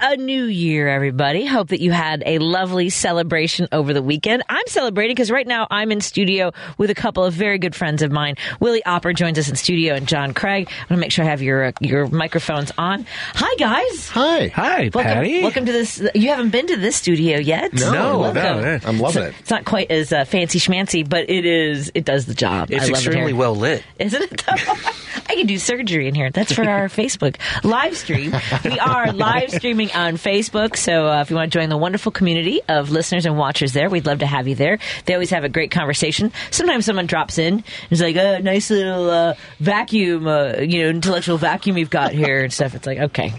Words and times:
It 0.00 0.04
is 0.04 0.12
a 0.12 0.16
new 0.22 0.44
year, 0.44 0.88
everybody. 0.88 1.44
Hope 1.44 1.68
that 1.68 1.80
you 1.80 1.90
had 1.92 2.22
a 2.26 2.38
lovely 2.38 2.88
celebration 2.90 3.68
over 3.72 3.92
the 3.92 4.02
weekend. 4.02 4.42
I'm 4.48 4.66
celebrating 4.68 5.14
because 5.14 5.30
right 5.30 5.46
now 5.46 5.66
I'm 5.70 5.90
in 5.92 6.00
studio 6.00 6.52
with 6.76 6.90
a 6.90 6.94
couple 6.94 7.24
of 7.24 7.34
very 7.34 7.58
good 7.58 7.74
friends 7.74 8.02
of 8.02 8.10
mine. 8.12 8.36
Willie 8.60 8.84
Opper 8.84 9.12
joins 9.12 9.38
us 9.38 9.48
in 9.48 9.56
studio, 9.56 9.94
and 9.94 10.06
John 10.06 10.34
Craig. 10.34 10.68
I'm 10.82 10.88
gonna 10.88 11.00
make 11.00 11.12
sure 11.12 11.24
I 11.24 11.28
have 11.28 11.42
your 11.42 11.64
uh, 11.66 11.72
your 11.80 12.06
microphones 12.08 12.70
on. 12.78 13.06
Hi, 13.34 13.54
guys. 13.56 14.08
Hi. 14.10 14.48
Hi, 14.48 14.90
Welcome, 14.94 15.02
Patty. 15.02 15.42
welcome 15.42 15.66
to 15.66 15.72
this. 15.72 16.02
You 16.14 16.28
haven't 16.28 16.50
been 16.50 16.66
to 16.68 16.76
this 16.76 16.96
studio 16.96 17.38
yet. 17.38 17.72
No, 17.74 17.92
No, 17.92 18.18
welcome. 18.20 18.42
no, 18.42 18.60
no. 18.60 18.78
I'm 18.84 18.98
loving 19.00 19.22
It's- 19.22 19.34
it. 19.36 19.40
It's 19.40 19.50
not 19.50 19.64
quite 19.64 19.90
as 19.90 20.12
uh, 20.12 20.24
fancy 20.24 20.58
schmancy, 20.58 21.08
but 21.08 21.28
it 21.28 21.44
is. 21.44 21.90
It 21.94 22.04
does 22.04 22.26
the 22.26 22.34
job. 22.34 22.70
It's 22.70 22.84
I 22.84 22.88
love 22.88 22.90
extremely 23.04 23.32
it 23.32 23.36
well 23.36 23.54
lit. 23.54 23.82
Isn't 23.98 24.22
it? 24.22 24.44
though? 24.46 24.74
I 25.30 25.34
can 25.34 25.46
do 25.46 25.58
surgery 25.58 26.08
in 26.08 26.14
here. 26.14 26.30
That's 26.30 26.52
for 26.52 26.66
our 26.68 26.88
Facebook 26.88 27.36
live 27.64 27.96
stream. 27.96 28.32
We 28.64 28.78
are 28.78 29.12
live 29.12 29.50
streaming 29.50 29.87
on 29.94 30.14
Facebook. 30.16 30.76
So 30.76 31.06
uh, 31.06 31.20
if 31.20 31.30
you 31.30 31.36
want 31.36 31.52
to 31.52 31.58
join 31.58 31.68
the 31.68 31.76
wonderful 31.76 32.12
community 32.12 32.60
of 32.68 32.90
listeners 32.90 33.26
and 33.26 33.36
watchers 33.36 33.72
there, 33.72 33.88
we'd 33.88 34.06
love 34.06 34.20
to 34.20 34.26
have 34.26 34.48
you 34.48 34.54
there. 34.54 34.78
They 35.04 35.14
always 35.14 35.30
have 35.30 35.44
a 35.44 35.48
great 35.48 35.70
conversation. 35.70 36.32
Sometimes 36.50 36.86
someone 36.86 37.06
drops 37.06 37.38
in 37.38 37.54
and 37.54 37.64
is 37.90 38.00
like, 38.00 38.16
"A 38.16 38.40
nice 38.40 38.70
little 38.70 39.10
uh, 39.10 39.34
vacuum, 39.60 40.26
uh, 40.26 40.54
you 40.58 40.82
know, 40.82 40.90
intellectual 40.90 41.38
vacuum 41.38 41.78
you've 41.78 41.90
got 41.90 42.12
here 42.12 42.42
and 42.44 42.52
stuff." 42.52 42.74
It's 42.74 42.86
like, 42.86 42.98
okay. 42.98 43.32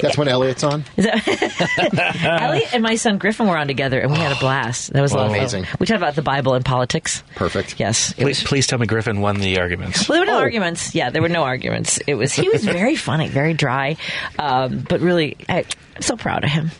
That's 0.00 0.16
when 0.18 0.28
Elliot's 0.28 0.64
on. 0.64 0.84
Is 0.96 1.04
that- 1.06 2.16
Elliot 2.42 2.74
and 2.74 2.82
my 2.82 2.96
son 2.96 3.18
Griffin 3.18 3.46
were 3.46 3.56
on 3.56 3.66
together, 3.66 3.98
and 4.00 4.10
we 4.10 4.18
had 4.18 4.32
a 4.32 4.38
blast. 4.38 4.92
That 4.92 5.02
was 5.02 5.12
a 5.12 5.16
lot 5.16 5.26
of 5.26 5.30
fun. 5.32 5.38
Amazing. 5.40 5.66
We 5.78 5.86
talked 5.86 5.98
about 5.98 6.14
the 6.14 6.22
Bible 6.22 6.54
and 6.54 6.64
politics. 6.64 7.22
Perfect. 7.34 7.78
Yes, 7.78 8.12
Please, 8.14 8.24
was 8.24 8.42
please 8.44 8.66
tell 8.66 8.78
me 8.78 8.86
Griffin 8.86 9.20
won 9.20 9.36
the 9.40 9.58
arguments. 9.60 10.08
Well, 10.08 10.16
there 10.16 10.22
were 10.26 10.32
no 10.32 10.38
Oh. 10.38 10.42
arguments. 10.42 10.94
Yeah, 10.94 11.10
there 11.10 11.22
were 11.22 11.28
no 11.28 11.42
arguments. 11.44 11.98
It 12.06 12.14
was 12.14 12.32
he 12.32 12.48
was 12.48 12.64
very 12.64 12.96
funny, 12.96 13.28
very 13.28 13.54
dry, 13.54 13.96
um, 14.38 14.80
but 14.88 15.00
really, 15.00 15.36
I, 15.48 15.58
I'm 15.58 15.64
so 16.00 16.16
proud 16.16 16.44
of 16.44 16.50
him. 16.50 16.70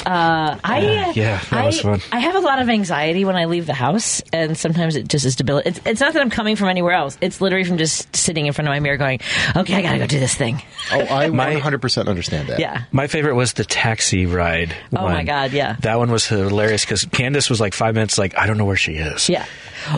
Uh, 0.06 0.60
I 0.64 1.12
yeah, 1.16 1.40
that 1.50 1.54
I, 1.54 1.66
was 1.66 1.82
fun. 1.82 2.00
I 2.12 2.20
have 2.20 2.36
a 2.36 2.40
lot 2.40 2.62
of 2.62 2.70
anxiety 2.70 3.26
when 3.26 3.36
I 3.36 3.46
leave 3.46 3.66
the 3.66 3.74
house, 3.74 4.22
and 4.32 4.56
sometimes 4.56 4.96
it 4.96 5.08
just 5.08 5.26
is 5.26 5.36
debilitating. 5.36 5.78
It's, 5.78 5.88
it's 5.88 6.00
not 6.00 6.14
that 6.14 6.22
I'm 6.22 6.30
coming 6.30 6.56
from 6.56 6.68
anywhere 6.70 6.92
else. 6.94 7.18
It's 7.22 7.42
literally 7.42 7.64
from 7.64 7.78
just 7.78 8.16
sitting 8.16 8.46
in 8.46 8.54
front 8.54 8.68
of 8.68 8.72
my 8.74 8.80
mirror 8.80 8.98
going, 8.98 9.20
okay, 9.56 9.74
I 9.74 9.82
gotta 9.82 9.98
go 9.98 10.06
do 10.06 10.20
this 10.20 10.36
thing. 10.36 10.62
Oh, 10.92 11.00
I 11.02 11.30
My- 11.36 11.56
100% 11.56 12.08
understand 12.08 12.50
that. 12.50 12.60
Yeah. 12.60 12.84
My 12.92 13.05
favorite 13.08 13.36
was 13.36 13.54
the 13.54 13.66
taxi 13.66 14.26
ride. 14.26 14.76
Oh, 14.96 15.04
my. 15.04 15.24
God, 15.24 15.52
yeah. 15.52 15.76
That 15.82 15.98
one 15.98 16.12
was 16.12 16.26
hilarious 16.26 16.86
because 16.86 17.06
Candace 17.06 17.50
was 17.50 17.60
like 17.60 17.74
five 17.74 17.96
minutes 17.96 18.18
like, 18.18 18.38
I 18.38 18.48
don't 18.48 18.58
know 18.58 18.66
where 18.66 18.76
she 18.76 18.94
is. 18.94 19.30
Yeah. 19.30 19.46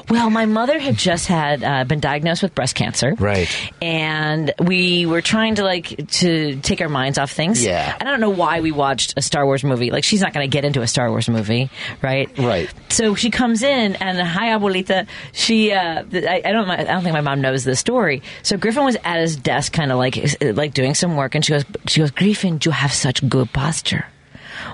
Well, 0.09 0.29
my 0.29 0.45
mother 0.45 0.79
had 0.79 0.97
just 0.97 1.27
had 1.27 1.63
uh, 1.63 1.83
been 1.83 1.99
diagnosed 1.99 2.43
with 2.43 2.55
breast 2.55 2.75
cancer. 2.75 3.13
Right. 3.17 3.49
And 3.81 4.53
we 4.59 5.05
were 5.05 5.21
trying 5.21 5.55
to 5.55 5.63
like 5.63 6.07
to 6.07 6.57
take 6.57 6.81
our 6.81 6.89
minds 6.89 7.17
off 7.17 7.31
things. 7.31 7.63
Yeah. 7.63 7.95
And 7.99 8.07
I 8.07 8.11
don't 8.11 8.21
know 8.21 8.29
why 8.29 8.61
we 8.61 8.71
watched 8.71 9.13
a 9.17 9.21
Star 9.21 9.45
Wars 9.45 9.63
movie. 9.63 9.91
Like 9.91 10.03
she's 10.03 10.21
not 10.21 10.33
going 10.33 10.49
to 10.49 10.51
get 10.53 10.65
into 10.65 10.81
a 10.81 10.87
Star 10.87 11.09
Wars 11.09 11.29
movie, 11.29 11.69
right? 12.01 12.29
Right. 12.37 12.73
So 12.89 13.15
she 13.15 13.29
comes 13.29 13.63
in 13.63 13.95
and 13.95 14.19
hi 14.19 14.49
abuelita. 14.49 15.07
She 15.33 15.71
uh, 15.71 16.03
I, 16.13 16.41
I 16.43 16.51
don't 16.51 16.69
I 16.69 16.83
don't 16.83 17.03
think 17.03 17.13
my 17.13 17.21
mom 17.21 17.41
knows 17.41 17.63
this 17.63 17.79
story. 17.79 18.21
So 18.43 18.57
Griffin 18.57 18.83
was 18.85 18.97
at 19.03 19.19
his 19.19 19.35
desk, 19.35 19.73
kind 19.73 19.91
of 19.91 19.97
like 19.97 20.17
like 20.41 20.73
doing 20.73 20.93
some 20.93 21.15
work, 21.15 21.35
and 21.35 21.43
she 21.43 21.53
goes 21.53 21.65
she 21.87 21.99
goes 21.99 22.11
Griffin, 22.11 22.59
you 22.63 22.71
have 22.71 22.93
such 22.93 23.27
good 23.27 23.51
posture 23.53 24.05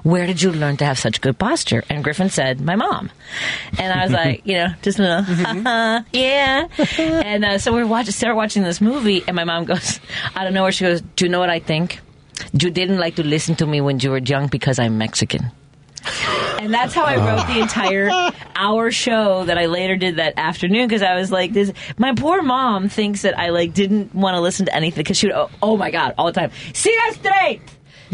where 0.04 0.26
did 0.26 0.42
you 0.42 0.52
learn 0.52 0.78
to 0.78 0.86
have 0.86 0.98
such 0.98 1.22
good 1.22 1.38
posture? 1.38 1.84
And 1.90 2.04
Griffin 2.04 2.30
said, 2.30 2.62
my 2.62 2.76
mom. 2.76 3.12
And 3.78 3.92
I 3.94 4.04
was 4.04 4.12
like, 4.22 4.46
you 4.46 4.56
know, 4.56 4.68
just, 4.82 5.00
uh, 5.00 5.24
yeah. 6.14 6.68
And 7.00 7.46
uh, 7.46 7.58
so 7.58 7.74
we're 7.74 7.88
watching, 7.88 8.12
start 8.12 8.36
watching 8.36 8.64
this 8.64 8.82
movie, 8.82 9.24
and 9.28 9.36
my 9.36 9.44
mom 9.44 9.66
goes, 9.66 10.00
I 10.36 10.44
don't 10.44 10.54
know 10.54 10.64
where 10.64 10.72
she 10.72 10.86
goes, 10.86 11.02
do 11.02 11.26
you 11.26 11.30
know 11.32 11.40
what 11.40 11.50
I 11.50 11.60
think? 11.60 12.00
You 12.54 12.70
didn't 12.70 12.98
like 12.98 13.16
to 13.16 13.24
listen 13.24 13.56
to 13.58 13.66
me 13.66 13.82
when 13.82 14.00
you 14.00 14.10
were 14.12 14.18
young 14.18 14.48
because 14.48 14.80
I'm 14.80 14.98
Mexican. 14.98 15.52
And 16.60 16.74
that's 16.74 16.94
how 16.94 17.04
I 17.04 17.16
wrote 17.18 17.48
the 17.48 17.60
entire 17.60 18.10
hour 18.56 18.92
show 18.92 19.46
that 19.46 19.58
I 19.58 19.66
later 19.68 19.96
did 19.96 20.18
that 20.18 20.34
afternoon 20.38 20.88
because 20.88 21.02
I 21.02 21.16
was 21.16 21.32
like, 21.32 21.54
"This." 21.54 21.72
My 21.98 22.14
poor 22.14 22.42
mom 22.42 22.90
thinks 22.90 23.22
that 23.24 23.38
I 23.38 23.50
like 23.50 23.74
didn't 23.74 24.14
want 24.14 24.36
to 24.36 24.42
listen 24.42 24.66
to 24.66 24.76
anything 24.76 25.02
because 25.04 25.18
she 25.18 25.28
would, 25.28 25.36
oh, 25.36 25.50
oh 25.62 25.78
my 25.78 25.92
god, 25.92 26.14
all 26.18 26.26
the 26.26 26.34
time, 26.34 26.52
see 26.74 26.94
that 26.96 27.14
straight. 27.16 27.62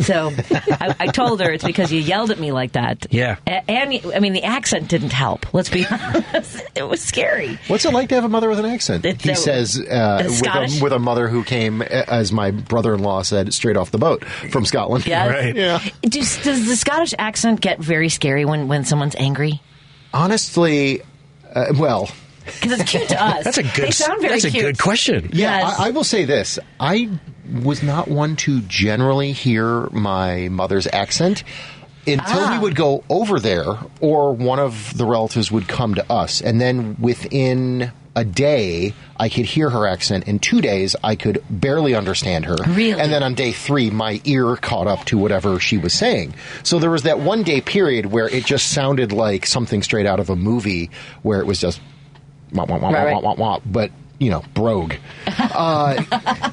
So 0.02 0.32
I, 0.52 0.96
I 1.00 1.08
told 1.08 1.42
her 1.42 1.52
it's 1.52 1.64
because 1.64 1.92
you 1.92 2.00
yelled 2.00 2.32
at 2.32 2.40
me 2.40 2.52
like 2.52 2.74
that. 2.74 3.08
Yeah. 3.12 3.38
A- 3.48 3.70
and 3.70 4.02
I 4.16 4.20
mean 4.20 4.34
the 4.34 4.44
accent 4.44 4.88
didn't 4.88 5.12
help. 5.14 5.54
Let's 5.54 5.70
be 5.70 5.86
honest, 5.92 6.62
it 6.76 6.84
was 6.88 7.02
scary. 7.02 7.60
What's 7.68 7.86
it 7.86 7.94
like 7.94 8.10
to 8.10 8.16
have 8.16 8.24
a 8.24 8.30
mother 8.30 8.50
with 8.50 8.60
an 8.60 8.66
accent? 8.66 9.06
It's, 9.06 9.24
he 9.24 9.32
uh, 9.32 9.36
says 9.36 9.80
uh, 9.80 10.24
with, 10.26 10.42
a, 10.46 10.80
with 10.84 10.94
a 10.94 11.00
mother 11.00 11.28
who 11.28 11.44
came, 11.44 11.82
as 11.82 12.32
my 12.32 12.52
brother-in-law 12.52 13.24
said, 13.24 13.54
straight 13.54 13.78
off 13.78 13.92
the 13.92 13.98
boat 13.98 14.24
from 14.26 14.66
Scotland. 14.66 15.06
Yes. 15.08 15.30
Right. 15.30 15.56
Yeah. 15.56 15.84
Does, 16.02 16.42
does 16.44 16.66
the 16.68 16.76
Scottish 16.76 17.14
accent 17.18 17.62
get 17.62 17.80
very 17.80 18.10
scary 18.10 18.46
when 18.46 18.68
when 18.68 18.86
someone's 18.86 19.16
angry? 19.16 19.62
Honestly, 20.14 21.02
uh, 21.54 21.68
well, 21.78 22.10
Because 22.46 22.80
it's 22.80 22.92
cute 22.92 23.10
to 23.10 23.24
us. 23.24 23.44
That's 23.44 23.58
a 23.58 23.64
good. 23.64 23.74
They 23.88 23.92
sound 23.92 24.22
very 24.22 24.34
that's 24.34 24.46
a 24.46 24.50
cute. 24.52 24.64
good 24.66 24.80
question. 24.80 25.30
yeah, 25.34 25.60
Yes. 25.60 25.80
I, 25.80 25.88
I 25.88 25.90
will 25.92 26.04
say 26.04 26.26
this. 26.26 26.58
I 26.80 27.10
was 27.64 27.82
not 27.84 28.08
one 28.08 28.36
to 28.38 28.62
generally 28.62 29.32
hear 29.32 29.88
my 29.92 30.50
mother's 30.50 30.88
accent 30.94 31.44
until 32.08 32.40
Ah. 32.40 32.54
we 32.54 32.60
would 32.60 32.76
go 32.76 33.04
over 33.10 33.40
there 33.40 33.78
or 34.00 34.34
one 34.34 34.60
of 34.60 34.98
the 34.98 35.06
relatives 35.06 35.52
would 35.52 35.68
come 35.68 35.96
to 35.96 36.12
us. 36.12 36.42
And 36.42 36.60
then 36.60 36.96
within 37.00 37.92
a 38.16 38.24
day, 38.26 38.94
I 39.18 39.30
could 39.30 39.46
hear 39.46 39.70
her 39.70 39.88
accent. 39.88 40.28
In 40.28 40.40
two 40.40 40.60
days, 40.62 40.96
I 41.04 41.16
could 41.16 41.44
barely 41.50 41.94
understand 41.96 42.46
her. 42.46 42.56
Really? 42.68 43.00
And 43.00 43.12
then 43.12 43.22
on 43.24 43.36
day 43.36 43.52
three, 43.52 43.90
my 43.92 44.20
ear 44.26 44.56
caught 44.56 44.88
up 44.88 45.06
to 45.06 45.18
whatever 45.18 45.60
she 45.60 45.78
was 45.78 45.94
saying. 45.94 46.34
So 46.64 46.80
there 46.80 46.90
was 46.90 47.04
that 47.04 47.20
one 47.20 47.44
day 47.44 47.62
period 47.62 48.08
where 48.08 48.28
it 48.28 48.46
just 48.46 48.72
sounded 48.72 49.12
like 49.12 49.46
something 49.46 49.84
straight 49.84 50.06
out 50.08 50.20
of 50.20 50.30
a 50.30 50.36
movie 50.36 50.90
where 51.22 51.40
it 51.40 51.46
was 51.46 51.60
just 51.62 51.80
wah, 52.52 52.66
wah, 52.66 52.78
wah, 52.80 52.90
Right, 52.90 53.14
wah, 53.14 53.20
wah, 53.22 53.34
wah, 53.36 53.52
wah, 53.52 53.60
but 53.66 53.92
you 54.20 54.30
know, 54.30 54.44
brogue. 54.54 54.94
Uh, 55.38 56.04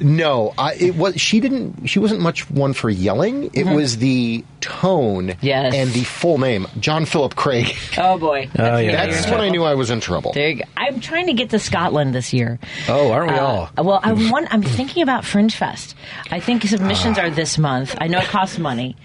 no, 0.01 0.53
I, 0.57 0.73
it 0.75 0.95
was. 0.95 1.19
She 1.19 1.39
didn't. 1.39 1.87
She 1.87 1.99
wasn't 1.99 2.21
much 2.21 2.49
one 2.49 2.73
for 2.73 2.89
yelling. 2.89 3.49
It 3.53 3.65
was 3.65 3.97
the 3.97 4.43
tone 4.61 5.27
Mm-hmm. 5.27 5.45
Yes. 5.45 5.73
and 5.73 5.89
the 5.91 6.03
full 6.03 6.37
name, 6.39 6.67
John 6.79 7.05
Philip 7.05 7.35
Craig. 7.35 7.75
Oh 7.97 8.17
boy. 8.17 8.49
Oh, 8.57 8.77
yeah. 8.77 9.05
That's 9.07 9.29
when 9.29 9.39
I 9.39 9.49
knew 9.49 9.63
I 9.63 9.75
was 9.75 9.89
in 9.91 9.99
trouble. 9.99 10.33
There 10.33 10.49
you 10.49 10.55
go. 10.57 10.63
I'm 10.75 10.99
trying 10.99 11.27
to 11.27 11.33
get 11.33 11.51
to 11.51 11.59
Scotland 11.59 12.13
this 12.13 12.33
year. 12.33 12.59
Oh, 12.87 13.11
aren't 13.11 13.31
we 13.31 13.37
Uh, 13.37 13.41
all? 13.45 13.69
well, 13.77 13.99
I'm 14.03 14.29
one, 14.29 14.47
I'm 14.51 14.61
thinking 14.61 15.03
about 15.03 15.25
Fringe 15.25 15.55
Fest. 15.55 15.95
I 16.31 16.39
think 16.39 16.63
submissions 16.63 17.17
are 17.17 17.29
this 17.29 17.57
month. 17.57 17.95
I 17.99 18.07
know 18.07 18.19
it 18.19 18.25
costs 18.25 18.57
money, 18.59 18.95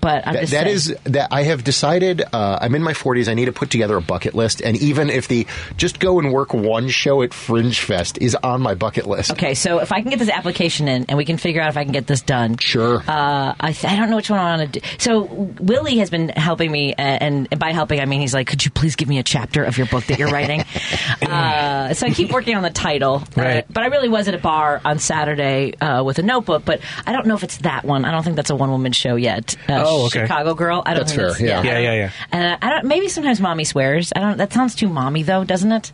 but 0.00 0.26
I'm 0.26 0.34
That, 0.46 0.66
just 0.66 0.88
that 1.04 1.04
that 1.12 1.28
I 1.32 1.42
have 1.44 1.64
decided. 1.64 2.22
Uh, 2.32 2.58
I'm 2.60 2.74
in 2.74 2.82
my 2.82 2.92
40s. 2.92 3.28
I 3.28 3.34
need 3.34 3.46
to 3.46 3.52
put 3.52 3.70
together 3.70 3.96
a 3.96 4.02
bucket 4.02 4.34
list, 4.34 4.60
and 4.62 4.76
even 4.78 5.10
if 5.10 5.28
the 5.28 5.46
just 5.76 6.00
go 6.00 6.18
and 6.18 6.32
work 6.32 6.52
one 6.54 6.88
show 6.88 7.22
at 7.22 7.32
Fringe 7.32 7.78
Fest 7.78 8.03
podcast 8.04 8.18
is 8.22 8.34
on 8.36 8.60
my 8.60 8.74
bucket 8.74 9.06
list. 9.06 9.32
Okay, 9.32 9.54
so 9.54 9.78
if 9.78 9.92
I 9.92 10.00
can 10.00 10.10
get 10.10 10.18
this 10.18 10.28
application 10.30 10.88
in 10.88 11.06
and 11.08 11.16
we 11.16 11.24
can 11.24 11.36
figure 11.36 11.60
out 11.60 11.68
if 11.70 11.76
I 11.76 11.84
can 11.84 11.92
get 11.92 12.06
this 12.06 12.20
done. 12.22 12.56
Sure. 12.58 12.98
Uh, 13.06 13.54
I, 13.58 13.72
th- 13.72 13.84
I 13.92 13.96
don't 13.96 14.10
know 14.10 14.16
which 14.16 14.30
one 14.30 14.38
I 14.38 14.56
want 14.56 14.72
to 14.72 14.80
do. 14.80 14.86
So 14.98 15.22
Willie 15.22 15.98
has 15.98 16.10
been 16.10 16.28
helping 16.30 16.70
me, 16.70 16.94
uh, 16.94 17.00
and 17.02 17.58
by 17.58 17.72
helping 17.72 18.00
I 18.00 18.04
mean 18.06 18.20
he's 18.20 18.34
like, 18.34 18.46
could 18.46 18.64
you 18.64 18.70
please 18.70 18.96
give 18.96 19.08
me 19.08 19.18
a 19.18 19.22
chapter 19.22 19.64
of 19.64 19.76
your 19.78 19.86
book 19.86 20.04
that 20.06 20.18
you're 20.18 20.30
writing? 20.30 20.64
uh, 21.22 21.94
so 21.94 22.06
I 22.06 22.10
keep 22.10 22.30
working 22.32 22.56
on 22.56 22.62
the 22.62 22.70
title. 22.70 23.16
Uh, 23.36 23.44
Right. 23.44 23.64
but 23.70 23.82
I 23.82 23.86
really 23.88 24.08
was 24.08 24.26
at 24.28 24.34
a 24.34 24.38
bar 24.38 24.80
on 24.84 24.98
Saturday 24.98 25.74
uh, 25.78 26.02
with 26.02 26.18
a 26.18 26.22
notebook, 26.22 26.64
but 26.64 26.80
I 27.06 27.12
don't 27.12 27.26
know 27.26 27.34
if 27.34 27.42
it's 27.42 27.58
that 27.58 27.84
one. 27.84 28.04
I 28.06 28.10
don't 28.10 28.22
think 28.22 28.36
that's 28.36 28.50
a 28.50 28.56
one 28.56 28.70
woman 28.70 28.92
show 28.92 29.16
yet. 29.16 29.56
Uh, 29.68 29.82
Oh, 29.84 30.06
okay. 30.06 30.20
Chicago 30.22 30.54
Girl. 30.54 30.82
I 30.86 30.94
don't 30.94 31.00
That's 31.00 31.12
think 31.12 31.20
fair, 31.20 31.30
it's- 31.30 31.40
yeah. 31.42 31.62
Yeah, 31.62 31.78
yeah, 31.78 31.94
yeah. 31.94 32.10
And 32.32 32.44
uh, 32.46 32.58
I 32.62 32.70
don't. 32.70 32.84
Maybe 32.86 33.08
sometimes 33.08 33.40
mommy 33.40 33.64
swears. 33.64 34.12
I 34.16 34.20
don't. 34.20 34.38
That 34.38 34.52
sounds 34.52 34.74
too 34.74 34.88
mommy 34.88 35.22
though, 35.22 35.44
doesn't 35.44 35.70
it? 35.72 35.92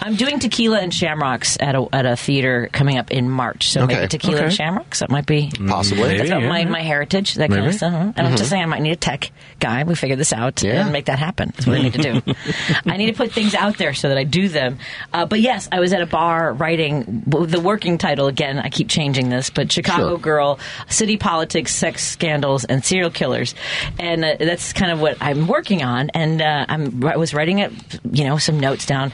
I'm 0.00 0.16
doing 0.16 0.38
Tequila 0.38 0.80
and 0.80 0.92
Shamrocks 1.44 1.56
at 1.60 1.74
a 1.74 1.86
at 1.92 2.06
a 2.06 2.16
theater 2.16 2.68
coming 2.72 2.98
up 2.98 3.10
in 3.10 3.28
March. 3.28 3.68
So 3.70 3.82
Okay. 3.82 3.94
maybe 3.96 4.08
Tequila 4.08 4.36
and 4.38 4.46
Okay. 4.46 4.54
Shamrocks. 4.54 5.00
That 5.00 5.10
might 5.10 5.26
be. 5.26 5.50
Possibly. 5.66 6.02
Maybe. 6.04 6.18
That's 6.18 6.30
yeah, 6.30 6.48
my, 6.48 6.64
my 6.64 6.80
heritage, 6.82 7.34
that 7.34 7.50
kind 7.50 7.66
of 7.66 7.74
stuff. 7.74 8.14
And 8.16 8.26
I'm 8.26 8.36
just 8.36 8.50
saying, 8.50 8.62
I 8.62 8.66
might 8.66 8.82
need 8.82 8.92
a 8.92 8.96
tech 8.96 9.30
guy. 9.60 9.82
We 9.84 9.94
figure 9.94 10.16
this 10.16 10.32
out 10.32 10.62
Yeah. 10.62 10.82
and 10.82 10.92
make 10.92 11.06
that 11.06 11.18
happen. 11.18 11.52
That's 11.54 11.66
what 11.66 11.78
I 11.78 11.82
need 11.82 11.92
to 11.94 12.02
do. 12.22 12.34
I 12.86 12.96
need 12.96 13.06
to 13.06 13.12
put 13.14 13.32
things 13.32 13.54
out 13.54 13.78
there 13.78 13.94
so 13.94 14.08
that 14.08 14.18
I 14.18 14.24
do 14.24 14.48
them. 14.48 14.78
Uh, 15.12 15.26
but 15.26 15.40
yes, 15.40 15.68
I 15.72 15.80
was 15.80 15.92
at 15.92 16.00
a 16.02 16.06
bar 16.06 16.52
writing 16.52 17.22
the 17.26 17.60
working 17.60 17.98
title 17.98 18.26
again. 18.26 18.58
I 18.58 18.68
keep 18.68 18.88
changing 18.88 19.28
this, 19.28 19.50
but 19.50 19.70
Chicago 19.72 20.10
Sure. 20.10 20.18
Girl, 20.18 20.58
City 20.88 21.16
Politics, 21.16 21.74
Sex 21.74 22.04
Scandals, 22.04 22.64
and 22.64 22.84
Serial 22.84 23.10
Killers, 23.10 23.54
and 23.98 24.24
uh, 24.24 24.36
that's 24.38 24.72
kind 24.72 24.90
of 24.92 25.00
what 25.00 25.16
I'm 25.20 25.46
working 25.46 25.82
on. 25.82 26.10
And 26.10 26.40
uh, 26.40 26.66
I'm 26.68 27.04
I 27.04 27.16
was 27.16 27.34
writing 27.34 27.58
it, 27.60 27.72
you 28.10 28.24
know, 28.24 28.38
some 28.38 28.58
notes 28.60 28.86
down. 28.86 29.12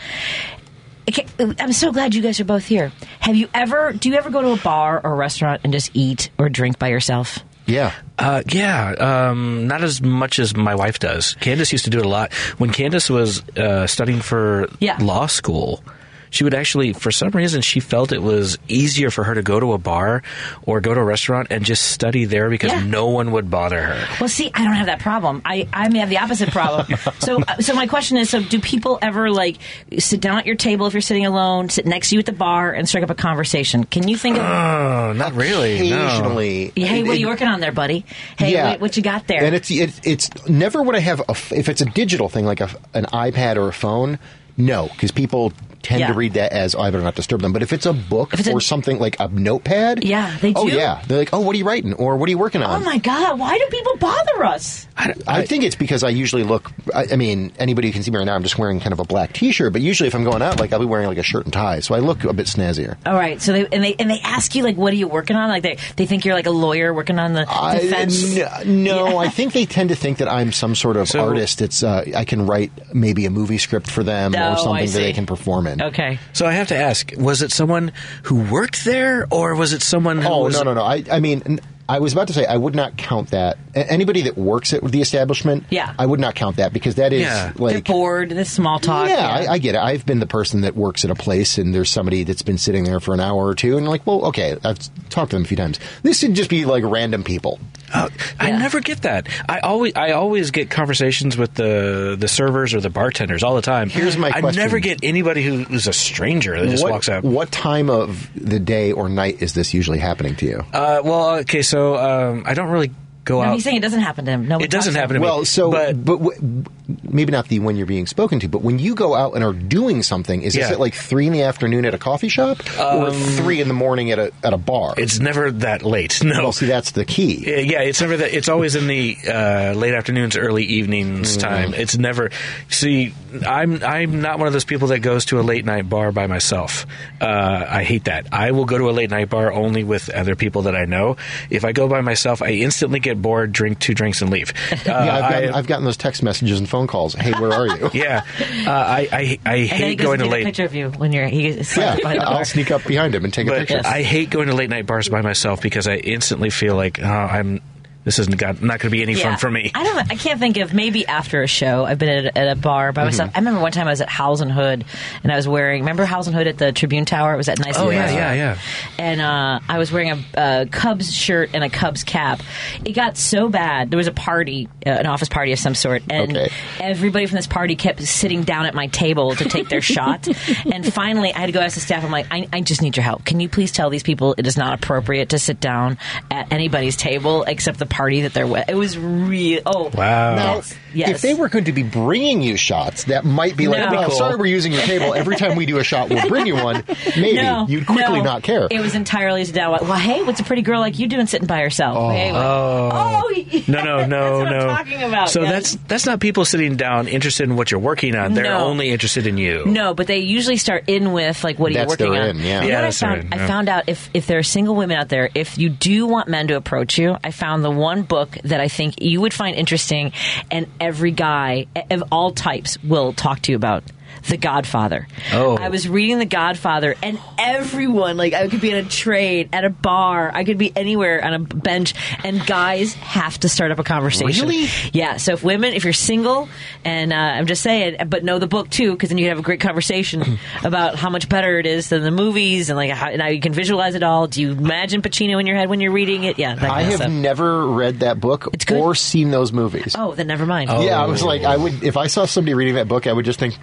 Okay, 1.08 1.26
I'm 1.38 1.72
so 1.72 1.90
glad 1.90 2.14
you 2.14 2.20
guys 2.22 2.38
are 2.38 2.44
both 2.44 2.66
here. 2.66 2.92
Have 3.20 3.34
you 3.34 3.48
ever? 3.54 3.92
Do 3.92 4.10
you 4.10 4.14
ever 4.16 4.28
go 4.30 4.42
to 4.42 4.50
a 4.52 4.56
bar 4.58 5.00
or 5.02 5.12
a 5.12 5.16
restaurant 5.16 5.62
and 5.64 5.72
just 5.72 5.90
eat 5.94 6.28
or 6.38 6.48
drink 6.50 6.78
by 6.78 6.88
yourself? 6.88 7.38
Yeah. 7.66 7.92
Uh, 8.18 8.42
yeah, 8.50 8.90
um, 8.92 9.66
not 9.66 9.82
as 9.82 10.00
much 10.02 10.38
as 10.38 10.54
my 10.56 10.74
wife 10.74 10.98
does. 10.98 11.34
Candace 11.40 11.70
used 11.72 11.84
to 11.84 11.90
do 11.90 11.98
it 11.98 12.06
a 12.06 12.08
lot. 12.08 12.32
When 12.58 12.70
Candace 12.70 13.08
was 13.10 13.42
uh, 13.56 13.86
studying 13.86 14.20
for 14.20 14.68
Yeah. 14.80 14.96
law 15.00 15.26
school, 15.26 15.82
she 16.30 16.44
would 16.44 16.54
actually, 16.54 16.92
for 16.92 17.10
some 17.10 17.30
reason, 17.30 17.62
she 17.62 17.80
felt 17.80 18.12
it 18.12 18.22
was 18.22 18.58
easier 18.68 19.10
for 19.10 19.24
her 19.24 19.34
to 19.34 19.42
go 19.42 19.58
to 19.60 19.72
a 19.72 19.78
bar 19.78 20.22
or 20.62 20.80
go 20.80 20.94
to 20.94 21.00
a 21.00 21.04
restaurant 21.04 21.48
and 21.50 21.64
just 21.64 21.84
study 21.90 22.24
there 22.24 22.50
because 22.50 22.72
Yeah. 22.72 22.82
no 22.84 23.08
one 23.08 23.32
would 23.32 23.50
bother 23.50 23.80
her. 23.82 24.06
Well, 24.20 24.28
see, 24.28 24.50
I 24.54 24.64
don't 24.64 24.74
have 24.74 24.86
that 24.86 25.00
problem. 25.00 25.42
I, 25.44 25.68
I 25.72 25.88
may 25.88 26.00
have 26.00 26.10
the 26.10 26.18
opposite 26.18 26.50
problem. 26.50 26.86
so, 27.18 27.42
uh, 27.42 27.56
so 27.60 27.74
my 27.74 27.86
question 27.86 28.16
is: 28.16 28.30
So, 28.30 28.42
do 28.42 28.60
people 28.60 28.98
ever 29.02 29.30
like 29.30 29.56
sit 29.98 30.20
down 30.20 30.38
at 30.38 30.46
your 30.46 30.56
table 30.56 30.86
if 30.86 30.92
you're 30.94 31.00
sitting 31.00 31.26
alone, 31.26 31.68
sit 31.68 31.86
next 31.86 32.10
to 32.10 32.16
you 32.16 32.20
at 32.20 32.26
the 32.26 32.32
bar, 32.32 32.72
and 32.72 32.88
strike 32.88 33.04
up 33.04 33.10
a 33.10 33.14
conversation? 33.14 33.84
Can 33.84 34.08
you 34.08 34.16
think 34.16 34.36
of? 34.36 34.42
Oh, 34.42 35.12
not 35.14 35.34
really. 35.34 35.90
no. 35.90 36.06
Occasionally. 36.06 36.72
hey, 36.76 37.02
what 37.02 37.12
are 37.12 37.14
you 37.14 37.28
working 37.28 37.48
on 37.48 37.60
there, 37.60 37.72
buddy? 37.72 38.04
Hey, 38.38 38.52
yeah. 38.52 38.70
what, 38.72 38.80
what 38.80 38.96
you 38.96 39.02
got 39.02 39.26
there? 39.26 39.42
And 39.44 39.54
it's 39.54 39.70
it's 39.70 40.00
it's 40.04 40.48
never 40.48 40.82
when 40.82 40.96
I 40.96 41.00
have 41.00 41.20
a 41.20 41.30
f 41.30 41.52
if 41.52 41.68
it's 41.68 41.80
a 41.80 41.86
digital 41.86 42.28
thing 42.28 42.44
like 42.44 42.60
a, 42.60 42.70
an 42.94 43.04
iPad 43.06 43.56
or 43.56 43.68
a 43.68 43.72
phone. 43.72 44.18
No, 44.56 44.88
because 44.88 45.12
people 45.12 45.52
tend 45.82 46.00
Yeah. 46.00 46.08
to 46.08 46.14
read 46.14 46.34
that 46.34 46.52
as 46.52 46.74
oh, 46.74 46.80
I 46.80 46.90
better 46.90 47.02
not 47.02 47.14
disturb 47.14 47.40
them. 47.42 47.52
But 47.52 47.62
if 47.62 47.72
it's 47.72 47.86
a 47.86 47.92
book 47.92 48.34
If 48.34 48.40
it's 48.40 48.48
a- 48.48 48.52
or 48.52 48.60
something 48.60 48.98
like 48.98 49.16
a 49.20 49.28
notepad, 49.28 50.04
Yeah, 50.04 50.36
they 50.40 50.52
do. 50.52 50.60
Oh 50.62 50.66
yeah, 50.68 51.02
they're 51.06 51.18
like, 51.18 51.30
oh, 51.32 51.40
what 51.40 51.54
are 51.54 51.58
you 51.58 51.64
writing 51.64 51.94
or 51.94 52.16
what 52.16 52.28
are 52.28 52.30
you 52.30 52.38
working 52.38 52.62
on? 52.62 52.82
oh 52.82 52.84
my 52.84 52.98
god! 52.98 53.38
Why 53.38 53.56
do 53.58 53.64
people 53.70 53.96
bother 53.96 54.44
us? 54.44 54.86
I, 54.96 55.14
I 55.26 55.46
think 55.46 55.62
it's 55.64 55.76
because 55.76 56.02
I 56.02 56.08
usually 56.08 56.42
look. 56.42 56.70
I, 56.94 57.06
I 57.12 57.16
mean, 57.16 57.52
anybody 57.58 57.88
who 57.88 57.92
can 57.92 58.02
see 58.02 58.10
me 58.10 58.18
right 58.18 58.24
now, 58.24 58.34
I'm 58.34 58.42
just 58.42 58.58
wearing 58.58 58.80
kind 58.80 58.92
of 58.92 58.98
a 59.00 59.04
black 59.04 59.32
T-shirt. 59.32 59.72
But 59.72 59.80
usually, 59.82 60.08
if 60.08 60.14
I'm 60.14 60.24
going 60.24 60.42
out, 60.42 60.58
like 60.58 60.72
I'll 60.72 60.80
be 60.80 60.86
wearing 60.86 61.06
like 61.06 61.18
a 61.18 61.22
shirt 61.22 61.44
and 61.44 61.52
tie, 61.52 61.80
so 61.80 61.94
I 61.94 62.00
look 62.00 62.24
a 62.24 62.32
bit 62.32 62.46
snazzier. 62.46 62.96
All 63.06 63.14
right, 63.14 63.40
so 63.40 63.52
they 63.52 63.66
and 63.72 63.84
they 63.84 63.94
and 63.94 64.10
they 64.10 64.20
ask 64.20 64.54
you 64.54 64.64
like, 64.64 64.76
what 64.76 64.92
are 64.92 64.96
you 64.96 65.06
working 65.08 65.36
on? 65.36 65.48
Like 65.48 65.62
they 65.62 65.78
they 65.96 66.06
think 66.06 66.24
you're 66.24 66.34
like 66.34 66.46
a 66.46 66.50
lawyer 66.50 66.92
working 66.92 67.18
on 67.18 67.32
the 67.34 67.46
I, 67.48 67.78
defense. 67.78 68.36
n- 68.36 68.82
no, 68.82 69.18
I 69.18 69.28
think 69.28 69.52
they 69.52 69.66
tend 69.66 69.90
to 69.90 69.94
think 69.96 70.18
that 70.18 70.28
I'm 70.28 70.50
some 70.52 70.74
sort 70.74 70.96
of 70.96 71.08
So- 71.08 71.20
artist. 71.28 71.62
It's 71.62 71.82
uh, 71.84 72.04
I 72.16 72.24
can 72.24 72.46
write 72.46 72.72
maybe 72.92 73.24
a 73.26 73.30
movie 73.30 73.58
script 73.58 73.88
for 73.90 74.02
them 74.02 74.34
Oh, 74.36 74.52
or 74.52 74.56
something 74.58 74.86
that 74.86 74.92
they 74.98 75.12
can 75.12 75.26
perform 75.26 75.67
in. 75.68 75.82
Okay. 75.82 76.18
so 76.32 76.46
I 76.46 76.52
have 76.52 76.68
to 76.68 76.76
ask: 76.76 77.12
Was 77.16 77.42
it 77.42 77.52
someone 77.52 77.92
who 78.24 78.50
worked 78.50 78.84
there, 78.84 79.26
or 79.30 79.54
was 79.54 79.72
it 79.72 79.82
someone 79.82 80.20
who 80.20 80.28
Oh 80.28 80.44
was? 80.44 80.54
no 80.54 80.62
no 80.64 80.74
no! 80.74 80.82
I 80.82 81.04
I 81.10 81.20
mean. 81.20 81.42
n- 81.46 81.60
I 81.90 82.00
was 82.00 82.12
about 82.12 82.26
to 82.28 82.34
say 82.34 82.44
I 82.44 82.54
would 82.58 82.74
not 82.74 82.98
count 82.98 83.30
that. 83.30 83.56
A- 83.74 83.90
Anybody 83.90 84.20
that 84.24 84.36
works 84.36 84.74
at 84.74 84.84
the 84.84 85.00
establishment, 85.00 85.64
Yeah. 85.70 85.94
I 85.98 86.04
would 86.04 86.20
not 86.20 86.34
count 86.34 86.56
that 86.56 86.74
because 86.74 86.96
that 86.96 87.14
is 87.14 87.22
Yeah. 87.22 87.52
They're 87.56 87.66
like 87.76 87.86
bored. 87.86 88.28
This 88.28 88.50
small 88.52 88.78
talk. 88.78 89.08
Yeah, 89.08 89.26
I, 89.26 89.52
I 89.54 89.58
get 89.58 89.74
it. 89.74 89.80
I've 89.80 90.04
been 90.04 90.18
the 90.20 90.26
person 90.26 90.60
that 90.60 90.76
works 90.76 91.06
at 91.06 91.10
a 91.10 91.14
place 91.14 91.56
and 91.56 91.74
there's 91.74 91.88
somebody 91.88 92.24
that's 92.24 92.42
been 92.42 92.58
sitting 92.58 92.84
there 92.84 93.00
for 93.00 93.14
an 93.14 93.20
hour 93.20 93.42
or 93.46 93.54
two, 93.54 93.78
and 93.78 93.84
you're 93.86 93.90
like, 93.90 94.06
well, 94.06 94.26
okay, 94.26 94.54
I've 94.62 94.78
talked 95.08 95.30
to 95.30 95.36
them 95.36 95.44
a 95.44 95.48
few 95.48 95.56
times. 95.56 95.80
This 96.02 96.18
should 96.18 96.34
just 96.34 96.50
be 96.50 96.66
like 96.66 96.84
random 96.84 97.24
people. 97.24 97.58
Uh, 97.92 98.08
I 98.38 98.48
Yeah. 98.50 98.58
never 98.58 98.80
get 98.80 99.02
that. 99.02 99.28
I 99.48 99.60
always 99.60 99.92
I 99.96 100.12
always 100.12 100.50
get 100.50 100.70
conversations 100.70 101.36
with 101.36 101.54
the 101.54 102.16
the 102.18 102.28
servers 102.28 102.74
or 102.74 102.80
the 102.80 102.90
bartenders 102.90 103.42
all 103.42 103.54
the 103.56 103.62
time. 103.62 103.88
Here's 103.90 104.16
my 104.16 104.28
I 104.28 104.40
question. 104.40 104.60
never 104.62 104.78
get 104.78 105.00
anybody 105.02 105.42
who, 105.42 105.64
who's 105.64 105.86
a 105.86 105.92
stranger 105.92 106.58
that 106.60 106.68
just 106.70 106.82
what, 106.82 106.92
walks 106.92 107.08
up. 107.08 107.24
What 107.24 107.50
time 107.50 107.90
of 107.90 108.28
the 108.34 108.58
day 108.58 108.92
or 108.92 109.08
night 109.08 109.42
is 109.42 109.54
this 109.54 109.72
usually 109.74 109.98
happening 109.98 110.36
to 110.36 110.46
you? 110.46 110.64
Uh, 110.72 111.00
well, 111.04 111.36
okay, 111.38 111.62
so 111.62 111.96
um, 111.96 112.42
I 112.46 112.54
don't 112.54 112.68
really 112.70 112.90
go 113.28 113.42
No, 113.42 113.48
out. 113.48 113.54
he's 113.54 113.64
saying 113.64 113.76
it 113.76 113.80
doesn't 113.82 114.00
happen 114.00 114.24
to 114.24 114.30
him. 114.32 114.48
No, 114.48 114.58
it 114.58 114.70
doesn't 114.70 114.94
happen 114.94 115.14
to 115.14 115.20
me. 115.20 115.24
well, 115.24 115.44
so 115.44 115.70
but 115.70 116.04
but, 116.04 116.18
w- 116.18 116.64
maybe 117.02 117.30
not 117.30 117.48
the 117.48 117.58
when 117.60 117.76
you're 117.76 117.86
being 117.86 118.06
spoken 118.06 118.40
to, 118.40 118.48
but 118.48 118.62
when 118.62 118.78
you 118.78 118.94
go 118.94 119.14
out 119.14 119.34
and 119.34 119.44
are 119.44 119.52
doing 119.52 120.02
something, 120.02 120.42
is 120.42 120.54
this 120.54 120.66
Yeah. 120.68 120.72
at 120.72 120.80
like 120.80 120.94
three 120.94 121.26
in 121.26 121.32
the 121.32 121.42
afternoon 121.42 121.84
at 121.84 121.94
a 121.94 121.98
coffee 121.98 122.28
shop 122.30 122.58
or 122.80 123.12
three 123.12 123.60
in 123.60 123.68
the 123.68 123.74
morning 123.74 124.10
at 124.10 124.18
a 124.18 124.32
at 124.42 124.52
a 124.52 124.58
bar? 124.58 124.94
it's 124.96 125.18
never 125.20 125.50
that 125.50 125.82
late. 125.82 126.20
No. 126.28 126.42
well, 126.44 126.52
see, 126.52 126.66
that's 126.66 126.90
the 126.92 127.04
key. 127.04 127.44
Yeah, 127.70 127.80
it's 127.82 128.00
never 128.00 128.16
that. 128.18 128.34
It's 128.36 128.48
always 128.48 128.74
in 128.74 128.86
the 128.86 129.16
uh, 129.28 129.72
late 129.74 129.94
afternoons, 129.94 130.36
early 130.36 130.64
evenings 130.64 131.36
Mm-hmm. 131.36 131.40
time. 131.40 131.74
It's 131.74 131.96
never. 131.98 132.30
See, 132.70 133.14
I'm 133.46 133.82
I'm 133.82 134.20
not 134.22 134.38
one 134.38 134.46
of 134.46 134.52
those 134.52 134.64
people 134.64 134.88
that 134.88 135.00
goes 135.00 135.26
to 135.26 135.40
a 135.40 135.42
late 135.42 135.64
night 135.64 135.88
bar 135.88 136.12
by 136.12 136.26
myself. 136.26 136.86
Uh, 137.20 137.64
I 137.68 137.82
hate 137.84 138.04
that. 138.04 138.28
I 138.32 138.52
will 138.52 138.64
go 138.64 138.78
to 138.78 138.88
a 138.88 138.92
late 138.92 139.10
night 139.10 139.28
bar 139.28 139.52
only 139.52 139.84
with 139.84 140.08
other 140.10 140.34
people 140.36 140.62
that 140.62 140.74
I 140.76 140.84
know. 140.86 141.16
If 141.50 141.64
I 141.64 141.72
go 141.72 141.88
by 141.88 142.00
myself, 142.00 142.40
I 142.42 142.50
instantly 142.52 143.00
get 143.00 143.17
bored, 143.22 143.52
drink 143.52 143.78
two 143.78 143.94
drinks, 143.94 144.22
and 144.22 144.30
leave. 144.30 144.52
Uh, 144.88 145.04
yeah, 145.04 145.14
I've 145.16 145.30
gotten, 145.30 145.48
I- 145.54 145.58
I've 145.58 145.66
gotten 145.66 145.84
those 145.84 145.96
text 145.96 146.22
messages 146.22 146.58
and 146.58 146.68
phone 146.68 146.86
calls. 146.86 147.14
Hey, 147.14 147.32
where 147.32 147.52
are 147.52 147.66
you? 147.66 147.90
yeah, 147.94 148.24
uh, 148.66 148.70
I 148.70 149.08
I, 149.12 149.16
I 149.16 149.20
And 149.20 149.38
then 149.44 149.58
he 149.58 149.66
hate 149.66 149.98
goes 149.98 150.04
going 150.06 150.20
and 150.20 150.22
to 150.22 150.24
take 150.24 150.30
a 150.30 150.32
late. 150.32 150.44
picture 150.44 150.64
of 150.64 150.74
you 150.74 150.90
when 150.90 151.12
you're 151.12 151.26
he 151.28 151.48
Yeah, 151.50 151.62
slides 151.62 152.02
the. 152.02 152.28
I'll 152.28 152.44
sneak 152.44 152.70
up 152.70 152.84
behind 152.84 153.14
him 153.14 153.24
and 153.24 153.32
take 153.34 153.46
a 153.46 153.50
But 153.50 153.58
picture. 153.68 153.82
I 153.84 154.02
hate 154.02 154.30
going 154.30 154.48
to 154.48 154.54
late 154.54 154.70
night 154.70 154.86
bars 154.86 155.08
by 155.08 155.20
myself 155.22 155.60
because 155.60 155.86
I 155.86 155.96
instantly 155.96 156.50
feel 156.50 156.74
like 156.76 157.00
oh, 157.00 157.04
I'm. 157.06 157.60
This 158.08 158.18
isn't 158.20 158.38
got, 158.38 158.62
not 158.62 158.80
going 158.80 158.88
to 158.88 158.90
be 158.90 159.02
any 159.02 159.14
fun 159.16 159.36
for 159.36 159.50
me. 159.50 159.70
I 159.74 159.84
don't. 159.84 159.98
I 160.10 160.14
can't 160.16 160.40
think 160.40 160.56
of 160.56 160.72
maybe 160.72 161.06
after 161.06 161.42
a 161.42 161.46
show. 161.46 161.84
I've 161.84 161.98
been 161.98 162.08
at 162.08 162.24
a, 162.24 162.38
at 162.38 162.48
a 162.48 162.58
bar 162.58 162.88
Mm-hmm. 162.88 162.94
by 162.94 163.04
myself. 163.04 163.30
I 163.34 163.38
remember 163.40 163.60
one 163.60 163.72
time 163.72 163.86
I 163.86 163.90
was 163.90 164.00
at 164.00 164.08
Howells 164.08 164.40
and 164.40 164.50
Hood, 164.50 164.86
and 165.22 165.30
I 165.30 165.36
was 165.36 165.46
wearing. 165.46 165.82
Remember 165.82 166.06
Howells 166.06 166.26
and 166.26 166.34
Hood 166.34 166.46
at 166.46 166.56
the 166.56 166.72
Tribune 166.72 167.04
Tower? 167.04 167.34
It 167.34 167.36
was 167.36 167.46
that 167.46 167.58
nice. 167.58 167.76
Oh, 167.76 167.80
little 167.84 167.92
yeah, 168.00 168.10
yeah, 168.12 168.32
yeah. 168.32 168.58
And 168.98 169.20
uh, 169.20 169.60
I 169.68 169.76
was 169.78 169.92
wearing 169.92 170.10
a, 170.12 170.24
a 170.62 170.66
Cubs 170.70 171.12
shirt 171.12 171.50
and 171.52 171.62
a 171.62 171.68
Cubs 171.68 172.02
cap. 172.02 172.40
It 172.82 172.92
got 172.92 173.18
so 173.18 173.50
bad. 173.50 173.90
There 173.90 173.98
was 173.98 174.06
a 174.06 174.12
party, 174.12 174.68
uh, 174.86 174.90
an 174.90 175.04
office 175.04 175.28
party 175.28 175.52
of 175.52 175.58
some 175.58 175.74
sort, 175.74 176.02
and 176.08 176.34
Okay. 176.34 176.48
everybody 176.80 177.26
from 177.26 177.36
this 177.36 177.46
party 177.46 177.76
kept 177.76 178.00
sitting 178.02 178.44
down 178.44 178.64
at 178.64 178.74
my 178.74 178.86
table 178.86 179.34
to 179.34 179.44
take 179.48 179.68
their 179.68 179.80
shot. 179.82 180.26
And 180.72 180.90
finally, 180.90 181.34
I 181.34 181.40
had 181.40 181.46
to 181.46 181.52
go 181.52 181.60
ask 181.60 181.74
the 181.74 181.80
staff. 181.80 182.04
I'm 182.04 182.10
like, 182.10 182.26
I, 182.30 182.48
I 182.52 182.60
just 182.62 182.80
need 182.80 182.96
your 182.96 183.04
help. 183.04 183.24
Can 183.26 183.40
you 183.40 183.48
please 183.50 183.70
tell 183.72 183.90
these 183.90 184.02
people 184.02 184.34
it 184.38 184.46
is 184.46 184.56
not 184.56 184.72
appropriate 184.82 185.30
to 185.30 185.38
sit 185.38 185.60
down 185.60 185.98
at 186.30 186.52
anybody's 186.52 186.96
table 186.96 187.42
except 187.42 187.78
the 187.78 187.86
party 187.98 188.20
that 188.22 188.32
they're 188.32 188.46
with? 188.46 188.68
It 188.68 188.76
was 188.76 188.96
real. 188.96 189.60
Oh, 189.66 189.90
Wow. 189.94 190.34
Now, 190.36 190.54
Yes, 190.56 190.74
yes. 190.94 191.10
if 191.10 191.20
they 191.22 191.34
were 191.34 191.48
going 191.48 191.64
to 191.64 191.72
be 191.72 191.82
bringing 191.82 192.42
you 192.42 192.56
shots, 192.56 193.04
that 193.04 193.24
might 193.24 193.56
be 193.56 193.66
like, 193.68 193.90
No. 193.90 193.96
well, 193.98 194.08
Cool. 194.08 194.16
sorry, 194.16 194.36
we're 194.36 194.46
using 194.46 194.72
your 194.72 194.82
table. 194.82 195.14
Every 195.14 195.36
time 195.36 195.56
we 195.56 195.66
do 195.66 195.78
a 195.78 195.84
shot, 195.84 196.08
we'll 196.08 196.26
bring 196.28 196.46
you 196.46 196.54
one. 196.54 196.84
Maybe 197.16 197.34
No, 197.42 197.66
you'd 197.68 197.86
quickly 197.86 198.18
no. 198.18 198.22
not 198.24 198.42
care. 198.44 198.68
It 198.70 198.80
was 198.80 198.94
entirely 198.94 199.44
sit 199.44 199.54
down. 199.54 199.72
Well, 199.82 199.94
hey, 199.94 200.22
what's 200.22 200.38
a 200.40 200.44
pretty 200.44 200.62
girl 200.62 200.80
like 200.80 200.98
you 200.98 201.08
doing 201.08 201.26
sitting 201.26 201.46
by 201.48 201.60
herself? 201.60 201.96
Oh. 201.98 202.10
Hey, 202.10 202.30
what- 202.32 202.40
oh, 202.44 202.90
oh 202.92 203.18
No, 203.68 203.82
no, 203.82 204.06
no, 204.06 204.38
that's 204.44 204.50
no. 204.50 204.70
I'm 204.70 204.76
talking 204.86 205.02
about. 205.02 205.30
So 205.30 205.42
yes. 205.42 205.50
that's 205.72 205.84
that's 205.88 206.06
not 206.06 206.20
people 206.20 206.44
sitting 206.44 206.76
down 206.76 207.08
interested 207.08 207.48
in 207.48 207.56
what 207.56 207.70
you're 207.70 207.80
working 207.80 208.14
on. 208.14 208.34
They're 208.34 208.44
No. 208.44 208.64
only 208.66 208.90
interested 208.90 209.26
in 209.26 209.36
you. 209.38 209.64
No, 209.66 209.94
but 209.94 210.06
they 210.06 210.18
usually 210.18 210.56
start 210.56 210.84
in 210.86 211.12
with 211.12 211.42
like, 211.44 211.58
"What 211.58 211.72
are 211.72 211.74
That's 211.74 211.98
you 211.98 212.06
working 212.06 212.12
their 212.12 212.22
on?" 212.22 212.28
in, 212.30 212.36
yeah. 212.38 212.42
You 212.42 212.60
know 212.62 212.66
Yeah, 212.68 212.74
what 212.76 212.78
I 212.78 212.80
that's 212.86 213.00
their 213.00 213.10
found? 213.16 213.34
in, 213.34 213.40
I 213.40 213.46
found 213.46 213.68
out 213.68 213.84
if 213.88 214.08
if 214.14 214.26
there 214.26 214.38
are 214.38 214.42
single 214.42 214.74
women 214.74 214.96
out 214.96 215.08
there, 215.08 215.28
if 215.34 215.58
you 215.58 215.68
do 215.68 216.06
want 216.06 216.28
men 216.28 216.48
to 216.48 216.56
approach 216.56 216.98
you, 216.98 217.16
I 217.24 217.30
found 217.30 217.64
the 217.64 217.70
one 217.70 217.87
book 218.02 218.38
that 218.44 218.60
I 218.60 218.68
think 218.68 219.00
you 219.00 219.20
would 219.20 219.34
find 219.34 219.56
interesting, 219.56 220.12
and 220.50 220.66
every 220.80 221.10
guy 221.10 221.66
of 221.90 222.04
all 222.10 222.32
types 222.32 222.82
will 222.82 223.12
talk 223.12 223.40
to 223.42 223.52
you 223.52 223.56
about. 223.56 223.84
The 224.28 224.36
Godfather. 224.36 225.06
Oh. 225.32 225.56
I 225.56 225.68
was 225.68 225.88
reading 225.88 226.18
The 226.18 226.24
Godfather, 226.26 226.94
and 227.02 227.18
everyone, 227.38 228.16
like, 228.16 228.32
I 228.34 228.48
could 228.48 228.60
be 228.60 228.70
in 228.70 228.76
a 228.76 228.88
train, 228.88 229.48
at 229.52 229.64
a 229.64 229.70
bar, 229.70 230.30
I 230.34 230.44
could 230.44 230.58
be 230.58 230.72
anywhere 230.76 231.24
on 231.24 231.34
a 231.34 231.38
bench, 231.38 231.94
and 232.24 232.44
guys 232.46 232.94
have 232.94 233.38
to 233.40 233.48
start 233.48 233.70
up 233.70 233.78
a 233.78 233.84
conversation. 233.84 234.48
Really? 234.48 234.68
Yeah. 234.92 235.16
So 235.16 235.32
if 235.32 235.42
women, 235.44 235.74
if 235.74 235.84
you're 235.84 235.92
single, 235.92 236.48
and 236.84 237.12
uh, 237.12 237.16
I'm 237.16 237.46
just 237.46 237.62
saying, 237.62 237.96
but 238.08 238.24
know 238.24 238.38
the 238.38 238.46
book 238.46 238.70
too, 238.70 238.92
because 238.92 239.08
then 239.10 239.18
you 239.18 239.24
can 239.24 239.30
have 239.30 239.38
a 239.38 239.42
great 239.42 239.60
conversation 239.60 240.38
about 240.64 240.96
how 240.96 241.10
much 241.10 241.28
better 241.28 241.58
it 241.58 241.66
is 241.66 241.88
than 241.88 242.02
the 242.02 242.10
movies, 242.10 242.70
and 242.70 242.76
like 242.76 242.90
how 242.90 243.10
now 243.10 243.28
you 243.28 243.40
can 243.40 243.52
visualize 243.52 243.94
it 243.94 244.02
all. 244.02 244.26
Do 244.26 244.40
you 244.42 244.52
imagine 244.52 245.02
Pacino 245.02 245.38
in 245.40 245.46
your 245.46 245.56
head 245.56 245.68
when 245.68 245.80
you're 245.80 245.92
reading 245.92 246.24
it? 246.24 246.38
Yeah. 246.38 246.54
That 246.54 246.70
I 246.70 246.82
have 246.82 246.94
stuff. 246.94 247.10
never 247.10 247.66
read 247.66 248.00
that 248.00 248.20
book 248.20 248.48
It's 248.52 248.64
good. 248.64 248.78
or 248.78 248.94
seen 248.94 249.30
those 249.30 249.52
movies. 249.52 249.94
Oh, 249.96 250.14
then 250.14 250.26
never 250.26 250.46
mind. 250.46 250.70
Oh. 250.70 250.82
Yeah, 250.82 251.02
I 251.02 251.06
was 251.06 251.22
like, 251.22 251.42
I 251.42 251.56
would 251.56 251.82
if 251.82 251.96
I 251.96 252.06
saw 252.06 252.24
somebody 252.26 252.54
reading 252.54 252.74
that 252.74 252.88
book, 252.88 253.06
I 253.06 253.12
would 253.12 253.24
just 253.24 253.38
think 253.38 253.56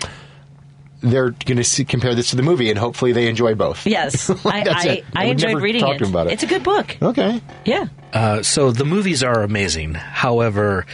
they're 1.01 1.31
going 1.31 1.61
to 1.61 1.85
compare 1.85 2.15
this 2.15 2.31
to 2.31 2.35
the 2.35 2.43
movie, 2.43 2.69
and 2.69 2.79
hopefully 2.79 3.11
they 3.11 3.27
enjoy 3.27 3.55
both. 3.55 3.85
Yes, 3.85 4.29
I, 4.45 4.63
That's 4.63 4.85
I, 4.85 4.89
it. 4.89 5.05
I 5.15 5.21
I 5.21 5.25
enjoyed 5.25 5.49
never 5.49 5.61
reading 5.61 5.81
talk 5.81 5.95
it. 5.95 5.99
to 5.99 6.05
him 6.05 6.09
about 6.11 6.27
it. 6.27 6.33
It's 6.33 6.43
a 6.43 6.47
good 6.47 6.63
book. 6.63 6.97
Okay. 7.01 7.41
Yeah. 7.65 7.87
Uh, 8.13 8.41
so 8.43 8.71
the 8.71 8.85
movies 8.85 9.21
are 9.23 9.43
amazing. 9.43 9.93
However, 9.93 10.85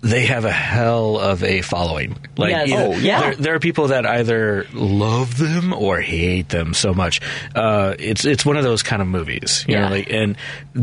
they 0.00 0.26
have 0.26 0.44
a 0.44 0.52
hell 0.52 1.18
of 1.18 1.42
a 1.42 1.62
following. 1.62 2.16
Like, 2.36 2.50
Yes. 2.50 2.68
either- 2.68 2.82
Oh, 2.82 2.92
yeah. 2.98 3.20
there, 3.20 3.36
there 3.36 3.54
are 3.54 3.58
people 3.58 3.86
that 3.88 4.04
either 4.04 4.66
love 4.74 5.38
them 5.38 5.72
or 5.72 5.98
hate 6.00 6.50
them 6.50 6.74
so 6.74 6.92
much. 6.92 7.22
Uh, 7.54 7.94
it's 7.98 8.26
it's 8.26 8.44
one 8.44 8.58
of 8.58 8.64
those 8.64 8.82
kind 8.82 9.00
of 9.00 9.08
movies, 9.08 9.64
you 9.66 9.74
Yeah. 9.76 9.88
know. 9.88 9.94
Like, 9.94 10.10
and 10.12 10.36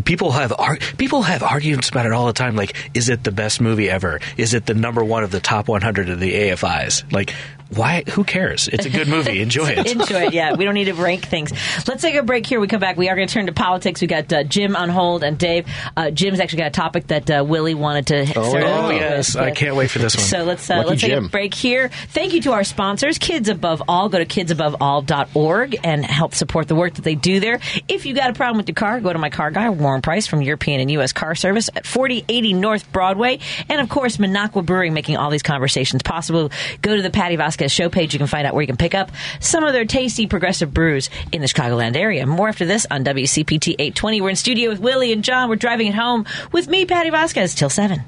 people 0.06 0.32
have 0.32 0.52
ar- 0.58 0.80
people 0.98 1.22
have 1.22 1.44
arguments 1.44 1.90
about 1.90 2.08
it 2.08 2.14
all 2.14 2.26
the 2.26 2.34
time. 2.34 2.56
Like, 2.56 2.76
is 2.96 3.10
it 3.10 3.24
the 3.24 3.32
best 3.32 3.62
movie 3.62 3.92
ever? 3.92 4.20
Is 4.38 4.56
it 4.56 4.66
the 4.66 4.74
number 4.74 5.04
one 5.04 5.24
of 5.24 5.30
the 5.30 5.40
top 5.40 5.68
100 5.68 6.10
of 6.10 6.20
the 6.20 6.34
AFI's? 6.34 7.04
Like, 7.12 7.32
why? 7.76 8.04
Who 8.12 8.24
cares? 8.24 8.68
It's 8.68 8.86
a 8.86 8.90
good 8.90 9.08
movie. 9.08 9.42
Enjoy 9.42 9.68
it. 9.68 9.88
Enjoy 9.92 10.24
it. 10.28 10.34
Yeah, 10.34 10.54
we 10.56 10.66
don't 10.66 10.74
need 10.74 10.86
to 10.86 10.94
rank 10.94 11.26
things. 11.26 11.52
Let's 11.88 12.02
take 12.02 12.16
a 12.16 12.24
break 12.24 12.46
here. 12.46 12.60
We 12.60 12.68
come 12.68 12.80
back. 12.80 12.98
We 12.98 13.10
are 13.10 13.16
going 13.16 13.28
to 13.28 13.34
turn 13.34 13.46
to 13.48 13.54
politics. 13.54 14.02
We 14.02 14.08
got 14.08 14.32
uh, 14.32 14.44
Jim 14.44 14.76
on 14.76 14.90
hold 14.90 15.24
and 15.24 15.38
Dave. 15.38 15.66
Uh, 15.96 16.12
Jim's 16.12 16.40
actually 16.40 16.60
got 16.60 16.68
a 16.68 16.72
topic 16.72 17.08
that 17.08 17.30
uh, 17.30 17.44
Willie 17.48 17.74
wanted 17.76 18.08
to 18.08 18.34
Oh, 18.38 18.54
with. 18.88 18.96
yes. 18.98 19.36
I 19.36 19.52
can't 19.52 19.76
wait 19.76 19.90
for 19.90 20.00
this 20.00 20.16
one. 20.16 20.24
So 20.26 20.44
let's 20.44 20.70
uh, 20.70 20.84
let's 20.86 21.02
take 21.02 21.12
a 21.14 21.22
break 21.22 21.54
here. 21.54 21.90
Thank 22.10 22.34
you 22.34 22.42
to 22.44 22.52
our 22.54 22.64
sponsors, 22.64 23.18
Kids 23.18 23.50
Above 23.50 23.84
All. 23.88 24.10
Go 24.10 24.20
to 24.20 24.26
kidsaboveall.org 24.26 25.80
and 25.84 26.06
help 26.06 26.36
support 26.36 26.68
the 26.68 26.76
work 26.76 26.96
that 26.96 27.04
they 27.04 27.16
do 27.16 27.40
there. 27.40 27.60
If 27.88 28.06
you 28.06 28.14
got 28.14 28.30
a 28.30 28.34
problem 28.34 28.58
with 28.58 28.68
your 28.68 28.76
car, 28.76 29.00
go 29.00 29.14
to 29.14 29.20
my 29.20 29.30
car 29.30 29.52
guy, 29.52 29.70
Warren 29.70 30.02
Price 30.02 30.28
from 30.28 30.42
European 30.42 30.82
and 30.82 30.92
U.S. 30.92 31.14
Car 31.14 31.36
Service 31.36 31.70
at 31.76 31.86
4080 31.86 32.54
North 32.54 32.92
Broadway. 32.92 33.40
And 33.70 33.80
of 33.82 33.90
course, 33.90 34.18
Minocqua 34.18 34.66
Brewing 34.66 34.94
making 34.94 35.18
all 35.18 35.30
these 35.30 35.44
conversations 35.44 36.02
possible. 36.04 36.52
Go 36.82 36.96
to 36.96 37.02
the 37.02 37.10
Patty 37.10 37.36
Vasquez 37.36 37.61
show 37.70 37.90
page. 37.90 38.14
You 38.14 38.18
can 38.18 38.28
find 38.28 38.48
out 38.48 38.54
where 38.54 38.62
you 38.62 38.68
can 38.68 38.78
pick 38.78 38.96
up 38.96 39.12
some 39.40 39.64
of 39.64 39.74
their 39.74 39.86
tasty 39.86 40.28
progressive 40.28 40.74
brews 40.74 41.10
in 41.32 41.42
the 41.42 41.48
Chicagoland 41.48 41.96
area. 41.96 42.26
More 42.26 42.48
after 42.48 42.66
this 42.66 42.88
on 42.90 43.04
WCPT 43.04 43.74
820. 43.74 44.22
We're 44.22 44.30
in 44.30 44.36
studio 44.36 44.70
with 44.70 44.80
Willie 44.80 45.12
and 45.12 45.24
John. 45.24 45.50
We're 45.50 45.56
driving 45.56 45.88
it 45.88 45.96
home 45.96 46.26
with 46.52 46.68
me, 46.68 46.86
Patty 46.86 47.10
Vasquez, 47.10 47.56
till 47.56 47.70
7. 47.70 48.02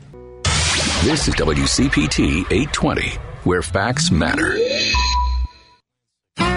This 1.03 1.27
is 1.27 1.35
WCPT 1.35 2.45
820, 2.49 3.09
where 3.43 3.61
facts 3.61 4.09
matter. 4.09 4.57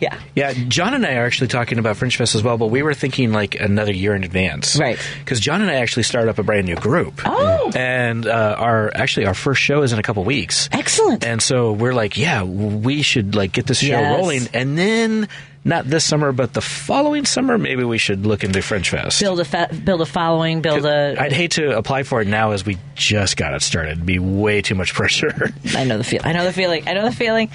yeah. 0.00 0.18
Yeah, 0.34 0.52
John 0.68 0.94
and 0.94 1.06
I 1.06 1.14
are 1.14 1.26
actually 1.26 1.48
talking 1.48 1.78
about 1.78 1.96
Fringe 1.96 2.16
Fest 2.16 2.34
as 2.34 2.42
well, 2.42 2.58
but 2.58 2.66
we 2.68 2.82
were 2.82 2.94
thinking 3.00 3.32
like 3.32 3.54
another 3.60 3.92
year 3.92 4.14
in 4.14 4.22
advance, 4.24 4.76
Right. 4.78 4.98
Because 5.18 5.40
John 5.40 5.62
and 5.62 5.70
I 5.70 5.76
actually 5.76 6.02
started 6.04 6.30
up 6.30 6.38
a 6.38 6.42
brand 6.42 6.66
new 6.66 6.76
group. 6.76 7.20
Oh. 7.24 7.72
and 7.74 8.26
uh, 8.26 8.54
our 8.58 8.90
actually 8.94 9.26
our 9.26 9.34
first 9.34 9.60
show 9.60 9.82
is 9.82 9.92
in 9.92 9.98
a 9.98 10.02
couple 10.02 10.22
weeks. 10.24 10.68
Excellent. 10.70 11.24
And 11.24 11.40
so 11.42 11.72
we're 11.72 11.94
like, 11.94 12.16
yeah, 12.16 12.42
we 12.44 13.02
should 13.02 13.34
like 13.34 13.52
get 13.52 13.66
this 13.66 13.78
show 13.80 13.86
Yes. 13.88 14.18
rolling, 14.18 14.48
and 14.54 14.76
then 14.78 15.28
not 15.64 15.84
this 15.84 16.04
summer, 16.04 16.32
but 16.32 16.54
the 16.54 16.60
following 16.60 17.24
summer, 17.24 17.58
maybe 17.58 17.84
we 17.84 17.98
should 17.98 18.24
look 18.26 18.44
into 18.44 18.62
Fringe 18.62 18.88
Fest. 18.88 19.20
build 19.20 19.40
a 19.40 19.44
fa- 19.44 19.68
build 19.84 20.00
a 20.00 20.06
following, 20.06 20.62
build 20.62 20.86
a. 20.86 21.16
I'd 21.18 21.32
hate 21.32 21.52
to 21.52 21.76
apply 21.76 22.04
for 22.04 22.20
it 22.22 22.28
now 22.28 22.52
as 22.52 22.64
we 22.64 22.78
just 22.94 23.36
got 23.36 23.54
it 23.54 23.62
started. 23.62 23.92
It'd 23.92 24.06
be 24.06 24.18
way 24.18 24.62
too 24.62 24.74
much 24.74 24.94
pressure. 24.94 25.52
I 25.76 25.84
know 25.84 25.98
the 25.98 26.04
feel. 26.04 26.20
I 26.24 26.32
know 26.32 26.44
the 26.44 26.52
feeling. 26.52 26.88
I 26.88 26.94
know 26.94 27.04
the 27.04 27.14
feeling. 27.14 27.50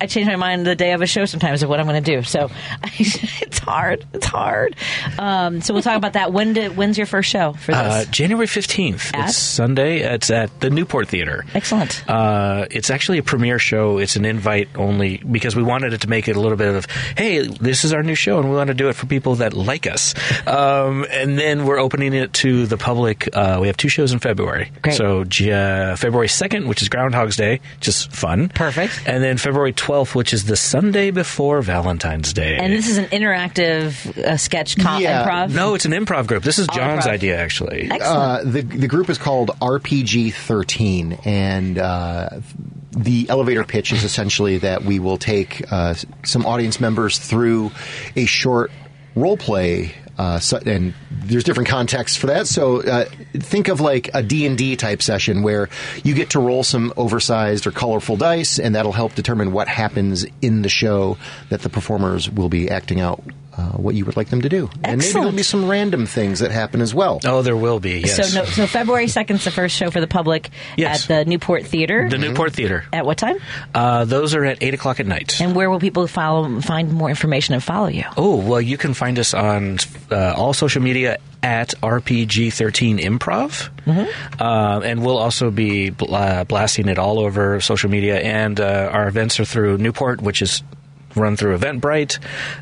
I 0.00 0.06
change 0.06 0.26
my 0.26 0.36
mind 0.36 0.66
the 0.66 0.74
day 0.74 0.92
of 0.92 1.02
a 1.02 1.06
show 1.06 1.24
sometimes 1.24 1.62
of 1.62 1.68
what 1.68 1.80
I'm 1.80 1.86
going 1.86 2.02
to 2.02 2.16
do. 2.16 2.22
So 2.22 2.50
it's 2.98 3.58
hard. 3.58 4.04
It's 4.12 4.26
hard. 4.26 4.76
Um, 5.18 5.60
so 5.60 5.72
we'll 5.74 5.82
talk 5.82 5.96
about 5.96 6.14
that. 6.14 6.32
When 6.32 6.52
did, 6.52 6.76
when's 6.76 6.98
your 6.98 7.06
first 7.06 7.30
show 7.30 7.52
for 7.54 7.72
this? 7.72 7.78
Uh, 7.80 8.04
January 8.10 8.46
15th. 8.46 9.10
It's 9.14 9.36
Sunday. 9.36 10.00
It's 10.00 10.30
at 10.30 10.60
the 10.60 10.70
Newport 10.70 11.08
Theater. 11.08 11.44
Excellent. 11.54 12.08
Uh, 12.08 12.66
it's 12.70 12.90
actually 12.90 13.18
a 13.18 13.22
premiere 13.22 13.58
show. 13.58 13.98
It's 13.98 14.16
an 14.16 14.24
invite 14.24 14.68
only 14.76 15.18
because 15.18 15.56
we 15.56 15.62
wanted 15.62 15.92
it 15.92 16.02
to 16.02 16.08
make 16.08 16.28
it 16.28 16.36
a 16.36 16.40
little 16.40 16.58
bit 16.58 16.74
of, 16.74 16.86
hey, 17.16 17.45
this 17.46 17.84
is 17.84 17.92
our 17.92 18.02
new 18.02 18.14
show 18.14 18.38
and 18.38 18.48
we 18.50 18.56
want 18.56 18.68
to 18.68 18.74
do 18.74 18.88
it 18.88 18.94
for 18.94 19.06
people 19.06 19.36
that 19.36 19.52
like 19.54 19.86
us. 19.86 20.14
Um, 20.46 21.06
and 21.10 21.38
then 21.38 21.64
we're 21.66 21.78
opening 21.78 22.12
it 22.14 22.32
to 22.34 22.66
the 22.66 22.76
public. 22.76 23.28
Uh, 23.32 23.58
we 23.60 23.66
have 23.68 23.76
two 23.76 23.88
shows 23.88 24.12
in 24.12 24.18
February. 24.18 24.70
Great. 24.82 24.96
So 24.96 25.20
uh, 25.22 25.96
February 25.96 26.28
2nd, 26.28 26.66
which 26.68 26.82
is 26.82 26.88
Groundhog's 26.88 27.36
Day, 27.36 27.60
just 27.80 28.12
fun. 28.12 28.48
Perfect. 28.48 29.02
And 29.06 29.22
then 29.22 29.36
February 29.38 29.72
12th, 29.72 30.14
which 30.14 30.32
is 30.32 30.44
the 30.44 30.56
Sunday 30.56 31.10
before 31.10 31.62
Valentine's 31.62 32.32
Day. 32.32 32.56
and 32.56 32.72
this 32.72 32.88
is 32.88 32.98
an 32.98 33.06
interactive 33.06 34.16
uh, 34.18 34.36
sketch 34.36 34.76
com- 34.78 35.00
Yeah. 35.02 35.26
improv. 35.26 35.54
no, 35.54 35.74
it's 35.74 35.84
an 35.84 35.92
improv 35.92 36.26
group. 36.26 36.42
This 36.42 36.58
is 36.58 36.66
John's 36.68 37.04
improv. 37.04 37.10
idea, 37.10 37.38
actually. 37.38 37.88
Excellent. 37.90 38.02
Uh, 38.02 38.40
the 38.44 38.62
the 38.62 38.88
group 38.88 39.08
is 39.10 39.18
called 39.18 39.50
RPG 39.60 40.32
13, 40.34 41.18
and 41.24 41.78
uh, 41.78 42.28
the 42.96 43.28
elevator 43.28 43.62
pitch 43.62 43.92
is 43.92 44.04
essentially 44.04 44.58
that 44.58 44.82
we 44.82 44.98
will 44.98 45.18
take 45.18 45.70
uh, 45.70 45.94
some 46.24 46.46
audience 46.46 46.80
members 46.80 47.18
through 47.18 47.70
a 48.16 48.24
short 48.24 48.70
role 49.14 49.36
play. 49.36 49.94
Uh, 50.18 50.38
so, 50.38 50.58
and 50.64 50.94
there's 51.10 51.44
different 51.44 51.68
contexts 51.68 52.16
for 52.16 52.28
that. 52.28 52.46
So 52.46 52.80
uh, 52.80 53.04
think 53.34 53.68
of 53.68 53.82
like 53.82 54.08
a 54.14 54.22
D&D 54.22 54.76
type 54.76 55.02
session 55.02 55.42
where 55.42 55.68
you 56.04 56.14
get 56.14 56.30
to 56.30 56.40
roll 56.40 56.62
some 56.62 56.94
oversized 56.96 57.66
or 57.66 57.70
colorful 57.70 58.16
dice, 58.16 58.58
and 58.58 58.74
that'll 58.74 58.92
help 58.92 59.14
determine 59.14 59.52
what 59.52 59.68
happens 59.68 60.24
in 60.40 60.62
the 60.62 60.70
show 60.70 61.18
that 61.50 61.60
the 61.60 61.68
performers 61.68 62.30
will 62.30 62.48
be 62.48 62.70
acting 62.70 62.98
out 62.98 63.22
uh, 63.56 63.70
what 63.70 63.94
you 63.94 64.04
would 64.04 64.16
like 64.16 64.28
them 64.28 64.42
to 64.42 64.48
do. 64.48 64.68
And 64.84 64.98
maybe 65.00 65.12
there'll 65.12 65.32
be 65.32 65.42
some 65.42 65.68
random 65.68 66.06
things 66.06 66.40
that 66.40 66.50
happen 66.50 66.80
as 66.80 66.94
well. 66.94 67.20
Oh, 67.24 67.42
there 67.42 67.56
will 67.56 67.80
be. 67.80 68.00
Yes. 68.00 68.32
So, 68.32 68.40
no, 68.40 68.44
so 68.46 68.66
February 68.66 69.06
2nd 69.06 69.30
is 69.36 69.44
the 69.44 69.50
first 69.50 69.76
show 69.76 69.90
for 69.90 70.00
the 70.00 70.06
public 70.06 70.50
Yes. 70.76 71.02
at 71.10 71.24
the 71.24 71.30
Newport 71.30 71.64
Theater. 71.66 72.08
the 72.08 72.18
Newport 72.18 72.52
Theater. 72.52 72.84
at 72.92 73.06
what 73.06 73.16
time? 73.18 73.36
Uh, 73.74 74.04
those 74.04 74.34
are 74.34 74.44
at 74.44 74.62
eight 74.62 74.74
o'clock 74.74 75.00
at 75.00 75.06
night. 75.06 75.40
And 75.40 75.54
where 75.54 75.70
will 75.70 75.80
people 75.80 76.06
follow, 76.06 76.60
find 76.60 76.92
more 76.92 77.08
information 77.08 77.54
and 77.54 77.62
follow 77.62 77.88
you? 77.88 78.04
Oh, 78.16 78.36
well, 78.36 78.60
you 78.60 78.76
can 78.76 78.92
find 78.94 79.18
us 79.18 79.32
on 79.34 79.78
uh, 80.10 80.34
all 80.36 80.52
social 80.52 80.82
media 80.82 81.18
at 81.42 81.74
RPG13 81.82 82.98
Improv. 83.00 83.70
Uh, 84.40 84.80
and 84.84 85.04
we'll 85.04 85.18
also 85.18 85.50
be 85.50 85.90
bl- 85.90 86.14
uh, 86.14 86.44
blasting 86.44 86.88
it 86.88 86.98
all 86.98 87.18
over 87.20 87.60
social 87.60 87.88
media. 87.90 88.18
And 88.18 88.58
uh, 88.60 88.90
our 88.92 89.06
events 89.08 89.38
are 89.40 89.44
through 89.44 89.78
Newport, 89.78 90.20
which 90.20 90.42
is 90.42 90.62
run 91.16 91.36
through 91.36 91.56
Eventbrite. 91.58 92.18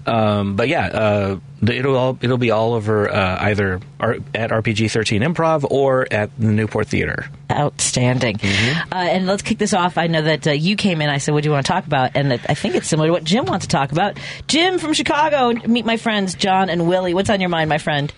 Um, 0.07 0.57
but 0.57 0.69
yeah, 0.69 0.87
uh, 0.87 1.39
it'll 1.67 1.97
all, 1.97 2.19
it'll 2.21 2.39
be 2.39 2.51
all 2.51 2.75
over 2.75 3.11
uh, 3.11 3.39
either 3.41 3.81
R- 4.01 4.19
at 4.35 4.51
RPG13 4.51 5.23
Improv 5.25 5.67
or 5.71 6.07
at 6.11 6.31
the 6.39 6.47
Newport 6.47 6.89
Theater. 6.89 7.27
Outstanding. 7.51 8.37
Uh, 8.43 8.97
and 8.97 9.27
let's 9.27 9.43
kick 9.43 9.59
this 9.59 9.75
off. 9.75 9.99
I 9.99 10.07
know 10.07 10.23
that 10.23 10.47
uh, 10.47 10.53
you 10.53 10.77
came 10.77 11.01
in. 11.01 11.09
I 11.09 11.19
said, 11.19 11.35
"What 11.35 11.43
do 11.43 11.49
you 11.49 11.53
want 11.53 11.67
to 11.67 11.73
talk 11.73 11.87
about?" 11.87 12.13
And 12.17 12.33
I 12.33 12.55
think 12.55 12.75
it's 12.75 12.89
similar 12.89 13.09
to 13.09 13.13
what 13.13 13.25
Jim 13.25 13.45
wants 13.45 13.67
to 13.67 13.71
talk 13.71 13.93
about. 13.93 14.19
Jim 14.47 14.79
from 14.79 14.93
Chicago. 14.93 15.53
Meet 15.67 15.85
my 15.85 15.97
friends 15.97 16.35
John 16.35 16.71
and 16.71 16.89
Willie. 16.89 17.15
What's 17.15 17.31
on 17.31 17.41
your 17.41 17.51
mind, 17.51 17.69
my 17.69 17.79
friend? 17.79 18.13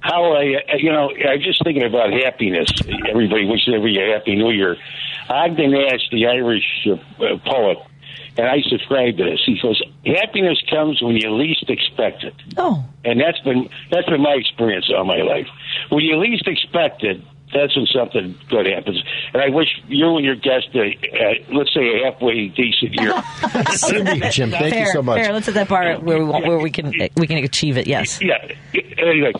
How 0.00 0.32
I, 0.32 0.54
uh, 0.72 0.76
you 0.78 0.90
know, 0.92 1.10
I'm 1.10 1.40
just 1.42 1.62
thinking 1.62 1.84
about 1.84 2.10
happiness. 2.12 2.70
Everybody 3.08 3.44
wishes 3.44 3.68
everybody 3.68 3.98
a 4.00 4.16
happy 4.16 4.34
New 4.34 4.50
Year. 4.50 4.76
Ogden 5.28 5.70
Nash, 5.70 6.00
the 6.10 6.26
Irish 6.26 6.64
uh, 6.86 6.94
uh, 7.22 7.38
poet, 7.44 7.78
and 8.36 8.46
I 8.46 8.62
subscribe 8.68 9.16
to 9.18 9.24
this. 9.24 9.40
He 9.44 9.58
goes, 9.60 9.82
"Happiness 10.04 10.62
comes 10.70 11.02
when 11.02 11.16
you 11.16 11.30
least 11.34 11.68
expect 11.68 12.24
it," 12.24 12.34
Oh, 12.56 12.84
and 13.04 13.20
that's 13.20 13.40
been 13.40 13.68
that's 13.90 14.08
been 14.08 14.22
my 14.22 14.34
experience 14.34 14.90
all 14.94 15.04
my 15.04 15.22
life. 15.22 15.46
When 15.90 16.04
you 16.04 16.16
least 16.18 16.46
expect 16.46 17.02
it, 17.02 17.20
that's 17.52 17.76
when 17.76 17.86
something 17.86 18.38
good 18.48 18.66
happens. 18.66 19.02
And 19.32 19.42
I 19.42 19.48
wish 19.48 19.68
you 19.88 20.16
and 20.16 20.24
your 20.24 20.36
guest, 20.36 20.68
uh, 20.74 20.80
uh, 20.80 21.54
let's 21.54 21.74
say, 21.74 22.00
a 22.00 22.10
halfway 22.10 22.48
decent 22.48 22.92
year. 22.94 23.22
Same 23.72 24.30
Jim. 24.30 24.50
Thank 24.50 24.74
fair, 24.74 24.86
you 24.86 24.92
so 24.92 25.02
much. 25.02 25.20
fair. 25.20 25.32
Let's 25.32 25.46
set 25.46 25.54
that 25.54 25.68
bar 25.68 25.98
where 25.98 26.18
we 26.18 26.24
want, 26.24 26.46
where 26.46 26.58
we 26.58 26.70
can 26.70 26.92
we 27.16 27.26
can 27.26 27.38
achieve 27.38 27.76
it. 27.76 27.86
Yes. 27.86 28.20
yeah. 28.22 28.36
Anyway, 28.98 29.32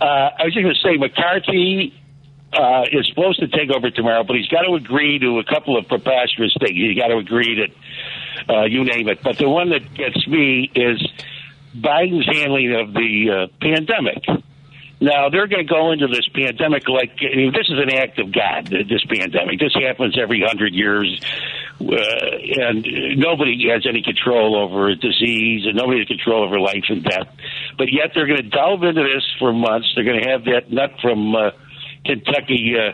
uh, 0.00 0.04
I 0.04 0.44
was 0.44 0.54
just 0.54 0.62
going 0.62 0.74
to 0.74 0.80
say 0.82 0.96
McCarthy 0.96 1.94
uh, 2.52 2.84
is 2.92 3.06
supposed 3.08 3.40
to 3.40 3.48
take 3.48 3.70
over 3.74 3.90
tomorrow, 3.90 4.24
but 4.24 4.36
he's 4.36 4.48
got 4.48 4.62
to 4.62 4.74
agree 4.74 5.18
to 5.18 5.38
a 5.38 5.44
couple 5.44 5.76
of 5.76 5.88
preposterous 5.88 6.54
things. 6.60 6.76
He's 6.76 6.96
got 6.98 7.08
to 7.08 7.16
agree 7.16 7.60
that 7.60 7.74
uh, 8.48 8.64
you 8.64 8.84
name 8.84 9.08
it. 9.08 9.22
But 9.22 9.38
the 9.38 9.48
one 9.48 9.70
that 9.70 9.94
gets 9.94 10.26
me 10.26 10.70
is 10.74 11.06
Biden's 11.76 12.26
handling 12.26 12.74
of 12.74 12.92
the 12.94 13.48
uh, 13.48 13.56
pandemic. 13.60 14.24
Now 15.00 15.28
they're 15.28 15.48
going 15.48 15.66
to 15.66 15.70
go 15.70 15.92
into 15.92 16.06
this 16.06 16.26
pandemic 16.32 16.88
like 16.88 17.18
I 17.20 17.36
mean, 17.36 17.52
this 17.52 17.68
is 17.68 17.78
an 17.78 17.90
act 17.92 18.18
of 18.18 18.32
God. 18.32 18.66
This 18.68 19.04
pandemic, 19.04 19.58
this 19.58 19.74
happens 19.74 20.16
every 20.18 20.42
hundred 20.46 20.72
years, 20.72 21.20
uh, 21.80 21.84
and 21.84 22.86
nobody 23.18 23.68
has 23.70 23.84
any 23.86 24.02
control 24.02 24.56
over 24.56 24.88
a 24.88 24.96
disease, 24.96 25.66
and 25.66 25.76
nobody 25.76 25.98
has 25.98 26.08
control 26.08 26.44
over 26.44 26.60
life 26.60 26.84
and 26.88 27.02
death. 27.02 27.28
But 27.76 27.92
yet 27.92 28.12
they're 28.14 28.26
going 28.26 28.42
to 28.42 28.48
delve 28.48 28.82
into 28.84 29.02
this 29.02 29.24
for 29.38 29.52
months. 29.52 29.92
They're 29.94 30.04
going 30.04 30.22
to 30.22 30.30
have 30.30 30.44
that 30.44 30.70
nut 30.70 30.92
from 31.02 31.34
uh, 31.34 31.50
Kentucky. 32.06 32.74
Uh, 32.78 32.92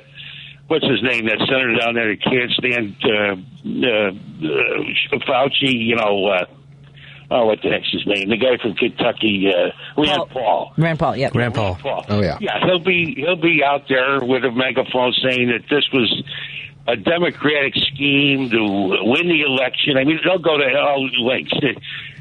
what's 0.71 0.87
his 0.87 1.03
name? 1.03 1.27
That 1.27 1.39
senator 1.41 1.75
down 1.77 1.95
there 1.95 2.09
that 2.15 2.23
can't 2.23 2.51
stand 2.53 2.97
uh, 3.05 3.35
uh, 3.89 4.11
uh, 4.11 5.19
Fauci. 5.27 5.75
You 5.75 5.97
know. 5.97 6.27
Uh, 6.27 6.45
Oh, 7.33 7.47
what 7.47 7.63
the 7.63 7.69
heck's 7.69 7.89
his 7.93 8.05
name? 8.09 8.29
The 8.29 8.37
guy 8.37 8.57
from 8.61 8.75
Kentucky, 8.75 9.47
uh, 9.55 9.71
Rand 9.97 10.31
Paul. 10.31 10.73
Rand 10.77 10.99
Paul. 10.99 11.17
yeah. 11.17 11.31
Rand 11.33 11.55
Paul. 11.55 11.77
Paul. 11.77 12.05
Oh, 12.09 12.21
yeah. 12.21 12.39
Yeah, 12.41 12.59
he'll 12.67 12.81
be 12.81 13.15
he'll 13.17 13.41
be 13.41 13.63
out 13.65 13.87
there 13.89 14.19
with 14.19 14.45
a 14.45 14.51
megaphone 14.51 15.13
saying 15.23 15.47
that 15.47 15.63
this 15.71 15.85
was 15.93 16.11
a 16.89 16.97
democratic 16.97 17.75
scheme 17.77 18.51
to 18.51 18.59
win 18.59 19.29
the 19.29 19.43
election. 19.47 19.97
I 19.97 20.03
mean, 20.03 20.19
they'll 20.25 20.39
go 20.43 20.59
to 20.59 20.77
all 20.77 21.09
lengths. 21.25 21.55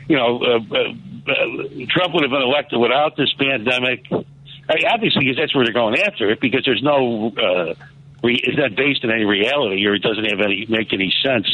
You 0.08 0.15
know, 0.15 0.44
uh, 0.44 0.60
uh, 0.75 1.32
uh, 1.32 1.86
Trump 1.89 2.13
would 2.13 2.22
have 2.22 2.32
been 2.32 2.44
elected 2.44 2.79
without 2.79 3.18
this 3.18 3.34
pandemic. 3.34 4.06
I 4.12 4.75
mean, 4.75 4.86
obviously, 4.94 5.25
because 5.25 5.38
that's 5.38 5.56
where 5.56 5.65
they're 5.65 5.74
going 5.74 5.98
after 5.98 6.29
it. 6.29 6.39
Because 6.39 6.62
there's 6.65 6.84
no, 6.84 7.32
uh, 7.36 7.74
re- 8.23 8.41
it's 8.43 8.57
not 8.57 8.75
based 8.75 9.03
in 9.03 9.11
any 9.11 9.25
reality, 9.25 9.85
or 9.85 9.95
it 9.95 10.01
doesn't 10.01 10.25
have 10.25 10.39
any 10.39 10.65
make 10.69 10.93
any 10.93 11.13
sense. 11.23 11.47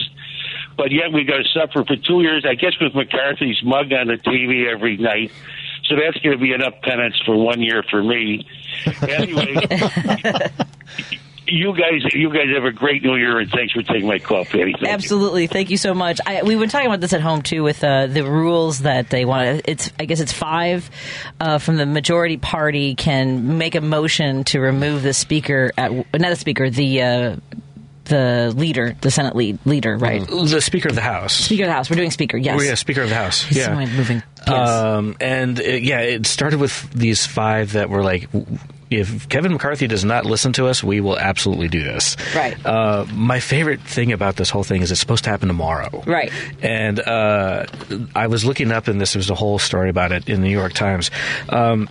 But 0.77 0.91
yet 0.91 1.11
we 1.13 1.23
got 1.23 1.37
to 1.37 1.49
suffer 1.53 1.83
for 1.85 1.95
two 1.95 2.21
years. 2.21 2.45
I 2.47 2.55
guess 2.55 2.73
with 2.79 2.93
McCarthy's 2.93 3.61
mug 3.63 3.91
on 3.93 4.07
the 4.07 4.17
TV 4.17 4.71
every 4.71 4.97
night. 4.97 5.31
So 5.85 5.95
that's 5.95 6.17
going 6.17 6.35
to 6.35 6.41
be 6.41 6.51
enough 6.51 6.73
penance 6.81 7.15
for 7.25 7.35
one 7.35 7.61
year 7.61 7.83
for 7.89 8.03
me. 8.03 8.47
Anyway, 9.07 9.55
you 11.47 11.75
guys, 11.75 12.13
you 12.13 12.31
guys 12.31 12.47
have 12.53 12.65
a 12.65 12.71
great 12.71 13.03
New 13.03 13.15
Year, 13.15 13.39
and 13.39 13.49
thanks 13.49 13.73
for 13.73 13.81
taking 13.81 14.07
my 14.07 14.19
call, 14.19 14.45
Patty. 14.45 14.73
Thank 14.73 14.81
you. 14.81 14.87
Absolutely, 14.87 15.47
thank 15.47 15.69
you 15.69 15.77
so 15.77 15.93
much. 15.93 16.19
I, 16.25 16.43
we've 16.43 16.59
been 16.59 16.69
talking 16.69 16.87
about 16.87 17.01
this 17.01 17.13
at 17.13 17.21
home 17.21 17.41
too, 17.41 17.63
with 17.63 17.83
uh, 17.83 18.07
the 18.07 18.23
rules 18.23 18.79
that 18.79 19.09
they 19.09 19.25
want. 19.25 19.61
It's 19.65 19.91
I 19.99 20.05
guess 20.05 20.19
it's 20.19 20.33
five 20.33 20.89
uh, 21.39 21.57
from 21.59 21.77
the 21.77 21.85
majority 21.85 22.37
party 22.37 22.95
can 22.95 23.57
make 23.57 23.75
a 23.75 23.81
motion 23.81 24.43
to 24.45 24.59
remove 24.59 25.03
the 25.03 25.13
speaker 25.13 25.71
at 25.77 25.91
not 25.91 26.29
the 26.29 26.35
speaker 26.35 26.69
the. 26.69 27.01
Uh, 27.01 27.35
the 28.05 28.53
leader, 28.55 28.95
the 29.01 29.09
Senate 29.09 29.35
lead, 29.35 29.57
leader, 29.65 29.97
right? 29.97 30.27
The 30.27 30.61
Speaker 30.61 30.89
of 30.89 30.95
the 30.95 31.01
House. 31.01 31.33
Speaker 31.33 31.63
of 31.63 31.69
the 31.69 31.73
House. 31.73 31.89
We're 31.89 31.95
doing 31.95 32.11
Speaker. 32.11 32.37
Yes. 32.37 32.59
Oh, 32.59 32.63
yeah, 32.63 32.75
Speaker 32.75 33.01
of 33.01 33.09
the 33.09 33.15
House. 33.15 33.41
He's 33.41 33.57
yeah. 33.57 33.73
moving. 33.73 34.21
Yes. 34.47 34.69
Um, 34.69 35.17
and 35.19 35.59
it, 35.59 35.81
yeah, 35.81 36.01
it 36.01 36.27
started 36.27 36.59
with 36.59 36.87
these 36.91 37.25
five 37.25 37.71
that 37.71 37.89
were 37.89 38.03
like, 38.03 38.31
w- 38.31 38.59
if 38.89 39.27
Kevin 39.29 39.53
McCarthy 39.53 39.87
does 39.87 40.05
not 40.05 40.25
listen 40.25 40.53
to 40.53 40.67
us, 40.67 40.83
we 40.83 41.01
will 41.01 41.17
absolutely 41.17 41.67
do 41.67 41.83
this. 41.83 42.15
Right. 42.35 42.63
Uh, 42.65 43.05
my 43.13 43.39
favorite 43.39 43.81
thing 43.81 44.11
about 44.11 44.35
this 44.35 44.49
whole 44.49 44.63
thing 44.63 44.81
is 44.81 44.91
it's 44.91 44.99
supposed 44.99 45.23
to 45.23 45.29
happen 45.29 45.47
tomorrow. 45.47 46.03
Right. 46.05 46.31
And 46.61 46.99
uh, 46.99 47.65
I 48.15 48.27
was 48.27 48.45
looking 48.45 48.71
up, 48.71 48.87
and 48.87 49.01
this 49.01 49.15
was 49.15 49.29
a 49.29 49.35
whole 49.35 49.59
story 49.59 49.89
about 49.89 50.11
it 50.11 50.29
in 50.29 50.41
the 50.41 50.47
New 50.47 50.53
York 50.53 50.73
Times. 50.73 51.09
Um, 51.49 51.89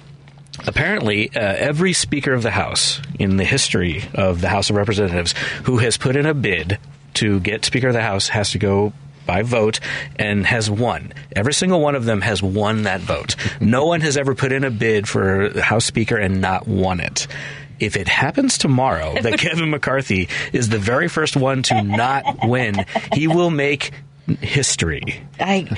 apparently, 0.66 1.34
uh, 1.34 1.40
every 1.40 1.92
Speaker 1.92 2.32
of 2.32 2.42
the 2.42 2.52
House 2.52 3.00
in 3.18 3.36
the 3.36 3.44
history 3.44 4.04
of 4.14 4.40
the 4.40 4.48
House 4.48 4.70
of 4.70 4.76
Representatives 4.76 5.34
who 5.64 5.78
has 5.78 5.96
put 5.96 6.16
in 6.16 6.26
a 6.26 6.34
bid 6.34 6.78
to 7.14 7.40
get 7.40 7.64
Speaker 7.64 7.88
of 7.88 7.94
the 7.94 8.02
House 8.02 8.28
has 8.28 8.50
to 8.50 8.58
go 8.58 8.92
by 9.26 9.42
vote 9.42 9.80
and 10.16 10.46
has 10.46 10.70
won. 10.70 11.12
Every 11.34 11.54
single 11.54 11.80
one 11.80 11.94
of 11.94 12.04
them 12.04 12.20
has 12.20 12.42
won 12.42 12.82
that 12.82 13.00
vote. 13.00 13.36
No 13.60 13.86
one 13.86 14.02
has 14.02 14.16
ever 14.16 14.34
put 14.34 14.52
in 14.52 14.62
a 14.64 14.70
bid 14.70 15.08
for 15.08 15.58
House 15.60 15.84
Speaker 15.86 16.16
and 16.16 16.40
not 16.40 16.66
won 16.68 17.00
it. 17.00 17.26
If 17.80 17.96
it 17.96 18.08
happens 18.08 18.58
tomorrow 18.58 19.14
that 19.22 19.38
Kevin 19.38 19.70
McCarthy 19.70 20.28
is 20.52 20.68
the 20.68 20.78
very 20.78 21.08
first 21.08 21.36
one 21.36 21.62
to 21.64 21.82
not 21.82 22.24
win, 22.46 22.84
he 23.12 23.26
will 23.26 23.50
make 23.50 23.90
history. 24.40 25.22
I, 25.38 25.68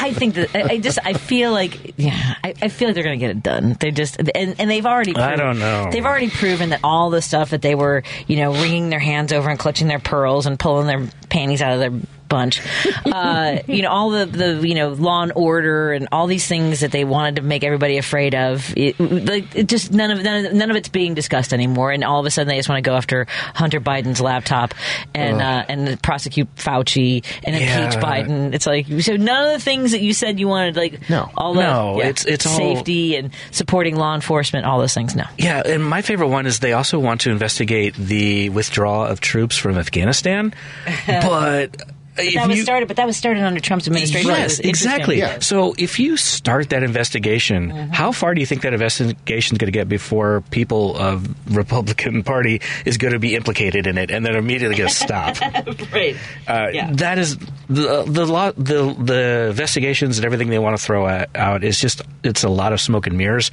I 0.00 0.12
think 0.12 0.34
that 0.34 0.54
I 0.54 0.74
I 0.74 0.78
just 0.78 0.98
I 1.04 1.14
feel 1.14 1.50
like 1.52 1.94
yeah 1.96 2.34
I, 2.44 2.54
I 2.62 2.68
feel 2.68 2.88
like 2.88 2.94
they're 2.94 3.04
going 3.04 3.18
to 3.18 3.26
get 3.26 3.30
it 3.36 3.42
done. 3.42 3.76
They 3.78 3.90
just 3.90 4.18
and, 4.18 4.54
and 4.58 4.70
they've 4.70 4.86
already 4.86 5.16
I 5.16 5.36
proven, 5.36 5.38
don't 5.38 5.58
know. 5.58 5.90
they've 5.90 6.04
already 6.06 6.30
proven 6.30 6.70
that 6.70 6.80
all 6.84 7.10
the 7.10 7.22
stuff 7.22 7.50
that 7.50 7.62
they 7.62 7.74
were 7.74 8.04
you 8.26 8.36
know 8.36 8.52
wringing 8.52 8.90
their 8.90 9.00
hands 9.00 9.32
over 9.32 9.48
and 9.50 9.58
clutching 9.58 9.88
their 9.88 9.98
pearls 9.98 10.46
and 10.46 10.58
pulling 10.58 10.86
their 10.86 11.08
panties 11.28 11.60
out 11.60 11.72
of 11.72 11.80
their 11.80 12.00
bunch. 12.28 12.60
Uh, 13.06 13.58
you 13.66 13.82
know 13.82 13.90
all 13.90 14.10
the 14.10 14.26
the 14.26 14.66
you 14.68 14.74
know 14.74 14.90
law 14.90 15.22
and 15.22 15.32
order 15.34 15.92
and 15.92 16.08
all 16.12 16.26
these 16.26 16.46
things 16.46 16.80
that 16.80 16.92
they 16.92 17.04
wanted 17.04 17.36
to 17.36 17.42
make 17.42 17.64
everybody 17.64 17.98
afraid 17.98 18.34
of. 18.34 18.72
It, 18.76 18.98
like 19.00 19.54
it 19.56 19.66
just 19.68 19.92
none 19.92 20.10
of 20.10 20.22
none 20.22 20.46
of, 20.46 20.52
none 20.52 20.70
of 20.70 20.76
it's 20.76 20.88
being 20.88 21.14
discussed 21.14 21.52
anymore. 21.52 21.90
And 21.92 22.04
all 22.04 22.20
of 22.20 22.26
a 22.26 22.30
sudden 22.30 22.48
they 22.48 22.56
just 22.56 22.68
want 22.68 22.82
to 22.84 22.88
go 22.88 22.96
after 22.96 23.26
Hunter 23.54 23.80
Biden's 23.80 24.20
laptop 24.20 24.74
and 25.14 25.40
uh, 25.40 25.64
and 25.68 26.00
prosecute 26.02 26.54
Fauci 26.56 27.24
and 27.44 27.54
impeach 27.56 27.98
Biden. 28.02 28.54
It's 28.54 28.66
like 28.66 28.86
so 29.00 29.16
none 29.16 29.46
of 29.46 29.52
the 29.52 29.64
things 29.64 29.92
that 29.92 30.00
you 30.00 30.12
said 30.12 30.38
you 30.38 30.48
wanted, 30.48 30.76
like 30.76 31.08
No. 31.10 31.30
all 31.36 31.54
the 31.54 31.62
No, 31.62 31.96
yeah, 31.98 32.08
it's- 32.08 32.24
it's 32.26 32.46
all- 32.46 32.56
safety 32.56 33.16
and 33.16 33.30
supporting 33.50 33.96
law 33.96 34.14
enforcement, 34.14 34.66
all 34.66 34.78
those 34.78 34.94
things. 34.94 35.14
No, 35.16 35.24
Yeah, 35.38 35.62
and 35.64 35.84
my 35.84 36.02
favorite 36.02 36.28
one 36.28 36.46
is 36.46 36.58
they 36.60 36.72
also 36.72 36.98
want 36.98 37.22
to 37.22 37.30
investigate 37.30 37.94
the 37.94 38.48
withdrawal 38.50 39.04
of 39.04 39.20
troops 39.20 39.56
from 39.56 39.78
Afghanistan, 39.78 40.52
but. 41.06 41.76
If 42.18 42.34
that 42.34 42.48
was 42.48 42.56
you- 42.58 42.62
started, 42.64 42.88
but 42.88 42.96
that 42.96 43.06
was 43.06 43.16
started 43.16 43.42
under 43.42 43.60
Trump's 43.60 43.86
administration. 43.86 44.30
Yes, 44.30 44.58
exactly. 44.58 45.18
Yeah. 45.18 45.38
So 45.40 45.74
if 45.78 45.98
you 45.98 46.16
start 46.16 46.70
that 46.70 46.82
investigation, 46.82 47.68
Mm-hmm. 47.72 47.90
how 47.92 48.12
far 48.12 48.34
do 48.34 48.40
you 48.40 48.46
think 48.46 48.62
that 48.62 48.72
investigation 48.72 49.54
is 49.54 49.58
going 49.58 49.66
to 49.72 49.78
get 49.78 49.88
before 49.88 50.42
people 50.50 50.96
of 50.96 51.26
Republican 51.54 52.22
Party 52.24 52.60
is 52.84 52.96
going 52.98 53.12
to 53.12 53.18
be 53.18 53.34
implicated 53.34 53.86
in 53.86 53.98
it, 53.98 54.10
and 54.10 54.24
then 54.24 54.34
immediately 54.36 54.76
going 54.76 54.88
to 54.88 54.94
stop? 54.94 55.36
Right. 55.92 56.16
Uh, 56.46 56.68
Yeah. 56.72 56.90
That 56.92 57.18
is 57.18 57.36
the 57.68 58.04
the 58.06 58.26
lot 58.26 58.54
the 58.56 58.94
the 58.98 59.46
investigations 59.50 60.18
and 60.18 60.24
everything 60.24 60.48
they 60.50 60.58
want 60.58 60.76
to 60.76 60.82
throw 60.82 61.06
at, 61.06 61.30
out 61.36 61.64
is 61.64 61.80
just 61.80 62.02
it's 62.22 62.44
a 62.44 62.48
lot 62.48 62.72
of 62.72 62.80
smoke 62.80 63.06
and 63.06 63.16
mirrors. 63.16 63.50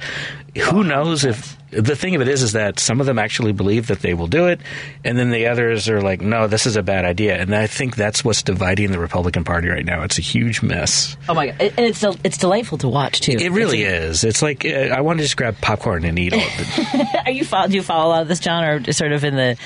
Who 0.70 0.84
knows 0.84 1.24
if 1.24 1.56
the 1.82 1.94
thing 1.96 2.14
of 2.14 2.20
it 2.22 2.28
is, 2.28 2.42
is 2.42 2.52
that 2.52 2.78
some 2.78 3.00
of 3.00 3.06
them 3.06 3.18
actually 3.18 3.52
believe 3.52 3.86
that 3.88 4.00
they 4.00 4.14
will 4.14 4.26
do 4.26 4.46
it, 4.46 4.60
and 5.04 5.18
then 5.18 5.30
the 5.30 5.46
others 5.46 5.88
are 5.88 6.00
like, 6.00 6.20
no, 6.20 6.46
this 6.46 6.66
is 6.66 6.76
a 6.76 6.82
bad 6.82 7.04
idea. 7.04 7.36
And 7.40 7.54
I 7.54 7.66
think 7.66 7.96
that's 7.96 8.24
what's 8.24 8.42
dividing 8.42 8.90
the 8.92 8.98
Republican 8.98 9.44
Party 9.44 9.68
right 9.68 9.84
now. 9.84 10.02
It's 10.02 10.18
a 10.18 10.22
huge 10.22 10.62
mess. 10.62 11.16
Oh 11.28 11.34
my 11.34 11.48
god! 11.48 11.60
And 11.60 11.80
it's 11.86 12.00
del- 12.00 12.16
it's 12.24 12.38
delightful 12.38 12.78
to 12.78 12.88
watch 12.88 13.20
too. 13.20 13.32
It 13.38 13.52
really 13.52 13.82
It's- 13.82 14.02
is. 14.22 14.24
It's 14.24 14.42
like 14.42 14.64
uh, 14.64 14.68
I 14.94 15.00
want 15.02 15.18
to 15.18 15.22
just 15.24 15.36
grab 15.36 15.56
popcorn 15.60 16.04
and 16.04 16.18
eat 16.18 16.32
all 16.32 16.40
of 16.40 16.46
it. 16.58 17.06
Are 17.26 17.30
you 17.30 17.44
follow, 17.44 17.68
do 17.68 17.74
you 17.74 17.82
follow 17.82 18.08
a 18.08 18.10
lot 18.10 18.22
of 18.22 18.28
this, 18.28 18.40
John, 18.40 18.64
or 18.64 18.92
sort 18.92 19.12
of 19.12 19.22
in 19.24 19.36
the 19.36 19.56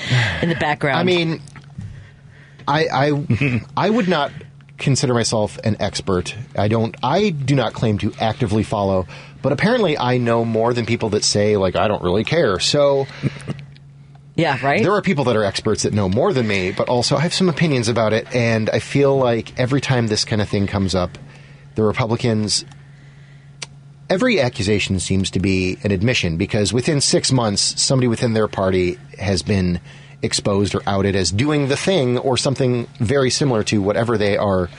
in 0.41 0.49
the 0.49 0.55
background? 0.55 0.97
I 0.97 1.03
mean, 1.03 1.41
I 2.67 2.87
I 2.91 3.61
I 3.77 3.89
would 3.89 4.07
not 4.07 4.31
consider 4.77 5.13
myself 5.13 5.57
an 5.63 5.77
expert. 5.79 6.35
I 6.57 6.67
don't. 6.67 6.95
I 7.03 7.29
do 7.29 7.55
not 7.55 7.73
claim 7.73 7.97
to 7.99 8.13
actively 8.19 8.63
follow, 8.63 9.07
but 9.41 9.51
apparently 9.51 9.97
I 9.97 10.17
know 10.17 10.45
more 10.45 10.73
than 10.73 10.85
people 10.85 11.09
that 11.09 11.23
say 11.23 11.57
like 11.57 11.75
I 11.75 11.87
don't 11.87 12.03
really 12.03 12.23
care. 12.23 12.59
So 12.59 13.07
yeah, 14.35 14.57
right. 14.63 14.81
there 14.81 14.93
are 14.93 15.01
people 15.01 15.25
that 15.25 15.35
are 15.35 15.43
experts 15.43 15.83
that 15.83 15.93
know 15.93 16.09
more 16.09 16.33
than 16.33 16.47
me, 16.47 16.71
but 16.71 16.89
also 16.89 17.15
I 17.15 17.21
have 17.21 17.33
some 17.33 17.49
opinions 17.49 17.89
about 17.89 18.13
it, 18.13 18.33
and 18.33 18.69
I 18.69 18.79
feel 18.79 19.17
like 19.17 19.59
every 19.59 19.81
time 19.81 20.07
this 20.07 20.25
kind 20.25 20.41
of 20.41 20.49
thing 20.49 20.67
comes 20.67 20.95
up, 20.95 21.17
the 21.75 21.83
Republicans. 21.83 22.65
Every 24.09 24.41
accusation 24.41 24.99
seems 24.99 25.31
to 25.31 25.39
be 25.39 25.77
an 25.83 25.91
admission 25.91 26.35
because 26.35 26.73
within 26.73 26.99
six 26.99 27.31
months, 27.31 27.81
somebody 27.81 28.09
within 28.09 28.33
their 28.33 28.49
party 28.49 28.99
has 29.17 29.41
been 29.41 29.79
exposed 30.21 30.75
or 30.75 30.81
outed 30.85 31.15
as 31.15 31.31
doing 31.31 31.69
the 31.69 31.77
thing 31.77 32.17
or 32.17 32.35
something 32.35 32.87
very 32.99 33.29
similar 33.29 33.63
to 33.63 33.81
whatever 33.81 34.17
they 34.17 34.35
are 34.35 34.69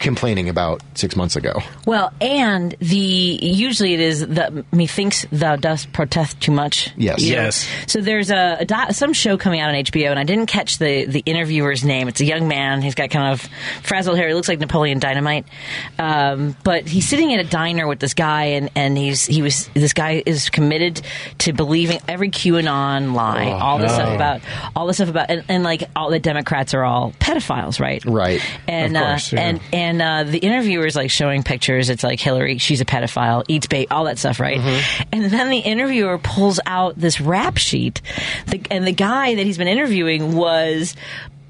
complaining 0.00 0.48
about 0.48 0.82
six 0.94 1.14
months 1.14 1.36
ago. 1.36 1.60
Well, 1.86 2.12
and 2.20 2.72
the 2.80 2.96
usually 2.96 3.94
it 3.94 4.00
is 4.00 4.26
that 4.26 4.52
methinks 4.72 5.26
thou 5.30 5.56
dost 5.56 5.92
protest 5.92 6.40
too 6.40 6.52
much. 6.52 6.90
Yes. 6.96 7.22
You 7.22 7.36
know? 7.36 7.42
Yes. 7.42 7.68
So 7.86 8.00
there's 8.00 8.30
a, 8.30 8.56
a 8.60 8.64
do- 8.64 8.92
some 8.92 9.12
show 9.12 9.36
coming 9.36 9.60
out 9.60 9.68
on 9.68 9.76
HBO, 9.76 10.10
and 10.10 10.18
I 10.18 10.24
didn't 10.24 10.46
catch 10.46 10.78
the 10.78 11.04
the 11.06 11.20
interviewer's 11.20 11.84
name. 11.84 12.08
It's 12.08 12.20
a 12.20 12.24
young 12.24 12.48
man. 12.48 12.82
He's 12.82 12.94
got 12.94 13.10
kind 13.10 13.32
of 13.32 13.46
frazzled 13.82 14.16
hair. 14.16 14.28
He 14.28 14.34
looks 14.34 14.48
like 14.48 14.58
Napoleon 14.58 14.98
Dynamite. 14.98 15.44
Um, 15.98 16.56
but 16.64 16.88
he's 16.88 17.08
sitting 17.08 17.34
at 17.34 17.40
a 17.44 17.48
diner 17.48 17.86
with 17.86 18.00
this 18.00 18.14
guy, 18.14 18.44
and 18.44 18.70
and 18.74 18.96
he's 18.96 19.26
he 19.26 19.42
was 19.42 19.68
this 19.74 19.92
guy 19.92 20.22
is 20.24 20.48
committed 20.50 21.02
to 21.38 21.52
believing 21.52 22.00
every 22.08 22.30
QAnon 22.30 23.12
lie, 23.14 23.50
all 23.50 23.78
this 23.78 23.92
stuff 23.92 24.14
about 24.14 24.40
all 24.74 24.86
this 24.86 24.96
stuff 24.96 25.10
about, 25.10 25.30
and, 25.30 25.44
and 25.48 25.62
like 25.62 25.84
all 25.94 26.10
the 26.10 26.18
Democrats 26.18 26.72
are 26.72 26.84
all 26.84 27.12
pedophiles, 27.20 27.78
right? 27.80 28.02
Right. 28.04 28.40
And 28.66 28.96
Of 28.96 29.02
course, 29.02 29.32
uh, 29.32 29.36
yeah. 29.36 29.42
and 29.42 29.60
and 29.72 29.89
uh, 29.98 30.24
the 30.24 30.36
interviewer 30.36 30.84
is 30.84 30.94
like 30.94 31.10
showing 31.10 31.42
pictures. 31.42 31.88
It's 31.88 32.04
like 32.04 32.20
Hillary, 32.20 32.58
she's 32.58 32.82
a 32.82 32.84
pedophile, 32.84 33.44
eats 33.48 33.66
bait, 33.66 33.90
all 33.90 34.04
that 34.04 34.18
stuff, 34.18 34.40
right? 34.40 34.58
Mm-hmm. 34.58 35.02
And 35.12 35.24
then 35.24 35.48
the 35.48 35.58
interviewer 35.58 36.18
pulls 36.18 36.60
out 36.66 36.96
this 36.98 37.18
rap 37.18 37.56
sheet, 37.56 38.02
the, 38.46 38.60
and 38.70 38.86
the 38.86 38.92
guy 38.92 39.34
that 39.36 39.46
he's 39.46 39.56
been 39.56 39.68
interviewing 39.68 40.36
was 40.36 40.94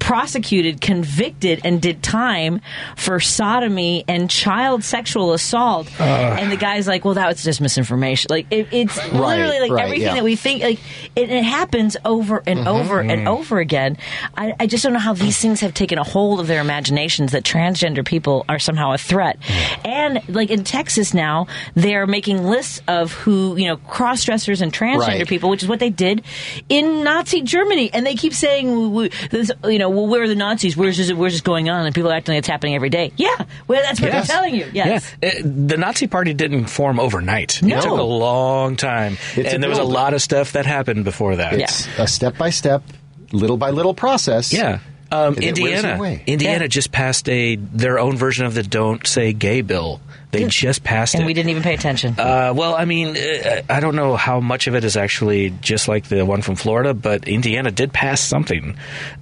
prosecuted, 0.01 0.81
convicted, 0.81 1.61
and 1.63 1.79
did 1.79 2.01
time 2.01 2.59
for 2.97 3.19
sodomy 3.19 4.03
and 4.07 4.29
child 4.31 4.83
sexual 4.83 5.31
assault. 5.31 5.87
Uh. 5.99 6.03
and 6.03 6.51
the 6.51 6.57
guy's 6.57 6.87
like, 6.87 7.05
"Well, 7.05 7.13
that 7.13 7.27
was 7.27 7.43
just 7.43 7.61
misinformation." 7.61 8.27
Like 8.29 8.47
it, 8.49 8.67
it's 8.71 8.97
literally 9.13 9.59
like 9.59 9.71
right, 9.71 9.85
everything 9.85 10.07
yeah. 10.07 10.15
that 10.15 10.23
we 10.23 10.35
think. 10.35 10.63
Like 10.63 10.79
it, 11.15 11.29
it 11.29 11.43
happens 11.43 11.95
over 12.03 12.41
and 12.47 12.59
mm-hmm. 12.59 12.67
over 12.67 12.99
and 12.99 13.11
mm-hmm. 13.11 13.27
over 13.27 13.59
again. 13.59 13.97
I, 14.35 14.55
I 14.59 14.65
just 14.65 14.83
don't 14.83 14.93
know 14.93 14.99
how 14.99 15.13
these 15.13 15.37
things 15.37 15.59
have 15.61 15.75
taken 15.75 15.99
a 15.99 16.03
hold 16.03 16.39
of 16.39 16.47
their 16.47 16.61
imaginations 16.61 17.31
that 17.33 17.43
transgender 17.43 18.03
people 18.03 18.43
are 18.49 18.59
somehow 18.59 18.93
a 18.93 18.97
threat. 18.97 19.39
Mm. 19.39 19.87
And 19.87 20.29
like 20.29 20.49
in 20.49 20.63
Texas 20.63 21.13
now, 21.13 21.45
they're 21.75 22.07
making 22.07 22.43
lists 22.43 22.81
of 22.87 23.13
who 23.13 23.55
you 23.55 23.67
know 23.67 23.77
cross 23.77 24.23
dressers 24.25 24.61
and 24.61 24.73
transgender 24.73 24.99
Right. 24.99 25.27
people, 25.27 25.51
which 25.51 25.61
is 25.61 25.69
what 25.69 25.79
they 25.79 25.91
did 25.91 26.23
in 26.69 27.03
Nazi 27.03 27.43
Germany. 27.43 27.91
And 27.93 28.03
they 28.03 28.15
keep 28.15 28.33
saying, 28.33 28.93
we- 28.93 29.11
this, 29.29 29.51
you 29.63 29.77
know, 29.77 29.90
well, 29.91 30.07
where 30.07 30.23
are 30.23 30.27
the 30.27 30.35
Nazis? 30.35 30.75
Where's 30.75 30.97
this, 30.97 31.11
where's 31.13 31.33
this 31.33 31.41
going 31.41 31.69
on? 31.69 31.85
And 31.85 31.93
people 31.93 32.11
are 32.11 32.15
acting 32.15 32.33
like 32.33 32.39
it's 32.39 32.47
happening 32.47 32.75
every 32.75 32.89
day. 32.89 33.11
Yeah, 33.17 33.29
well, 33.67 33.81
that's 33.83 34.01
what 34.01 34.11
Yes. 34.11 34.27
they're 34.27 34.35
telling 34.37 34.55
you. 34.55 34.67
Yes. 34.73 35.15
Yeah, 35.21 35.29
Uh, 35.29 35.41
the 35.43 35.77
Nazi 35.77 36.07
Party 36.07 36.33
didn't 36.33 36.65
form 36.65 36.99
overnight. 36.99 37.61
No. 37.61 37.77
It 37.77 37.81
took 37.81 37.99
a 37.99 38.03
long 38.03 38.75
time, 38.75 39.17
It's 39.35 39.53
and 39.53 39.61
there 39.61 39.69
was 39.69 39.79
a 39.79 39.83
lot 39.83 40.13
of 40.13 40.21
stuff 40.21 40.53
that 40.53 40.65
happened 40.65 41.03
before 41.03 41.35
that. 41.37 41.53
It's 41.53 41.87
a 41.97 42.07
step 42.07 42.37
by 42.37 42.49
step, 42.49 42.83
little 43.31 43.57
by 43.57 43.69
little 43.71 43.93
process. 43.93 44.51
Yeah. 44.53 44.79
Um, 45.13 45.33
And 45.35 45.43
it 45.43 45.59
wears 45.61 45.83
you 45.83 45.89
Indiana. 45.89 46.21
Indiana 46.25 46.63
Yeah. 46.63 46.67
just 46.67 46.91
passed 46.93 47.27
a 47.27 47.55
their 47.57 47.99
own 47.99 48.15
version 48.15 48.45
of 48.45 48.53
the 48.53 48.63
"Don't 48.63 49.05
Say 49.05 49.33
Gay" 49.33 49.59
bill. 49.61 49.99
They 50.31 50.47
just 50.47 50.83
passed 50.83 51.13
And 51.13 51.23
it. 51.23 51.27
we 51.27 51.33
didn't 51.33 51.49
even 51.49 51.63
pay 51.63 51.73
attention. 51.73 52.15
Uh, 52.17 52.53
well, 52.55 52.75
I 52.75 52.85
mean, 52.85 53.17
uh, 53.17 53.61
I 53.69 53.79
don't 53.79 53.95
know 53.95 54.15
how 54.15 54.39
much 54.39 54.67
of 54.67 54.75
it 54.75 54.83
is 54.83 54.95
actually 54.97 55.49
just 55.61 55.87
like 55.87 56.05
the 56.07 56.25
one 56.25 56.41
from 56.41 56.55
Florida, 56.55 56.93
but 56.93 57.27
Indiana 57.27 57.71
did 57.71 57.91
pass 57.93 58.21
something. 58.21 58.75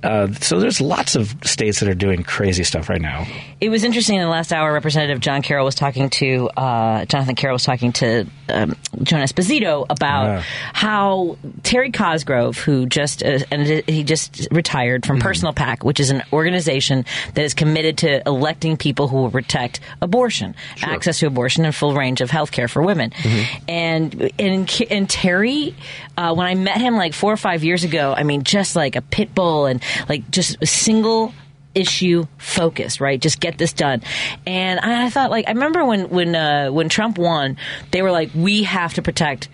Uh, 0.03 0.31
so 0.33 0.59
there's 0.59 0.79
lots 0.81 1.15
of 1.15 1.35
states 1.43 1.79
that 1.79 1.89
are 1.89 1.95
doing 1.95 2.23
crazy 2.23 2.63
stuff 2.63 2.89
right 2.89 3.01
now. 3.01 3.25
It 3.59 3.69
was 3.69 3.83
interesting 3.83 4.15
in 4.17 4.21
the 4.21 4.27
last 4.29 4.53
hour. 4.53 4.71
Representative 4.71 5.19
John 5.19 5.41
Carroll 5.41 5.65
was 5.65 5.75
talking 5.75 6.09
to 6.11 6.49
uh, 6.55 7.05
Jonathan 7.05 7.35
Carroll 7.35 7.55
was 7.55 7.63
talking 7.63 7.91
to 7.93 8.27
um, 8.49 8.75
Joan 9.03 9.21
Esposito 9.21 9.85
about 9.89 10.43
how 10.73 11.37
Terry 11.63 11.91
Cosgrove, 11.91 12.57
who 12.57 12.85
just 12.85 13.23
uh, 13.23 13.39
and 13.51 13.83
he 13.87 14.03
just 14.03 14.47
retired 14.51 15.05
from 15.05 15.19
Personal 15.19 15.53
PAC, 15.53 15.83
which 15.83 15.99
is 15.99 16.09
an 16.09 16.23
organization 16.31 17.05
that 17.33 17.43
is 17.43 17.53
committed 17.53 17.99
to 17.99 18.21
electing 18.27 18.77
people 18.77 19.07
who 19.07 19.17
will 19.17 19.31
protect 19.31 19.79
abortion, 20.01 20.55
access 20.99 21.19
to 21.19 21.27
abortion, 21.27 21.65
and 21.65 21.73
full 21.73 21.93
range 21.93 22.21
of 22.21 22.29
health 22.29 22.51
care 22.51 22.67
for 22.67 22.81
women. 22.81 23.13
And 23.67 24.31
and 24.37 24.81
and 24.91 25.09
Terry, 25.09 25.75
uh, 26.17 26.33
when 26.35 26.45
I 26.45 26.55
met 26.55 26.79
him 26.81 26.95
like 26.95 27.13
four 27.13 27.31
or 27.31 27.37
five 27.37 27.63
years 27.63 27.83
ago, 27.83 28.13
I 28.15 28.23
mean, 28.23 28.43
just 28.43 28.75
like 28.75 28.95
a 28.95 29.01
pit 29.01 29.33
bull 29.33 29.65
and 29.65 29.81
like 30.07 30.29
just 30.29 30.57
a 30.61 30.65
single 30.65 31.33
issue 31.75 32.25
focus, 32.37 32.99
right? 32.99 33.21
Just 33.21 33.39
get 33.39 33.57
this 33.57 33.73
done. 33.73 34.01
And 34.45 34.79
I, 34.79 35.05
I 35.05 35.09
thought, 35.09 35.31
like, 35.31 35.47
I 35.47 35.51
remember 35.51 35.85
when 35.85 36.09
when 36.09 36.35
uh, 36.35 36.69
when 36.69 36.89
Trump 36.89 37.17
won, 37.17 37.57
they 37.91 38.01
were 38.01 38.11
like, 38.11 38.31
we 38.35 38.63
have 38.63 38.95
to 38.95 39.01
protect 39.01 39.49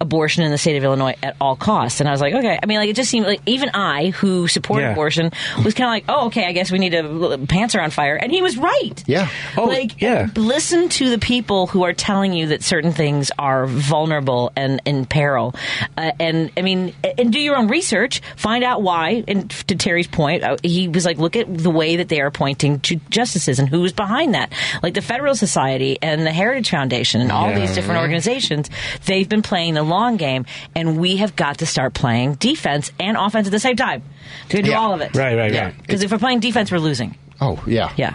abortion 0.00 0.42
in 0.44 0.50
the 0.50 0.58
state 0.58 0.76
of 0.76 0.84
Illinois 0.84 1.14
at 1.22 1.36
all 1.40 1.56
costs. 1.56 2.00
And 2.00 2.08
I 2.08 2.12
was 2.12 2.20
like, 2.20 2.34
okay. 2.34 2.58
I 2.62 2.66
mean, 2.66 2.78
like, 2.78 2.88
it 2.90 2.96
just 2.96 3.10
seemed 3.10 3.26
like 3.26 3.40
even 3.46 3.70
I, 3.74 4.08
who 4.10 4.48
support 4.48 4.82
Yeah. 4.82 4.92
abortion, 4.92 5.30
was 5.64 5.74
kind 5.74 5.86
of 5.86 5.90
like, 5.90 6.04
oh, 6.08 6.26
okay, 6.26 6.46
I 6.46 6.52
guess 6.52 6.70
we 6.70 6.78
need 6.78 6.90
to 6.90 7.46
pants 7.48 7.74
are 7.74 7.80
on 7.80 7.90
fire. 7.90 8.16
And 8.16 8.30
he 8.32 8.42
was 8.42 8.56
right. 8.56 9.02
Yeah. 9.06 9.28
Oh, 9.56 9.64
like, 9.64 10.00
yeah. 10.00 10.28
listen 10.36 10.88
to 10.90 11.10
the 11.10 11.18
people 11.18 11.66
who 11.68 11.84
are 11.84 11.92
telling 11.92 12.32
you 12.32 12.48
that 12.48 12.62
certain 12.62 12.92
things 12.92 13.30
are 13.38 13.66
vulnerable 13.66 14.52
and 14.56 14.80
in 14.84 15.06
peril. 15.06 15.54
Uh, 15.96 16.10
and 16.18 16.50
I 16.56 16.62
mean, 16.62 16.94
and 17.18 17.32
do 17.32 17.38
your 17.40 17.56
own 17.56 17.68
research, 17.68 18.20
find 18.36 18.64
out 18.64 18.82
why. 18.82 19.24
And 19.28 19.50
to 19.68 19.76
Terry's 19.76 20.08
point, 20.08 20.42
uh, 20.42 20.56
he 20.62 20.88
was 20.88 21.04
like, 21.04 21.18
look 21.18 21.36
at 21.36 21.56
the 21.56 21.70
way 21.70 21.96
that 21.96 22.08
they 22.08 22.20
are 22.20 22.26
appointing 22.26 22.80
ju- 22.80 23.00
justices 23.10 23.58
and 23.58 23.68
who's 23.68 23.92
behind 23.92 24.34
that. 24.34 24.52
Like 24.82 24.94
the 24.94 25.02
Federal 25.02 25.34
Society 25.34 25.98
and 26.02 26.26
the 26.26 26.32
Heritage 26.32 26.70
Foundation 26.70 27.20
and 27.20 27.30
all 27.30 27.48
Yeah. 27.50 27.60
these 27.60 27.74
different 27.74 28.00
organizations, 28.00 28.68
they've 29.06 29.28
been 29.28 29.42
playing 29.42 29.74
the 29.74 29.83
long 29.84 30.16
game, 30.16 30.46
and 30.74 30.98
we 30.98 31.18
have 31.18 31.36
got 31.36 31.58
to 31.58 31.66
start 31.66 31.94
playing 31.94 32.34
defense 32.34 32.90
and 32.98 33.16
offense 33.16 33.46
at 33.46 33.50
the 33.52 33.60
same 33.60 33.76
time. 33.76 34.02
To 34.50 34.62
do 34.62 34.70
Yeah. 34.70 34.78
all 34.78 34.92
of 34.94 35.00
it. 35.00 35.14
Right, 35.14 35.36
right, 35.36 35.52
Yeah. 35.52 35.64
right. 35.66 35.74
Because 35.82 36.02
if 36.02 36.10
we're 36.10 36.18
playing 36.18 36.40
defense, 36.40 36.72
we're 36.72 36.78
losing. 36.78 37.14
Oh, 37.40 37.62
yeah. 37.66 37.92
Yeah. 37.96 38.14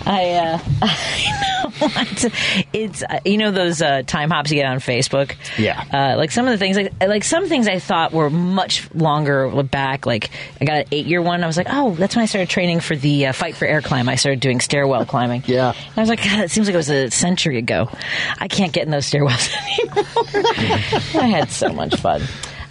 I, 0.07 0.31
uh, 0.33 0.59
I 0.81 1.37
know. 1.41 1.61
It's 2.73 3.01
uh, 3.03 3.19
you 3.25 3.37
know 3.37 3.49
those 3.51 3.81
uh, 3.81 4.03
time 4.03 4.29
hops 4.29 4.51
you 4.51 4.57
get 4.57 4.65
on 4.67 4.77
Facebook. 4.77 5.35
Yeah. 5.57 5.83
Uh, 5.91 6.15
like 6.17 6.29
some 6.31 6.45
of 6.45 6.51
the 6.51 6.57
things, 6.57 6.77
like 6.77 6.93
like 7.01 7.23
some 7.23 7.47
things 7.47 7.67
I 7.67 7.79
thought 7.79 8.11
were 8.13 8.29
much 8.29 8.93
longer 8.93 9.49
back. 9.63 10.05
Like 10.05 10.29
I 10.59 10.65
got 10.65 10.77
an 10.77 10.85
eight 10.91 11.05
year 11.07 11.21
one. 11.21 11.43
I 11.43 11.47
was 11.47 11.57
like, 11.57 11.67
oh, 11.69 11.95
that's 11.95 12.15
when 12.15 12.21
I 12.23 12.25
started 12.27 12.49
training 12.49 12.81
for 12.81 12.95
the 12.95 13.27
uh, 13.27 13.33
fight 13.33 13.55
for 13.55 13.65
air 13.65 13.81
climb. 13.81 14.09
I 14.09 14.15
started 14.15 14.39
doing 14.41 14.59
stairwell 14.59 15.05
climbing. 15.05 15.43
Yeah. 15.47 15.69
And 15.73 15.97
I 15.97 16.01
was 16.01 16.09
like, 16.09 16.23
God, 16.23 16.39
it 16.41 16.51
seems 16.51 16.67
like 16.67 16.75
it 16.75 16.77
was 16.77 16.89
a 16.89 17.09
century 17.09 17.57
ago. 17.57 17.89
I 18.37 18.47
can't 18.47 18.73
get 18.73 18.85
in 18.85 18.91
those 18.91 19.09
stairwells 19.09 19.51
anymore. 19.79 21.23
I 21.23 21.27
had 21.27 21.49
so 21.49 21.69
much 21.73 21.95
fun. 21.95 22.21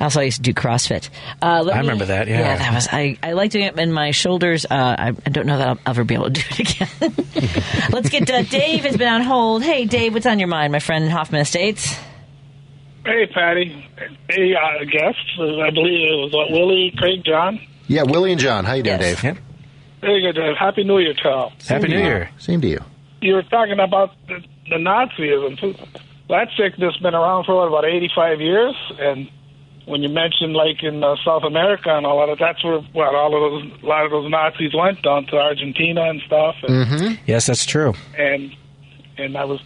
I 0.00 0.04
also 0.04 0.20
used 0.22 0.38
to 0.38 0.42
do 0.42 0.54
CrossFit. 0.54 1.10
Uh, 1.42 1.62
let 1.62 1.76
I 1.76 1.80
remember 1.80 2.06
that, 2.06 2.26
yeah. 2.26 2.38
yeah, 2.40 2.56
that 2.56 2.74
was. 2.74 2.88
I, 2.90 3.18
I 3.22 3.32
like 3.32 3.50
doing 3.50 3.66
it 3.66 3.78
in 3.78 3.92
my 3.92 4.12
shoulders. 4.12 4.64
Uh, 4.64 4.68
I, 4.98 5.08
I 5.08 5.30
don't 5.30 5.46
know 5.46 5.58
that 5.58 5.68
I'll 5.68 5.78
ever 5.86 6.04
be 6.04 6.14
able 6.14 6.30
to 6.30 6.30
do 6.30 6.42
it 6.50 6.60
again. 6.82 7.90
Let's 7.90 8.08
get 8.08 8.30
uh, 8.30 8.42
Dave 8.42 8.84
has 8.84 8.96
been 8.96 9.08
on 9.12 9.20
hold. 9.22 9.62
Hey, 9.62 9.84
Dave, 9.84 10.14
what's 10.14 10.24
on 10.26 10.38
your 10.38 10.48
mind, 10.48 10.72
my 10.72 10.78
friend 10.78 11.04
in 11.04 11.10
Hoffman 11.10 11.42
Estates? 11.42 11.94
Hey, 13.04 13.26
Patty. 13.32 13.86
Hey, 14.28 14.54
uh, 14.54 14.84
guests. 14.84 15.20
I 15.38 15.70
believe 15.70 16.10
it 16.10 16.16
was 16.16 16.32
what, 16.32 16.50
Willie, 16.50 16.92
Craig, 16.96 17.22
John. 17.24 17.60
Yeah, 17.86 18.02
Willie 18.04 18.32
and 18.32 18.40
John. 18.40 18.64
How 18.64 18.74
you 18.74 18.82
doing, 18.82 19.00
Yes. 19.00 19.20
Dave? 19.22 19.38
Very 20.00 20.20
good. 20.22 20.38
Uh, 20.38 20.54
Happy 20.58 20.84
New 20.84 20.98
Year 20.98 21.12
to 21.14 21.28
all. 21.28 21.52
Happy 21.68 21.88
New 21.88 21.98
Year. 21.98 22.30
Same 22.38 22.60
to 22.62 22.68
you. 22.68 22.80
You 23.20 23.34
were 23.34 23.42
talking 23.42 23.78
about 23.80 24.12
the, 24.28 24.42
the 24.70 24.76
Nazism. 24.76 25.58
too. 25.60 25.74
That 26.28 26.48
sickness 26.56 26.94
has 26.94 27.02
been 27.02 27.14
around 27.14 27.44
for 27.44 27.56
what, 27.56 27.68
about 27.68 27.84
85 27.84 28.40
years, 28.40 28.74
and 28.98 29.28
when 29.86 30.02
you 30.02 30.08
mentioned 30.08 30.52
like 30.52 30.82
in 30.82 31.02
uh, 31.02 31.16
South 31.24 31.42
America 31.44 31.90
and 31.90 32.06
all 32.06 32.22
of 32.22 32.28
that, 32.38 32.42
that's 32.44 32.62
where 32.64 32.78
what 32.92 33.14
all 33.14 33.34
of 33.34 33.40
those 33.52 33.82
a 33.82 33.86
lot 33.86 34.04
of 34.04 34.10
those 34.10 34.30
Nazis 34.30 34.72
went 34.74 35.02
down 35.02 35.26
to 35.26 35.36
Argentina 35.36 36.02
and 36.02 36.20
stuff. 36.26 36.56
And, 36.62 36.86
Mm-hmm. 36.86 37.14
Yes, 37.26 37.46
that's 37.46 37.64
true. 37.66 37.94
and 38.16 38.54
and 39.18 39.36
I 39.36 39.44
was 39.44 39.60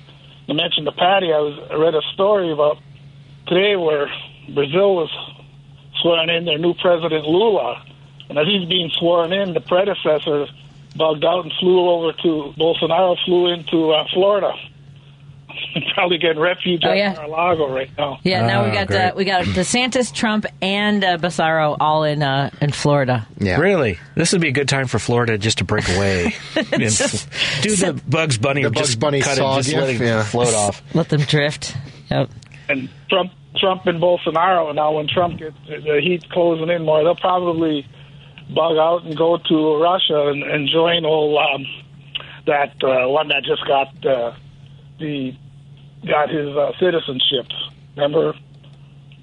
you 0.46 0.54
mentioned 0.54 0.86
to 0.86 0.92
Patty. 0.92 1.32
I 1.32 1.38
was 1.40 1.68
I 1.70 1.74
read 1.74 1.94
a 1.94 2.02
story 2.14 2.52
about 2.52 2.78
today 3.46 3.76
where 3.76 4.08
Brazil 4.54 4.96
was 4.96 5.10
swearing 6.02 6.28
in 6.28 6.44
their 6.44 6.58
new 6.58 6.74
president 6.74 7.24
Lula, 7.26 7.82
and 8.28 8.38
as 8.38 8.46
he's 8.46 8.68
being 8.68 8.90
sworn 8.98 9.32
in, 9.32 9.54
the 9.54 9.60
predecessor 9.60 10.46
bugged 10.96 11.24
out 11.24 11.44
and 11.44 11.52
flew 11.60 11.88
over 11.88 12.12
to 12.12 12.54
Bolsonaro 12.56 13.16
flew 13.24 13.48
into 13.52 13.90
uh, 13.90 14.04
Florida. 14.12 14.52
Probably 15.94 16.18
getting 16.18 16.40
refuge 16.40 16.82
Oh, 16.84 16.90
at 16.90 16.96
yeah. 16.96 17.12
Mar-a-Lago 17.14 17.72
right 17.74 17.90
now. 17.98 18.18
Yeah, 18.22 18.46
now 18.46 18.64
we 18.64 18.70
Ah, 18.70 18.74
got 18.74 18.86
great. 18.88 19.00
uh, 19.00 19.12
we 19.16 19.24
got 19.24 19.44
DeSantis, 19.44 20.12
Trump, 20.12 20.46
and 20.62 21.02
uh, 21.04 21.16
Bassaro 21.18 21.76
all 21.80 22.04
in 22.04 22.22
uh, 22.22 22.50
in 22.60 22.70
Florida. 22.72 23.26
Yeah. 23.38 23.58
Really? 23.58 23.98
This 24.14 24.32
would 24.32 24.40
be 24.40 24.48
a 24.48 24.52
good 24.52 24.68
time 24.68 24.86
for 24.86 24.98
Florida 24.98 25.38
just 25.38 25.58
to 25.58 25.64
break 25.64 25.88
away. 25.88 26.34
And 26.72 26.82
Just- 26.82 27.28
do 27.62 27.74
the 27.76 28.00
Bugs 28.08 28.38
Bunny. 28.38 28.62
The 28.62 28.70
Bugs 28.70 28.88
just 28.88 29.00
Bunny 29.00 29.20
cut 29.20 29.36
saw 29.36 29.54
it, 29.54 29.62
just 29.62 29.70
gif, 29.70 29.80
let 29.80 29.90
it 29.90 30.00
yeah. 30.00 30.22
float 30.24 30.54
off. 30.54 30.82
Let 30.94 31.08
them 31.08 31.20
drift. 31.22 31.76
Yep. 32.10 32.30
and 32.68 32.88
Trump, 33.10 33.32
Trump 33.56 33.86
and 33.86 34.00
Bolsonaro. 34.00 34.74
Now, 34.74 34.92
when 34.92 35.06
Trump 35.08 35.38
gets 35.38 35.56
the 35.66 36.00
heat 36.02 36.28
closing 36.30 36.68
in 36.70 36.84
more, 36.84 37.02
they'll 37.04 37.16
probably 37.16 37.86
bug 38.54 38.76
out 38.76 39.04
and 39.04 39.16
go 39.16 39.38
to 39.38 39.76
Russia 39.82 40.28
and, 40.28 40.42
and 40.42 40.68
join 40.68 41.04
all 41.04 41.38
um, 41.38 41.64
that 42.46 42.74
uh, 42.84 43.08
one 43.08 43.28
that 43.28 43.42
just 43.44 43.66
got 43.66 43.88
uh, 44.06 44.32
the 44.98 45.34
got 46.06 46.28
his 46.30 46.48
uh, 46.56 46.72
citizenship. 46.78 47.46
Remember 47.96 48.34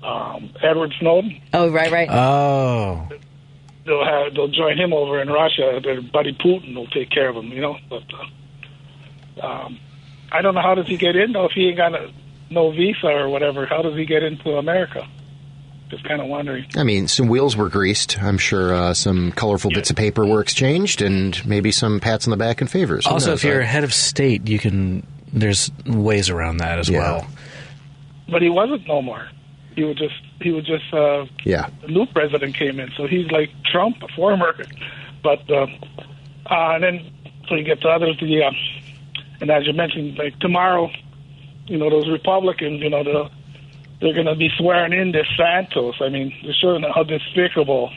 um, 0.03 0.51
Edward 0.63 0.93
Snowden? 0.99 1.41
Oh, 1.53 1.69
right, 1.69 1.91
right. 1.91 2.09
Oh. 2.09 3.07
They'll 3.85 4.05
have 4.05 4.33
they'll 4.35 4.47
join 4.47 4.77
him 4.77 4.93
over 4.93 5.21
in 5.21 5.27
Russia. 5.29 5.79
Their 5.83 6.01
buddy 6.01 6.33
Putin 6.33 6.75
will 6.75 6.87
take 6.87 7.09
care 7.09 7.29
of 7.29 7.35
him. 7.35 7.47
You 7.51 7.61
know, 7.61 7.77
but 7.89 8.03
uh, 9.41 9.45
um, 9.45 9.79
I 10.31 10.41
don't 10.41 10.53
know 10.53 10.61
how 10.61 10.75
does 10.75 10.87
he 10.87 10.97
get 10.97 11.15
in 11.15 11.33
though 11.33 11.45
if 11.45 11.51
he 11.53 11.67
ain't 11.69 11.77
got 11.77 11.95
a, 11.95 12.11
no 12.49 12.71
visa 12.71 13.07
or 13.07 13.29
whatever. 13.29 13.65
How 13.65 13.81
does 13.81 13.95
he 13.95 14.05
get 14.05 14.23
into 14.23 14.51
America? 14.51 15.07
Just 15.89 16.07
kind 16.07 16.21
of 16.21 16.27
wondering. 16.27 16.65
I 16.77 16.83
mean, 16.83 17.07
some 17.09 17.27
wheels 17.27 17.57
were 17.57 17.67
greased. 17.69 18.17
I'm 18.21 18.37
sure 18.37 18.73
uh, 18.73 18.93
some 18.93 19.31
colorful 19.33 19.71
bits 19.71 19.89
of 19.89 19.97
paper 19.97 20.25
were 20.25 20.39
exchanged, 20.39 21.01
and 21.01 21.43
maybe 21.45 21.71
some 21.73 21.99
pats 21.99 22.27
on 22.27 22.31
the 22.31 22.37
back 22.37 22.61
and 22.61 22.69
favors. 22.71 23.05
Who 23.05 23.11
Also, 23.13 23.31
knows? 23.31 23.39
if 23.43 23.49
you're 23.49 23.61
I- 23.61 23.65
head 23.65 23.83
of 23.83 23.93
state, 23.93 24.47
you 24.47 24.57
can. 24.59 25.05
There's 25.33 25.71
ways 25.85 26.29
around 26.29 26.57
that 26.57 26.79
as 26.79 26.89
Yeah. 26.89 26.99
well. 26.99 27.27
But 28.29 28.41
he 28.41 28.49
wasn't 28.49 28.87
no 28.87 29.01
more. 29.01 29.27
He 29.75 29.83
was 29.83 29.95
just 29.97 30.15
he 30.41 30.51
was 30.51 30.65
just 30.65 30.93
uh, 30.93 31.25
yeah, 31.45 31.69
the 31.81 31.87
new 31.87 32.05
president 32.07 32.55
came 32.55 32.79
in, 32.79 32.91
so 32.97 33.07
he's 33.07 33.29
like 33.31 33.49
Trump, 33.71 34.01
a 34.03 34.07
former. 34.09 34.55
But 35.23 35.49
uh, 35.49 35.67
uh, 36.49 36.73
and 36.75 36.83
then 36.83 37.11
so 37.47 37.55
you 37.55 37.63
get 37.63 37.81
to 37.81 37.87
others. 37.89 38.17
The 38.19 38.43
uh, 38.43 38.51
and 39.39 39.49
as 39.49 39.65
you 39.65 39.73
mentioned, 39.73 40.17
like 40.17 40.37
tomorrow, 40.39 40.89
you 41.67 41.77
know 41.77 41.89
those 41.89 42.09
Republicans, 42.09 42.81
you 42.81 42.89
know 42.89 43.03
the 43.03 43.29
they're 44.01 44.13
going 44.13 44.25
to 44.25 44.35
be 44.35 44.49
swearing 44.57 44.93
in 44.93 45.11
this 45.11 45.27
Santos. 45.37 45.95
I 46.01 46.09
mean, 46.09 46.33
they're 46.43 46.53
showing 46.53 46.83
how 46.83 47.03
despicable. 47.03 47.91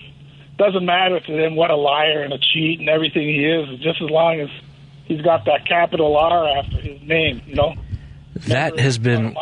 Doesn't 0.58 0.84
matter 0.84 1.18
to 1.18 1.32
them 1.32 1.56
what 1.56 1.70
a 1.70 1.76
liar 1.76 2.22
and 2.22 2.32
a 2.32 2.38
cheat 2.38 2.78
and 2.78 2.88
everything 2.88 3.26
he 3.26 3.44
is, 3.44 3.80
just 3.80 4.00
as 4.02 4.10
long 4.10 4.38
as 4.38 4.48
he's 5.04 5.20
got 5.22 5.44
that 5.46 5.66
capital 5.66 6.16
R 6.16 6.58
after 6.58 6.76
his 6.78 7.00
name, 7.02 7.42
you 7.46 7.54
know. 7.54 7.74
That 8.48 8.78
has 8.78 8.98
been 8.98 9.36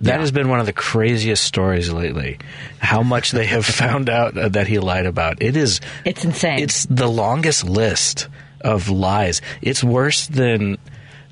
that 0.00 0.20
has 0.20 0.32
been 0.32 0.48
one 0.48 0.60
of 0.60 0.66
the 0.66 0.72
craziest 0.72 1.44
stories 1.44 1.92
lately. 1.92 2.38
How 2.78 3.02
much 3.02 3.30
they 3.30 3.46
have 3.46 3.64
found 3.82 4.10
out 4.10 4.36
uh, 4.36 4.48
that 4.50 4.66
he 4.66 4.78
lied 4.78 5.06
about. 5.06 5.40
It 5.42 5.56
is 5.56 5.80
it's 6.04 6.24
insane. 6.24 6.58
It's 6.60 6.86
the 6.86 7.06
longest 7.08 7.64
list 7.64 8.28
of 8.60 8.88
lies. 8.88 9.40
It's 9.62 9.84
worse 9.84 10.26
than 10.26 10.78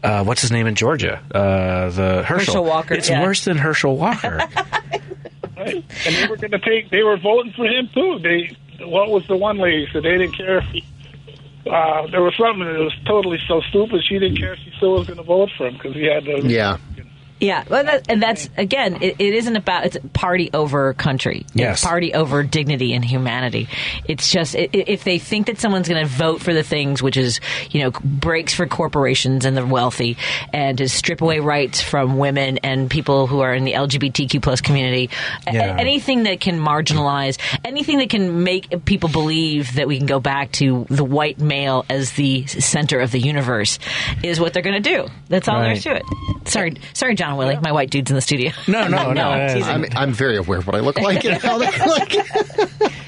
uh, 0.02 0.24
what's 0.24 0.42
his 0.42 0.50
name 0.52 0.66
in 0.66 0.74
Georgia? 0.74 1.22
Uh, 1.35 1.90
the 1.90 2.22
Herschel. 2.22 2.24
Herschel 2.24 2.64
Walker, 2.64 2.94
It's 2.94 3.08
yeah. 3.08 3.22
worse 3.22 3.44
than 3.44 3.56
Herschel 3.58 3.96
Walker. 3.96 4.40
Right. 5.54 5.85
And 6.06 6.14
they 6.16 6.26
were 6.26 6.37
going 6.38 6.50
to 6.50 6.58
take. 6.58 6.90
They 6.90 7.02
were 7.04 7.16
voting 7.18 7.52
for 7.52 7.66
him 7.66 7.88
too. 7.94 8.18
They. 8.20 8.56
What 8.85 9.11
was 9.11 9.24
the 9.28 9.37
one 9.37 9.58
lady 9.58 9.87
said 9.92 10.02
they 10.02 10.18
didn't 10.18 10.32
care 10.37 10.58
if 10.58 10.64
he. 10.64 10.85
Uh, 11.64 12.07
there 12.11 12.22
was 12.22 12.35
something 12.37 12.64
that 12.66 12.79
was 12.79 12.94
totally 13.07 13.38
so 13.46 13.61
stupid. 13.68 14.03
She 14.09 14.18
didn't 14.18 14.38
care 14.38 14.55
if 14.55 14.59
she 14.64 14.72
still 14.77 14.94
was 14.94 15.07
going 15.07 15.18
to 15.18 15.22
vote 15.22 15.51
for 15.57 15.68
him 15.68 15.75
because 15.75 15.94
he 15.94 16.05
had 16.05 16.25
the. 16.25 16.42
Yeah. 16.48 16.79
Yeah, 17.42 17.64
well, 17.68 17.83
that, 17.83 18.07
and 18.09 18.22
that's 18.22 18.48
again, 18.57 19.02
it, 19.02 19.16
it 19.18 19.35
isn't 19.35 19.57
about 19.57 19.85
it's 19.85 19.96
party 20.12 20.48
over 20.55 20.94
country. 20.94 21.44
Yes. 21.55 21.78
It's 21.78 21.85
party 21.85 22.14
over 22.14 22.44
dignity 22.44 22.94
and 22.94 23.05
humanity. 23.05 23.68
It's 24.07 24.31
just 24.31 24.55
if 24.55 25.02
they 25.02 25.18
think 25.18 25.48
that 25.48 25.59
someone's 25.59 25.88
going 25.88 26.02
to 26.02 26.09
vote 26.09 26.40
for 26.40 26.55
the 26.55 26.62
things 26.62 27.02
which 27.02 27.16
is 27.16 27.40
you 27.72 27.81
know 27.83 27.90
breaks 27.90 28.55
for 28.55 28.66
corporations 28.66 29.44
and 29.44 29.57
the 29.57 29.66
wealthy, 29.66 30.16
and 30.52 30.78
to 30.78 30.88
strip 30.88 31.20
away 31.20 31.40
rights 31.40 31.81
from 31.81 32.16
women 32.16 32.59
and 32.59 32.88
people 32.88 33.26
who 33.26 33.40
are 33.40 33.52
in 33.52 33.64
the 33.64 33.72
LGBTQ 33.72 34.40
plus 34.40 34.61
community, 34.61 35.11
Yeah. 35.52 35.76
anything 35.81 36.22
that 36.22 36.38
can 36.38 36.61
marginalize, 36.61 37.38
anything 37.64 37.98
that 37.98 38.09
can 38.11 38.44
make 38.44 38.85
people 38.85 39.09
believe 39.09 39.74
that 39.74 39.88
we 39.88 39.98
can 39.98 40.07
go 40.07 40.20
back 40.20 40.52
to 40.52 40.87
the 40.90 41.02
white 41.05 41.40
male 41.40 41.85
as 41.90 42.12
the 42.12 42.46
center 42.46 43.00
of 43.00 43.11
the 43.11 43.18
universe, 43.18 43.81
is 44.22 44.38
what 44.38 44.52
they're 44.52 44.62
going 44.62 44.81
to 44.81 44.88
do. 44.96 45.09
That's 45.28 45.48
all 45.48 45.57
Right. 45.57 45.62
there 45.64 45.72
is 45.72 45.83
to 45.83 45.96
it. 45.96 46.02
Sorry, 46.48 46.74
sorry, 46.92 47.14
John 47.16 47.32
Willie, 47.37 47.59
my 47.62 47.73
white 47.73 47.90
dude's 47.90 48.11
in 48.11 48.14
the 48.14 48.21
studio. 48.21 48.53
No, 48.68 48.87
no, 48.88 49.12
no, 49.12 49.29
I'm 49.29 49.55
teasing. 49.55 49.73
I'm, 49.73 49.85
I'm 49.97 50.12
very 50.12 50.37
aware 50.37 50.59
of 50.59 50.66
what 50.66 50.77
I 50.77 50.81
look 50.81 51.01
like 51.01 51.25
and 51.25 51.40
how 51.42 51.59
they 51.59 51.71
look. 51.87 52.92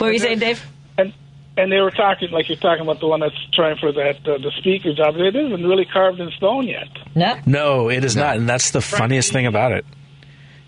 What 0.00 0.06
were 0.06 0.12
you 0.12 0.18
saying, 0.18 0.38
Dave? 0.38 0.64
And 0.96 1.12
and 1.58 1.70
they 1.70 1.78
were 1.78 1.90
talking 1.90 2.30
like 2.30 2.48
you're 2.48 2.56
talking 2.56 2.82
about 2.82 3.00
the 3.00 3.06
one 3.06 3.20
that's 3.20 3.36
trying 3.52 3.76
for 3.76 3.92
that 3.92 4.16
uh, 4.26 4.38
the 4.38 4.50
speaker 4.56 4.94
job. 4.94 5.16
It 5.16 5.36
isn't 5.36 5.62
really 5.62 5.84
carved 5.84 6.18
in 6.20 6.30
stone 6.30 6.66
yet. 6.66 6.88
No. 7.14 7.38
no, 7.44 7.90
it 7.90 8.02
is 8.02 8.16
not, 8.16 8.38
and 8.38 8.48
that's 8.48 8.70
the 8.70 8.80
funniest 8.80 9.30
thing 9.30 9.44
about 9.44 9.72
it. 9.72 9.84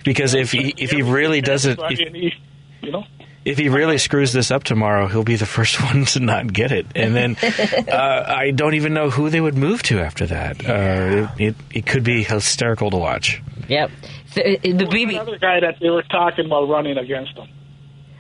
Because 0.05 0.35
if 0.35 0.53
he 0.53 0.75
if 0.77 0.91
he 0.91 1.01
really 1.01 1.41
doesn't, 1.41 1.81
if, 1.83 2.35
you 2.83 2.91
know. 2.93 3.05
If 3.45 3.59
he 3.59 3.69
really 3.69 3.99
screws 3.99 4.33
this 4.33 4.51
up 4.51 4.65
tomorrow, 4.65 5.09
he'll 5.09 5.25
be 5.25 5.37
the 5.37 5.47
first 5.47 5.83
one 5.83 6.05
to 6.07 6.21
not 6.21 6.53
get 6.53 6.73
it, 6.73 6.87
and 6.95 7.15
then 7.15 7.37
uh, 7.89 8.25
I 8.27 8.51
don't 8.51 8.75
even 8.75 8.95
know 8.95 9.11
who 9.11 9.31
they 9.31 9.41
would 9.41 9.57
move 9.57 9.83
to 9.85 10.01
after 10.01 10.27
that. 10.27 10.65
Uh, 10.65 11.29
it, 11.39 11.49
it 11.49 11.57
it 11.75 11.87
could 11.87 12.05
be 12.05 12.23
hysterical 12.23 12.91
to 12.91 12.97
watch. 12.97 13.43
Yep. 13.69 13.91
The, 14.35 14.59
the 14.63 14.85
BB. 14.85 15.11
Another 15.11 15.39
guy 15.39 15.61
that 15.61 15.77
they 15.81 15.91
were 15.91 16.03
talking 16.03 16.47
about 16.47 16.69
running 16.69 16.97
against 16.97 17.37
him. 17.37 17.49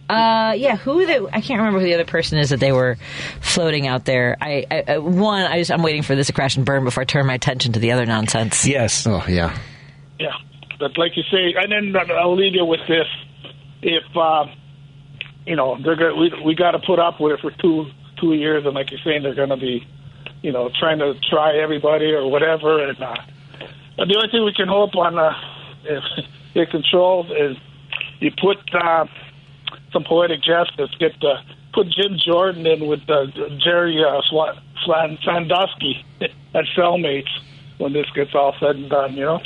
Uh, 0.08 0.52
yeah. 0.52 0.76
Who 0.76 1.06
the? 1.06 1.28
I 1.32 1.40
can't 1.40 1.58
remember 1.58 1.80
who 1.80 1.86
the 1.86 1.94
other 1.94 2.04
person 2.04 2.38
is 2.38 2.50
that 2.50 2.60
they 2.60 2.72
were 2.72 2.98
floating 3.40 3.86
out 3.86 4.04
there. 4.04 4.36
I, 4.40 4.66
I 4.70 4.80
uh, 4.94 5.00
one. 5.00 5.44
I 5.44 5.58
just 5.58 5.70
I'm 5.70 5.82
waiting 5.82 6.02
for 6.02 6.14
this 6.14 6.26
to 6.26 6.32
crash 6.32 6.56
and 6.56 6.66
burn 6.66 6.84
before 6.84 7.02
I 7.02 7.04
turn 7.04 7.26
my 7.26 7.34
attention 7.34 7.72
to 7.74 7.80
the 7.80 7.92
other 7.92 8.04
nonsense. 8.04 8.66
Yes. 8.66 9.06
Oh 9.06 9.24
yeah. 9.26 9.56
Yeah, 10.18 10.32
but 10.78 10.98
like 10.98 11.16
you 11.16 11.22
say, 11.30 11.54
and 11.56 11.72
then 11.72 11.96
I'll 12.12 12.36
leave 12.36 12.54
you 12.54 12.64
with 12.64 12.80
this: 12.86 13.06
if 13.80 14.04
uh, 14.14 14.46
you 15.46 15.56
know 15.56 15.76
they're 15.82 15.96
going, 15.96 16.18
we 16.18 16.32
we 16.44 16.54
got 16.54 16.72
to 16.72 16.78
put 16.78 16.98
up 16.98 17.20
with 17.20 17.32
it 17.32 17.40
for 17.40 17.50
two 17.50 17.90
two 18.20 18.34
years, 18.34 18.64
and 18.64 18.74
like 18.74 18.90
you're 18.90 19.00
saying, 19.04 19.22
they're 19.22 19.34
going 19.34 19.50
to 19.50 19.56
be, 19.56 19.86
you 20.42 20.52
know, 20.52 20.70
trying 20.78 20.98
to 20.98 21.14
try 21.28 21.56
everybody 21.58 22.12
or 22.12 22.30
whatever. 22.30 22.88
And 22.88 23.00
uh, 23.02 23.16
but 23.96 24.08
the 24.08 24.16
only 24.16 24.28
thing 24.30 24.44
we 24.44 24.54
can 24.54 24.68
hope 24.68 24.94
on 24.94 25.18
uh, 25.18 25.32
if 25.84 26.04
it 26.54 26.70
controls 26.70 27.30
is 27.30 27.56
you 28.20 28.30
put 28.40 28.58
uh, 28.74 29.06
some 29.92 30.04
poetic 30.04 30.42
justice. 30.42 30.90
Get 30.98 31.12
uh, 31.22 31.42
put 31.74 31.88
Jim 31.88 32.16
Jordan 32.24 32.66
in 32.66 32.86
with 32.86 33.08
uh, 33.08 33.26
Jerry 33.62 34.02
uh, 34.04 34.20
Sandusky 35.24 36.04
as 36.54 36.64
cellmates 36.76 37.30
when 37.78 37.92
this 37.92 38.06
gets 38.14 38.34
all 38.34 38.54
said 38.60 38.76
and 38.76 38.88
done. 38.88 39.14
You 39.14 39.24
know. 39.24 39.40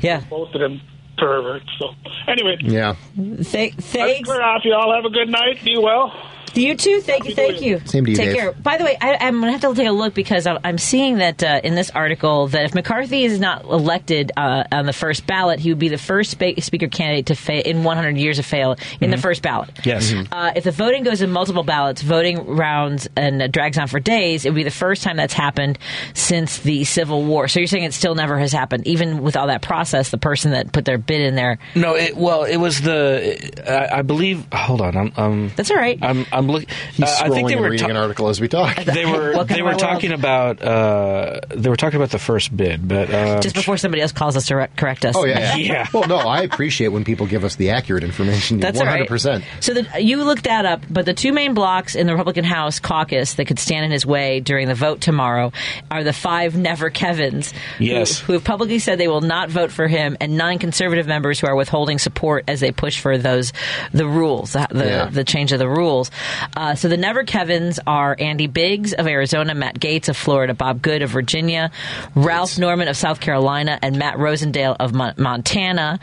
Yeah. 0.00 0.22
Both 0.30 0.54
of 0.54 0.60
them 0.60 0.80
perverts. 1.18 1.66
So 1.78 1.90
anyway, 2.28 2.56
Yeah. 2.60 2.94
Th- 3.16 3.38
let's 3.38 3.50
thanks. 3.50 4.28
clear 4.28 4.42
off. 4.42 4.62
You 4.64 4.74
all 4.74 4.94
have 4.94 5.04
a 5.04 5.10
good 5.10 5.28
night. 5.28 5.62
Be 5.64 5.76
well. 5.78 6.12
You 6.56 6.74
too. 6.76 7.00
Thank 7.00 7.26
you. 7.26 7.34
Thank 7.34 7.60
you. 7.60 7.80
Same 7.84 8.04
to 8.04 8.10
you, 8.10 8.16
Take 8.16 8.26
Dave. 8.30 8.36
care. 8.36 8.52
By 8.52 8.78
the 8.78 8.84
way, 8.84 8.96
I, 9.00 9.16
I'm 9.20 9.40
going 9.40 9.52
to 9.52 9.58
have 9.58 9.60
to 9.60 9.74
take 9.74 9.88
a 9.88 9.92
look 9.92 10.14
because 10.14 10.46
I'm, 10.46 10.58
I'm 10.64 10.78
seeing 10.78 11.18
that 11.18 11.42
uh, 11.42 11.60
in 11.62 11.74
this 11.74 11.90
article 11.90 12.48
that 12.48 12.64
if 12.64 12.74
McCarthy 12.74 13.24
is 13.24 13.38
not 13.38 13.64
elected 13.64 14.32
uh, 14.36 14.64
on 14.72 14.86
the 14.86 14.92
first 14.92 15.26
ballot, 15.26 15.60
he 15.60 15.70
would 15.70 15.78
be 15.78 15.88
the 15.88 15.98
first 15.98 16.30
spa- 16.30 16.60
speaker 16.60 16.88
candidate 16.88 17.26
to 17.26 17.34
fail 17.34 17.62
in 17.64 17.84
100 17.84 18.16
years 18.16 18.38
of 18.38 18.46
fail 18.46 18.76
in 19.00 19.10
the 19.10 19.18
first 19.18 19.42
ballot. 19.42 19.70
Yes. 19.84 20.12
Uh, 20.32 20.52
if 20.56 20.64
the 20.64 20.70
voting 20.70 21.02
goes 21.02 21.20
in 21.22 21.30
multiple 21.30 21.62
ballots, 21.62 22.02
voting 22.02 22.46
rounds, 22.46 23.08
and 23.16 23.42
uh, 23.42 23.46
drags 23.46 23.78
on 23.78 23.86
for 23.88 24.00
days, 24.00 24.44
it 24.44 24.50
would 24.50 24.56
be 24.56 24.62
the 24.62 24.70
first 24.70 25.02
time 25.02 25.16
that's 25.16 25.34
happened 25.34 25.78
since 26.14 26.58
the 26.58 26.84
Civil 26.84 27.24
War. 27.24 27.48
So 27.48 27.60
you're 27.60 27.66
saying 27.66 27.84
it 27.84 27.94
still 27.94 28.14
never 28.14 28.38
has 28.38 28.52
happened, 28.52 28.86
even 28.86 29.22
with 29.22 29.36
all 29.36 29.48
that 29.48 29.62
process. 29.62 30.10
The 30.10 30.18
person 30.18 30.52
that 30.52 30.72
put 30.72 30.84
their 30.84 30.98
bid 30.98 31.20
in 31.20 31.34
there. 31.34 31.58
No, 31.74 31.94
it, 31.94 32.16
well, 32.16 32.44
it 32.44 32.56
was 32.56 32.80
the. 32.80 33.36
I, 33.68 33.98
I 33.98 34.02
believe. 34.02 34.46
Hold 34.52 34.80
on, 34.80 34.96
I'm. 34.96 35.12
I'm 35.16 35.48
That's 35.56 35.70
all 35.70 35.76
right. 35.76 35.98
I'm. 36.02 36.26
I'm 36.32 36.45
looking. 36.48 36.68
He's 36.92 37.04
Uh, 37.06 37.18
I 37.22 37.28
think 37.30 37.48
they 37.48 37.56
were. 37.56 37.70
reading 37.70 37.86
ta- 37.86 37.90
an 37.90 37.96
article 37.96 38.28
as 38.28 38.40
we 38.40 38.48
talk. 38.48 38.76
they 38.84 39.06
were. 39.06 39.32
Welcome 39.32 39.54
they 39.56 39.62
were 39.62 39.72
my 39.72 39.76
talking 39.78 40.12
about. 40.12 40.62
Uh, 40.62 41.40
they 41.50 41.68
were 41.68 41.76
talking 41.76 41.96
about 41.96 42.10
the 42.10 42.18
first 42.18 42.56
bid, 42.56 42.86
but 42.86 43.12
um, 43.12 43.40
Just 43.40 43.54
before 43.54 43.76
somebody 43.76 44.02
else 44.02 44.12
calls 44.12 44.36
us 44.36 44.46
to 44.46 44.56
re- 44.56 44.68
correct 44.76 45.04
us. 45.04 45.14
Oh 45.16 45.24
yeah, 45.24 45.54
yeah. 45.56 45.72
Yeah. 45.76 45.86
Well, 45.92 46.08
no, 46.08 46.16
I 46.18 46.42
appreciate 46.42 46.88
when 46.88 47.04
people 47.04 47.26
give 47.26 47.44
us 47.44 47.56
the 47.56 47.70
accurate 47.70 48.04
information. 48.04 48.60
That's 48.60 48.78
one 48.78 48.86
all 48.86 48.90
hundred 48.92 49.02
right. 49.02 49.08
percent. 49.08 49.44
So 49.60 49.74
the, 49.74 50.00
you 50.02 50.22
looked 50.24 50.44
that 50.44 50.64
up, 50.66 50.82
but 50.90 51.04
the 51.06 51.14
two 51.14 51.32
main 51.32 51.54
blocks 51.54 51.94
in 51.94 52.06
the 52.06 52.12
Republican 52.12 52.44
House 52.44 52.78
caucus 52.80 53.34
that 53.34 53.46
could 53.46 53.58
stand 53.58 53.84
in 53.84 53.90
his 53.90 54.04
way 54.06 54.40
during 54.40 54.68
the 54.68 54.74
vote 54.74 55.00
tomorrow 55.00 55.52
are 55.90 56.04
the 56.04 56.12
five 56.12 56.56
Never 56.56 56.90
Kevins, 56.90 57.52
who- 57.78 57.84
Yes. 57.84 58.18
who, 58.18 58.32
have 58.34 58.44
publicly 58.44 58.78
said 58.78 58.98
they 58.98 59.08
will 59.08 59.20
not 59.20 59.48
vote 59.50 59.70
for 59.72 59.86
him, 59.88 60.16
and 60.20 60.36
nine 60.36 60.58
conservative 60.58 61.06
members 61.06 61.40
who 61.40 61.46
are 61.46 61.54
withholding 61.56 61.98
support 61.98 62.44
as 62.48 62.60
they 62.60 62.72
push 62.72 63.00
for 63.00 63.18
those 63.18 63.52
the 63.92 64.06
rules, 64.06 64.52
the 64.52 64.66
the, 64.70 64.84
Yeah. 64.84 65.04
the 65.10 65.24
change 65.24 65.52
of 65.52 65.58
the 65.58 65.68
rules. 65.68 66.10
Uh, 66.56 66.74
so 66.74 66.88
the 66.88 66.96
Never 66.96 67.24
Kevins 67.24 67.78
are 67.86 68.16
Andy 68.18 68.46
Biggs 68.46 68.92
of 68.92 69.06
Arizona, 69.06 69.54
Matt 69.54 69.78
Gaetz 69.78 70.08
of 70.08 70.16
Florida, 70.16 70.54
Bob 70.54 70.82
Good 70.82 71.02
of 71.02 71.10
Virginia, 71.10 71.70
Ralph 72.14 72.58
Norman 72.58 72.88
of 72.88 72.96
South 72.96 73.20
Carolina, 73.20 73.78
and 73.82 73.98
Matt 73.98 74.16
Rosendale 74.16 74.76
of 74.78 74.94
Mon- 74.94 75.14
Montana. 75.16 75.98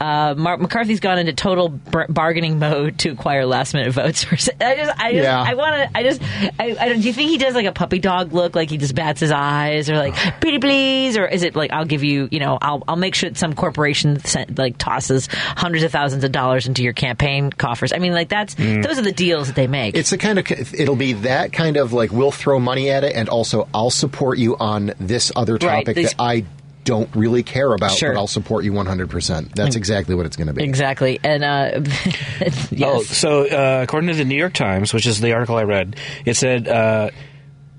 Uh, 0.00 0.34
Mark 0.36 0.60
McCarthy's 0.60 1.00
gone 1.00 1.18
into 1.18 1.32
total 1.32 1.68
bar- 1.68 2.06
bargaining 2.08 2.58
mode 2.58 2.98
to 3.00 3.10
acquire 3.10 3.44
last 3.46 3.74
minute 3.74 3.92
votes. 3.92 4.26
I 4.30 4.36
just, 4.36 4.50
I 4.60 4.74
just, 5.12 5.24
Yeah. 5.24 5.42
I 5.46 5.54
want 5.54 5.76
to, 5.76 5.98
I 5.98 6.02
just, 6.02 6.22
I, 6.58 6.76
I 6.80 6.88
don't. 6.88 7.00
Do 7.00 7.06
you 7.06 7.12
think 7.12 7.30
he 7.30 7.38
does 7.38 7.54
like 7.54 7.66
a 7.66 7.72
puppy 7.72 7.98
dog 7.98 8.32
look, 8.32 8.54
like 8.54 8.70
he 8.70 8.76
just 8.78 8.94
bats 8.94 9.20
his 9.20 9.30
eyes, 9.30 9.88
or 9.90 9.96
like 9.96 10.14
pretty 10.40 10.58
please, 10.58 11.16
or 11.16 11.26
is 11.26 11.42
it 11.42 11.54
like 11.56 11.72
I'll 11.72 11.84
give 11.84 12.04
you, 12.04 12.28
you 12.30 12.40
know, 12.40 12.58
I'll, 12.60 12.82
I'll 12.88 12.96
make 12.96 13.14
sure 13.14 13.30
that 13.30 13.36
some 13.38 13.54
corporation 13.54 14.20
sent, 14.20 14.58
like 14.58 14.78
tosses 14.78 15.28
hundreds 15.32 15.84
of 15.84 15.92
thousands 15.92 16.24
of 16.24 16.32
dollars 16.32 16.66
into 16.66 16.82
your 16.82 16.92
campaign 16.92 17.50
coffers. 17.50 17.92
I 17.92 17.98
mean, 17.98 18.12
like 18.12 18.28
that's 18.28 18.54
those 18.54 18.98
are 18.98 19.02
the 19.02 19.12
deals 19.12 19.46
that 19.48 19.56
they 19.56 19.66
make. 19.70 19.96
It's 19.96 20.10
the 20.10 20.18
kind 20.18 20.38
of 20.38 20.74
it'll 20.74 20.96
be 20.96 21.14
that 21.14 21.52
kind 21.52 21.76
of 21.76 21.92
like 21.92 22.10
we'll 22.12 22.30
throw 22.32 22.58
money 22.58 22.90
at 22.90 23.04
it, 23.04 23.14
and 23.14 23.28
also 23.28 23.68
I'll 23.72 23.90
support 23.90 24.38
you 24.38 24.56
on 24.56 24.92
this 25.00 25.32
other 25.34 25.54
Right, 25.54 25.60
topic 25.84 25.96
these- 25.96 26.10
that 26.10 26.20
I 26.20 26.44
don't 26.82 27.14
really 27.14 27.42
care 27.42 27.72
about, 27.74 27.92
Sure. 27.92 28.12
but 28.14 28.18
I'll 28.18 28.26
support 28.26 28.64
you 28.64 28.72
one 28.72 28.86
hundred 28.86 29.10
percent. 29.10 29.54
That's 29.54 29.76
exactly 29.76 30.14
what 30.14 30.26
it's 30.26 30.36
going 30.36 30.48
to 30.48 30.54
be. 30.54 30.64
Exactly, 30.64 31.20
and 31.22 31.44
uh, 31.44 31.70
yes. 32.70 32.82
Oh, 32.82 33.02
so 33.02 33.44
uh, 33.46 33.82
according 33.82 34.08
to 34.08 34.16
the 34.16 34.24
New 34.24 34.34
York 34.36 34.54
Times, 34.54 34.92
which 34.94 35.06
is 35.06 35.20
the 35.20 35.32
article 35.34 35.56
I 35.56 35.64
read, 35.64 35.96
it 36.24 36.34
said 36.36 36.66
uh, 36.66 37.10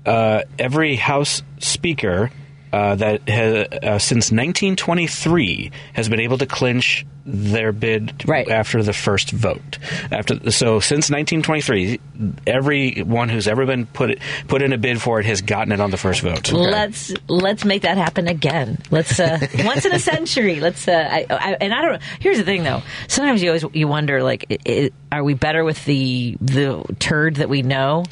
uh, 0.06 0.42
every 0.58 0.94
House 0.96 1.42
Speaker 1.58 2.30
uh, 2.72 2.94
that 2.96 3.28
has, 3.28 3.66
uh, 3.82 3.98
since 3.98 4.32
1923 4.32 5.70
has 5.92 6.08
been 6.08 6.20
able 6.20 6.38
to 6.38 6.46
clinch 6.46 7.06
their 7.24 7.70
bid 7.72 8.24
Right. 8.26 8.48
after 8.48 8.82
the 8.82 8.92
first 8.92 9.30
vote. 9.30 9.78
After 10.10 10.50
so 10.50 10.80
since 10.80 11.08
1923, 11.10 12.00
everyone 12.46 13.28
who's 13.28 13.46
ever 13.46 13.64
been 13.64 13.86
put 13.86 14.18
put 14.48 14.62
in 14.62 14.72
a 14.72 14.78
bid 14.78 15.00
for 15.00 15.20
it 15.20 15.26
has 15.26 15.40
gotten 15.40 15.72
it 15.72 15.80
on 15.80 15.90
the 15.90 15.96
first 15.96 16.22
vote. 16.22 16.50
Let's 16.52 17.12
let's 17.28 17.64
make 17.64 17.82
that 17.82 17.96
happen 17.96 18.26
again. 18.26 18.78
Let's 18.90 19.20
uh, 19.20 19.38
once 19.64 19.84
in 19.84 19.92
a 19.92 20.00
century. 20.00 20.58
Let's 20.60 20.88
uh, 20.88 21.08
I, 21.10 21.26
I, 21.30 21.56
and 21.60 21.72
I 21.72 21.82
don't. 21.82 22.02
Here's 22.18 22.38
the 22.38 22.44
thing, 22.44 22.64
though. 22.64 22.82
Sometimes 23.06 23.42
you 23.42 23.50
always 23.50 23.64
you 23.72 23.86
wonder 23.86 24.22
like, 24.22 24.46
i 24.66 24.90
i 25.12 25.18
are 25.18 25.22
we 25.24 25.34
better 25.34 25.62
with 25.62 25.84
the 25.84 26.36
the 26.40 26.82
turd 26.98 27.36
that 27.36 27.48
we 27.48 27.62
know, 27.62 28.04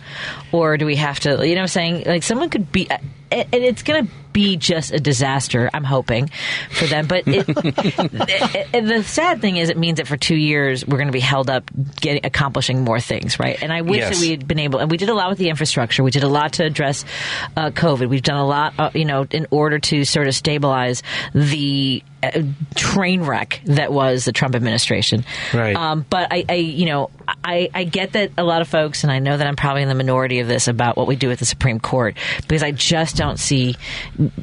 or 0.52 0.76
do 0.76 0.86
we 0.86 0.96
have 0.96 1.18
to? 1.20 1.30
You 1.30 1.36
know, 1.36 1.46
what 1.46 1.58
I'm 1.62 1.68
saying 1.68 2.04
like 2.06 2.22
someone 2.22 2.50
could 2.50 2.70
be, 2.70 2.88
uh, 2.90 2.98
and 3.30 3.46
it's 3.52 3.82
going 3.82 4.06
to 4.06 4.12
be 4.32 4.56
just 4.56 4.92
a 4.92 5.00
disaster. 5.00 5.68
I'm 5.74 5.82
hoping 5.84 6.30
for 6.70 6.86
them, 6.86 7.06
but 7.08 7.24
it, 7.26 8.68
and 8.72 8.88
the 8.88 9.02
sad 9.02 9.40
thing 9.40 9.56
is, 9.56 9.70
it 9.70 9.76
means 9.76 9.98
that 9.98 10.06
for 10.06 10.16
two 10.16 10.36
years 10.36 10.86
we're 10.86 10.98
going 10.98 11.08
to 11.08 11.12
be 11.12 11.20
held 11.20 11.50
up 11.50 11.64
getting 12.00 12.24
accomplishing 12.24 12.82
more 12.84 13.00
things, 13.00 13.38
right? 13.40 13.60
And 13.62 13.72
I 13.72 13.82
wish 13.82 13.98
Yes. 13.98 14.16
that 14.18 14.24
we 14.24 14.30
had 14.30 14.46
been 14.46 14.58
able, 14.58 14.78
and 14.78 14.90
we 14.90 14.96
did 14.96 15.08
a 15.08 15.14
lot 15.14 15.30
with 15.30 15.38
the 15.38 15.48
infrastructure. 15.48 16.02
We 16.04 16.10
did 16.10 16.22
a 16.22 16.28
lot 16.28 16.54
to 16.54 16.64
address 16.64 17.04
uh, 17.56 17.70
COVID. 17.70 18.08
We've 18.08 18.22
done 18.22 18.38
a 18.38 18.46
lot, 18.46 18.74
uh, 18.78 18.90
you 18.94 19.04
know, 19.04 19.26
in 19.30 19.46
order 19.50 19.78
to 19.78 20.04
sort 20.04 20.26
of 20.28 20.34
stabilize 20.34 21.02
the 21.34 22.02
train 22.74 23.22
wreck 23.22 23.60
that 23.66 23.92
was 23.92 24.24
the 24.24 24.32
Trump 24.32 24.54
administration. 24.54 25.24
Right. 25.54 25.74
Um, 25.76 26.04
but 26.08 26.28
I, 26.32 26.44
I, 26.48 26.54
you 26.54 26.86
know, 26.86 27.10
I, 27.44 27.70
I 27.74 27.84
get 27.84 28.12
that 28.12 28.32
a 28.36 28.42
lot 28.42 28.60
of 28.60 28.68
folks, 28.68 29.04
and 29.04 29.12
I 29.12 29.18
know 29.18 29.36
that 29.36 29.46
I'm 29.46 29.56
probably 29.56 29.82
in 29.82 29.88
the 29.88 29.94
minority 29.94 30.40
of 30.40 30.48
this 30.48 30.68
about 30.68 30.96
what 30.96 31.06
we 31.06 31.16
do 31.16 31.30
at 31.30 31.38
the 31.38 31.44
Supreme 31.44 31.80
Court 31.80 32.16
because 32.42 32.62
I 32.62 32.72
just 32.72 33.16
don't 33.16 33.38
see 33.38 33.76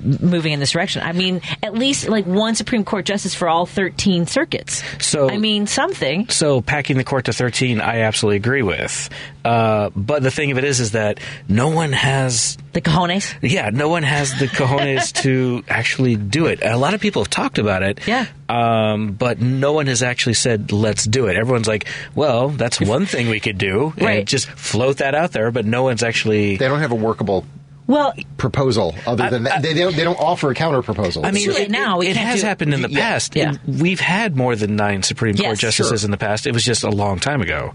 moving 0.03 0.53
in 0.53 0.59
this 0.59 0.71
direction. 0.71 1.03
I 1.03 1.11
mean, 1.11 1.41
at 1.61 1.73
least 1.73 2.07
like 2.09 2.25
one 2.25 2.55
Supreme 2.55 2.83
Court 2.85 3.05
justice 3.05 3.33
for 3.35 3.47
all 3.47 3.65
13 3.65 4.25
circuits. 4.25 4.83
So- 4.99 5.29
I 5.29 5.37
mean, 5.37 5.67
something. 5.67 6.29
So 6.29 6.61
packing 6.61 6.97
the 6.97 7.03
court 7.03 7.25
to 7.25 7.33
13, 7.33 7.81
I 7.81 8.01
absolutely 8.01 8.37
agree 8.37 8.63
with. 8.63 9.09
Uh, 9.43 9.89
but 9.95 10.23
the 10.23 10.31
thing 10.31 10.51
of 10.51 10.57
it 10.57 10.63
is, 10.63 10.79
is 10.79 10.91
that 10.91 11.19
no 11.47 11.69
one 11.69 11.93
has 11.93 12.57
The 12.73 12.81
cojones. 12.81 13.33
Yeah, 13.41 13.69
no 13.69 13.87
one 13.87 14.03
has 14.03 14.37
the 14.39 14.47
cojones 14.47 15.13
to 15.23 15.63
actually 15.69 16.15
do 16.17 16.47
it. 16.47 16.59
A 16.61 16.77
lot 16.77 16.93
of 16.93 16.99
people 17.01 17.21
have 17.23 17.29
talked 17.29 17.57
about 17.57 17.66
it. 17.83 18.05
Yeah. 18.07 18.25
Um, 18.49 19.11
but 19.13 19.39
no 19.41 19.73
one 19.73 19.87
has 19.87 20.01
actually 20.03 20.33
said, 20.35 20.71
let's 20.71 21.03
do 21.05 21.27
it. 21.27 21.35
Everyone's 21.37 21.67
like, 21.67 21.87
well, 22.15 22.49
that's 22.49 22.79
one 22.81 23.05
thing 23.05 23.29
we 23.29 23.39
could 23.39 23.57
do. 23.57 23.93
Right. 23.97 24.19
And 24.19 24.27
just 24.27 24.47
float 24.47 24.97
that 24.97 25.15
out 25.15 25.31
there, 25.31 25.51
but 25.51 25.65
no 25.65 25.83
one's 25.83 26.03
actually. 26.03 26.57
They 26.57 26.67
don't 26.67 26.79
have 26.79 26.91
a 26.91 26.95
workable 26.95 27.45
Well, 27.87 28.13
proposal 28.37 28.95
other 29.05 29.29
than 29.29 29.43
that. 29.43 29.61
They, 29.61 29.73
they, 29.73 29.81
don't, 29.81 29.95
they 29.95 30.03
don't 30.03 30.19
offer 30.19 30.49
a 30.51 30.55
counter 30.55 30.81
proposal. 30.81 31.25
I 31.25 31.31
mean, 31.31 31.45
Too 31.45 31.51
it, 31.51 31.71
now. 31.71 31.99
We 31.99 32.07
it 32.07 32.17
has 32.17 32.41
do- 32.41 32.47
happened 32.47 32.73
in 32.73 32.81
the 32.81 32.89
Yeah. 32.89 32.99
past. 32.99 33.35
Yeah. 33.35 33.53
We've 33.65 33.99
had 33.99 34.35
more 34.35 34.55
than 34.55 34.75
nine 34.75 35.03
Supreme 35.03 35.35
Court 35.35 35.57
justices 35.57 36.01
sure. 36.01 36.07
in 36.07 36.11
the 36.11 36.17
past. 36.17 36.47
It 36.47 36.53
was 36.53 36.63
just 36.63 36.83
a 36.83 36.89
long 36.89 37.19
time 37.19 37.41
ago. 37.41 37.73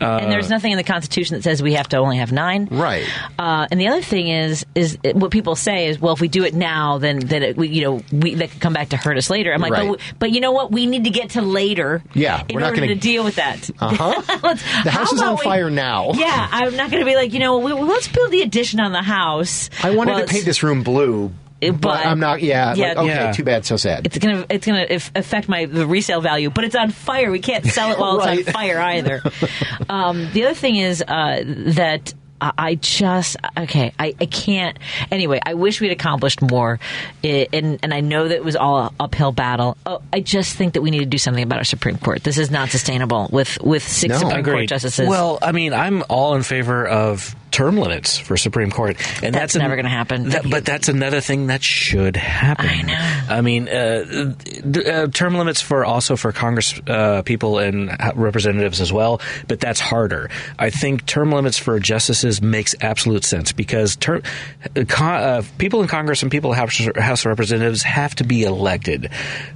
And 0.00 0.30
there's 0.30 0.50
nothing 0.50 0.72
in 0.72 0.76
the 0.78 0.84
Constitution 0.84 1.36
that 1.36 1.42
says 1.42 1.62
we 1.62 1.74
have 1.74 1.88
to 1.90 1.96
only 1.98 2.18
have 2.18 2.32
nine. 2.32 2.68
Right. 2.70 3.06
Uh, 3.38 3.66
and 3.70 3.80
the 3.80 3.88
other 3.88 4.02
thing 4.02 4.28
is, 4.28 4.64
is 4.74 4.98
what 5.14 5.30
people 5.30 5.56
say 5.56 5.88
is, 5.88 5.98
well, 6.00 6.12
if 6.14 6.20
we 6.20 6.28
do 6.28 6.44
it 6.44 6.54
now, 6.54 6.98
then 6.98 7.18
then 7.20 7.42
it, 7.42 7.56
we, 7.56 7.68
you 7.68 7.82
know, 7.82 8.00
we 8.12 8.34
that 8.34 8.50
could 8.50 8.60
come 8.60 8.72
back 8.72 8.90
to 8.90 8.96
hurt 8.96 9.16
us 9.16 9.30
later. 9.30 9.52
I'm 9.52 9.60
like, 9.60 9.72
Right. 9.72 9.88
but, 9.90 10.00
but 10.18 10.30
you 10.32 10.40
know 10.40 10.52
what? 10.52 10.70
We 10.72 10.86
need 10.86 11.04
to 11.04 11.10
get 11.10 11.30
to 11.30 11.42
later. 11.42 12.02
Yeah, 12.14 12.42
in 12.48 12.54
we're 12.54 12.60
not 12.60 12.74
gonna- 12.74 12.94
deal 12.94 13.24
with 13.24 13.36
that. 13.36 13.68
Uh-huh. 13.78 14.22
The 14.84 14.90
house 14.90 15.12
is 15.12 15.20
on 15.20 15.36
we- 15.36 15.42
fire 15.44 15.70
now. 15.70 16.12
Yeah, 16.14 16.48
I'm 16.50 16.76
not 16.76 16.90
going 16.90 17.04
to 17.04 17.08
be 17.10 17.14
like, 17.14 17.32
you 17.32 17.38
know, 17.40 17.58
we, 17.58 17.72
let's 17.72 18.08
build 18.08 18.30
the 18.30 18.40
addition 18.42 18.80
on 18.80 18.92
the 18.92 19.02
house. 19.02 19.68
I 19.82 19.94
wanted 19.94 20.18
to 20.26 20.32
paint 20.32 20.44
this 20.44 20.62
room 20.62 20.82
blue, 20.82 21.32
but, 21.60 21.80
but- 21.80 22.06
I'm 22.06 22.20
not. 22.20 22.42
Yeah. 22.42 22.74
Yeah, 22.74 22.88
like, 22.88 22.98
okay. 22.98 23.06
yeah. 23.08 23.32
Too 23.32 23.44
bad. 23.44 23.64
So 23.64 23.76
sad. 23.76 24.06
It's 24.06 24.18
gonna 24.18 24.46
it's 24.50 24.66
gonna 24.66 24.86
affect 25.14 25.48
my 25.48 25.66
the 25.66 25.86
resale 25.86 26.20
value, 26.20 26.50
but 26.50 26.64
it's 26.64 26.76
on 26.76 26.90
fire. 26.90 27.30
We 27.30 27.40
can't 27.40 27.64
sell 27.64 27.92
it 27.92 27.98
while 27.98 28.20
it's 28.20 28.48
on 28.48 28.52
fire 28.52 28.78
either. 28.78 29.22
um, 29.88 30.30
the 30.32 30.44
other 30.44 30.54
thing 30.54 30.76
is 30.76 31.02
uh, 31.02 31.42
that 31.46 32.12
I 32.40 32.52
I 32.58 32.74
just 32.74 33.36
okay. 33.56 33.92
I, 33.98 34.14
I 34.20 34.26
can't. 34.26 34.78
Anyway, 35.10 35.40
I 35.44 35.54
wish 35.54 35.80
we'd 35.80 35.92
accomplished 35.92 36.42
more, 36.42 36.78
I- 37.24 37.48
and 37.52 37.78
and 37.82 37.94
I 37.94 38.00
know 38.00 38.28
that 38.28 38.34
it 38.34 38.44
was 38.44 38.56
all 38.56 38.78
a 38.78 38.90
uphill 39.00 39.32
battle. 39.32 39.76
Oh, 39.86 40.02
I 40.12 40.20
just 40.20 40.54
think 40.56 40.74
that 40.74 40.82
we 40.82 40.90
need 40.90 41.00
to 41.00 41.06
do 41.06 41.18
something 41.18 41.42
about 41.42 41.58
our 41.58 41.64
Supreme 41.64 41.96
Court. 41.98 42.22
This 42.22 42.38
is 42.38 42.50
not 42.50 42.68
sustainable 42.68 43.28
with 43.32 43.58
with 43.62 43.86
six 43.86 44.18
Supreme 44.18 44.44
Court 44.44 44.68
justices. 44.68 45.08
Well, 45.08 45.38
I 45.40 45.52
mean, 45.52 45.72
I'm 45.72 46.02
all 46.08 46.34
in 46.34 46.42
favor 46.42 46.86
of 46.86 47.34
term 47.56 47.78
limits 47.78 48.18
for 48.18 48.36
Supreme 48.36 48.70
Court, 48.70 48.96
and 49.22 49.34
That's 49.34 49.54
that's, 49.54 49.56
never 49.56 49.76
gonna 49.76 49.88
happen. 49.88 50.28
That, 50.28 50.44
but 50.50 50.66
that's 50.66 50.88
another 50.88 51.22
thing 51.22 51.46
that 51.46 51.62
should 51.62 52.14
happen. 52.14 52.66
I 52.66 52.82
know. 52.82 53.20
I 53.30 53.40
mean, 53.40 53.66
uh, 53.68 54.34
uh, 54.86 55.06
term 55.08 55.36
limits 55.36 55.62
for 55.62 55.82
also 55.84 56.16
for 56.16 56.32
Congress 56.32 56.78
uh, 56.86 57.22
people 57.22 57.58
and 57.58 57.90
representatives 58.14 58.82
as 58.82 58.92
well, 58.92 59.22
but 59.48 59.58
that's 59.58 59.80
harder. 59.80 60.28
I 60.58 60.68
think 60.68 61.06
term 61.06 61.32
limits 61.32 61.56
for 61.56 61.80
justices 61.80 62.42
makes 62.42 62.74
absolute 62.82 63.24
sense 63.24 63.52
because 63.52 63.96
term, 63.96 64.22
uh, 64.76 64.84
con- 64.86 65.14
uh, 65.22 65.42
people 65.56 65.80
in 65.80 65.88
Congress 65.88 66.22
and 66.22 66.30
people 66.30 66.52
in 66.52 66.58
House, 66.58 66.76
House 66.96 67.20
of 67.22 67.26
Representatives 67.30 67.82
have 67.84 68.14
to 68.16 68.24
be 68.24 68.42
elected. 68.42 69.10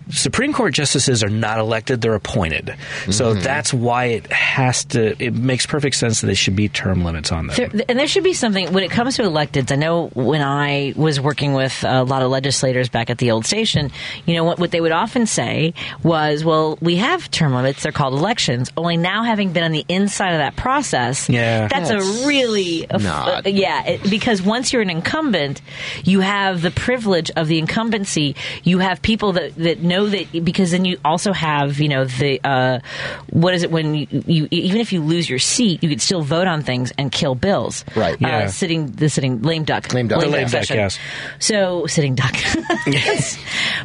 Supreme 0.09 0.55
Court 0.55 0.73
justices 0.73 1.23
are 1.23 1.29
not 1.29 1.59
elected; 1.59 2.01
they're 2.01 2.15
appointed. 2.15 2.75
So 3.11 3.35
Mhm. 3.35 3.43
that's 3.43 3.75
why 3.75 4.07
it 4.07 4.33
has 4.33 4.85
to. 4.87 5.15
It 5.23 5.35
makes 5.35 5.67
perfect 5.67 5.97
sense 5.97 6.21
that 6.21 6.27
there 6.29 6.35
should 6.35 6.57
be 6.57 6.69
term 6.71 7.05
limits 7.05 7.31
on 7.31 7.47
them. 7.49 7.57
There, 7.57 7.85
and 7.91 7.99
there 7.99 8.07
should 8.07 8.25
be 8.25 8.33
something 8.33 8.73
when 8.73 8.85
it 8.85 8.91
comes 8.91 9.17
to 9.17 9.23
electeds. 9.23 9.73
I 9.73 9.77
know 9.77 10.07
when 10.15 10.41
I 10.43 10.95
was 10.97 11.21
working 11.21 11.53
with 11.55 11.85
a 11.85 12.05
lot 12.05 12.23
of 12.23 12.31
legislators 12.31 12.89
back 12.89 13.11
at 13.11 13.19
the 13.19 13.33
old 13.33 13.45
station, 13.45 13.91
you 14.27 14.35
know 14.35 14.45
what, 14.45 14.59
what 14.59 14.71
they 14.71 14.81
would 14.81 14.93
often 14.93 15.27
say 15.27 15.75
was, 16.03 16.45
"Well, 16.45 16.79
we 16.81 16.97
have 16.97 17.31
term 17.31 17.53
limits. 17.55 17.83
They're 17.83 17.93
called 17.93 18.15
elections." 18.15 18.71
Only 18.77 18.97
now, 18.97 19.25
having 19.25 19.53
been 19.53 19.65
on 19.65 19.73
the 19.73 19.85
inside 19.89 20.31
of 20.33 20.39
that 20.39 20.57
process, 20.57 21.29
Yeah. 21.29 21.69
that's, 21.69 21.89
That's 21.91 22.05
a 22.25 22.27
really 22.27 22.87
not. 22.91 23.47
uh, 23.47 23.49
yeah. 23.51 23.85
It, 23.87 24.09
because 24.09 24.41
once 24.41 24.73
you're 24.73 24.83
an 24.83 24.91
incumbent, 24.91 25.61
you 26.05 26.21
have 26.21 26.63
the 26.63 26.71
privilege 26.71 27.31
of 27.37 27.49
the 27.49 27.59
incumbency. 27.59 28.37
You 28.63 28.79
have 28.79 29.03
people 29.03 29.33
that 29.33 29.57
that 29.57 29.81
know 29.83 30.07
that 30.09 30.45
because 30.45 30.71
then 30.71 30.85
you 30.85 30.99
also 31.05 31.33
have 31.33 31.81
you 31.81 31.89
know 31.89 32.05
the 32.05 32.41
uh, 32.45 32.79
what 33.31 33.55
is 33.55 33.63
it 33.65 33.71
when 33.71 33.95
you, 33.95 34.07
you 34.27 34.49
even 34.51 34.81
if 34.81 34.93
you 34.93 35.01
lose 35.03 35.29
your 35.29 35.39
seat, 35.39 35.83
you 35.83 35.89
could 35.89 36.01
still 36.01 36.23
vote 36.23 36.47
on 36.47 36.63
things 36.63 36.93
and 36.97 37.11
kill 37.11 37.35
bills. 37.35 37.80
Right. 37.97 38.15
Uh, 38.15 38.17
Yeah. 38.29 38.47
sitting 38.49 38.87
the 38.93 39.09
sitting 39.09 39.43
lame 39.43 39.65
duck. 39.65 39.93
Lame 39.93 40.09
duck. 40.09 40.21
The 40.21 40.27
lame 40.29 40.43
duck, 40.43 40.51
session. 40.51 40.77
yes. 40.77 40.99
So 41.39 41.87
sitting 41.87 42.15
duck. 42.15 42.35
Yes. 42.87 43.39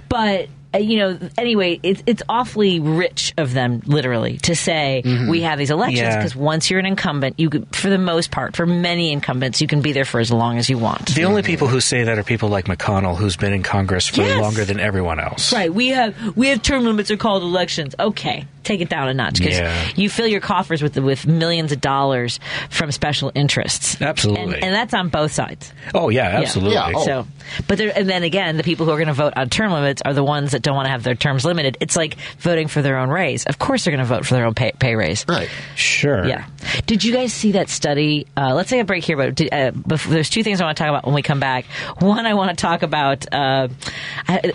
but 0.10 0.48
you 0.78 0.98
know, 0.98 1.20
anyway, 1.38 1.80
it's 1.84 2.04
it's 2.06 2.24
awfully 2.30 2.80
rich 2.80 3.34
of 3.38 3.54
them, 3.54 3.82
literally, 3.86 4.38
to 4.40 4.56
say 4.56 5.02
we 5.30 5.42
have 5.42 5.58
these 5.58 5.72
elections 5.72 5.96
Mm-hmm. 5.96 6.10
Yeah. 6.12 6.18
because 6.18 6.36
once 6.36 6.70
you're 6.70 6.80
an 6.80 6.86
incumbent, 6.86 7.40
you 7.40 7.50
could, 7.50 7.74
for 7.76 7.90
the 7.90 7.98
most 7.98 8.32
part, 8.32 8.56
for 8.56 8.66
many 8.66 9.12
incumbents, 9.12 9.62
you 9.62 9.68
can 9.68 9.82
be 9.82 9.92
there 9.94 10.04
for 10.06 10.20
as 10.20 10.32
long 10.32 10.58
as 10.58 10.70
you 10.70 10.78
want. 10.78 11.14
The 11.16 11.24
only 11.26 11.42
people 11.44 11.68
who 11.68 11.80
say 11.80 12.04
that 12.04 12.18
are 12.18 12.24
people 12.24 12.50
like 12.50 12.66
McConnell, 12.66 13.16
who's 13.16 13.38
been 13.38 13.54
in 13.54 13.64
Congress 13.64 14.08
for 14.08 14.22
Yes. 14.22 14.42
longer 14.42 14.66
than 14.66 14.80
everyone 14.80 15.20
else. 15.20 15.54
Right, 15.54 15.74
we 15.74 15.90
have 15.90 16.36
we 16.36 16.48
have 16.50 16.62
term 16.62 16.84
limits 16.84 17.12
are 17.12 17.18
called 17.18 17.44
elections. 17.44 17.96
Okay, 18.00 18.46
take 18.64 18.82
it 18.82 18.90
down 18.90 19.08
a 19.08 19.14
notch 19.14 19.38
because 19.40 19.58
Yeah. 19.58 19.88
you 19.96 20.10
fill 20.10 20.28
your 20.28 20.42
coffers 20.42 20.82
with 20.82 20.98
with 20.98 21.26
millions 21.28 21.72
of 21.72 21.82
dollars 21.82 22.40
from 22.70 22.92
special 22.92 23.32
interests. 23.36 24.02
Absolutely. 24.02 24.56
and, 24.56 24.64
and 24.66 24.76
that's 24.76 24.94
on 24.94 25.10
both 25.10 25.32
sides. 25.32 25.72
Oh 25.94 26.10
yeah, 26.10 26.28
absolutely. 26.40 26.74
Yeah, 26.76 26.92
oh. 26.96 27.06
So, 27.06 27.28
but 27.68 27.78
there, 27.78 27.92
and 27.96 28.10
then 28.10 28.24
again, 28.24 28.58
the 28.58 28.64
people 28.64 28.86
who 28.86 28.92
are 28.92 28.98
going 28.98 29.08
to 29.08 29.14
vote 29.14 29.34
on 29.36 29.50
term 29.50 29.72
limits 29.72 30.02
are 30.04 30.14
the 30.14 30.24
ones 30.24 30.52
that 30.52 30.62
don't 30.66 30.76
want 30.76 30.88
to 30.88 30.92
have 30.92 31.04
their 31.04 31.16
terms 31.16 31.46
limited. 31.46 31.78
It's 31.80 31.96
like 31.96 32.16
voting 32.40 32.68
for 32.68 32.82
their 32.82 32.98
own 32.98 33.10
raise. 33.10 33.46
Of 33.46 33.58
course, 33.60 33.86
they're 33.86 33.96
going 33.96 34.06
to 34.06 34.14
vote 34.14 34.26
for 34.26 34.34
their 34.34 34.46
own 34.46 34.54
pay, 34.54 34.72
pay 34.78 34.96
raise. 34.96 35.26
Right. 35.28 35.50
Sure. 35.76 36.26
Yeah. 36.26 36.46
Did 36.86 37.04
you 37.04 37.14
guys 37.14 37.32
see 37.34 37.54
that 37.54 37.70
study? 37.70 38.28
Uh, 38.36 38.54
let's 38.54 38.70
take 38.70 38.82
a 38.82 38.86
break 38.86 39.04
here, 39.04 39.16
but 39.16 39.40
uh, 39.54 39.72
before, 39.72 40.12
there's 40.14 40.30
two 40.30 40.44
things 40.44 40.60
I 40.60 40.66
want 40.66 40.78
to 40.78 40.84
talk 40.84 40.90
about 40.90 41.06
when 41.06 41.16
we 41.16 41.22
come 41.22 41.40
back. 41.40 41.66
One, 42.00 42.26
I 42.26 42.34
want 42.34 42.50
to 42.50 42.62
talk 42.62 42.84
about 42.84 43.26
uh, 43.34 43.68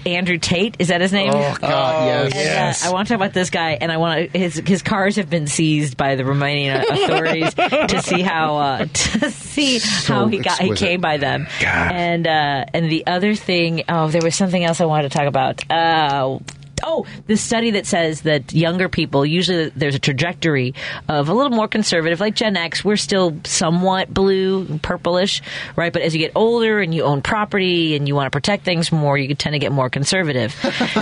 Andrew 0.06 0.38
Tate. 0.38 0.76
Is 0.78 0.88
that 0.88 1.00
his 1.00 1.12
name? 1.12 1.32
Oh, 1.32 1.56
God, 1.60 2.06
yes. 2.06 2.24
And, 2.24 2.34
uh, 2.34 2.36
yes. 2.36 2.86
I 2.86 2.92
want 2.92 3.08
to 3.08 3.14
talk 3.14 3.18
about 3.20 3.32
this 3.32 3.50
guy, 3.50 3.78
and 3.80 3.90
I 3.92 3.96
want 3.96 4.32
to, 4.32 4.38
his 4.38 4.56
his 4.66 4.82
cars 4.82 5.16
have 5.16 5.30
been 5.30 5.46
seized 5.46 5.96
by 5.96 6.16
the 6.16 6.22
Romanian 6.24 6.82
authorities 6.90 7.54
to 7.54 8.02
see 8.02 8.22
how 8.22 8.56
uh, 8.58 8.78
to 8.92 9.30
see 9.30 9.78
So 9.78 10.14
how 10.14 10.26
he 10.26 10.38
got 10.38 10.60
he 10.60 10.74
came 10.74 11.00
by 11.00 11.16
them. 11.18 11.46
God. 11.60 11.92
And 11.92 12.26
uh, 12.26 12.64
and 12.74 12.90
the 12.90 13.06
other 13.06 13.34
thing, 13.34 13.84
oh, 13.88 14.08
there 14.08 14.22
was 14.22 14.34
something 14.34 14.64
else 14.64 14.80
I 14.80 14.86
wanted 14.86 15.10
to 15.10 15.16
talk 15.18 15.26
about. 15.28 15.62
Uh, 15.90 16.38
Oh, 16.82 17.06
the 17.26 17.36
study 17.36 17.72
that 17.72 17.86
says 17.86 18.22
that 18.22 18.52
younger 18.52 18.88
people 18.88 19.24
usually 19.26 19.70
there's 19.70 19.94
a 19.94 19.98
trajectory 19.98 20.74
of 21.08 21.28
a 21.28 21.34
little 21.34 21.50
more 21.52 21.68
conservative, 21.68 22.20
like 22.20 22.34
Gen 22.34 22.56
X. 22.56 22.84
We're 22.84 22.96
still 22.96 23.36
somewhat 23.44 24.12
blue, 24.12 24.78
purplish, 24.78 25.42
right? 25.76 25.92
But 25.92 26.02
as 26.02 26.14
you 26.14 26.18
get 26.20 26.32
older 26.34 26.80
and 26.80 26.94
you 26.94 27.02
own 27.04 27.22
property 27.22 27.96
and 27.96 28.06
you 28.08 28.14
want 28.14 28.26
to 28.26 28.30
protect 28.30 28.64
things 28.64 28.90
more, 28.92 29.16
you 29.18 29.34
tend 29.34 29.54
to 29.54 29.58
get 29.58 29.72
more 29.72 29.90
conservative. 29.90 30.54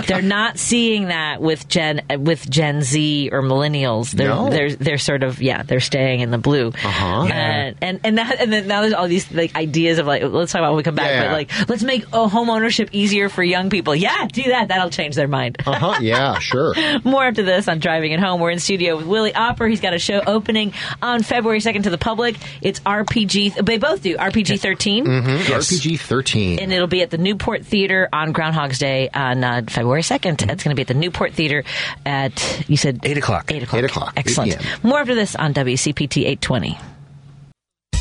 they're 0.07 0.21
not 0.21 0.57
seeing 0.57 1.05
that 1.07 1.41
with 1.41 1.67
Gen 1.67 2.01
with 2.19 2.49
Gen 2.49 2.81
Z 2.81 3.29
or 3.31 3.41
millennials. 3.41 4.11
They're 4.11 4.29
No. 4.29 4.49
they're 4.49 4.73
they're 4.75 4.97
sort 4.97 5.23
of 5.23 5.41
yeah, 5.41 5.63
they're 5.63 5.79
staying 5.79 6.19
in 6.21 6.31
the 6.31 6.37
blue. 6.37 6.67
Uh-huh. 6.69 7.27
And 7.31 7.75
and 7.81 7.99
and, 8.03 8.17
that, 8.17 8.39
and 8.39 8.51
then 8.51 8.67
now 8.67 8.81
there's 8.81 8.93
all 8.93 9.07
these 9.07 9.31
like 9.31 9.55
ideas 9.55 9.99
of 9.99 10.07
like 10.07 10.23
let's 10.23 10.51
talk 10.51 10.59
about 10.59 10.71
when 10.71 10.77
we 10.77 10.83
come 10.83 10.95
back, 10.95 11.09
Yeah. 11.09 11.25
but 11.25 11.33
like 11.33 11.69
let's 11.69 11.83
make 11.83 12.03
home 12.05 12.49
ownership 12.49 12.89
easier 12.91 13.29
for 13.29 13.43
young 13.43 13.69
people. 13.69 13.95
Yeah, 13.95 14.27
do 14.31 14.43
that. 14.43 14.67
That'll 14.69 14.89
change 14.89 15.15
their 15.15 15.27
mind. 15.27 15.57
Uh 15.69 15.79
huh. 15.93 15.99
Yeah. 16.01 16.39
Sure. 16.39 16.73
More 17.03 17.23
after 17.25 17.43
this 17.43 17.67
on 17.67 17.79
Driving 17.79 18.11
It 18.11 18.19
Home. 18.19 18.39
We're 18.41 18.51
in 18.51 18.59
studio 18.59 18.97
with 18.97 19.05
Willie 19.05 19.33
Opper. 19.33 19.67
He's 19.67 19.81
got 19.81 19.93
a 19.93 19.99
show 19.99 20.21
opening 20.25 20.73
on 21.01 21.23
February 21.23 21.59
2nd 21.59 21.83
to 21.83 21.89
the 21.89 21.97
public. 21.97 22.35
It's 22.61 22.79
RPG. 22.81 23.65
They 23.65 23.77
both 23.77 24.01
do 24.01 24.17
RPG 24.17 24.59
13. 24.59 25.05
RPG 25.05 25.99
thirteen. 25.99 26.59
And 26.59 26.71
it'll 26.73 26.87
be 26.87 27.01
at 27.01 27.09
the 27.09 27.17
Newport 27.17 27.65
Theater 27.65 28.09
on 28.11 28.31
Groundhog's 28.31 28.79
Day 28.79 29.09
on 29.13 29.43
uh, 29.43 29.61
February 29.67 30.01
2nd. 30.01 30.49
It's 30.51 30.63
going 30.63 30.71
to 30.71 30.75
be 30.75 30.81
at 30.81 30.87
the 30.87 30.93
Newport 30.93 31.33
Theater 31.33 31.63
at, 32.05 32.63
you 32.67 32.77
said? 32.77 32.99
8 33.03 33.17
o'clock. 33.17 33.51
8 33.51 33.63
o'clock. 33.63 33.79
8 33.79 33.85
o'clock, 33.85 34.13
Excellent. 34.17 34.59
p.m. 34.59 34.79
More 34.83 34.99
after 34.99 35.15
this 35.15 35.35
on 35.35 35.53
WCPT 35.53 36.23
820. 36.25 36.77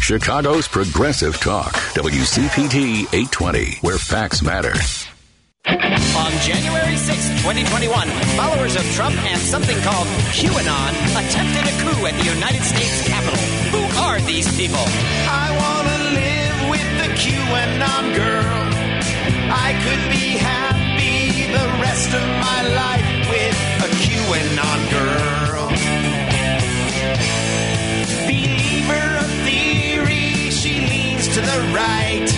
Chicago's 0.01 0.67
Progressive 0.67 1.39
Talk, 1.39 1.73
WCPT 1.95 3.01
820, 3.13 3.79
where 3.83 3.99
facts 3.99 4.43
matter. 4.43 4.73
On 5.69 6.33
January 6.41 6.97
6, 6.97 7.29
2021, 7.45 8.09
followers 8.41 8.75
of 8.75 8.83
Trump 8.95 9.15
and 9.25 9.39
something 9.39 9.77
called 9.83 10.07
QAnon 10.33 10.93
attempted 11.13 11.69
a 11.69 11.75
coup 11.83 12.07
at 12.07 12.15
the 12.17 12.25
United 12.25 12.63
States 12.63 13.07
Capitol. 13.07 13.37
Who 13.69 13.85
are 14.01 14.19
these 14.21 14.49
people? 14.57 14.81
I 15.29 15.53
wanna 15.61 15.99
live 16.17 16.71
with 16.73 16.89
the 16.97 17.09
QAnon 17.21 18.15
girl. 18.17 18.61
I 19.53 19.77
could 19.85 20.09
be 20.09 20.39
happy 20.41 21.53
the 21.53 21.67
rest 21.85 22.15
of 22.15 22.25
my 22.41 22.61
life 22.73 23.29
with 23.29 23.57
a 23.85 23.89
QAnon 24.01 24.81
girl. 24.91 25.29
Believer 28.27 28.68
to 31.39 31.45
the 31.45 31.73
right. 31.73 32.29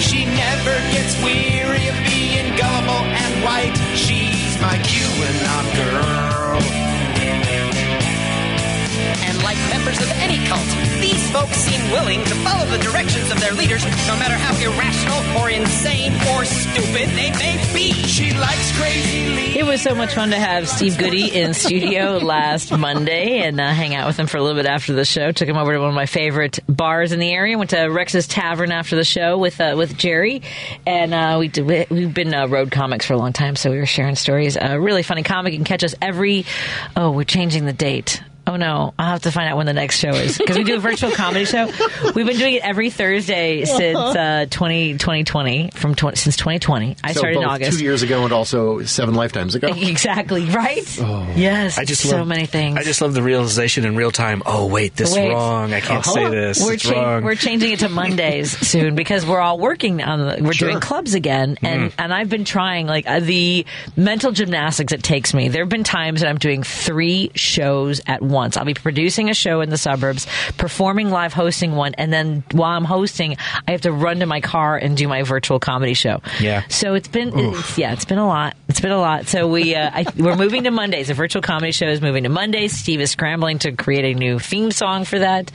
She 0.00 0.26
never 0.26 0.74
gets 0.92 1.16
weary 1.22 1.88
of 1.88 1.96
being 2.04 2.56
gullible 2.56 3.04
and 3.06 3.44
white. 3.44 3.76
She's 3.94 4.60
my 4.60 4.76
QAnon 4.78 5.64
girl. 5.76 6.89
And 9.24 9.42
like 9.42 9.58
members 9.70 9.98
of 10.00 10.10
any 10.20 10.38
cult, 10.46 10.66
these 11.00 11.30
folks 11.30 11.56
seem 11.56 11.80
willing 11.90 12.22
to 12.24 12.34
follow 12.46 12.66
the 12.66 12.78
directions 12.78 13.30
of 13.30 13.40
their 13.40 13.52
leaders, 13.52 13.84
no 14.06 14.16
matter 14.16 14.34
how 14.34 14.54
irrational 14.56 15.40
or 15.40 15.50
insane 15.50 16.12
or 16.34 16.44
stupid 16.44 17.08
they 17.16 17.30
may 17.32 17.56
be. 17.74 17.92
She 17.92 18.32
likes 18.34 18.76
crazy 18.78 19.58
It 19.58 19.66
was 19.66 19.82
so 19.82 19.94
much 19.94 20.14
fun 20.14 20.30
to 20.30 20.38
have 20.38 20.68
Steve 20.68 20.98
Goody 20.98 21.28
in 21.34 21.54
studio 21.54 22.18
last 22.22 22.72
Monday 22.76 23.40
and 23.40 23.60
uh, 23.60 23.70
hang 23.72 23.94
out 23.94 24.06
with 24.06 24.18
him 24.18 24.26
for 24.26 24.36
a 24.36 24.42
little 24.42 24.60
bit 24.60 24.66
after 24.66 24.92
the 24.92 25.04
show. 25.04 25.32
Took 25.32 25.48
him 25.48 25.56
over 25.56 25.72
to 25.72 25.78
one 25.80 25.88
of 25.88 25.94
my 25.94 26.06
favorite 26.06 26.58
bars 26.68 27.12
in 27.12 27.18
the 27.18 27.30
area. 27.30 27.56
Went 27.56 27.70
to 27.70 27.86
Rex's 27.86 28.26
Tavern 28.26 28.72
after 28.72 28.96
the 28.96 29.04
show 29.04 29.38
with 29.38 29.60
uh, 29.60 29.74
with 29.76 29.96
Jerry, 29.96 30.42
and 30.86 31.14
uh, 31.14 31.36
we 31.38 31.48
did, 31.48 31.66
we, 31.66 31.86
we've 31.90 32.14
been 32.14 32.34
uh, 32.34 32.46
road 32.46 32.70
comics 32.70 33.06
for 33.06 33.14
a 33.14 33.18
long 33.18 33.32
time, 33.32 33.56
so 33.56 33.70
we 33.70 33.78
were 33.78 33.86
sharing 33.86 34.16
stories. 34.16 34.56
A 34.60 34.78
really 34.78 35.02
funny 35.02 35.22
comic. 35.22 35.52
You 35.52 35.58
can 35.58 35.64
catch 35.64 35.84
us 35.84 35.94
every. 36.00 36.44
Oh, 36.96 37.10
we're 37.10 37.24
changing 37.24 37.66
the 37.66 37.72
date. 37.72 38.22
Oh 38.50 38.56
no, 38.56 38.94
I'll 38.98 39.10
have 39.12 39.22
to 39.22 39.30
find 39.30 39.48
out 39.48 39.56
when 39.56 39.66
the 39.66 39.72
next 39.72 39.98
show 39.98 40.08
is 40.10 40.36
because 40.36 40.58
we 40.58 40.64
do 40.64 40.74
a 40.74 40.80
virtual 40.80 41.12
comedy 41.12 41.44
show. 41.44 41.66
We've 42.16 42.26
been 42.26 42.36
doing 42.36 42.54
it 42.54 42.64
every 42.64 42.90
Thursday 42.90 43.64
since 43.64 43.96
uh, 43.96 44.46
20, 44.50 44.94
2020, 44.94 45.70
from 45.72 45.94
tw- 45.94 46.16
since 46.18 46.36
2020. 46.36 46.96
I 47.04 47.12
So 47.12 47.18
started 47.20 47.38
in 47.38 47.44
August. 47.44 47.78
two 47.78 47.84
years 47.84 48.02
ago 48.02 48.24
and 48.24 48.32
also 48.32 48.82
seven 48.82 49.14
lifetimes 49.14 49.54
ago. 49.54 49.68
Exactly 49.76 50.46
right. 50.46 50.98
Yes, 51.36 51.78
I 51.78 51.84
just 51.84 52.02
so 52.08 52.18
love, 52.18 52.26
many 52.28 52.46
things. 52.46 52.76
I 52.76 52.82
just 52.82 53.00
love 53.00 53.14
the 53.14 53.22
realization 53.22 53.84
in 53.84 53.94
real 53.94 54.10
time. 54.10 54.42
Oh 54.46 54.66
wait, 54.66 54.96
this 54.96 55.14
Wait. 55.14 55.30
wrong. 55.30 55.72
I 55.72 55.80
can't 55.80 56.04
say 56.04 56.28
this. 56.28 56.60
We're, 56.62 56.72
it's 56.74 56.82
cha- 56.82 57.00
wrong. 57.00 57.22
we're 57.22 57.34
changing 57.36 57.70
it 57.72 57.78
to 57.80 57.88
Mondays 57.88 58.56
soon 58.66 58.94
because 58.96 59.24
we're 59.24 59.40
all 59.40 59.58
working 59.58 60.02
on 60.02 60.18
the. 60.18 60.42
We're 60.42 60.52
Sure. 60.54 60.70
doing 60.70 60.80
clubs 60.80 61.14
again, 61.14 61.56
and 61.62 61.92
and 61.98 62.12
I've 62.12 62.28
been 62.28 62.44
trying 62.44 62.86
like 62.88 63.06
uh, 63.06 63.20
the 63.20 63.64
mental 63.96 64.32
gymnastics 64.32 64.92
it 64.92 65.02
takes 65.02 65.32
me. 65.34 65.48
There 65.48 65.62
have 65.62 65.68
been 65.68 65.84
times 65.84 66.20
that 66.22 66.28
I'm 66.28 66.38
doing 66.38 66.62
three 66.62 67.30
shows 67.34 68.00
at 68.06 68.22
once. 68.22 68.39
I'll 68.56 68.64
be 68.64 68.74
producing 68.74 69.30
a 69.30 69.34
show 69.34 69.60
in 69.60 69.70
the 69.70 69.76
suburbs, 69.78 70.26
performing 70.56 71.10
live, 71.10 71.32
hosting 71.32 71.74
one, 71.76 71.94
and 71.94 72.12
then 72.12 72.42
while 72.52 72.70
I'm 72.76 72.84
hosting, 72.84 73.36
I 73.66 73.72
have 73.72 73.82
to 73.82 73.92
run 73.92 74.20
to 74.20 74.26
my 74.26 74.40
car 74.40 74.76
and 74.76 74.96
do 74.96 75.08
my 75.08 75.22
virtual 75.22 75.58
comedy 75.58 75.94
show. 75.94 76.20
Yeah. 76.40 76.62
So 76.68 76.94
it's 76.94 77.08
been, 77.08 77.36
it's, 77.38 77.78
yeah, 77.78 77.92
it's 77.92 78.04
been 78.04 78.18
a 78.18 78.26
lot. 78.26 78.56
It's 78.68 78.80
been 78.80 78.90
a 78.92 78.98
lot. 79.00 79.26
So 79.26 79.48
we, 79.48 79.74
uh, 79.74 79.90
I, 79.92 80.06
we're 80.16 80.36
moving 80.36 80.64
to 80.64 80.70
Mondays. 80.70 81.08
The 81.08 81.14
virtual 81.14 81.42
comedy 81.42 81.72
show 81.72 81.86
is 81.86 82.00
moving 82.00 82.22
to 82.24 82.28
Mondays. 82.28 82.72
Steve 82.76 83.00
is 83.00 83.10
scrambling 83.10 83.58
to 83.60 83.72
create 83.72 84.16
a 84.16 84.18
new 84.18 84.38
theme 84.38 84.70
song 84.70 85.04
for 85.04 85.18
that. 85.18 85.50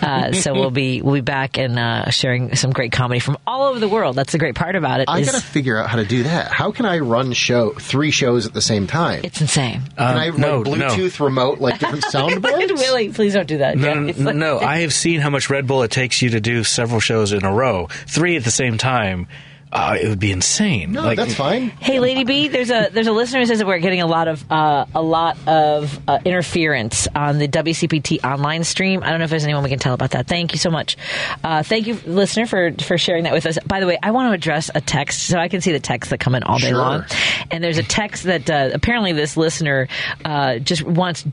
Uh, 0.00 0.32
so 0.32 0.52
we'll 0.54 0.70
be, 0.70 1.02
we'll 1.02 1.14
be 1.14 1.20
back 1.20 1.58
and 1.58 1.78
uh, 1.78 2.10
sharing 2.10 2.54
some 2.56 2.72
great 2.72 2.92
comedy 2.92 3.20
from 3.20 3.38
all 3.46 3.64
over 3.64 3.78
the 3.78 3.88
world. 3.88 4.16
That's 4.16 4.32
the 4.32 4.38
great 4.38 4.54
part 4.54 4.76
about 4.76 5.00
it. 5.00 5.08
I 5.08 5.20
is- 5.20 5.30
got 5.30 5.40
to 5.40 5.44
figure 5.46 5.76
out 5.78 5.88
how 5.88 5.96
to 5.96 6.04
do 6.04 6.22
that. 6.24 6.48
How 6.52 6.70
can 6.72 6.86
I 6.86 6.98
run 7.00 7.32
show 7.32 7.70
three 7.72 8.10
shows 8.10 8.46
at 8.46 8.52
the 8.54 8.62
same 8.62 8.86
time? 8.86 9.20
it's 9.24 9.40
insane. 9.40 9.82
Can 9.96 10.18
I 10.18 10.28
Um, 10.28 10.40
no, 10.40 10.60
like 10.60 10.78
no. 10.78 10.88
Bluetooth 10.88 11.18
remote 11.20 11.58
like 11.60 11.78
different 11.80 12.04
soundboards? 12.30 12.70
Willie, 12.78 13.08
please 13.10 13.34
don't 13.34 13.46
do 13.48 13.58
that. 13.58 13.76
No, 13.76 13.88
Yeah, 13.88 13.94
no, 14.16 14.24
like- 14.24 14.36
no, 14.36 14.58
I 14.60 14.78
have 14.80 14.92
seen 14.92 15.20
how 15.20 15.30
much 15.30 15.50
Red 15.50 15.66
Bull 15.66 15.82
it 15.82 15.90
takes 15.90 16.22
you 16.22 16.30
to 16.30 16.40
do 16.40 16.64
several 16.64 17.00
shows 17.00 17.32
in 17.32 17.44
a 17.44 17.52
row, 17.52 17.88
three 18.06 18.36
at 18.36 18.44
the 18.44 18.50
same 18.50 18.78
time. 18.78 19.28
Uh, 19.74 19.96
it 19.98 20.06
would 20.06 20.18
be 20.20 20.30
insane. 20.30 20.92
No, 20.92 21.14
that's 21.14 21.34
fine. 21.34 21.70
Hey, 21.70 21.98
Lady 21.98 22.24
B, 22.24 22.48
there's 22.48 22.70
a 22.70 22.90
there's 22.92 23.06
a 23.06 23.12
listener 23.12 23.40
who 23.40 23.46
says 23.46 23.58
that 23.58 23.66
we're 23.66 23.78
getting 23.78 24.02
a 24.02 24.06
lot 24.06 24.28
of 24.28 24.44
uh, 24.52 24.84
a 24.94 25.00
lot 25.00 25.38
of 25.48 25.98
uh, 26.06 26.18
interference 26.26 27.08
on 27.14 27.38
the 27.38 27.48
WCPT 27.48 28.22
online 28.22 28.64
stream. 28.64 29.02
I 29.02 29.08
don't 29.08 29.18
know 29.18 29.24
if 29.24 29.30
there's 29.30 29.44
anyone 29.44 29.62
we 29.62 29.70
can 29.70 29.78
tell 29.78 29.94
about 29.94 30.10
that. 30.10 30.26
Thank 30.26 30.52
you 30.52 30.58
so 30.58 30.70
much. 30.70 30.98
Uh, 31.42 31.62
thank 31.62 31.86
you, 31.86 31.94
listener, 32.04 32.44
for 32.44 32.72
for 32.82 32.98
sharing 32.98 33.24
that 33.24 33.32
with 33.32 33.46
us. 33.46 33.58
By 33.66 33.80
the 33.80 33.86
way, 33.86 33.98
I 34.02 34.10
want 34.10 34.28
to 34.28 34.34
address 34.34 34.70
a 34.74 34.82
text 34.82 35.22
so 35.22 35.38
I 35.38 35.48
can 35.48 35.62
see 35.62 35.72
the 35.72 35.80
texts 35.80 36.10
that 36.10 36.20
come 36.20 36.34
in 36.34 36.42
all 36.42 36.58
day 36.58 36.68
Sure. 36.68 36.76
long. 36.78 37.04
And 37.50 37.64
there's 37.64 37.78
a 37.78 37.82
text 37.82 38.24
that 38.24 38.50
uh, 38.50 38.70
apparently 38.74 39.12
this 39.14 39.38
listener 39.38 39.88
uh, 40.24 40.58
just 40.58 40.82
wants. 40.82 41.24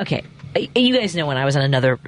Okay. 0.00 0.24
You 0.74 0.96
guys 0.98 1.14
know 1.14 1.26
when 1.26 1.36
I 1.36 1.44
was 1.44 1.56
on 1.56 1.62
another 1.62 1.98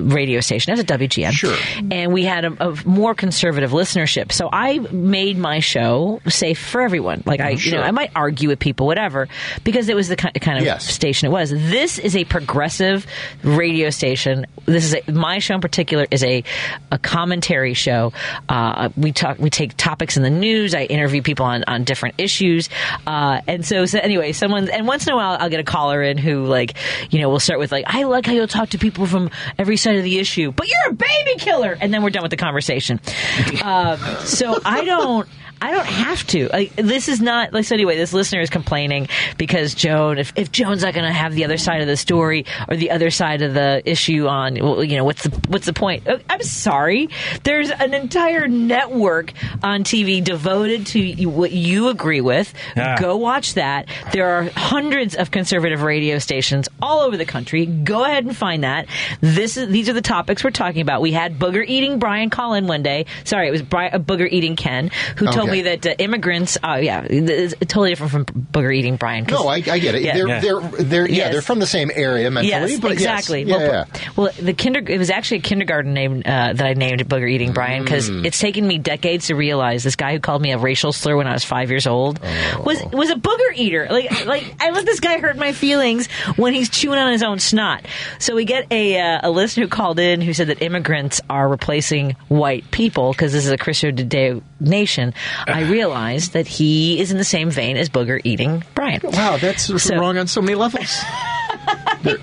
radio 0.00 0.40
station, 0.40 0.70
I 0.70 0.74
was 0.74 0.80
at 0.80 0.86
WGN. 0.86 1.32
Sure. 1.32 1.56
And 1.90 2.12
we 2.12 2.24
had 2.24 2.44
a, 2.44 2.68
a 2.70 2.76
more 2.86 3.14
conservative 3.14 3.70
listenership. 3.72 4.32
So 4.32 4.48
I 4.52 4.78
made 4.78 5.38
my 5.38 5.60
show 5.60 6.20
safe 6.28 6.58
for 6.58 6.80
everyone. 6.82 7.22
Like 7.26 7.40
I, 7.40 7.50
you 7.50 7.72
know, 7.72 7.80
I 7.82 7.90
might 7.90 8.10
argue 8.14 8.48
with 8.48 8.58
people, 8.58 8.86
whatever, 8.86 9.28
because 9.64 9.88
it 9.88 9.96
was 9.96 10.08
the 10.08 10.16
kind 10.16 10.58
of 10.58 10.64
Yes. 10.64 10.84
station 10.86 11.26
it 11.28 11.32
was. 11.32 11.50
This 11.50 11.98
is 11.98 12.16
a 12.16 12.24
progressive 12.24 13.06
radio 13.42 13.90
station. 13.90 14.46
This 14.64 14.84
is 14.84 14.94
a, 15.06 15.12
my 15.12 15.38
show 15.38 15.54
in 15.54 15.60
particular 15.60 16.06
is 16.10 16.22
a 16.24 16.42
a 16.90 16.98
commentary 16.98 17.74
show. 17.74 18.12
Uh, 18.48 18.88
we 18.96 19.12
talk, 19.12 19.38
we 19.38 19.50
take 19.50 19.76
topics 19.76 20.16
in 20.16 20.22
the 20.22 20.30
news. 20.30 20.74
I 20.74 20.82
interview 20.84 21.22
people 21.22 21.46
on 21.46 21.64
on 21.66 21.84
different 21.84 22.16
issues. 22.18 22.68
Uh, 23.06 23.40
and 23.46 23.64
so, 23.64 23.86
so 23.86 23.98
anyway, 23.98 24.32
someone 24.32 24.68
and 24.70 24.86
once 24.86 25.06
in 25.06 25.12
a 25.12 25.16
while 25.16 25.36
I'll 25.40 25.48
get 25.50 25.60
a 25.60 25.64
caller 25.64 26.02
in 26.02 26.18
who 26.18 26.44
like, 26.44 26.74
you 27.10 27.20
know, 27.20 27.28
will 27.28 27.40
start 27.40 27.58
with 27.60 27.72
like, 27.72 27.84
I 27.96 28.02
like 28.02 28.26
how 28.26 28.32
you'll 28.32 28.46
talk 28.46 28.68
to 28.70 28.78
people 28.78 29.06
from 29.06 29.30
every 29.58 29.78
side 29.78 29.96
of 29.96 30.04
the 30.04 30.18
issue, 30.18 30.52
but 30.52 30.68
you're 30.68 30.90
a 30.90 30.92
baby 30.92 31.38
killer, 31.38 31.78
and 31.80 31.94
then 31.94 32.02
we're 32.02 32.10
done 32.10 32.22
with 32.22 32.30
the 32.30 32.36
conversation. 32.36 33.00
um, 33.64 33.98
so 34.18 34.60
I 34.66 34.84
don't. 34.84 35.26
I 35.60 35.70
don't 35.70 35.86
have 35.86 36.26
to. 36.28 36.48
Like, 36.48 36.74
this 36.76 37.08
is 37.08 37.20
not. 37.20 37.52
Like, 37.52 37.64
so 37.64 37.74
anyway, 37.74 37.96
this 37.96 38.12
listener 38.12 38.40
is 38.40 38.50
complaining 38.50 39.08
because 39.38 39.74
Joan, 39.74 40.18
if, 40.18 40.32
if 40.36 40.52
Joan's 40.52 40.82
not 40.82 40.92
going 40.92 41.06
to 41.06 41.12
have 41.12 41.34
the 41.34 41.44
other 41.44 41.56
side 41.56 41.80
of 41.80 41.86
the 41.86 41.96
story 41.96 42.44
or 42.68 42.76
the 42.76 42.90
other 42.90 43.10
side 43.10 43.40
of 43.40 43.54
the 43.54 43.82
issue 43.84 44.26
on, 44.26 44.54
well, 44.54 44.84
you 44.84 44.96
know, 44.96 45.04
what's 45.04 45.22
the 45.22 45.30
what's 45.48 45.64
the 45.64 45.72
point? 45.72 46.06
Uh, 46.06 46.18
I'm 46.28 46.42
sorry. 46.42 47.08
There's 47.44 47.70
an 47.70 47.94
entire 47.94 48.46
network 48.48 49.32
on 49.62 49.82
TV 49.82 50.22
devoted 50.22 50.86
to 50.88 51.24
what 51.26 51.52
you 51.52 51.88
agree 51.88 52.20
with. 52.20 52.52
Yeah. 52.76 53.00
Go 53.00 53.16
watch 53.16 53.54
that. 53.54 53.88
There 54.12 54.28
are 54.28 54.50
hundreds 54.56 55.14
of 55.14 55.30
conservative 55.30 55.82
radio 55.82 56.18
stations 56.18 56.68
all 56.82 57.00
over 57.00 57.16
the 57.16 57.24
country. 57.24 57.64
Go 57.64 58.04
ahead 58.04 58.24
and 58.24 58.36
find 58.36 58.64
that. 58.64 58.88
This 59.20 59.56
is 59.56 59.68
these 59.68 59.88
are 59.88 59.94
the 59.94 60.02
topics 60.02 60.44
we're 60.44 60.50
talking 60.50 60.82
about. 60.82 61.00
We 61.00 61.12
had 61.12 61.38
booger 61.38 61.64
eating 61.66 61.98
Brian 61.98 62.28
Collin 62.28 62.66
one 62.66 62.82
day. 62.82 63.06
Sorry, 63.24 63.48
it 63.48 63.52
was 63.52 63.62
Brian, 63.62 63.94
uh, 63.94 63.98
booger 63.98 64.28
eating 64.30 64.56
Ken 64.56 64.90
who 65.16 65.26
told 65.26 65.45
Okay. 65.46 65.56
me 65.56 65.62
that 65.62 65.86
uh, 65.86 65.94
immigrants. 65.98 66.58
Oh 66.62 66.76
yeah, 66.76 67.06
it's 67.08 67.54
totally 67.60 67.90
different 67.90 68.12
from 68.12 68.24
booger 68.26 68.74
eating 68.74 68.96
Brian. 68.96 69.24
'cause- 69.26 69.38
No, 69.40 69.48
I, 69.48 69.56
I 69.56 69.78
get 69.78 69.94
it. 69.94 70.02
Yeah. 70.02 70.14
They're, 70.14 70.28
Yeah. 70.28 70.40
they're, 70.40 70.60
they're, 70.60 71.08
yeah, 71.08 71.16
Yes. 71.16 71.32
they're 71.32 71.42
from 71.42 71.58
the 71.58 71.66
same 71.66 71.90
area 71.94 72.30
mentally, 72.30 72.48
Yes, 72.72 72.80
but 72.80 72.92
exactly. 72.92 73.42
Yes. 73.42 73.48
Yeah, 73.60 73.68
well, 73.68 73.86
yeah. 73.94 74.08
well, 74.16 74.30
the 74.40 74.52
kinder 74.54 74.82
it 74.86 74.98
was 74.98 75.10
actually 75.10 75.38
a 75.38 75.42
kindergarten 75.42 75.94
name 75.94 76.22
uh, 76.24 76.52
that 76.52 76.62
I 76.66 76.74
named 76.74 77.06
Booger 77.08 77.30
Eating 77.30 77.52
Brian 77.52 77.82
because 77.84 78.10
Mm. 78.10 78.24
it's 78.26 78.38
taken 78.38 78.66
me 78.66 78.78
decades 78.78 79.26
to 79.28 79.34
realize 79.34 79.82
this 79.82 79.96
guy 79.96 80.12
who 80.12 80.20
called 80.20 80.42
me 80.42 80.52
a 80.52 80.58
racial 80.58 80.92
slur 80.92 81.16
when 81.16 81.26
I 81.26 81.32
was 81.32 81.44
five 81.44 81.70
years 81.70 81.86
old 81.86 82.20
was 82.64 82.80
Oh. 82.82 82.88
was 82.96 83.10
a 83.10 83.14
booger 83.16 83.54
eater. 83.54 83.86
Like 83.90 84.26
like 84.26 84.54
I 84.60 84.70
let 84.70 84.84
this 84.84 85.00
guy 85.00 85.18
hurt 85.18 85.36
my 85.36 85.52
feelings 85.52 86.08
when 86.36 86.54
he's 86.54 86.68
chewing 86.68 86.98
on 86.98 87.10
his 87.12 87.22
own 87.22 87.38
snot. 87.38 87.84
So 88.18 88.34
we 88.34 88.44
get 88.44 88.66
a 88.70 88.98
uh, 89.00 89.20
a 89.24 89.30
listener 89.30 89.64
who 89.64 89.68
called 89.68 89.98
in 89.98 90.20
who 90.20 90.32
said 90.34 90.48
that 90.48 90.62
immigrants 90.62 91.20
are 91.30 91.48
replacing 91.48 92.16
white 92.28 92.70
people 92.70 93.12
because 93.12 93.32
this 93.32 93.44
is 93.44 93.50
a 93.50 93.56
Christian 93.58 93.96
Judeo 93.96 94.42
nation. 94.60 95.14
I 95.46 95.62
realized 95.62 96.32
that 96.34 96.46
he 96.46 97.00
is 97.00 97.10
in 97.12 97.18
the 97.18 97.24
same 97.24 97.50
vein 97.50 97.76
as 97.76 97.88
Booger 97.88 98.20
Eating 98.24 98.62
Brian. 98.74 99.00
Wow, 99.04 99.36
that's 99.36 99.64
So- 99.82 99.96
wrong 99.96 100.18
on 100.18 100.26
so 100.26 100.40
many 100.40 100.54
levels. 100.54 100.96
They're- 102.02 102.18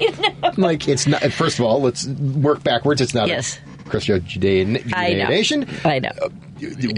Like 0.58 0.88
it's 0.88 1.08
not. 1.08 1.22
First 1.34 1.60
of 1.60 1.66
all, 1.66 1.82
let's 1.82 2.06
work 2.08 2.64
backwards. 2.64 3.02
It's 3.02 3.14
not 3.14 3.28
Yes. 3.28 3.60
a 3.86 3.90
Christian 3.90 4.24
Judean, 4.26 4.78
I 4.94 5.14
know. 5.14 5.28
Nation. 5.28 5.68
I 5.84 6.00
know. 6.00 6.10
Uh, 6.22 6.30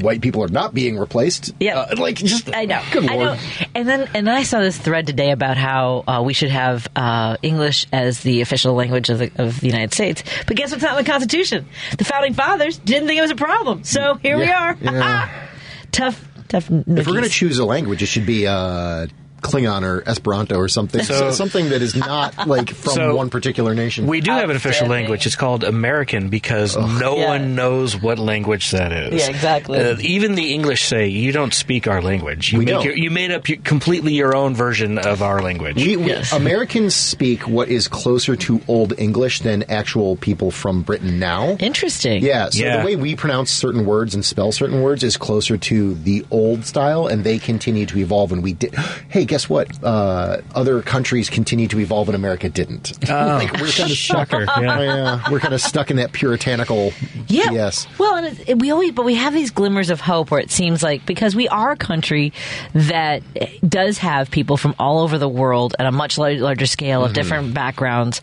white 0.01 0.21
people 0.21 0.43
are 0.43 0.47
not 0.49 0.73
being 0.75 0.97
replaced. 0.97 1.51
Yeah. 1.59 1.79
Uh, 1.79 1.95
like 1.97 2.17
just 2.17 2.53
I 2.53 2.65
know. 2.65 2.81
Good 2.91 3.09
I 3.09 3.15
lord. 3.15 3.25
know. 3.27 3.37
And 3.73 3.87
then 3.87 4.01
and 4.13 4.27
then 4.27 4.35
I 4.35 4.43
saw 4.43 4.59
this 4.59 4.77
thread 4.77 5.07
today 5.07 5.31
about 5.31 5.57
how 5.57 6.03
uh, 6.07 6.21
we 6.23 6.33
should 6.33 6.51
have 6.51 6.87
uh, 6.95 7.37
English 7.41 7.87
as 7.91 8.19
the 8.21 8.41
official 8.41 8.73
language 8.75 9.09
of 9.09 9.17
the 9.19 9.31
of 9.37 9.59
the 9.61 9.67
United 9.67 9.93
States. 9.93 10.23
But 10.45 10.57
guess 10.57 10.71
what's 10.71 10.83
not 10.83 10.97
in 10.99 11.03
the 11.03 11.09
Constitution? 11.09 11.65
The 11.97 12.03
founding 12.03 12.33
fathers 12.33 12.77
didn't 12.77 13.07
think 13.07 13.17
it 13.17 13.21
was 13.21 13.31
a 13.31 13.35
problem. 13.35 13.83
So 13.85 14.15
here 14.15 14.37
we 14.37 14.49
are. 14.51 14.77
yeah. 14.81 15.47
tough, 15.95 16.27
tough. 16.47 16.69
If 16.69 17.07
we're 17.07 17.13
going 17.13 17.23
to 17.23 17.29
choose 17.29 17.57
a 17.57 17.65
language, 17.65 18.03
it 18.03 18.07
should 18.07 18.25
be 18.25 18.47
uh, 18.47 19.07
Klingon 19.45 19.83
or 19.83 20.03
Esperanto 20.07 20.55
or 20.55 20.67
something. 20.67 21.03
So- 21.03 21.31
something 21.31 21.69
that 21.69 21.81
is 21.81 21.95
not 21.95 22.47
like 22.47 22.69
from 22.71 22.93
So, 22.93 23.15
one 23.15 23.29
particular 23.29 23.73
nation. 23.75 24.07
We 24.07 24.21
do 24.21 24.31
have 24.31 24.49
an 24.49 24.55
official 24.55 24.87
language. 24.87 25.25
It's 25.25 25.35
called 25.35 25.63
American 25.63 26.29
because 26.29 26.75
no 26.77 27.17
Yeah. 27.17 27.27
one 27.27 27.55
knows 27.55 27.99
what 28.01 28.19
language 28.19 28.71
that 28.71 28.91
is. 28.91 29.21
Yeah, 29.21 29.29
exactly. 29.29 29.79
Uh, 29.79 29.97
even 29.99 30.35
the 30.35 30.53
English 30.53 30.85
say 30.85 31.07
you 31.07 31.31
don't 31.31 31.53
speak 31.53 31.87
our 31.87 32.01
language. 32.01 32.51
You 32.53 32.59
We 32.59 32.65
make 32.65 32.73
don't. 32.75 32.85
Your, 32.85 32.95
you 32.97 33.11
made 33.11 33.31
up 33.31 33.47
your, 33.49 33.57
completely 33.63 34.13
your 34.13 34.35
own 34.35 34.55
version 34.55 34.97
of 34.97 35.21
our 35.21 35.41
language. 35.41 35.75
We, 35.77 35.97
we- 35.97 36.05
Yes. 36.07 36.31
Americans 36.33 36.95
speak 36.95 37.47
what 37.47 37.67
is 37.69 37.87
closer 37.87 38.35
to 38.35 38.61
Old 38.67 38.93
English 38.97 39.39
than 39.41 39.63
actual 39.69 40.15
people 40.15 40.51
from 40.51 40.81
Britain 40.83 41.19
now. 41.19 41.57
Interesting. 41.59 42.23
Yeah, 42.23 42.49
so 42.49 42.63
Yeah. 42.63 42.77
the 42.79 42.85
way 42.85 42.95
we 42.95 43.15
pronounce 43.15 43.51
certain 43.51 43.85
words 43.85 44.13
and 44.15 44.23
spell 44.23 44.51
certain 44.51 44.81
words 44.81 45.03
is 45.03 45.17
closer 45.17 45.57
to 45.57 45.95
the 45.95 46.25
old 46.31 46.65
style, 46.65 47.07
and 47.07 47.23
they 47.23 47.37
continue 47.39 47.85
to 47.87 47.97
evolve. 47.99 48.31
And 48.31 48.43
we 48.43 48.53
did. 48.53 48.75
Hey, 49.09 49.25
guess 49.35 49.49
what? 49.49 49.83
Uh, 49.83 50.39
other 50.53 50.81
countries 50.81 51.29
continue 51.29 51.67
to 51.67 51.77
evolve, 51.81 52.07
and 52.07 52.15
America 52.15 52.47
didn't. 52.47 52.93
like 53.09 53.51
we're 53.59 53.67
kind 53.67 53.91
of 53.91 53.97
Shocker, 54.05 54.45
yeah. 54.61 54.81
yeah, 54.81 55.29
we're 55.29 55.41
kind 55.41 55.53
of 55.53 55.59
stuck 55.59 55.91
in 55.91 55.97
that 55.97 56.13
puritanical. 56.13 56.93
Yeah. 57.27 57.51
Yes. 57.51 57.85
Well, 57.97 58.15
and 58.15 58.39
it, 58.47 58.59
we 58.59 58.71
always, 58.71 58.93
but 58.93 59.03
we 59.03 59.15
have 59.15 59.33
these 59.33 59.51
glimmers 59.51 59.89
of 59.89 59.99
hope 59.99 60.31
where 60.31 60.39
it 60.39 60.51
seems 60.51 60.81
like 60.81 61.05
because 61.05 61.35
we 61.35 61.49
are 61.49 61.71
a 61.71 61.75
country 61.75 62.31
that 62.73 63.23
does 63.67 63.97
have 63.97 64.31
people 64.31 64.55
from 64.55 64.73
all 64.79 64.99
over 64.99 65.17
the 65.17 65.27
world 65.27 65.75
at 65.79 65.85
a 65.85 65.91
much 65.91 66.17
larger 66.17 66.65
scale 66.65 67.03
of 67.03 67.11
different 67.11 67.53
backgrounds, 67.53 68.21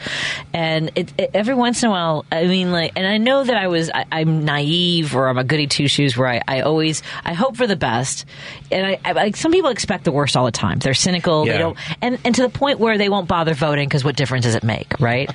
and 0.54 0.92
it, 0.94 1.12
it, 1.18 1.30
every 1.34 1.54
once 1.54 1.82
in 1.82 1.90
a 1.90 1.92
while, 1.92 2.24
I 2.32 2.46
mean, 2.46 2.72
like, 2.72 2.92
and 2.96 3.06
I 3.06 3.18
know 3.18 3.44
that 3.44 3.56
I 3.58 3.66
was, 3.66 3.90
I, 3.90 4.06
I'm 4.10 4.46
naive 4.46 5.14
or 5.14 5.28
I'm 5.28 5.36
a 5.36 5.44
goody 5.44 5.66
two 5.66 5.88
shoes 5.88 6.16
where 6.16 6.28
I, 6.28 6.40
I 6.48 6.60
always, 6.62 7.02
I 7.22 7.34
hope 7.34 7.58
for 7.58 7.66
the 7.66 7.76
best, 7.76 8.24
and 8.70 8.86
I, 8.86 8.98
I 9.04 9.12
like 9.12 9.36
some 9.36 9.52
people 9.52 9.68
expect 9.68 10.04
the 10.04 10.12
worst 10.12 10.38
all 10.38 10.46
the 10.46 10.52
time. 10.52 10.78
They're 10.78 10.94
cynical. 11.02 11.44
They 11.44 11.58
don't 11.58 11.76
and 12.00 12.18
and 12.24 12.34
to 12.36 12.42
the 12.42 12.48
point 12.48 12.78
where 12.78 12.96
they 12.96 13.08
won't 13.08 13.28
bother 13.28 13.54
voting 13.54 13.88
because 13.88 14.04
what 14.04 14.16
difference 14.16 14.44
does 14.44 14.54
it 14.54 14.62
make, 14.62 14.98
right? 15.00 15.30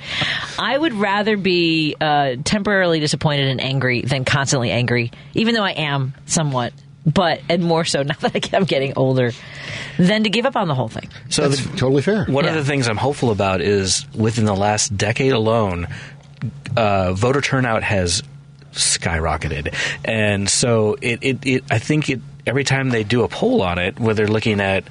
I 0.58 0.76
would 0.76 0.94
rather 0.94 1.36
be 1.36 1.94
uh, 2.00 2.36
temporarily 2.44 3.00
disappointed 3.00 3.48
and 3.48 3.60
angry 3.60 4.00
than 4.02 4.24
constantly 4.24 4.70
angry, 4.70 5.12
even 5.34 5.54
though 5.54 5.62
I 5.64 5.72
am 5.72 6.14
somewhat, 6.26 6.72
but 7.06 7.40
and 7.48 7.62
more 7.62 7.84
so 7.84 8.02
now 8.04 8.14
that 8.20 8.32
I 8.34 8.38
get- 8.38 8.54
I'm 8.54 8.64
getting 8.64 8.94
older, 8.96 9.32
than 9.98 10.24
to 10.24 10.30
give 10.30 10.46
up 10.46 10.56
on 10.56 10.68
the 10.68 10.74
whole 10.74 10.88
thing. 10.88 11.08
so 11.28 11.48
That's 11.48 11.62
the, 11.64 11.76
totally 11.76 12.02
fair. 12.02 12.24
one 12.24 12.44
Yeah. 12.44 12.50
of 12.50 12.56
the 12.56 12.64
things 12.64 12.88
I'm 12.88 12.96
hopeful 12.96 13.30
about 13.30 13.60
is 13.60 14.06
within 14.14 14.44
the 14.44 14.54
last 14.56 14.96
decade 14.96 15.32
alone, 15.32 15.88
uh, 16.76 17.12
voter 17.12 17.40
turnout 17.40 17.82
has 17.82 18.22
skyrocketed, 18.72 19.74
and 20.04 20.48
so 20.48 20.96
it, 21.00 21.18
it, 21.22 21.46
it 21.46 21.64
I 21.70 21.78
think 21.78 22.08
it 22.10 22.20
every 22.46 22.64
time 22.64 22.90
they 22.90 23.02
do 23.04 23.22
a 23.24 23.28
poll 23.28 23.62
on 23.62 23.78
it, 23.78 23.98
where 23.98 24.14
they're 24.14 24.28
looking 24.28 24.60
at 24.60 24.84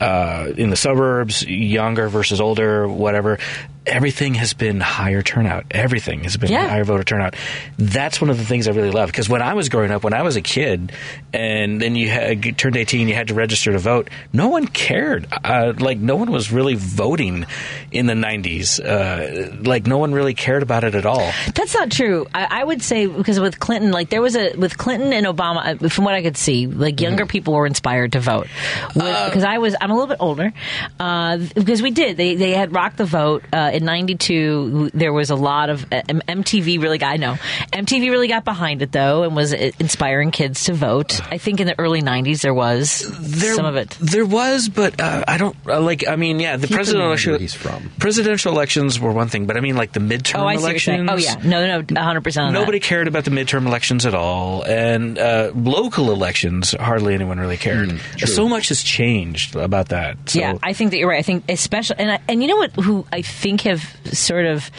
uh, 0.00 0.52
in 0.56 0.70
the 0.70 0.76
suburbs, 0.76 1.44
younger 1.46 2.08
versus 2.08 2.40
older, 2.40 2.88
whatever, 2.88 3.38
everything 3.86 4.34
has 4.34 4.52
been 4.52 4.80
higher 4.80 5.22
turnout. 5.22 5.64
Everything 5.70 6.22
has 6.24 6.36
been 6.36 6.50
Yeah. 6.50 6.68
higher 6.68 6.84
voter 6.84 7.02
turnout. 7.02 7.34
That's 7.78 8.20
one 8.20 8.30
of 8.30 8.38
the 8.38 8.44
things 8.44 8.68
I 8.68 8.72
really 8.72 8.90
love 8.90 9.08
because 9.08 9.28
when 9.28 9.42
I 9.42 9.54
was 9.54 9.68
growing 9.68 9.90
up, 9.90 10.04
when 10.04 10.12
I 10.12 10.22
was 10.22 10.36
a 10.36 10.42
kid, 10.42 10.92
and 11.32 11.80
then 11.80 11.96
you 11.96 12.08
had, 12.08 12.56
turned 12.58 12.76
eighteen, 12.76 13.08
you 13.08 13.14
had 13.14 13.28
to 13.28 13.34
register 13.34 13.72
to 13.72 13.78
vote. 13.78 14.08
No 14.32 14.48
one 14.48 14.66
cared. 14.66 15.26
Uh, 15.44 15.72
like 15.78 15.98
no 15.98 16.16
one 16.16 16.30
was 16.30 16.52
really 16.52 16.74
voting 16.74 17.46
in 17.90 18.06
the 18.06 18.14
nineties. 18.14 18.78
Uh, 18.80 19.56
like 19.62 19.86
no 19.86 19.98
one 19.98 20.12
really 20.12 20.34
cared 20.34 20.62
about 20.62 20.84
it 20.84 20.94
at 20.94 21.06
all. 21.06 21.30
That's 21.54 21.74
not 21.74 21.90
true. 21.90 22.26
I, 22.34 22.60
I 22.60 22.64
would 22.64 22.82
say 22.82 23.06
because 23.06 23.40
with 23.40 23.58
Clinton, 23.58 23.90
like 23.92 24.10
there 24.10 24.22
was 24.22 24.36
a 24.36 24.54
with 24.56 24.76
Clinton 24.78 25.12
and 25.12 25.26
Obama, 25.26 25.82
uh, 25.82 25.88
from 25.88 26.04
what 26.04 26.14
I 26.14 26.22
could 26.22 26.36
see, 26.36 26.66
like 26.66 27.00
younger 27.00 27.26
people 27.26 27.54
were 27.54 27.66
inspired 27.66 28.12
to 28.12 28.20
vote. 28.20 28.46
Because 28.94 29.44
I 29.44 29.58
was, 29.58 29.74
I'm 29.80 29.89
a 29.90 29.94
little 29.94 30.08
bit 30.08 30.18
older. 30.20 30.52
Uh, 30.98 31.38
because 31.54 31.82
we 31.82 31.90
did, 31.90 32.16
they 32.16 32.34
they 32.34 32.52
had 32.52 32.74
rock 32.74 32.96
the 32.96 33.04
vote 33.04 33.44
uh, 33.52 33.70
in 33.72 33.84
'92. 33.84 34.90
There 34.94 35.12
was 35.12 35.30
a 35.30 35.34
lot 35.36 35.70
of 35.70 35.84
uh, 35.92 36.02
M- 36.08 36.22
MTV 36.28 36.80
really 36.82 36.98
got. 36.98 37.12
I 37.12 37.16
know 37.16 37.34
MTV 37.72 38.10
really 38.10 38.28
got 38.28 38.44
behind 38.44 38.82
it 38.82 38.92
though, 38.92 39.22
and 39.22 39.34
was 39.36 39.52
uh, 39.52 39.70
inspiring 39.78 40.30
kids 40.30 40.64
to 40.64 40.74
vote. 40.74 41.20
I 41.30 41.38
think 41.38 41.60
in 41.60 41.66
the 41.66 41.78
early 41.78 42.02
'90s 42.02 42.42
there 42.42 42.54
was 42.54 42.90
some 42.90 43.66
of 43.66 43.76
it. 43.76 43.90
There 44.00 44.26
was, 44.26 44.68
but 44.68 45.00
uh, 45.00 45.24
I 45.26 45.38
don't 45.38 45.56
uh, 45.66 45.80
like. 45.80 46.06
I 46.06 46.16
mean, 46.16 46.40
yeah, 46.40 46.56
the 46.56 46.66
Keep 46.66 46.76
presidential 46.76 47.00
mind 47.00 47.08
election. 47.10 47.32
where 47.32 47.40
he's 47.40 47.54
from. 47.54 47.90
Presidential 47.98 48.52
elections 48.52 49.00
were 49.00 49.12
one 49.12 49.28
thing, 49.28 49.46
but 49.46 49.56
I 49.56 49.60
mean, 49.60 49.76
like 49.76 49.92
the 49.92 50.00
midterm 50.00 50.40
Oh, 50.40 50.46
I 50.46 50.56
see 50.56 50.62
what 50.62 50.86
you're 50.86 50.94
elections. 50.96 51.10
Oh 51.10 51.42
yeah, 51.42 51.48
no, 51.48 51.78
no, 51.78 51.82
100 51.82 52.20
percent 52.22 52.46
on 52.46 52.52
that. 52.52 52.58
Nobody 52.60 52.80
cared 52.80 53.08
about 53.08 53.24
the 53.24 53.30
midterm 53.30 53.66
elections 53.66 54.06
at 54.06 54.14
all, 54.14 54.62
and 54.64 55.18
uh, 55.18 55.52
local 55.54 56.10
elections 56.12 56.72
hardly 56.78 57.14
anyone 57.14 57.38
really 57.38 57.56
cared. 57.56 58.00
so 58.18 58.48
much 58.48 58.68
has 58.68 58.82
changed 58.82 59.56
about 59.56 59.79
that. 59.88 60.16
So, 60.30 60.38
Yeah, 60.38 60.58
I 60.62 60.72
think 60.72 60.90
that 60.90 60.98
you're 60.98 61.08
right. 61.08 61.18
I 61.18 61.22
think 61.22 61.44
especially, 61.48 61.96
and 61.98 62.12
I, 62.12 62.20
and 62.28 62.42
you 62.42 62.48
know 62.48 62.56
what? 62.56 62.72
Who 62.72 63.06
I 63.12 63.22
think 63.22 63.62
have 63.62 63.96
sort 64.12 64.46
of 64.46 64.70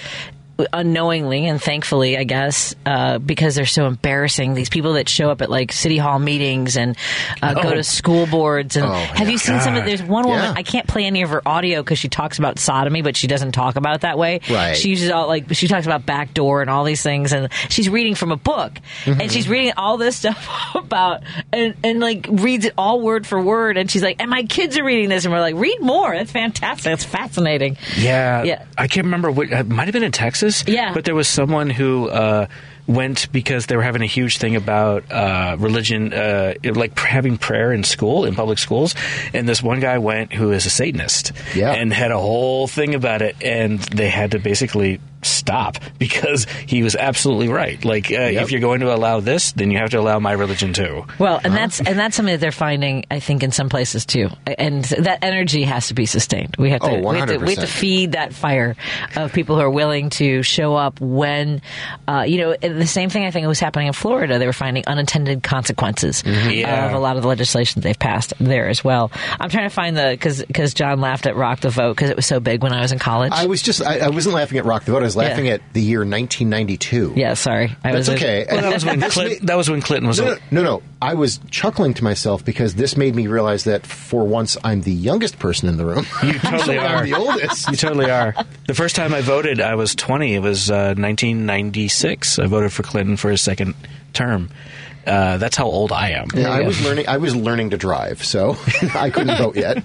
unknowingly 0.74 1.48
and 1.48 1.62
thankfully, 1.62 2.18
I 2.18 2.24
guess, 2.24 2.76
uh, 2.86 3.18
because 3.20 3.56
they're 3.56 3.66
so 3.66 3.86
embarrassing. 3.88 4.54
These 4.54 4.70
people 4.70 4.94
that 4.94 5.08
show 5.10 5.30
up 5.30 5.42
at 5.42 5.50
like 5.50 5.72
city 5.72 5.98
hall 5.98 6.20
meetings 6.20 6.78
and 6.78 6.98
uh, 7.42 7.54
go 7.54 7.70
Oh. 7.70 7.74
to 7.76 7.84
school 7.84 8.26
boards. 8.28 8.76
And 8.76 8.86
Oh, 8.86 8.94
have 8.94 9.30
you 9.30 9.38
seen 9.38 9.60
some 9.62 9.76
of? 9.76 9.82
God. 9.82 9.88
There's 9.90 10.04
one 10.04 10.26
woman. 10.28 10.44
Yeah. 10.44 10.54
I 10.56 10.64
can't 10.64 10.88
play 10.88 11.06
any 11.06 11.22
of 11.24 11.30
her 11.30 11.42
audio 11.48 11.82
because 11.84 12.00
she 12.00 12.10
talks 12.10 12.40
about 12.40 12.60
sodomy, 12.60 13.02
but 13.02 13.16
she 13.16 13.28
doesn't 13.28 13.52
talk 13.54 13.76
about 13.76 13.96
it 13.96 14.02
that 14.02 14.18
way. 14.18 14.42
Right. 14.50 14.76
She 14.78 14.90
uses 14.90 15.10
all 15.12 15.28
like 15.28 15.54
she 15.54 15.68
talks 15.68 15.86
about 15.86 16.06
backdoor 16.06 16.62
and 16.62 16.70
all 16.70 16.84
these 16.84 17.02
things, 17.04 17.34
and 17.34 17.50
she's 17.70 17.90
reading 17.90 18.16
from 18.16 18.32
a 18.32 18.38
book, 18.38 18.74
Mm-hmm. 19.06 19.22
and 19.22 19.32
she's 19.32 19.48
reading 19.50 19.74
all 19.78 19.98
this 19.98 20.18
stuff 20.18 20.50
about 20.76 21.24
and 21.54 21.76
and 21.84 22.00
like 22.00 22.28
reads 22.30 22.66
it 22.66 22.74
all 22.78 23.02
word 23.02 23.26
for 23.26 23.42
word, 23.42 23.78
and 23.78 23.90
she's 23.90 24.04
like, 24.04 24.18
and 24.20 24.30
my 24.30 24.44
kids 24.44 24.78
are 24.78 24.84
reading 24.84 25.10
this, 25.10 25.26
and 25.26 25.34
we're 25.34 25.40
like, 25.40 25.56
read 25.56 25.82
more. 25.82 26.14
That's 26.16 26.32
fantastic. 26.32 26.84
That's 26.86 27.04
fascinating. 27.06 27.78
Yeah, 27.98 28.44
Yeah. 28.44 28.66
I 28.78 28.88
can't 28.88 29.06
remember 29.06 29.32
what. 29.32 29.50
It 29.52 29.68
might 29.68 29.86
have 29.86 29.94
been 29.94 30.04
in 30.04 30.12
Texas. 30.12 30.51
Yeah. 30.68 30.94
but 30.94 31.06
there 31.06 31.16
was 31.16 31.28
someone 31.28 31.70
who 31.70 32.10
uh, 32.10 32.48
went 32.88 33.32
because 33.32 33.68
they 33.68 33.76
were 33.76 33.84
having 33.84 34.02
a 34.02 34.08
huge 34.08 34.38
thing 34.38 34.56
about 34.56 35.10
uh, 35.12 35.56
religion, 35.60 36.14
uh, 36.14 36.54
like 36.64 36.98
having 36.98 37.38
prayer 37.38 37.72
in 37.72 37.84
school 37.84 38.26
in 38.26 38.36
public 38.36 38.58
schools, 38.60 38.96
and 39.34 39.48
this 39.48 39.62
one 39.64 39.80
guy 39.80 39.98
went 39.98 40.34
who 40.34 40.52
is 40.52 40.66
a 40.66 40.70
Satanist, 40.70 41.32
Yeah. 41.56 41.72
and 41.72 41.94
had 41.94 42.12
a 42.12 42.18
whole 42.20 42.68
thing 42.68 42.96
about 42.96 43.22
it, 43.22 43.36
and 43.42 43.80
they 43.80 44.10
had 44.10 44.32
to 44.32 44.40
basically 44.40 45.00
stop 45.24 45.78
because 46.00 46.46
he 46.68 46.84
was 46.84 46.96
absolutely 46.96 47.48
right. 47.50 47.84
Like, 47.84 48.12
uh, 48.12 48.16
if 48.16 48.52
you're 48.52 48.62
going 48.62 48.82
to 48.82 48.94
allow 48.94 49.20
this, 49.20 49.52
then 49.54 49.72
you 49.72 49.78
have 49.78 49.90
to 49.92 50.00
allow 50.00 50.20
my 50.20 50.32
religion 50.34 50.74
too. 50.74 51.06
Well, 51.20 51.40
and 51.44 51.54
that's 51.56 51.80
and 51.80 51.98
that's 51.98 52.16
something 52.16 52.34
that 52.34 52.40
they're 52.42 52.52
finding, 52.52 53.06
I 53.12 53.20
think, 53.20 53.44
in 53.44 53.52
some 53.52 53.70
places 53.70 54.06
too. 54.06 54.30
And 54.46 54.84
that 54.86 55.20
energy 55.24 55.64
has 55.64 55.88
to 55.88 55.94
be 55.94 56.06
sustained. 56.06 56.56
We 56.58 56.72
have 56.72 56.82
to, 56.82 56.88
Oh, 56.92 57.10
we, 57.12 57.18
have 57.18 57.30
to 57.30 57.38
we 57.38 57.56
have 57.56 57.64
to 57.64 57.68
feed 57.72 58.14
that 58.14 58.34
fire 58.34 58.76
of 59.16 59.32
people 59.34 59.56
who 59.56 59.62
are 59.62 59.70
willing 59.70 60.10
to 60.12 60.44
show 60.44 60.76
up 60.76 61.00
when, 61.02 61.62
uh, 62.08 62.24
you 62.28 62.38
know, 62.40 62.56
the 62.56 62.88
same 62.88 63.10
thing 63.10 63.26
I 63.26 63.32
think 63.32 63.48
was 63.48 63.60
happening 63.60 63.88
in 63.88 63.94
Florida. 63.94 64.40
They 64.40 64.46
were 64.46 64.54
finding 64.54 64.84
unintended 64.88 65.44
consequences 65.44 66.24
Yeah. 66.26 66.88
of 66.88 66.94
a 66.94 67.00
lot 67.00 67.16
of 67.18 67.22
the 67.24 67.28
legislation 67.28 67.82
they've 67.82 67.98
passed 67.98 68.34
there 68.40 68.68
as 68.68 68.84
well. 68.84 69.12
I'm 69.40 69.50
trying 69.50 69.70
to 69.70 69.74
find 69.74 69.96
the 69.98 70.10
because 70.12 70.44
because 70.44 70.74
John 70.74 71.00
laughed 71.02 71.26
at 71.28 71.36
Rock 71.36 71.62
the 71.62 71.70
Vote 71.70 71.96
because 71.96 72.10
it 72.10 72.16
was 72.16 72.26
so 72.26 72.40
big 72.40 72.64
when 72.64 72.74
I 72.74 72.82
was 72.82 72.92
in 72.92 73.00
college. 73.00 73.32
I 73.34 73.46
was 73.46 73.62
just, 73.62 73.82
I, 73.82 74.00
I 74.00 74.10
wasn't 74.10 74.36
laughing 74.36 74.58
at 74.58 74.66
Rock 74.66 74.84
the 74.86 74.92
Vote. 74.92 75.04
Was 75.16 75.30
laughing 75.30 75.46
Yeah. 75.48 75.54
at 75.54 75.62
the 75.74 75.82
year 75.82 76.00
1992. 76.00 77.14
yeah, 77.16 77.34
sorry, 77.36 77.76
I 77.84 77.92
That's 77.92 78.10
was 78.10 78.18
okay. 78.18 78.46
Well, 78.50 78.62
that 78.62 78.74
was 78.74 78.86
when 78.86 79.02
Clinton, 79.10 79.46
that 79.48 79.56
was 79.56 79.70
when 79.70 79.82
Clinton 79.82 80.08
was. 80.08 80.20
No, 80.20 80.30
no, 80.30 80.38
no, 80.52 80.64
no. 80.64 80.84
I 81.02 81.16
was 81.16 81.40
chuckling 81.50 81.94
to 81.96 82.04
myself 82.04 82.46
because 82.46 82.76
this 82.76 82.96
made 82.96 83.16
me 83.16 83.28
realize 83.28 83.64
that 83.66 83.86
for 83.88 84.26
once 84.26 84.58
I'm 84.64 84.82
the 84.82 84.92
youngest 84.92 85.40
person 85.40 85.68
in 85.70 85.78
the 85.78 85.86
room. 85.86 86.06
You 86.24 86.34
totally 86.40 86.76
Usually 86.76 86.78
are. 86.78 87.06
The 87.06 87.14
oldest. 87.16 87.70
You 87.70 87.76
totally 87.78 88.10
are. 88.12 88.36
The 88.68 88.74
first 88.76 88.96
time 88.96 89.14
I 89.14 89.22
voted, 89.22 89.60
I 89.62 89.76
was 89.76 89.96
20. 89.96 90.36
It 90.36 90.40
was 90.40 90.70
uh, 90.70 90.94
1996. 90.98 92.40
I 92.40 92.46
voted 92.48 92.72
for 92.72 92.84
Clinton 92.84 93.18
for 93.18 93.30
his 93.32 93.42
second 93.42 93.76
term. 94.14 94.50
Uh, 95.06 95.38
that's 95.38 95.56
how 95.58 95.66
old 95.66 95.92
I 95.92 96.12
am. 96.12 96.28
Yeah, 96.36 96.50
I 96.52 96.62
was 96.62 96.80
learning. 96.84 97.08
I 97.08 97.18
was 97.18 97.36
learning 97.36 97.72
to 97.72 97.78
drive, 97.78 98.24
so 98.24 98.56
I 98.94 99.10
couldn't 99.10 99.36
vote 99.38 99.56
yet. 99.56 99.84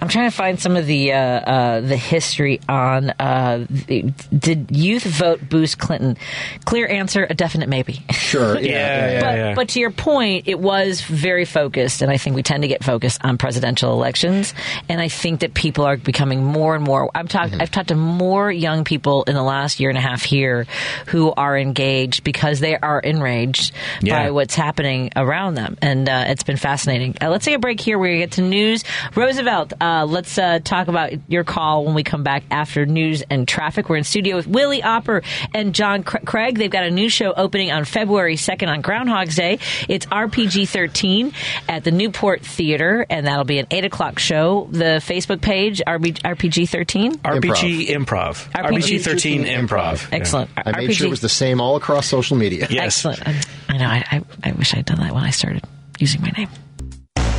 I'm 0.00 0.08
trying 0.08 0.30
to 0.30 0.36
find 0.36 0.60
some 0.60 0.76
of 0.76 0.86
the 0.86 1.12
uh, 1.12 1.18
uh, 1.18 1.80
the 1.80 1.96
history 1.96 2.60
on 2.68 3.10
uh, 3.10 3.66
did 3.66 4.70
youth 4.70 5.04
vote 5.04 5.48
boost 5.48 5.78
Clinton? 5.78 6.16
Clear 6.64 6.86
answer: 6.86 7.26
a 7.28 7.34
definite 7.34 7.68
maybe. 7.68 8.04
Sure. 8.10 8.58
Yeah. 8.58 8.70
Yeah, 8.70 8.76
yeah, 9.10 9.20
but, 9.20 9.36
yeah. 9.36 9.54
but 9.54 9.68
to 9.70 9.80
your 9.80 9.90
point, 9.90 10.48
it 10.48 10.58
was 10.58 11.00
very 11.00 11.44
focused, 11.44 12.02
and 12.02 12.10
I 12.10 12.18
think 12.18 12.36
we 12.36 12.42
tend 12.42 12.62
to 12.62 12.68
get 12.68 12.84
focused 12.84 13.24
on 13.24 13.38
presidential 13.38 13.92
elections. 13.92 14.54
And 14.88 15.00
I 15.00 15.08
think 15.08 15.40
that 15.40 15.54
people 15.54 15.84
are 15.84 15.96
becoming 15.96 16.44
more 16.44 16.74
and 16.74 16.84
more. 16.84 17.10
I'm 17.14 17.28
talk, 17.28 17.46
Mm-hmm. 17.46 17.62
I've 17.62 17.70
talked 17.70 17.88
to 17.88 17.94
more 17.94 18.50
young 18.50 18.82
people 18.82 19.22
in 19.24 19.34
the 19.34 19.42
last 19.42 19.78
year 19.78 19.88
and 19.88 19.96
a 19.96 20.00
half 20.00 20.22
here 20.22 20.66
who 21.06 21.32
are 21.36 21.56
engaged 21.56 22.24
because 22.24 22.58
they 22.58 22.76
are 22.76 22.98
enraged 22.98 23.72
by 24.02 24.30
what's 24.30 24.54
happening 24.54 25.10
around 25.14 25.54
them, 25.54 25.76
and 25.80 26.08
uh, 26.08 26.24
it's 26.26 26.42
been 26.42 26.56
fascinating. 26.56 27.14
Uh, 27.20 27.30
let's 27.30 27.44
take 27.44 27.54
a 27.54 27.58
break 27.58 27.80
here. 27.80 27.98
Where 27.98 28.12
we 28.12 28.18
get 28.18 28.32
to 28.32 28.42
news. 28.42 28.82
Roosevelt, 29.14 29.65
uh, 29.80 30.06
let's 30.06 30.38
uh, 30.38 30.58
talk 30.62 30.88
about 30.88 31.12
your 31.30 31.44
call 31.44 31.84
when 31.84 31.94
we 31.94 32.02
come 32.02 32.22
back 32.22 32.44
after 32.50 32.86
news 32.86 33.22
and 33.28 33.46
traffic. 33.46 33.88
We're 33.88 33.96
in 33.96 34.04
studio 34.04 34.36
with 34.36 34.46
Willie 34.46 34.82
Opper 34.82 35.22
and 35.54 35.74
John 35.74 36.02
Craig. 36.02 36.58
They've 36.58 36.70
got 36.70 36.84
a 36.84 36.90
new 36.90 37.08
show 37.08 37.32
opening 37.32 37.72
on 37.72 37.84
February 37.84 38.36
2nd 38.36 38.68
on 38.68 38.80
Groundhog's 38.80 39.36
Day. 39.36 39.58
It's 39.88 40.06
RPG 40.06 40.68
13 40.68 41.32
at 41.68 41.84
the 41.84 41.90
Newport 41.90 42.42
Theater, 42.42 43.06
and 43.10 43.26
that'll 43.26 43.44
be 43.44 43.58
an 43.58 43.66
8 43.70 43.84
o'clock 43.84 44.18
show. 44.18 44.68
The 44.70 45.00
Facebook 45.02 45.40
page, 45.40 45.82
RPG 45.86 46.68
13. 46.68 47.18
RPG 47.18 47.88
Improv. 47.88 48.50
RPG 48.52 48.76
RPG 48.76 49.04
13 49.04 49.44
Improv. 49.44 50.08
Excellent. 50.12 50.50
I 50.56 50.76
made 50.76 50.94
sure 50.94 51.06
it 51.06 51.10
was 51.10 51.20
the 51.20 51.28
same 51.28 51.60
all 51.60 51.76
across 51.76 52.06
social 52.06 52.36
media. 52.36 52.66
Yes. 52.70 53.04
Excellent. 53.04 53.26
I, 53.26 53.42
I 53.68 53.78
know. 53.78 53.86
I, 53.86 54.04
I, 54.10 54.22
I 54.50 54.52
wish 54.52 54.74
I'd 54.74 54.84
done 54.84 55.00
that 55.00 55.12
when 55.12 55.24
I 55.24 55.30
started 55.30 55.64
using 55.98 56.20
my 56.22 56.30
name. 56.30 56.48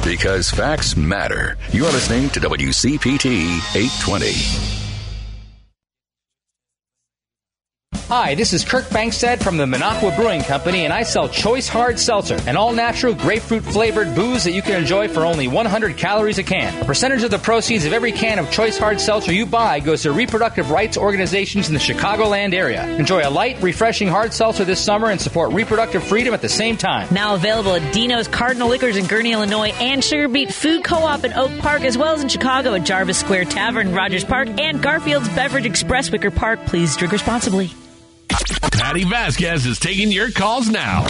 Because 0.07 0.49
facts 0.49 0.95
matter. 0.95 1.57
You're 1.73 1.91
listening 1.91 2.29
to 2.29 2.39
WCPT 2.39 3.57
820. 3.75 4.86
Hi, 8.09 8.35
this 8.35 8.53
is 8.53 8.63
Kirk 8.63 8.85
Bangstad 8.85 9.43
from 9.43 9.57
the 9.57 9.65
Minocqua 9.65 10.15
Brewing 10.15 10.41
Company, 10.41 10.85
and 10.85 10.93
I 10.93 11.03
sell 11.03 11.27
Choice 11.27 11.67
Hard 11.67 11.99
Seltzer, 11.99 12.39
an 12.47 12.55
all 12.55 12.71
natural 12.71 13.13
grapefruit 13.13 13.65
flavored 13.65 14.15
booze 14.15 14.45
that 14.45 14.53
you 14.53 14.61
can 14.61 14.79
enjoy 14.79 15.09
for 15.09 15.25
only 15.25 15.49
100 15.49 15.97
calories 15.97 16.37
a 16.37 16.43
can. 16.43 16.81
A 16.81 16.85
percentage 16.85 17.23
of 17.23 17.31
the 17.31 17.37
proceeds 17.37 17.83
of 17.83 17.91
every 17.91 18.13
can 18.13 18.39
of 18.39 18.49
Choice 18.49 18.77
Hard 18.77 19.01
Seltzer 19.01 19.33
you 19.33 19.45
buy 19.45 19.81
goes 19.81 20.03
to 20.03 20.13
reproductive 20.13 20.71
rights 20.71 20.97
organizations 20.97 21.67
in 21.67 21.73
the 21.73 21.81
Chicagoland 21.81 22.53
area. 22.53 22.87
Enjoy 22.95 23.27
a 23.27 23.29
light, 23.29 23.61
refreshing 23.61 24.07
hard 24.07 24.33
seltzer 24.33 24.63
this 24.63 24.79
summer 24.79 25.09
and 25.09 25.19
support 25.19 25.51
reproductive 25.51 26.01
freedom 26.01 26.33
at 26.33 26.41
the 26.41 26.47
same 26.47 26.77
time. 26.77 27.13
Now 27.13 27.35
available 27.35 27.73
at 27.73 27.93
Dino's 27.93 28.29
Cardinal 28.29 28.69
Liquors 28.69 28.95
in 28.95 29.03
Gurnee, 29.03 29.33
Illinois, 29.33 29.73
and 29.81 30.01
Sugar 30.01 30.29
Beet 30.29 30.53
Food 30.53 30.85
Co-op 30.85 31.25
in 31.25 31.33
Oak 31.33 31.59
Park, 31.59 31.81
as 31.81 31.97
well 31.97 32.15
as 32.15 32.23
in 32.23 32.29
Chicago 32.29 32.73
at 32.73 32.85
Jarvis 32.85 33.19
Square 33.19 33.45
Tavern, 33.45 33.93
Rogers 33.93 34.23
Park, 34.23 34.47
and 34.57 34.81
Garfield's 34.81 35.27
Beverage 35.27 35.65
Express, 35.65 36.09
Wicker 36.09 36.31
Park. 36.31 36.65
Please 36.67 36.95
drink 36.95 37.11
responsibly. 37.11 37.69
Patty 38.71 39.03
Vasquez 39.03 39.65
is 39.65 39.79
taking 39.79 40.11
your 40.11 40.31
calls 40.31 40.69
now 40.69 41.07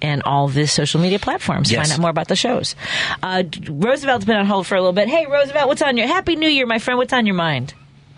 and 0.00 0.22
all 0.22 0.46
the 0.46 0.66
social 0.66 1.00
media 1.00 1.18
platforms. 1.18 1.68
to 1.68 1.74
Yes. 1.74 1.88
Find 1.88 1.98
out 1.98 2.02
more 2.02 2.10
about 2.10 2.28
the 2.28 2.36
shows. 2.36 2.76
Uh, 3.22 3.42
Roosevelt's 3.68 4.24
been 4.24 4.36
on 4.36 4.46
hold 4.46 4.66
for 4.66 4.76
a 4.76 4.80
little 4.80 4.92
bit. 4.92 5.08
Hey, 5.08 5.26
Roosevelt, 5.26 5.66
what's 5.66 5.82
on 5.88 5.96
your 5.96 6.06
Happy 6.06 6.36
New 6.36 6.48
Year, 6.48 6.66
my 6.66 6.78
friend? 6.78 6.98
What's 6.98 7.14
on 7.14 7.24
your 7.24 7.34
mind? 7.34 7.72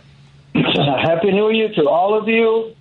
Happy 0.55 1.31
New 1.31 1.51
Year 1.51 1.68
to 1.77 1.89
all 1.89 2.18
of 2.18 2.27
you. 2.27 2.75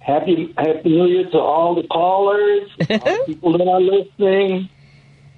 Happy 0.00 0.54
Happy 0.56 0.88
New 0.88 1.06
Year 1.06 1.28
to 1.30 1.38
all 1.38 1.74
the 1.74 1.86
callers, 1.86 2.70
all 2.88 3.24
people 3.26 3.58
that 3.58 3.68
are 3.68 3.80
listening. 3.80 4.70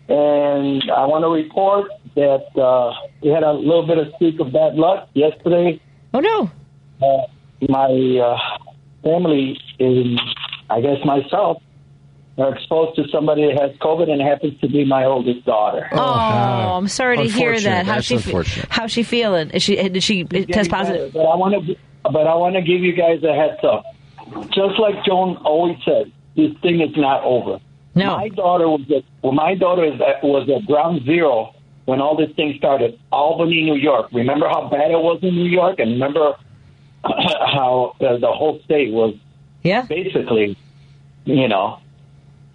And 0.09 0.83
I 0.91 1.07
want 1.07 1.25
to 1.25 1.29
report 1.29 1.91
that 2.15 2.47
uh, 2.57 2.93
we 3.21 3.31
had 3.31 3.43
a 3.43 3.53
little 3.53 3.87
bit 3.87 3.99
of 3.99 4.15
streak 4.15 4.39
of 4.39 4.53
bad 4.53 4.77
luck 4.77 5.09
yesterday. 5.13 5.81
Oh 6.15 6.21
no! 6.21 6.51
Uh, 7.03 7.27
my 7.69 8.21
uh, 8.23 8.39
family, 9.03 9.59
in, 9.81 10.19
I 10.71 10.81
guess 10.81 11.05
myself, 11.05 11.61
are 12.39 12.55
exposed 12.55 12.97
to 12.97 13.09
somebody 13.09 13.47
that 13.47 13.61
has 13.61 13.77
COVID, 13.79 14.09
and 14.09 14.23
happens 14.23 14.59
to 14.61 14.69
be 14.69 14.85
my 14.85 15.05
oldest 15.05 15.45
daughter. 15.45 15.89
Oh, 15.93 15.99
oh 15.99 16.01
I'm 16.01 16.89
sorry 16.89 17.17
to 17.17 17.29
hear 17.29 17.59
that. 17.61 17.87
How's 17.87 18.05
she? 18.05 18.19
fe- 18.19 18.31
unfortunate. 18.31 18.67
How's 18.71 18.93
she 18.93 19.03
feeling? 19.03 19.51
Is 19.51 19.63
she? 19.63 19.79
Eh, 19.79 19.89
did 19.89 20.03
she 20.03 20.27
eh, 20.31 20.45
test 20.45 20.71
positive? 20.71 21.13
But 21.13 21.27
I 21.27 21.35
want 21.35 21.67
to, 21.67 21.77
but 22.05 22.27
I 22.27 22.35
want 22.35 22.55
to 22.55 22.63
give 22.63 22.81
you 22.81 22.93
guys 22.93 23.23
a 23.25 23.35
heads 23.35 23.63
up. 23.65 23.85
Just 24.51 24.79
like 24.79 25.05
Joan 25.05 25.37
always 25.39 25.79
says, 25.85 26.07
this 26.37 26.53
thing 26.63 26.81
is 26.81 26.97
not 26.97 27.25
over. 27.25 27.61
No. 27.95 28.17
My 28.17 28.29
daughter 28.29 28.69
was 28.69 28.83
at, 28.95 29.03
well, 29.23 29.33
my 29.33 29.55
daughter 29.55 29.85
is 29.85 30.01
at, 30.01 30.23
was 30.23 30.49
at 30.49 30.67
ground 30.67 31.05
zero 31.05 31.55
when 31.87 32.01
all 32.01 32.17
this 32.17 32.31
thing 32.37 32.55
started. 32.59 32.99
Albany, 33.11 33.63
New 33.63 33.75
York. 33.75 34.11
Remember 34.13 34.47
how 34.49 34.69
bad 34.69 34.91
it 34.91 35.01
was 35.01 35.19
in 35.23 35.35
New 35.35 35.51
York, 35.51 35.81
and 35.81 35.93
remember 35.93 36.37
how 37.05 37.97
uh, 38.01 38.19
the 38.19 38.31
whole 38.31 38.61
state 38.65 38.93
was 38.93 39.15
yeah 39.65 39.83
basically, 39.83 40.57
you 41.25 41.49
know, 41.49 41.81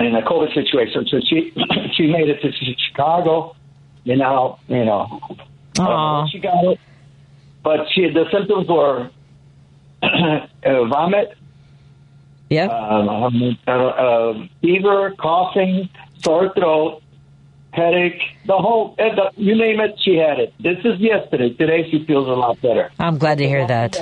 in 0.06 0.16
a 0.16 0.22
COVID 0.22 0.54
situation. 0.54 1.06
So 1.08 1.20
she 1.28 1.54
she 1.95 2.08
made 2.08 2.30
it 2.30 2.41
to 2.41 2.51
Chicago, 2.88 3.56
and 4.06 4.20
now 4.20 4.60
you 4.68 4.86
know 4.86 5.22
she 6.32 6.39
got 6.39 6.64
it, 6.66 6.80
but 7.64 7.88
she 7.93 8.10
the 8.10 8.26
symptoms 8.32 8.68
were 8.68 9.10
uh, 10.04 10.86
vomit, 10.86 11.38
yeah, 12.49 12.66
um, 12.66 13.58
uh, 13.68 13.72
uh, 13.72 14.47
fever, 14.62 15.14
coughing, 15.18 15.89
sore 16.20 16.54
throat, 16.54 17.01
headache, 17.72 18.22
the 18.45 18.58
whole 18.58 18.95
uh, 18.99 19.16
the, 19.16 19.32
you 19.36 19.56
name 19.56 19.80
it, 19.80 19.99
she 20.04 20.16
had 20.16 20.39
it. 20.39 20.54
This 20.60 20.78
is 20.84 20.99
yesterday. 20.99 21.54
Today 21.54 21.89
she 21.89 22.06
feels 22.06 22.28
a 22.28 22.32
lot 22.32 22.62
better. 22.62 22.91
I'm 22.99 23.18
glad 23.18 23.38
to 23.39 23.47
hear 23.47 23.66
that. 23.68 23.97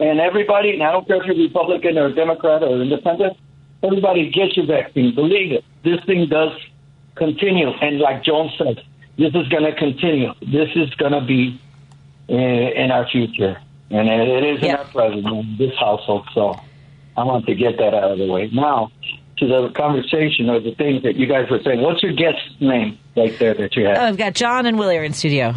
And 0.00 0.20
everybody, 0.20 0.70
and 0.70 0.82
I 0.82 0.92
don't 0.92 1.06
care 1.08 1.20
if 1.20 1.26
you're 1.26 1.36
Republican 1.36 1.98
or 1.98 2.12
Democrat 2.14 2.62
or 2.62 2.80
Independent, 2.80 3.36
everybody 3.82 4.30
get 4.30 4.56
your 4.56 4.66
vaccine. 4.66 5.14
Believe 5.14 5.52
it. 5.52 5.64
This 5.84 6.04
thing 6.06 6.28
does 6.28 6.52
continue. 7.14 7.68
And 7.68 7.98
like 7.98 8.24
Joan 8.24 8.50
said, 8.58 8.82
this 9.16 9.34
is 9.34 9.48
going 9.48 9.64
to 9.64 9.74
continue. 9.76 10.32
This 10.40 10.68
is 10.74 10.94
going 10.94 11.12
to 11.12 11.20
be 11.20 11.60
in, 12.28 12.38
in 12.38 12.90
our 12.90 13.08
future. 13.08 13.60
And 13.90 14.08
it, 14.08 14.28
it 14.28 14.56
is 14.56 14.62
in 14.62 14.76
our 14.76 14.84
present, 14.84 15.26
in 15.26 15.56
this 15.58 15.74
household. 15.78 16.28
So 16.34 16.54
I 17.16 17.24
want 17.24 17.46
to 17.46 17.54
get 17.54 17.78
that 17.78 17.94
out 17.94 18.12
of 18.12 18.18
the 18.18 18.26
way. 18.26 18.50
Now, 18.52 18.90
to 19.38 19.46
the 19.46 19.72
conversation 19.76 20.50
or 20.50 20.60
the 20.60 20.74
things 20.74 21.02
that 21.04 21.16
you 21.16 21.26
guys 21.26 21.48
were 21.50 21.60
saying. 21.62 21.80
What's 21.80 22.02
your 22.02 22.12
guest 22.12 22.60
name 22.60 22.98
right 23.16 23.36
there 23.38 23.54
that 23.54 23.76
you 23.76 23.84
have? 23.84 23.96
Oh, 23.96 24.00
have? 24.00 24.08
I've 24.10 24.18
got 24.18 24.34
John 24.34 24.66
and 24.66 24.78
Willie 24.78 24.98
are 24.98 25.04
in 25.04 25.12
studio. 25.12 25.54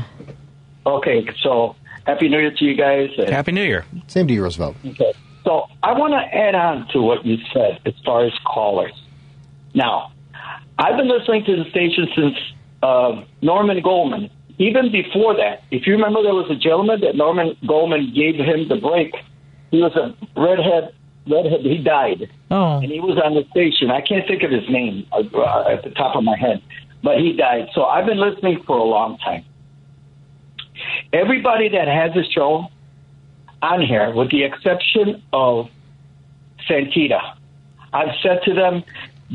Okay, 0.86 1.28
so 1.42 1.76
Happy 2.06 2.30
New 2.30 2.40
Year 2.40 2.52
to 2.52 2.66
you 2.66 2.76
guys. 2.76 3.10
Happy 3.18 3.52
New 3.52 3.64
Year. 3.64 3.86
Same 4.08 4.28
to 4.28 4.34
you, 4.34 4.44
Roosevelt. 4.44 4.76
Okay. 4.86 5.14
So 5.44 5.68
I 5.82 5.94
want 5.94 6.14
to 6.14 6.38
add 6.38 6.56
on 6.56 6.88
to 6.94 7.02
what 7.02 7.26
you 7.26 7.38
said 7.54 7.80
as 7.86 7.94
far 8.06 8.26
as 8.26 8.34
callers. 8.46 8.94
Now, 9.74 10.12
I've 10.78 10.98
been 10.98 11.10
listening 11.10 11.46
to 11.46 11.64
the 11.64 11.70
station 11.70 12.08
since 12.16 12.36
uh, 12.84 13.24
Norman 13.42 13.82
Goldman. 13.82 14.30
Even 14.58 14.92
before 14.92 15.36
that, 15.38 15.64
if 15.72 15.88
you 15.88 15.94
remember, 15.94 16.22
there 16.22 16.36
was 16.36 16.50
a 16.52 16.56
gentleman 16.56 17.02
that 17.02 17.16
Norman 17.16 17.58
Goldman 17.66 18.14
gave 18.14 18.36
him 18.36 18.68
the 18.68 18.76
break. 18.76 19.16
He 19.72 19.82
was 19.82 19.96
a 19.96 20.14
redhead. 20.40 20.94
Redhead. 21.28 21.62
He 21.62 21.78
died, 21.78 22.30
oh. 22.50 22.80
and 22.80 22.92
he 22.92 23.00
was 23.00 23.18
on 23.24 23.36
the 23.36 23.46
station. 23.52 23.92
I 23.92 24.02
can't 24.02 24.28
think 24.28 24.42
of 24.42 24.50
his 24.50 24.68
name 24.70 25.06
uh, 25.12 25.70
at 25.70 25.84
the 25.84 25.92
top 25.92 26.16
of 26.16 26.24
my 26.24 26.36
head, 26.36 26.62
but 27.04 27.20
he 27.20 27.34
died. 27.34 27.70
So 27.74 27.86
I've 27.86 28.08
been 28.08 28.20
listening 28.20 28.64
for 28.66 28.78
a 28.78 28.84
long 28.84 29.20
time. 29.20 29.46
Everybody 31.14 31.70
that 31.70 31.88
has 31.88 32.12
a 32.16 32.28
show 32.32 32.68
on 33.62 33.82
here, 33.82 34.14
with 34.14 34.32
the 34.32 34.44
exception 34.44 35.22
of 35.34 35.70
Santita, 36.70 37.36
I've 37.94 38.16
said 38.24 38.42
to 38.46 38.54
them, 38.54 38.84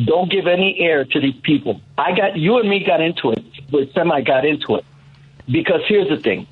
don't 0.04 0.30
give 0.30 0.46
any 0.46 0.78
air 0.80 1.04
to 1.04 1.20
these 1.20 1.40
people. 1.42 1.80
I 1.96 2.14
got 2.14 2.36
you 2.36 2.58
and 2.58 2.68
me 2.68 2.84
got 2.84 3.00
into 3.00 3.30
it, 3.30 3.44
but 3.70 3.92
semi 3.94 4.20
got 4.20 4.44
into 4.44 4.76
it 4.76 4.84
because 5.50 5.80
here's 5.88 6.08
the 6.08 6.18
thing: 6.18 6.46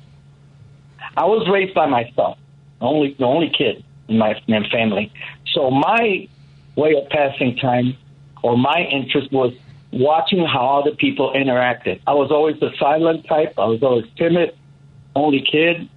I 1.15 1.25
was 1.25 1.47
raised 1.47 1.75
by 1.75 1.85
myself, 1.85 2.39
only 2.81 3.13
the 3.13 3.25
only 3.25 3.51
kid 3.55 3.83
in 4.07 4.17
my 4.17 4.41
in 4.47 4.61
my 4.61 4.69
family. 4.69 5.11
So 5.53 5.69
my 5.69 6.27
way 6.75 6.95
of 6.95 7.07
passing 7.09 7.55
time 7.57 7.95
or 8.41 8.57
my 8.57 8.87
interest 8.91 9.31
was 9.31 9.53
watching 9.91 10.45
how 10.45 10.79
other 10.79 10.95
people 10.95 11.31
interacted. 11.33 12.01
I 12.07 12.13
was 12.13 12.31
always 12.31 12.59
the 12.59 12.71
silent 12.79 13.27
type. 13.27 13.53
I 13.57 13.65
was 13.65 13.81
always 13.83 14.05
timid, 14.17 14.57
only 15.15 15.41
kid. 15.41 15.89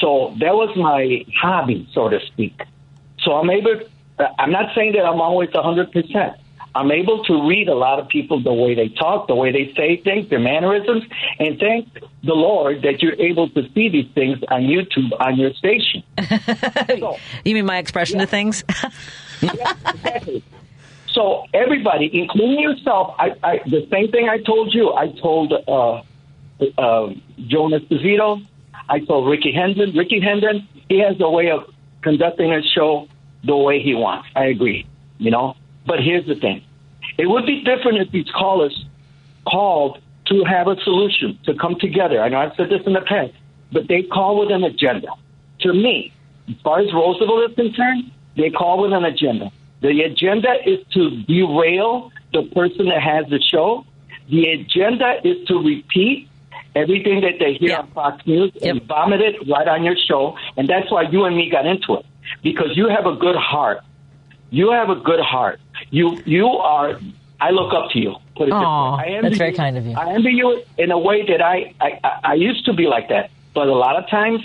So 0.00 0.34
that 0.40 0.54
was 0.54 0.76
my 0.76 1.24
hobby, 1.40 1.88
so 1.92 2.08
to 2.08 2.20
speak. 2.26 2.60
So 3.20 3.32
I'm 3.32 3.50
able. 3.50 3.80
I'm 4.38 4.50
not 4.50 4.74
saying 4.74 4.92
that 4.92 5.04
I'm 5.04 5.20
always 5.20 5.50
100 5.52 5.92
percent. 5.92 6.36
I'm 6.74 6.90
able 6.90 7.24
to 7.24 7.48
read 7.48 7.68
a 7.68 7.74
lot 7.74 7.98
of 8.00 8.08
people 8.08 8.42
the 8.42 8.52
way 8.52 8.74
they 8.74 8.88
talk, 8.90 9.28
the 9.28 9.34
way 9.34 9.50
they 9.50 9.72
say 9.74 9.96
things, 9.96 10.28
their 10.28 10.38
mannerisms, 10.38 11.04
and 11.38 11.58
thank 11.58 11.90
the 11.94 12.34
Lord 12.34 12.82
that 12.82 13.00
you're 13.02 13.18
able 13.18 13.48
to 13.50 13.62
see 13.72 13.88
these 13.88 14.12
things 14.14 14.38
on 14.48 14.62
YouTube 14.62 15.10
on 15.18 15.36
your 15.38 15.54
station. 15.54 16.02
You 17.44 17.54
mean 17.54 17.64
my 17.64 17.78
expression 17.78 18.20
of 18.20 18.28
things? 18.28 18.62
exactly. 19.42 20.44
So 21.16 21.46
everybody, 21.54 22.10
including 22.12 22.60
yourself, 22.60 23.14
I, 23.18 23.30
I 23.42 23.58
the 23.64 23.88
same 23.90 24.10
thing 24.12 24.28
I 24.28 24.36
told 24.42 24.74
you. 24.74 24.92
I 24.92 25.08
told 25.12 25.50
uh, 25.50 26.02
uh, 26.76 27.14
Jonas 27.38 27.82
Esposito. 27.84 28.46
I 28.88 29.00
told 29.00 29.28
Rickey 29.28 29.52
Hendon. 29.52 29.96
Rickey 29.96 30.20
Hendon, 30.20 30.68
he 30.88 31.00
has 31.00 31.16
a 31.20 31.30
way 31.30 31.50
of 31.50 31.64
conducting 32.02 32.52
a 32.52 32.62
show 32.62 33.08
the 33.44 33.56
way 33.56 33.80
he 33.82 33.94
wants. 33.94 34.28
I 34.36 34.46
agree. 34.46 34.86
You 35.18 35.30
know, 35.30 35.56
but 35.86 36.00
here's 36.00 36.26
the 36.26 36.34
thing: 36.34 36.62
it 37.18 37.26
would 37.26 37.46
be 37.46 37.62
different 37.62 37.98
if 37.98 38.10
these 38.10 38.30
callers 38.30 38.86
called 39.48 39.98
to 40.26 40.44
have 40.44 40.68
a 40.68 40.76
solution 40.82 41.38
to 41.44 41.54
come 41.54 41.76
together. 41.78 42.20
I 42.20 42.28
know 42.28 42.38
I've 42.38 42.54
said 42.56 42.68
this 42.68 42.82
in 42.86 42.92
the 42.92 43.00
past, 43.00 43.32
but 43.72 43.88
they 43.88 44.02
call 44.02 44.38
with 44.40 44.50
an 44.50 44.64
agenda. 44.64 45.08
To 45.60 45.72
me, 45.72 46.12
as 46.48 46.56
far 46.62 46.80
as 46.80 46.92
Roosevelt 46.92 47.50
is 47.50 47.56
concerned, 47.56 48.10
they 48.36 48.50
call 48.50 48.82
with 48.82 48.92
an 48.92 49.04
agenda. 49.04 49.50
The 49.80 50.02
agenda 50.02 50.52
is 50.64 50.80
to 50.94 51.22
derail 51.22 52.10
the 52.32 52.42
person 52.54 52.86
that 52.86 53.02
has 53.02 53.26
the 53.30 53.40
show. 53.40 53.84
The 54.28 54.48
agenda 54.50 55.20
is 55.24 55.46
to 55.46 55.54
repeat 55.62 56.28
everything 56.82 57.20
that 57.22 57.36
they 57.40 57.54
hear 57.54 57.76
on 57.78 57.86
Fox 57.92 58.24
News 58.26 58.52
and 58.62 58.82
vomit 58.82 59.20
it 59.28 59.36
right 59.48 59.66
on 59.74 59.82
your 59.82 59.96
show. 60.08 60.36
And 60.56 60.68
that's 60.68 60.90
why 60.90 61.02
you 61.14 61.24
and 61.24 61.34
me 61.36 61.50
got 61.50 61.66
into 61.66 61.94
it 61.98 62.06
because 62.42 62.76
you 62.76 62.88
have 62.88 63.06
a 63.06 63.16
good 63.16 63.36
heart. 63.36 63.78
You 64.50 64.70
have 64.70 64.90
a 64.90 64.96
good 64.96 65.20
heart. 65.20 65.58
You 65.90 66.06
you 66.24 66.46
are. 66.48 67.00
I 67.40 67.50
look 67.50 67.72
up 67.74 67.90
to 67.92 67.98
you. 67.98 68.12
Put 68.36 68.44
it 68.48 68.52
this 68.52 68.54
way. 68.54 68.64
Aw, 68.64 68.96
I 68.96 69.04
envy 69.06 69.22
that's 69.28 69.38
very 69.38 69.50
you. 69.50 69.56
kind 69.56 69.76
of 69.76 69.84
you. 69.86 69.94
I 69.96 70.12
envy 70.14 70.30
you 70.32 70.62
in 70.78 70.90
a 70.90 70.98
way 71.08 71.18
that 71.30 71.40
I 71.42 71.56
I- 71.80 71.98
I 72.32 72.34
used 72.34 72.64
to 72.66 72.72
be 72.72 72.86
like 72.86 73.08
that, 73.08 73.30
but 73.54 73.66
a 73.68 73.74
lot 73.86 73.96
of 73.96 74.08
times, 74.08 74.40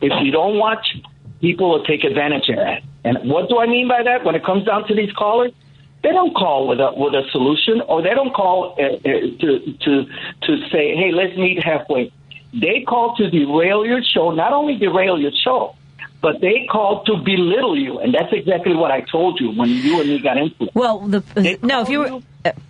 if 0.00 0.12
you 0.24 0.30
don't 0.30 0.58
watch, 0.58 0.86
people 1.40 1.70
will 1.70 1.84
take 1.84 2.04
advantage 2.04 2.48
of 2.50 2.56
that. 2.56 2.82
And 3.04 3.30
what 3.30 3.48
do 3.48 3.58
I 3.58 3.66
mean 3.66 3.88
by 3.88 4.02
that? 4.02 4.24
When 4.24 4.34
it 4.34 4.44
comes 4.44 4.64
down 4.70 4.86
to 4.88 4.94
these 4.94 5.12
callers, 5.12 5.52
they 6.02 6.10
don't 6.10 6.34
call 6.34 6.68
with 6.68 6.78
a 6.78 6.92
with 6.96 7.14
a 7.14 7.22
solution, 7.32 7.80
or 7.88 8.02
they 8.02 8.14
don't 8.14 8.32
call 8.32 8.76
uh, 8.78 8.82
uh, 8.82 9.10
to 9.40 9.48
to 9.84 10.04
to 10.42 10.68
say, 10.70 10.94
"Hey, 10.94 11.10
let's 11.12 11.36
meet 11.36 11.62
halfway." 11.62 12.12
They 12.52 12.84
call 12.86 13.16
to 13.16 13.30
derail 13.30 13.84
your 13.84 14.00
show. 14.02 14.30
Not 14.30 14.52
only 14.52 14.78
derail 14.78 15.18
your 15.18 15.32
show, 15.44 15.74
but 16.22 16.40
they 16.40 16.66
call 16.70 17.04
to 17.04 17.16
belittle 17.16 17.76
you, 17.78 17.98
and 17.98 18.14
that's 18.14 18.32
exactly 18.32 18.74
what 18.74 18.90
I 18.90 19.00
told 19.00 19.40
you 19.40 19.52
when 19.52 19.68
you 19.68 20.00
and 20.00 20.08
me 20.08 20.18
got 20.20 20.36
into 20.36 20.64
it. 20.64 20.70
Well, 20.74 21.00
the 21.00 21.22
no, 21.62 21.82
if 21.82 21.88
you 21.88 21.98
were. 22.00 22.06
Uh, 22.06 22.20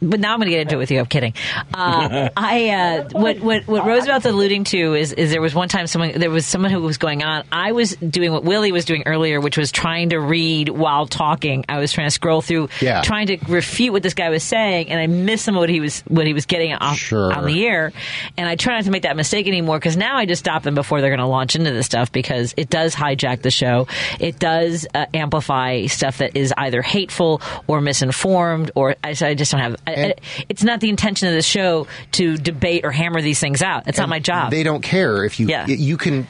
but 0.01 0.21
now 0.21 0.33
I'm 0.33 0.39
going 0.39 0.47
to 0.47 0.51
get 0.57 0.61
into 0.63 0.75
it 0.77 0.79
with 0.79 0.91
you. 0.91 0.99
I'm 1.01 1.07
kidding. 1.07 1.35
Uh, 1.75 2.29
I 2.37 2.69
uh, 2.71 3.09
what 3.13 3.41
what 3.41 3.67
what 3.67 3.85
Roosevelt's 3.87 4.27
alluding 4.27 4.65
to 4.65 4.95
is 4.95 5.13
is 5.13 5.31
there 5.31 5.41
was 5.41 5.55
one 5.55 5.69
time 5.69 5.87
someone 5.87 6.13
there 6.19 6.31
was 6.31 6.47
someone 6.47 6.71
who 6.71 6.81
was 6.81 6.99
going 6.99 7.23
on. 7.23 7.45
I 7.53 7.73
was 7.73 7.93
doing 7.97 8.33
what 8.33 8.45
Willie 8.45 8.73
was 8.73 8.85
doing 8.85 9.03
earlier, 9.07 9.41
which 9.41 9.57
was 9.57 9.71
trying 9.73 10.11
to 10.11 10.19
read 10.21 10.69
while 10.69 11.07
talking. 11.07 11.65
I 11.69 11.79
was 11.79 11.93
trying 11.93 12.07
to 12.07 12.11
scroll 12.11 12.41
through, 12.43 12.69
Yeah. 12.81 13.03
trying 13.03 13.27
to 13.29 13.39
refute 13.49 13.93
what 13.93 14.03
this 14.03 14.15
guy 14.15 14.31
was 14.31 14.43
saying, 14.43 14.89
and 14.91 15.01
I 15.01 15.07
missed 15.07 15.45
some 15.45 15.55
of 15.57 15.61
what 15.61 15.69
he 15.71 15.81
was 15.81 16.01
what 16.09 16.27
he 16.27 16.33
was 16.35 16.47
getting 16.47 16.73
off 16.75 16.97
Sure. 16.97 17.33
on 17.33 17.47
the 17.47 17.67
air. 17.67 17.93
And 18.37 18.49
I 18.49 18.57
try 18.57 18.75
not 18.77 18.85
to 18.85 18.91
make 18.91 19.03
that 19.03 19.17
mistake 19.17 19.47
anymore 19.47 19.79
because 19.79 19.97
now 19.97 20.17
I 20.17 20.27
just 20.27 20.41
stop 20.41 20.63
them 20.63 20.75
before 20.75 21.01
they're 21.01 21.11
going 21.11 21.19
to 21.21 21.27
launch 21.27 21.57
into 21.57 21.71
this 21.71 21.87
stuff 21.87 22.11
because 22.13 22.55
it 22.57 22.71
does 22.71 22.95
hijack 22.95 23.43
the 23.43 23.51
show. 23.51 23.87
It 24.21 24.39
does 24.39 24.87
uh, 24.95 25.07
amplify 25.15 25.87
stuff 25.87 26.19
that 26.19 26.37
is 26.37 26.53
either 26.57 26.83
hateful 26.83 27.41
or 27.67 27.81
misinformed, 27.81 28.71
or 28.75 28.97
I, 29.05 29.11
I 29.21 29.35
just 29.35 29.53
don't 29.53 29.61
have. 29.61 29.68
I, 29.87 29.93
I, 29.95 30.15
it's 30.49 30.63
not 30.63 30.81
the 30.81 30.89
intention 30.89 31.29
of 31.29 31.35
the 31.35 31.43
show 31.43 31.87
to 32.13 32.37
debate 32.37 32.85
or 32.85 32.91
hammer 32.91 33.21
these 33.23 33.41
things 33.41 33.63
out. 33.63 33.89
It's 33.89 33.99
not 33.99 34.09
my 34.09 34.19
job. 34.21 34.51
They 34.51 34.63
don't 34.63 34.83
care 34.83 35.25
if 35.25 35.39
you 35.41 35.49
Yeah. 35.49 35.67
you 35.67 35.97
can 35.97 36.27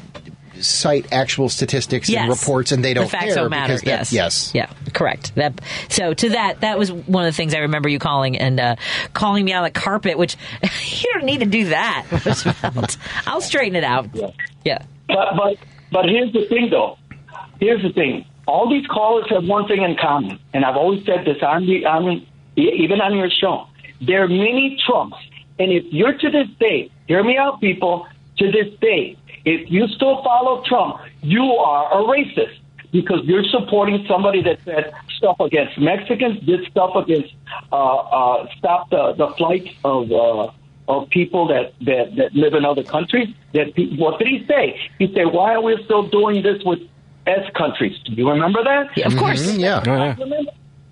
cite 0.60 1.12
actual 1.12 1.48
statistics 1.48 2.12
and 2.12 2.28
reports, 2.28 2.72
and 2.72 2.84
they 2.84 2.92
don't 2.92 3.04
the 3.04 3.10
facts 3.10 3.26
care 3.26 3.34
don't 3.36 3.50
matter. 3.50 3.74
because 3.74 3.82
that- 3.82 4.12
yes, 4.12 4.12
yes, 4.12 4.52
yeah, 4.54 4.70
correct. 4.92 5.32
That 5.36 5.60
so 5.88 6.14
to 6.14 6.30
that 6.30 6.62
that 6.62 6.76
was 6.78 6.90
one 6.90 7.24
of 7.24 7.32
the 7.32 7.36
things 7.36 7.54
I 7.54 7.58
remember 7.58 7.88
you 7.88 8.00
calling 8.00 8.36
and 8.38 8.58
uh, 8.58 8.76
calling 9.12 9.44
me 9.44 9.52
on 9.52 9.62
the 9.62 9.70
carpet, 9.70 10.18
which 10.18 10.36
you 10.62 11.12
don't 11.14 11.24
need 11.26 11.40
to 11.40 11.46
do 11.46 11.66
that. 11.66 12.06
I'll 13.26 13.40
straighten 13.40 13.76
it 13.76 13.84
out. 13.84 14.08
Yeah. 14.64 14.82
But 15.06 15.28
but 15.36 15.56
but 15.92 16.04
here's 16.06 16.32
the 16.32 16.46
thing, 16.48 16.70
though. 16.70 16.98
Here's 17.60 17.82
the 17.82 17.92
thing. 17.92 18.24
All 18.46 18.68
these 18.68 18.86
callers 18.86 19.26
have 19.30 19.44
one 19.44 19.68
thing 19.68 19.82
in 19.82 19.96
common, 20.00 20.38
and 20.52 20.64
I've 20.64 20.76
always 20.76 21.04
said 21.04 21.24
this 21.24 21.36
on 21.42 21.66
the 21.66 21.84
on 21.86 22.26
even 22.62 23.00
on 23.00 23.16
your 23.16 23.30
show. 23.30 23.66
There 24.00 24.22
are 24.24 24.28
many 24.28 24.78
Trumps, 24.86 25.16
and 25.58 25.72
if 25.72 25.84
you're 25.90 26.12
to 26.12 26.30
this 26.30 26.48
day, 26.60 26.90
hear 27.06 27.22
me 27.24 27.36
out, 27.36 27.60
people. 27.60 28.06
To 28.38 28.52
this 28.52 28.72
day, 28.80 29.16
if 29.44 29.68
you 29.70 29.88
still 29.88 30.22
follow 30.22 30.62
Trump, 30.64 31.00
you 31.22 31.42
are 31.42 32.00
a 32.00 32.06
racist 32.06 32.56
because 32.92 33.20
you're 33.24 33.42
supporting 33.44 34.04
somebody 34.06 34.42
that 34.42 34.60
said 34.64 34.92
stuff 35.16 35.40
against 35.40 35.76
Mexicans, 35.78 36.38
did 36.46 36.64
stuff 36.70 36.94
against 36.94 37.34
uh, 37.72 37.96
uh, 37.96 38.46
stop 38.58 38.90
the 38.90 39.14
the 39.14 39.28
flight 39.36 39.74
of. 39.84 40.12
Uh, 40.12 40.50
of 40.90 41.06
people 41.10 41.46
that, 41.48 41.74
that, 41.82 42.16
that 42.16 42.34
live 42.34 42.54
in 42.54 42.64
other 42.64 42.82
countries. 42.82 43.28
That 43.52 43.74
pe- 43.74 43.94
what 43.96 44.18
did 44.18 44.28
he 44.28 44.46
say? 44.48 44.80
He 44.98 45.12
said, 45.14 45.26
"Why 45.26 45.52
are 45.52 45.60
we 45.60 45.76
still 45.84 46.04
doing 46.08 46.42
this 46.42 46.62
with 46.64 46.78
S 47.26 47.44
countries?" 47.54 47.94
Do 48.06 48.12
you 48.14 48.26
remember 48.30 48.64
that? 48.64 48.96
Yeah, 48.96 49.08
of 49.08 49.16
course. 49.18 49.46
Mhm, 49.46 49.60
yeah. 49.60 50.16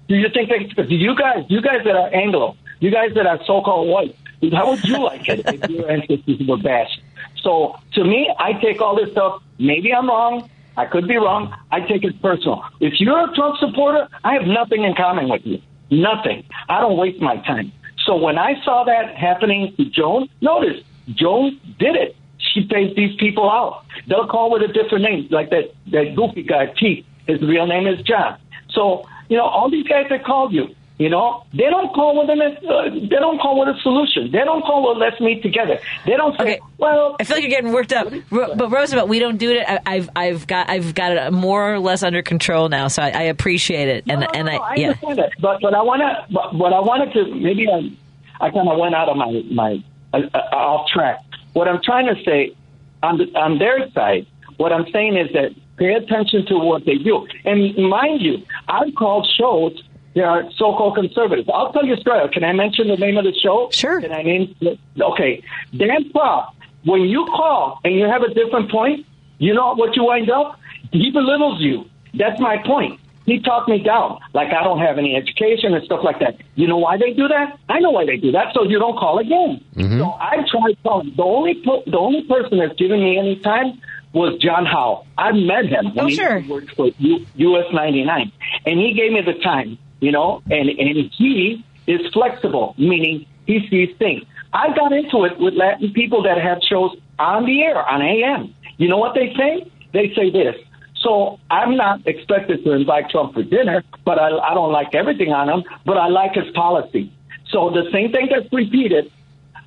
Do 0.09 0.15
you 0.15 0.29
think 0.33 0.49
that? 0.51 0.89
Do 0.89 0.95
you 0.95 1.15
guys? 1.15 1.45
You 1.49 1.61
guys 1.61 1.85
that 1.85 1.97
are 1.97 2.15
Anglo, 2.15 2.57
you 2.81 2.91
guys 2.91 3.15
that 3.15 3.27
are 3.27 3.39
so-called 3.45 3.89
white, 3.89 4.17
how 4.53 4.71
would 4.71 4.85
you 4.85 5.03
like 5.03 5.29
it 5.29 5.41
if 5.47 5.71
your 5.71 5.91
ancestors 5.91 6.41
were 6.47 6.59
bashed? 6.59 7.01
So 7.43 7.79
to 7.95 8.05
me, 8.05 8.33
I 8.39 8.53
take 8.55 8.81
all 8.81 8.97
this 8.97 9.11
stuff. 9.13 9.43
Maybe 9.59 9.93
I'm 9.93 10.09
wrong. 10.09 10.49
I 10.77 10.85
could 10.87 11.09
be 11.09 11.17
wrong. 11.17 11.55
I 11.71 11.81
take 11.81 12.05
it 12.05 12.21
personal. 12.21 12.63
If 12.81 13.01
you're 13.01 13.31
a 13.31 13.35
Trump 13.35 13.57
supporter, 13.59 14.09
I 14.25 14.35
have 14.35 14.47
nothing 14.47 14.85
in 14.85 14.95
common 14.95 15.29
with 15.29 15.47
you. 15.47 15.61
Nothing. 15.91 16.45
I 16.69 16.81
don't 16.81 16.97
waste 16.97 17.21
my 17.21 17.37
time. 17.39 17.73
So 18.05 18.17
when 18.17 18.39
I 18.39 18.63
saw 18.65 18.85
that 18.85 19.17
happening 19.17 19.75
to 19.77 19.85
Joan, 19.87 20.29
notice 20.41 20.85
Joan 21.15 21.59
did 21.79 21.97
it. 21.97 22.17
She 22.39 22.67
pays 22.67 22.95
these 22.95 23.17
people 23.17 23.51
out. 23.51 23.85
They'll 24.07 24.29
call 24.29 24.51
with 24.51 24.63
a 24.63 24.73
different 24.73 25.05
name, 25.05 25.29
like 25.31 25.51
that 25.51 25.75
that 25.93 26.15
goofy 26.15 26.43
guy 26.43 26.67
Pete. 26.77 27.07
His 27.27 27.41
real 27.41 27.67
name 27.67 27.87
is 27.87 28.01
John. 28.03 28.39
So 28.71 29.09
you 29.29 29.37
know 29.37 29.45
all 29.45 29.71
these 29.71 29.87
guys 29.87 30.07
that 30.11 30.25
called 30.25 30.53
you. 30.53 30.75
You 30.99 31.11
know, 31.11 31.45
they 31.53 31.65
don't 31.65 31.93
call 31.95 32.19
with 32.19 32.31
an, 32.31 32.41
uh, 32.41 32.89
they 32.89 33.17
don't 33.17 33.39
call 33.39 33.61
with 33.61 33.77
a 33.77 33.79
solution. 33.83 34.33
They 34.33 34.39
don't 34.39 34.63
call 34.63 34.89
with 34.89 34.97
let's 34.97 35.21
meet 35.21 35.43
together. 35.43 35.79
They 36.07 36.17
don't 36.17 36.35
say, 36.41 36.59
well, 36.79 37.17
I 37.21 37.25
feel 37.25 37.37
like 37.37 37.43
you're 37.43 37.51
getting 37.51 37.73
worked 37.73 37.93
up, 37.93 38.11
Ro- 38.31 38.55
but 38.55 38.71
Roosevelt, 38.71 39.07
we 39.07 39.19
don't 39.19 39.37
do 39.37 39.51
it. 39.51 39.65
I, 39.69 39.79
I've 39.85 40.09
I've 40.17 40.47
got 40.47 40.71
I've 40.71 40.95
got 40.95 41.13
it 41.13 41.33
more 41.35 41.75
or 41.75 41.81
less 41.81 42.03
under 42.03 42.23
control 42.23 42.71
now, 42.71 42.89
so 42.89 43.03
I, 43.03 43.11
I 43.11 43.23
appreciate 43.25 43.89
it. 43.89 44.05
And 44.09 44.27
and 44.35 44.49
I, 44.49 44.57
I 44.57 44.75
yeah, 44.77 44.87
understand 44.87 45.19
that, 45.19 45.33
but 45.39 45.61
but 45.61 45.75
I 45.75 45.83
want 45.83 46.01
to, 46.01 46.33
but, 46.33 46.59
but 46.59 46.73
I 46.73 46.81
wanted 46.81 47.13
to 47.13 47.35
maybe 47.35 47.69
I, 47.69 47.93
I 48.41 48.51
kind 48.51 48.67
of 48.67 48.79
went 48.79 48.95
out 48.95 49.11
of 49.11 49.19
my 49.19 49.43
my 49.51 49.85
uh, 50.15 50.21
uh, 50.33 50.39
off 50.57 50.89
track. 50.89 51.21
What 51.53 51.69
I'm 51.69 51.83
trying 51.83 52.07
to 52.07 52.25
say 52.25 52.57
on 53.03 53.19
the, 53.19 53.25
on 53.39 53.59
their 53.59 53.91
side, 53.91 54.27
what 54.57 54.73
I'm 54.73 54.87
saying 54.93 55.19
is 55.19 55.31
that 55.35 55.55
pay 55.77 55.95
attention 55.95 56.47
to 56.47 56.59
what 56.59 56.85
they 56.85 56.97
do, 56.97 57.27
and 57.45 57.77
mind 57.89 58.23
you, 58.23 58.43
I've 58.69 58.95
called 58.95 59.29
shows. 59.39 59.83
They 60.15 60.23
are 60.23 60.45
so-called 60.57 60.95
conservatives. 60.95 61.47
I'll 61.53 61.73
tell 61.73 61.85
you 61.85 61.95
straight. 61.97 62.23
up. 62.23 62.33
Can 62.33 62.43
I 62.43 62.53
mention 62.53 62.89
the 62.89 62.97
name 62.97 63.19
of 63.19 63.25
the 63.25 63.35
show? 63.35 63.69
Sure. 63.71 64.01
Can 64.01 64.13
I 64.13 64.23
name? 64.23 64.57
Okay, 64.99 65.43
Dan 65.77 66.11
Proft. 66.11 66.53
When 66.85 67.03
you 67.03 67.27
call 67.27 67.81
and 67.85 67.95
you 67.95 68.05
have 68.07 68.23
a 68.23 68.33
different 68.33 68.71
point, 68.71 69.05
you 69.39 69.53
know 69.53 69.75
what 69.75 69.95
you 69.97 70.05
wind 70.05 70.31
up? 70.31 70.59
He 70.93 71.11
belittles 71.11 71.61
you. 71.61 71.85
That's 72.15 72.41
my 72.41 72.57
point. 72.65 72.99
He 73.27 73.41
talked 73.41 73.69
me 73.69 73.81
down, 73.81 74.21
like 74.35 74.53
I 74.53 74.63
don't 74.63 74.79
have 74.79 74.99
any 74.99 75.17
education 75.17 75.75
and 75.75 75.85
stuff 75.85 76.01
like 76.05 76.21
that. 76.21 76.37
You 76.55 76.69
know 76.69 76.79
why 76.79 76.97
they 76.97 77.13
do 77.13 77.27
that? 77.27 77.59
I 77.69 77.81
know 77.81 77.91
why 77.91 78.07
they 78.07 78.17
do 78.17 78.31
that, 78.31 78.55
so 78.55 78.63
you 78.63 78.79
don't 78.79 78.97
call 78.97 79.19
again. 79.19 79.61
Mm-hmm. 79.75 79.99
So 79.99 80.15
I 80.21 80.37
tried 80.49 80.79
calling. 80.85 81.13
The 81.17 81.25
only 81.25 81.61
the 81.87 81.99
only 81.99 82.23
person 82.23 82.59
that's 82.59 82.79
given 82.79 83.01
me 83.03 83.19
any 83.19 83.37
time 83.41 83.83
was 84.17 84.39
John 84.41 84.65
Howe. 84.65 85.05
I 85.19 85.33
met 85.33 85.67
him 85.67 85.85
when 85.95 86.05
Oh, 86.07 86.09
he 86.09 86.15
sure. 86.17 86.41
worked 86.49 86.71
for 86.75 86.87
U- 86.99 87.27
US 87.51 87.67
99, 87.73 88.33
and 88.65 88.75
he 88.81 88.95
gave 88.95 89.13
me 89.13 89.21
the 89.21 89.39
time. 89.53 89.79
You 90.01 90.13
know, 90.13 90.43
and 90.51 90.69
and 90.69 91.11
he 91.19 91.65
is 91.87 92.01
flexible, 92.13 92.75
meaning 92.79 93.27
he 93.47 93.57
sees 93.71 93.91
things. 93.99 94.23
I 94.53 94.75
got 94.75 94.93
into 94.93 95.25
it 95.25 95.39
with 95.39 95.55
Latin 95.55 95.93
people 95.93 96.23
that 96.25 96.39
have 96.49 96.59
shows 96.71 96.91
on 97.19 97.47
the 97.47 97.63
air 97.63 97.79
on 97.93 98.03
AM. 98.03 98.55
You 98.79 98.89
know 98.89 98.99
what 98.99 99.15
they 99.15 99.29
say? 99.41 99.71
They 99.93 100.13
say 100.15 100.31
this. 100.31 100.57
So 101.05 101.39
I'm 101.51 101.77
not 101.77 102.07
expected 102.07 102.65
to 102.65 102.73
invite 102.73 103.11
Trump 103.11 103.35
for 103.35 103.43
dinner, 103.43 103.85
but 104.05 104.19
I, 104.19 104.29
I 104.51 104.53
don't 104.55 104.73
like 104.73 104.95
everything 104.95 105.31
on 105.33 105.49
him, 105.49 105.65
but 105.85 105.97
I 105.99 106.09
like 106.09 106.33
his 106.35 106.51
policy. 106.55 107.13
So 107.53 107.71
the 107.71 107.85
same 107.93 108.13
thing 108.13 108.29
that's 108.31 108.53
repeated 108.53 109.11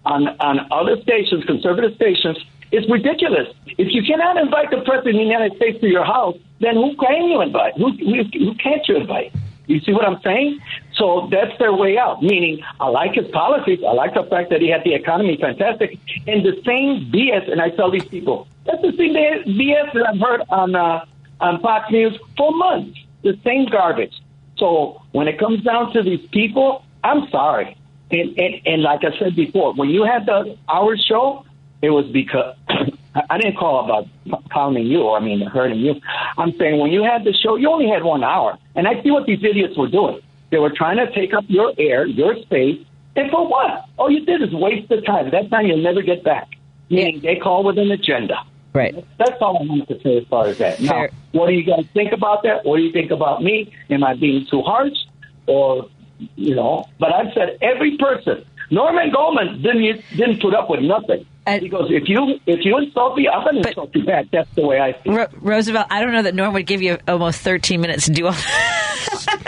on 0.05 0.27
on 0.49 0.55
other 0.71 0.95
stations, 1.01 1.43
conservative 1.45 1.95
stations, 1.95 2.37
is 2.71 2.87
ridiculous. 2.89 3.47
If 3.65 3.93
you 3.93 4.03
cannot 4.03 4.37
invite 4.37 4.71
the 4.71 4.81
president 4.81 5.15
of 5.15 5.19
the 5.19 5.31
United 5.31 5.55
States 5.57 5.79
to 5.81 5.87
your 5.87 6.05
house, 6.05 6.37
then 6.59 6.75
who 6.75 6.95
can 6.97 7.25
you 7.25 7.41
invite? 7.41 7.77
Who 7.77 7.91
who, 7.91 8.23
who 8.23 8.53
can't 8.55 8.87
you 8.87 8.97
invite? 8.97 9.33
You 9.67 9.79
see 9.81 9.93
what 9.93 10.03
I'm 10.03 10.19
saying? 10.23 10.59
So 10.95 11.29
that's 11.31 11.57
their 11.59 11.73
way 11.73 11.97
out. 11.97 12.23
Meaning, 12.23 12.61
I 12.79 12.87
like 12.87 13.13
his 13.13 13.27
policies. 13.27 13.79
I 13.87 13.93
like 13.93 14.15
the 14.15 14.23
fact 14.23 14.49
that 14.49 14.61
he 14.61 14.69
had 14.69 14.83
the 14.83 14.95
economy 14.95 15.37
fantastic. 15.39 15.99
And 16.25 16.43
the 16.43 16.59
same 16.65 17.11
BS, 17.11 17.51
and 17.51 17.61
I 17.61 17.69
tell 17.69 17.91
these 17.91 18.05
people, 18.05 18.47
that's 18.65 18.81
the 18.81 18.93
same 18.97 19.13
BS 19.13 19.93
that 19.93 20.09
I've 20.09 20.19
heard 20.19 20.41
on 20.49 20.75
uh, 20.75 21.05
on 21.39 21.61
Fox 21.61 21.91
News 21.91 22.17
for 22.35 22.51
months. 22.51 22.97
The 23.23 23.37
same 23.45 23.67
garbage. 23.67 24.13
So 24.57 25.01
when 25.11 25.27
it 25.27 25.37
comes 25.39 25.63
down 25.63 25.93
to 25.93 26.01
these 26.01 26.27
people, 26.31 26.83
I'm 27.03 27.29
sorry. 27.29 27.77
And, 28.11 28.37
and, 28.39 28.55
and 28.65 28.81
like 28.81 29.01
I 29.03 29.17
said 29.19 29.35
before, 29.35 29.73
when 29.75 29.89
you 29.89 30.03
had 30.03 30.25
the 30.25 30.57
hour 30.67 30.97
show, 30.97 31.45
it 31.81 31.89
was 31.89 32.05
because 32.11 32.55
I 33.29 33.37
didn't 33.37 33.57
call 33.57 33.85
about 33.85 34.07
pounding 34.49 34.85
you 34.85 35.01
or 35.01 35.17
I 35.17 35.21
mean 35.21 35.45
hurting 35.45 35.79
you. 35.79 35.95
I'm 36.37 36.55
saying 36.57 36.79
when 36.79 36.91
you 36.91 37.03
had 37.03 37.23
the 37.23 37.33
show, 37.33 37.55
you 37.55 37.69
only 37.69 37.87
had 37.87 38.03
one 38.03 38.23
hour, 38.23 38.57
and 38.75 38.87
I 38.87 39.01
see 39.01 39.11
what 39.11 39.25
these 39.25 39.43
idiots 39.43 39.77
were 39.77 39.89
doing. 39.89 40.21
They 40.51 40.57
were 40.57 40.71
trying 40.71 40.97
to 40.97 41.11
take 41.13 41.33
up 41.33 41.45
your 41.47 41.73
air, 41.77 42.05
your 42.05 42.35
space, 42.41 42.83
and 43.15 43.29
for 43.31 43.47
what? 43.47 43.85
All 43.97 44.09
you 44.09 44.25
did 44.25 44.41
is 44.41 44.53
waste 44.53 44.89
the 44.89 45.01
time. 45.01 45.31
That 45.31 45.49
time 45.49 45.65
you'll 45.67 45.83
never 45.83 46.01
get 46.01 46.23
back. 46.23 46.47
Meaning 46.89 47.21
they 47.21 47.35
call 47.35 47.63
with 47.63 47.77
an 47.77 47.91
agenda. 47.91 48.35
Right. 48.73 49.05
That's 49.17 49.41
all 49.41 49.57
I 49.57 49.63
wanted 49.63 49.87
to 49.89 50.01
say 50.01 50.17
as 50.17 50.27
far 50.27 50.47
as 50.47 50.57
that. 50.59 50.79
Now, 50.79 50.89
Fair. 50.89 51.09
what 51.31 51.47
do 51.47 51.53
you 51.53 51.63
guys 51.63 51.85
think 51.93 52.13
about 52.13 52.43
that? 52.43 52.65
What 52.65 52.77
do 52.77 52.83
you 52.83 52.91
think 52.91 53.11
about 53.11 53.43
me? 53.43 53.73
Am 53.89 54.03
I 54.03 54.15
being 54.15 54.45
too 54.49 54.61
harsh? 54.61 54.97
Or, 55.47 55.89
you 56.35 56.55
know, 56.55 56.87
but 56.99 57.13
I've 57.13 57.33
said 57.33 57.57
every 57.61 57.97
person. 57.97 58.45
Norman 58.71 59.11
Goldman 59.11 59.61
didn't 59.61 60.03
didn't 60.15 60.41
put 60.41 60.53
up 60.53 60.69
with 60.69 60.81
nothing. 60.81 61.25
He 61.47 61.69
goes, 61.69 61.87
if 61.89 62.07
you 62.07 62.39
if 62.45 62.63
you 62.63 62.77
insult 62.77 63.17
me, 63.17 63.27
I'm 63.27 63.43
going 63.43 63.61
to 63.63 63.69
insult 63.69 63.95
you 63.95 64.03
back. 64.05 64.25
That's 64.31 64.49
the 64.55 64.65
way 64.67 64.79
I 64.79 64.93
feel. 64.93 65.13
Ro- 65.15 65.27
Roosevelt, 65.41 65.87
I 65.89 66.01
don't 66.01 66.11
know 66.13 66.21
that 66.23 66.35
Norm 66.35 66.53
would 66.53 66.65
give 66.67 66.81
you 66.81 66.97
almost 67.07 67.41
13 67.41 67.81
minutes 67.81 68.05
to 68.05 68.11
do 68.11 68.27
all. 68.27 68.35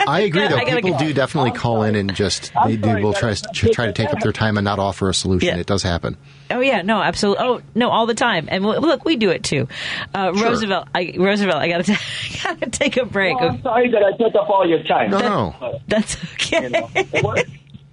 I 0.06 0.20
agree, 0.22 0.48
though. 0.48 0.56
I 0.56 0.64
People 0.64 0.92
go. 0.92 0.98
do 0.98 1.12
definitely 1.12 1.52
call 1.52 1.82
in 1.84 1.94
and 1.94 2.14
just 2.14 2.52
they, 2.66 2.76
they 2.76 3.02
will 3.02 3.12
try 3.12 3.34
to 3.34 3.68
try 3.70 3.86
to 3.86 3.92
take 3.92 4.12
up 4.12 4.20
their 4.20 4.32
time 4.32 4.56
and 4.56 4.64
not 4.64 4.78
offer 4.80 5.08
a 5.08 5.14
solution. 5.14 5.46
Yeah. 5.48 5.58
It 5.60 5.66
does 5.66 5.82
happen. 5.82 6.16
Oh 6.50 6.60
yeah, 6.60 6.82
no, 6.82 7.00
absolutely. 7.00 7.44
Oh 7.44 7.60
no, 7.74 7.90
all 7.90 8.06
the 8.06 8.14
time. 8.14 8.46
And 8.50 8.64
w- 8.64 8.80
look, 8.80 9.04
we 9.04 9.16
do 9.16 9.30
it 9.30 9.42
too. 9.44 9.68
Uh, 10.14 10.34
Sure. 10.34 10.48
Roosevelt, 10.48 10.88
I, 10.94 11.14
Roosevelt, 11.16 11.56
I 11.56 11.68
gotta, 11.68 11.84
t- 11.84 11.92
I 12.48 12.54
gotta 12.54 12.70
take 12.70 12.96
a 12.96 13.04
break. 13.06 13.38
Well, 13.38 13.50
I'm 13.50 13.62
sorry 13.62 13.90
that 13.90 14.02
I 14.02 14.16
took 14.16 14.34
up 14.34 14.50
all 14.50 14.68
your 14.68 14.82
time. 14.82 15.10
No, 15.10 15.18
no. 15.20 15.80
That's 15.88 16.16
okay. 16.34 16.66
it 16.94 17.22
was, 17.22 17.44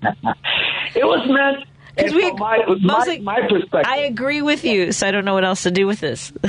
it 0.96 1.04
was 1.06 1.28
meant. 1.30 1.66
Because 2.00 2.14
we, 2.14 2.32
my, 2.34 2.58
my, 2.68 2.76
mostly- 2.82 3.20
my 3.20 3.42
perspective. 3.48 3.86
I 3.86 3.98
agree 4.00 4.42
with 4.42 4.64
you, 4.66 4.92
so 4.92 5.08
I 5.08 5.12
don't 5.12 5.26
know 5.26 5.34
what 5.34 5.44
else 5.46 5.64
to 5.64 5.72
do 5.72 5.86
with 5.88 6.00
this. 6.00 6.32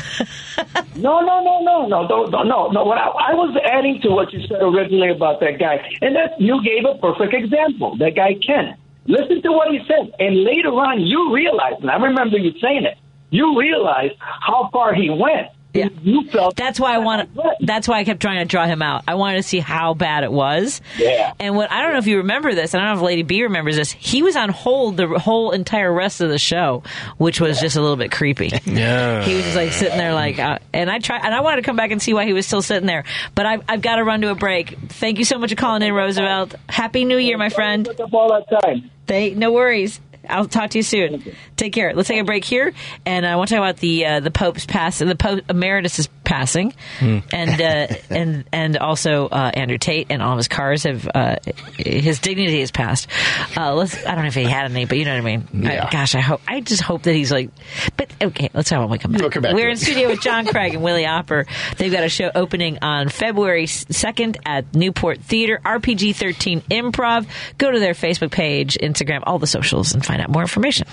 No, 0.96 1.20
no, 1.20 1.42
no, 1.42 1.62
no, 1.62 1.86
no, 1.86 2.07
don't, 2.09 2.30
no, 2.30 2.68
no. 2.68 2.84
What 2.84 2.98
I, 2.98 3.07
I 3.07 3.32
was 3.34 3.57
adding 3.64 4.01
to 4.03 4.11
what 4.11 4.32
you 4.34 4.40
said 4.46 4.61
originally 4.61 5.11
about 5.11 5.40
that 5.40 5.59
guy, 5.59 5.76
and 6.03 6.14
that 6.14 6.38
you 6.38 6.61
gave 6.62 6.84
a 6.84 6.98
perfect 6.98 7.32
example. 7.32 7.96
That 7.96 8.14
guy 8.14 8.34
Ken. 8.34 8.76
Listen 9.07 9.40
to 9.42 9.51
what 9.51 9.68
he 9.72 9.80
said, 9.88 10.12
and 10.18 10.44
later 10.44 10.68
on, 10.68 11.01
you 11.01 11.34
realized, 11.34 11.80
and 11.80 11.90
I 11.90 11.96
remember 11.96 12.36
you 12.36 12.53
saying 12.61 12.84
it. 12.84 12.98
You 13.30 13.59
realized 13.59 14.14
how 14.20 14.68
far 14.72 14.92
he 14.92 15.09
went. 15.09 15.48
Yeah. 15.73 15.89
You 16.03 16.29
felt 16.31 16.57
That's 16.57 16.81
why 16.81 16.95
I 16.95 16.99
want. 16.99 17.31
That's 17.61 17.87
why 17.87 17.99
I 18.01 18.05
kept 18.05 18.21
trying 18.21 18.39
to 18.41 18.45
draw 18.45 18.66
him 18.66 18.83
out. 18.83 19.05
I 19.07 19.14
wanted 19.14 19.37
to 19.37 19.43
see 19.45 19.61
how 19.61 19.95
bad 19.95 20.25
it 20.25 20.33
was. 20.33 20.81
Yeah. 20.99 21.33
And 21.39 21.55
what 21.55 21.71
I 21.71 21.83
don't 21.83 21.93
know 21.93 21.99
if 21.99 22.07
you 22.09 22.18
remember 22.18 22.55
this, 22.55 22.75
and 22.75 22.83
I 22.83 22.87
don't 22.87 22.97
know 22.97 23.01
if 23.03 23.07
Lady 23.07 23.23
B 23.23 23.43
remembers 23.43 23.77
this. 23.77 23.93
He 23.93 24.23
was 24.23 24.35
on 24.37 24.49
hold 24.49 24.97
the 24.97 25.07
whole 25.18 25.53
entire 25.53 25.93
rest 25.93 26.21
of 26.21 26.29
the 26.29 26.39
show, 26.39 26.83
which 27.18 27.41
was 27.41 27.61
just 27.61 27.77
a 27.77 27.81
little 27.81 27.97
bit 27.97 28.11
creepy. 28.12 28.51
Yeah. 28.71 29.23
He 29.25 29.35
was 29.35 29.45
just 29.45 29.57
like 29.57 29.73
sitting 29.73 29.99
there, 29.99 30.14
like, 30.14 30.39
uh, 30.39 30.59
and 30.73 30.89
I 30.91 31.01
try, 31.01 31.18
and 31.18 31.35
I 31.35 31.41
wanted 31.41 31.57
to 31.57 31.62
come 31.66 31.77
back 31.77 31.91
and 31.91 32.01
see 32.01 32.14
why 32.14 32.25
he 32.25 32.33
was 32.33 32.47
still 32.47 32.62
sitting 32.62 32.87
there, 32.87 33.05
but 33.35 33.47
I've, 33.47 33.62
I've 33.68 33.83
got 33.83 33.97
to 33.97 34.05
run 34.05 34.21
to 34.23 34.31
a 34.31 34.35
break. 34.35 34.79
Thank 34.89 35.18
you 35.18 35.25
so 35.25 35.39
much 35.39 35.51
for 35.51 35.57
calling 35.57 35.83
in, 35.83 35.93
Roosevelt. 35.93 36.55
Happy 36.68 37.05
New 37.05 37.18
Year, 37.18 37.37
my 37.37 37.49
friend. 37.49 37.89
up 37.89 38.14
all 38.14 38.29
that 38.33 38.61
time. 38.62 38.91
They, 39.07 39.35
no 39.35 39.51
worries. 39.53 40.01
I'll 40.29 40.47
talk 40.47 40.71
to 40.71 40.79
you 40.79 40.83
soon. 40.83 41.25
Take 41.57 41.73
care. 41.73 41.93
Let's 41.95 42.09
take 42.09 42.21
a 42.21 42.25
break 42.25 42.45
here, 42.45 42.73
and 43.07 43.27
I 43.27 43.37
want 43.37 43.49
to 43.49 43.55
talk 43.57 43.62
about 43.64 43.77
the 43.79 44.07
uh, 44.07 44.21
the 44.21 44.31
Pope's 44.31 44.66
pass. 44.66 44.99
The 44.99 45.14
Pope 45.16 45.45
Emeritus 45.49 45.99
is 45.99 46.09
passing, 46.25 46.75
Hmm. 46.99 47.18
and 47.33 47.61
uh, 47.61 47.95
and 48.11 48.45
and 48.53 48.77
also 48.77 49.27
uh, 49.29 49.51
Andrew 49.55 49.79
Tate 49.79 50.09
and 50.11 50.23
all 50.23 50.33
of 50.33 50.37
his 50.39 50.49
cars 50.49 50.85
have 50.85 51.09
uh, 51.14 51.37
his 51.77 52.18
dignity 52.21 52.61
has 52.61 52.71
passed. 52.71 53.09
Uh, 53.57 53.75
let's. 53.75 53.97
I 54.07 54.14
don't 54.14 54.23
know 54.23 54.29
if 54.29 54.35
he 54.35 54.45
had 54.45 54.71
any, 54.71 54.85
but 54.85 54.99
you 54.99 55.05
know 55.05 55.12
what 55.12 55.18
I 55.18 55.37
mean. 55.37 55.49
Yeah. 55.53 55.87
I, 55.87 55.91
gosh, 55.91 56.14
I 56.14 56.21
hope. 56.21 56.41
I 56.47 56.61
just 56.61 56.83
hope 56.83 57.03
that 57.05 57.14
he's 57.14 57.33
like. 57.33 57.51
But 57.97 58.11
okay, 58.23 58.51
let's 58.55 58.68
talk 58.68 58.77
about 58.79 58.91
when 58.91 58.99
we 58.99 58.99
come 58.99 59.12
back. 59.12 59.21
We'll 59.23 59.31
come 59.31 59.43
back 59.43 59.55
We're 59.55 59.68
in 59.68 59.75
it. 59.75 59.79
studio 59.81 60.09
with 60.09 60.21
John 60.21 60.47
Craig 60.49 60.75
and 60.75 60.83
Willie 60.83 61.07
Opper. 61.07 61.47
They've 61.77 61.93
got 61.93 62.05
a 62.05 62.09
show 62.09 62.31
opening 62.35 62.79
on 62.83 63.09
February 63.09 63.64
2nd 63.66 64.37
at 64.47 64.75
Newport 64.75 65.21
Theater, 65.21 65.61
RPG 65.64 66.14
13 66.16 66.61
Improv. 66.62 67.27
Go 67.59 67.71
to 67.71 67.79
their 67.81 67.95
Facebook 67.95 68.31
page, 68.31 68.79
Instagram, 68.81 69.23
all 69.27 69.39
the 69.39 69.47
socials, 69.47 69.93
and 69.95 70.05
find 70.21 70.29
out 70.29 70.33
more 70.33 70.43
information. 70.43 70.87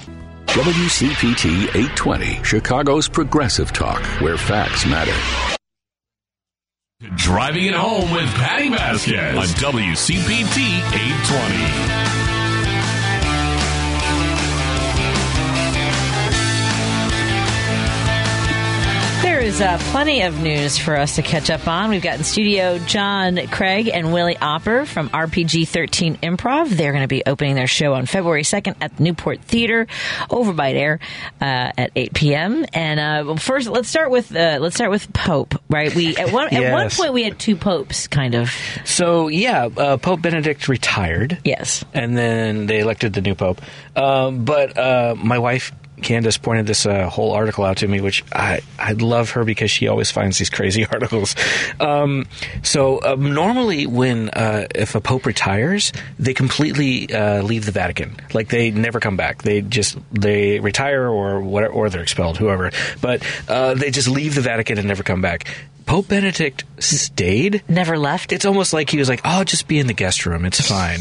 WCPT 0.47 1.63
820, 1.75 2.43
Chicago's 2.43 3.07
progressive 3.07 3.71
talk, 3.71 4.01
where 4.21 4.37
facts 4.37 4.85
matter. 4.85 5.13
Driving 7.15 7.65
it 7.65 7.75
home 7.75 8.09
with 8.11 8.25
Patty 8.35 8.69
Vasquez 8.69 9.37
on 9.37 9.45
WCPT 9.71 10.77
820. 10.93 12.36
Is 19.47 19.61
uh, 19.61 19.77
plenty 19.91 20.23
of 20.23 20.41
news 20.41 20.77
for 20.77 20.97
us 20.97 21.15
to 21.15 21.21
catch 21.21 21.49
up 21.49 21.69
on. 21.69 21.89
We've 21.89 22.01
got 22.01 22.17
in 22.17 22.25
studio 22.25 22.79
John 22.79 23.39
Craig 23.47 23.87
and 23.87 24.11
Willie 24.11 24.35
Opper 24.35 24.85
from 24.85 25.07
RPG 25.07 25.69
13 25.69 26.17
Improv. 26.17 26.69
They're 26.69 26.91
going 26.91 27.03
to 27.03 27.07
be 27.07 27.23
opening 27.25 27.55
their 27.55 27.65
show 27.65 27.93
on 27.93 28.07
February 28.07 28.43
2nd 28.43 28.75
at 28.81 28.97
the 28.97 29.03
Newport 29.03 29.39
Theater 29.39 29.87
over 30.29 30.51
by 30.51 30.73
there 30.73 30.99
uh, 31.39 31.71
at 31.77 31.91
8 31.95 32.13
p.m. 32.13 32.65
And 32.73 32.99
uh, 32.99 33.23
well, 33.25 33.37
first, 33.37 33.69
let's 33.69 33.87
start 33.87 34.11
with 34.11 34.35
uh, 34.35 34.57
let's 34.59 34.75
start 34.75 34.91
with 34.91 35.13
Pope. 35.13 35.55
Right? 35.69 35.95
We 35.95 36.17
at 36.17 36.33
one 36.33 36.53
at 36.53 36.73
one 36.73 36.89
point 36.91 37.13
we 37.13 37.23
had 37.23 37.39
two 37.39 37.55
popes, 37.55 38.07
kind 38.07 38.35
of. 38.35 38.51
So 38.83 39.29
yeah, 39.29 39.69
uh, 39.77 39.95
Pope 39.95 40.21
Benedict 40.21 40.67
retired. 40.67 41.37
Yes, 41.45 41.85
and 41.93 42.17
then 42.17 42.65
they 42.65 42.79
elected 42.79 43.13
the 43.13 43.21
new 43.21 43.35
pope. 43.35 43.61
Um, 43.95 44.43
but 44.43 44.77
uh, 44.77 45.15
my 45.17 45.39
wife 45.39 45.71
Candace 46.01 46.37
pointed 46.37 46.67
this 46.67 46.85
uh, 46.85 47.09
whole 47.09 47.31
article 47.31 47.63
out 47.63 47.77
to 47.77 47.87
me, 47.87 48.01
which 48.01 48.23
I 48.31 48.61
I 48.77 48.93
love 48.93 49.31
her 49.31 49.43
because 49.43 49.71
she 49.71 49.87
always 49.87 50.11
finds 50.11 50.37
these 50.37 50.49
crazy 50.49 50.85
articles. 50.91 51.35
Um, 51.79 52.27
so 52.63 53.01
um, 53.03 53.33
normally, 53.33 53.87
when 53.87 54.29
uh, 54.29 54.67
if 54.75 54.95
a 54.95 55.01
pope 55.01 55.25
retires, 55.25 55.91
they 56.19 56.33
completely 56.33 57.11
uh, 57.13 57.41
leave 57.41 57.65
the 57.65 57.71
Vatican. 57.71 58.15
Like 58.33 58.49
they 58.49 58.71
never 58.71 58.99
come 58.99 59.17
back. 59.17 59.43
They 59.43 59.61
just 59.61 59.97
they 60.11 60.59
retire 60.59 61.07
or 61.07 61.41
whatever, 61.41 61.73
or 61.73 61.89
they're 61.89 62.03
expelled, 62.03 62.37
whoever. 62.37 62.71
But 63.01 63.23
uh, 63.47 63.73
they 63.73 63.91
just 63.91 64.07
leave 64.07 64.35
the 64.35 64.41
Vatican 64.41 64.77
and 64.77 64.87
never 64.87 65.03
come 65.03 65.21
back. 65.21 65.47
Pope 65.87 66.09
Benedict 66.09 66.65
stayed. 66.79 67.63
Never 67.69 67.97
left. 67.97 68.33
It's 68.33 68.43
almost 68.45 68.73
like 68.73 68.89
he 68.89 68.97
was 68.97 69.07
like, 69.07 69.21
"Oh, 69.23 69.45
just 69.45 69.67
be 69.69 69.79
in 69.79 69.87
the 69.87 69.93
guest 69.93 70.25
room. 70.25 70.45
It's 70.45 70.61
fine." 70.61 70.99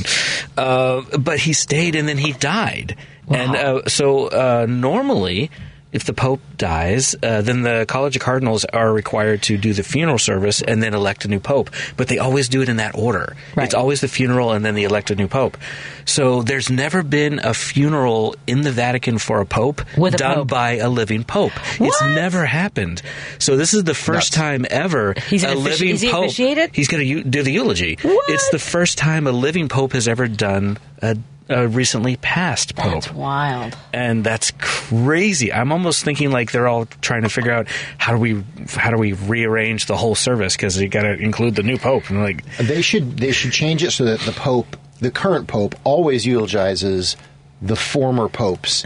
uh, 0.57 1.03
but 1.19 1.41
he 1.41 1.53
stayed, 1.53 1.97
and 1.97 2.09
then 2.09 2.19
he 2.19 2.33
died. 2.33 2.97
And 3.29 3.57
uh, 3.57 3.83
so 3.89 4.27
uh, 4.29 4.67
normally, 4.69 5.51
if 5.93 6.05
the 6.05 6.13
Pope 6.13 6.41
dies, 6.59 7.15
uh, 7.23 7.41
then 7.43 7.63
the 7.63 7.87
College 7.89 8.17
of 8.17 8.23
Cardinals 8.23 8.65
are 8.67 8.93
required 8.93 9.43
to 9.45 9.57
do 9.57 9.73
the 9.73 9.83
funeral 9.83 10.19
service 10.19 10.61
and 10.61 10.83
then 10.83 10.93
elect 10.95 11.25
a 11.25 11.29
new 11.29 11.41
Pope. 11.41 11.71
But 11.97 12.09
they 12.09 12.19
always 12.19 12.49
do 12.49 12.61
it 12.63 12.69
in 12.69 12.77
that 12.77 12.95
order. 12.97 13.35
It's 13.57 13.73
always 13.75 14.01
the 14.01 14.09
funeral 14.09 14.53
and 14.53 14.65
then 14.65 14.75
they 14.75 14.85
elect 14.85 15.11
a 15.11 15.17
new 15.17 15.27
Pope. 15.29 15.57
So 16.05 16.43
there's 16.43 16.71
never 16.71 17.03
been 17.03 17.39
a 17.41 17.53
funeral 17.55 18.37
in 18.47 18.61
the 18.61 18.71
Vatican 18.73 19.19
for 19.19 19.41
a 19.41 19.47
Pope 19.47 19.81
a 19.97 20.11
done 20.11 20.35
Pope. 20.37 20.49
by 20.49 20.73
a 20.77 20.89
living 20.89 21.25
Pope. 21.25 21.53
It's 21.81 22.01
never 22.03 22.45
happened. 22.47 23.01
So 23.39 23.57
this 23.57 23.73
is 23.75 23.85
the 23.85 23.95
first 23.95 24.33
time 24.35 24.67
ever 24.71 25.15
He's 25.29 25.45
a 25.45 25.49
offici- 25.49 25.65
living 25.65 25.97
he 25.97 26.11
Pope. 26.11 26.25
officiated? 26.27 26.71
He's 26.77 26.89
going 26.89 27.07
to 27.07 27.25
do 27.25 27.43
the 27.43 27.51
eulogy. 27.53 27.99
It's 28.05 28.51
the 28.51 28.59
first 28.61 28.99
time 28.99 29.27
a 29.27 29.33
living 29.33 29.69
Pope 29.69 29.93
has 29.95 30.07
ever 30.09 30.29
done 30.29 30.79
a, 31.03 31.17
a 31.49 31.69
recently 31.69 32.17
passed 32.17 32.75
Pope. 32.75 32.93
That's 32.93 33.13
wild. 33.13 33.77
and 33.93 34.25
that's 34.25 34.53
crazy. 34.59 35.53
I'm 35.53 35.71
almost 35.71 36.05
thinking 36.05 36.31
like 36.31 36.51
they're 36.53 36.67
all 36.67 36.87
trying 37.03 37.23
to 37.23 37.29
figure 37.29 37.53
out 37.53 37.69
how 37.99 38.13
do 38.13 38.19
we 38.19 38.45
how 38.69 38.91
do 38.91 38.97
we 38.97 39.13
rearrange 39.13 39.87
the 39.87 39.97
whole 39.97 40.15
service 40.15 40.57
because 40.57 40.81
you 40.81 40.89
got 40.89 41.03
to 41.03 41.15
include 41.15 41.55
the 41.55 41.63
new 41.63 41.79
pope. 41.79 42.11
And 42.11 42.21
like 42.21 42.45
They 42.57 42.83
should 42.83 43.19
they 43.19 43.33
should 43.33 43.53
change 43.53 43.83
it 43.85 43.93
so 43.93 44.05
that 44.07 44.21
the 44.21 44.33
pope, 44.33 44.77
the 45.01 45.11
current 45.11 45.47
pope, 45.47 45.75
always 45.85 46.27
eulogizes 46.27 47.17
the 47.63 47.77
former 47.77 48.29
popes, 48.29 48.85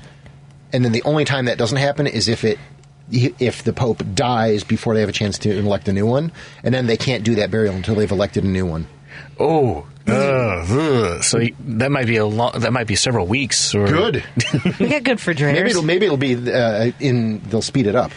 and 0.72 0.84
then 0.84 0.92
the 0.92 1.02
only 1.04 1.24
time 1.24 1.46
that 1.46 1.58
doesn't 1.58 1.78
happen 1.78 2.06
is 2.06 2.28
if 2.28 2.44
it 2.44 2.58
if 3.10 3.64
the 3.64 3.72
pope 3.72 4.02
dies 4.14 4.62
before 4.62 4.94
they 4.94 5.00
have 5.00 5.08
a 5.08 5.12
chance 5.12 5.38
to 5.38 5.50
elect 5.58 5.88
a 5.88 5.92
new 5.92 6.06
one, 6.06 6.30
and 6.62 6.72
then 6.72 6.86
they 6.86 6.96
can't 6.96 7.24
do 7.24 7.34
that 7.36 7.50
burial 7.50 7.74
until 7.74 7.94
they've 7.96 8.12
elected 8.12 8.44
a 8.44 8.48
new 8.48 8.66
one. 8.66 8.86
oh. 9.38 9.86
Uh, 10.10 10.66
ugh. 11.16 11.22
so 11.22 11.40
that 11.60 11.90
might 11.90 12.06
be 12.06 12.16
a 12.16 12.26
long. 12.26 12.52
That 12.60 12.72
might 12.72 12.86
be 12.86 12.96
several 12.96 13.26
weeks. 13.26 13.74
Or 13.74 13.86
Good. 13.86 14.24
We 14.80 14.88
got 14.88 15.02
good 15.04 15.20
for 15.20 15.32
drinks. 15.34 15.58
maybe 15.58 15.70
it'll 15.70 15.82
maybe 15.82 16.06
it'll 16.06 16.16
be 16.18 16.34
uh, 16.52 16.92
in. 17.00 17.40
They'll 17.40 17.62
speed 17.62 17.86
it 17.86 17.94
up. 17.94 18.12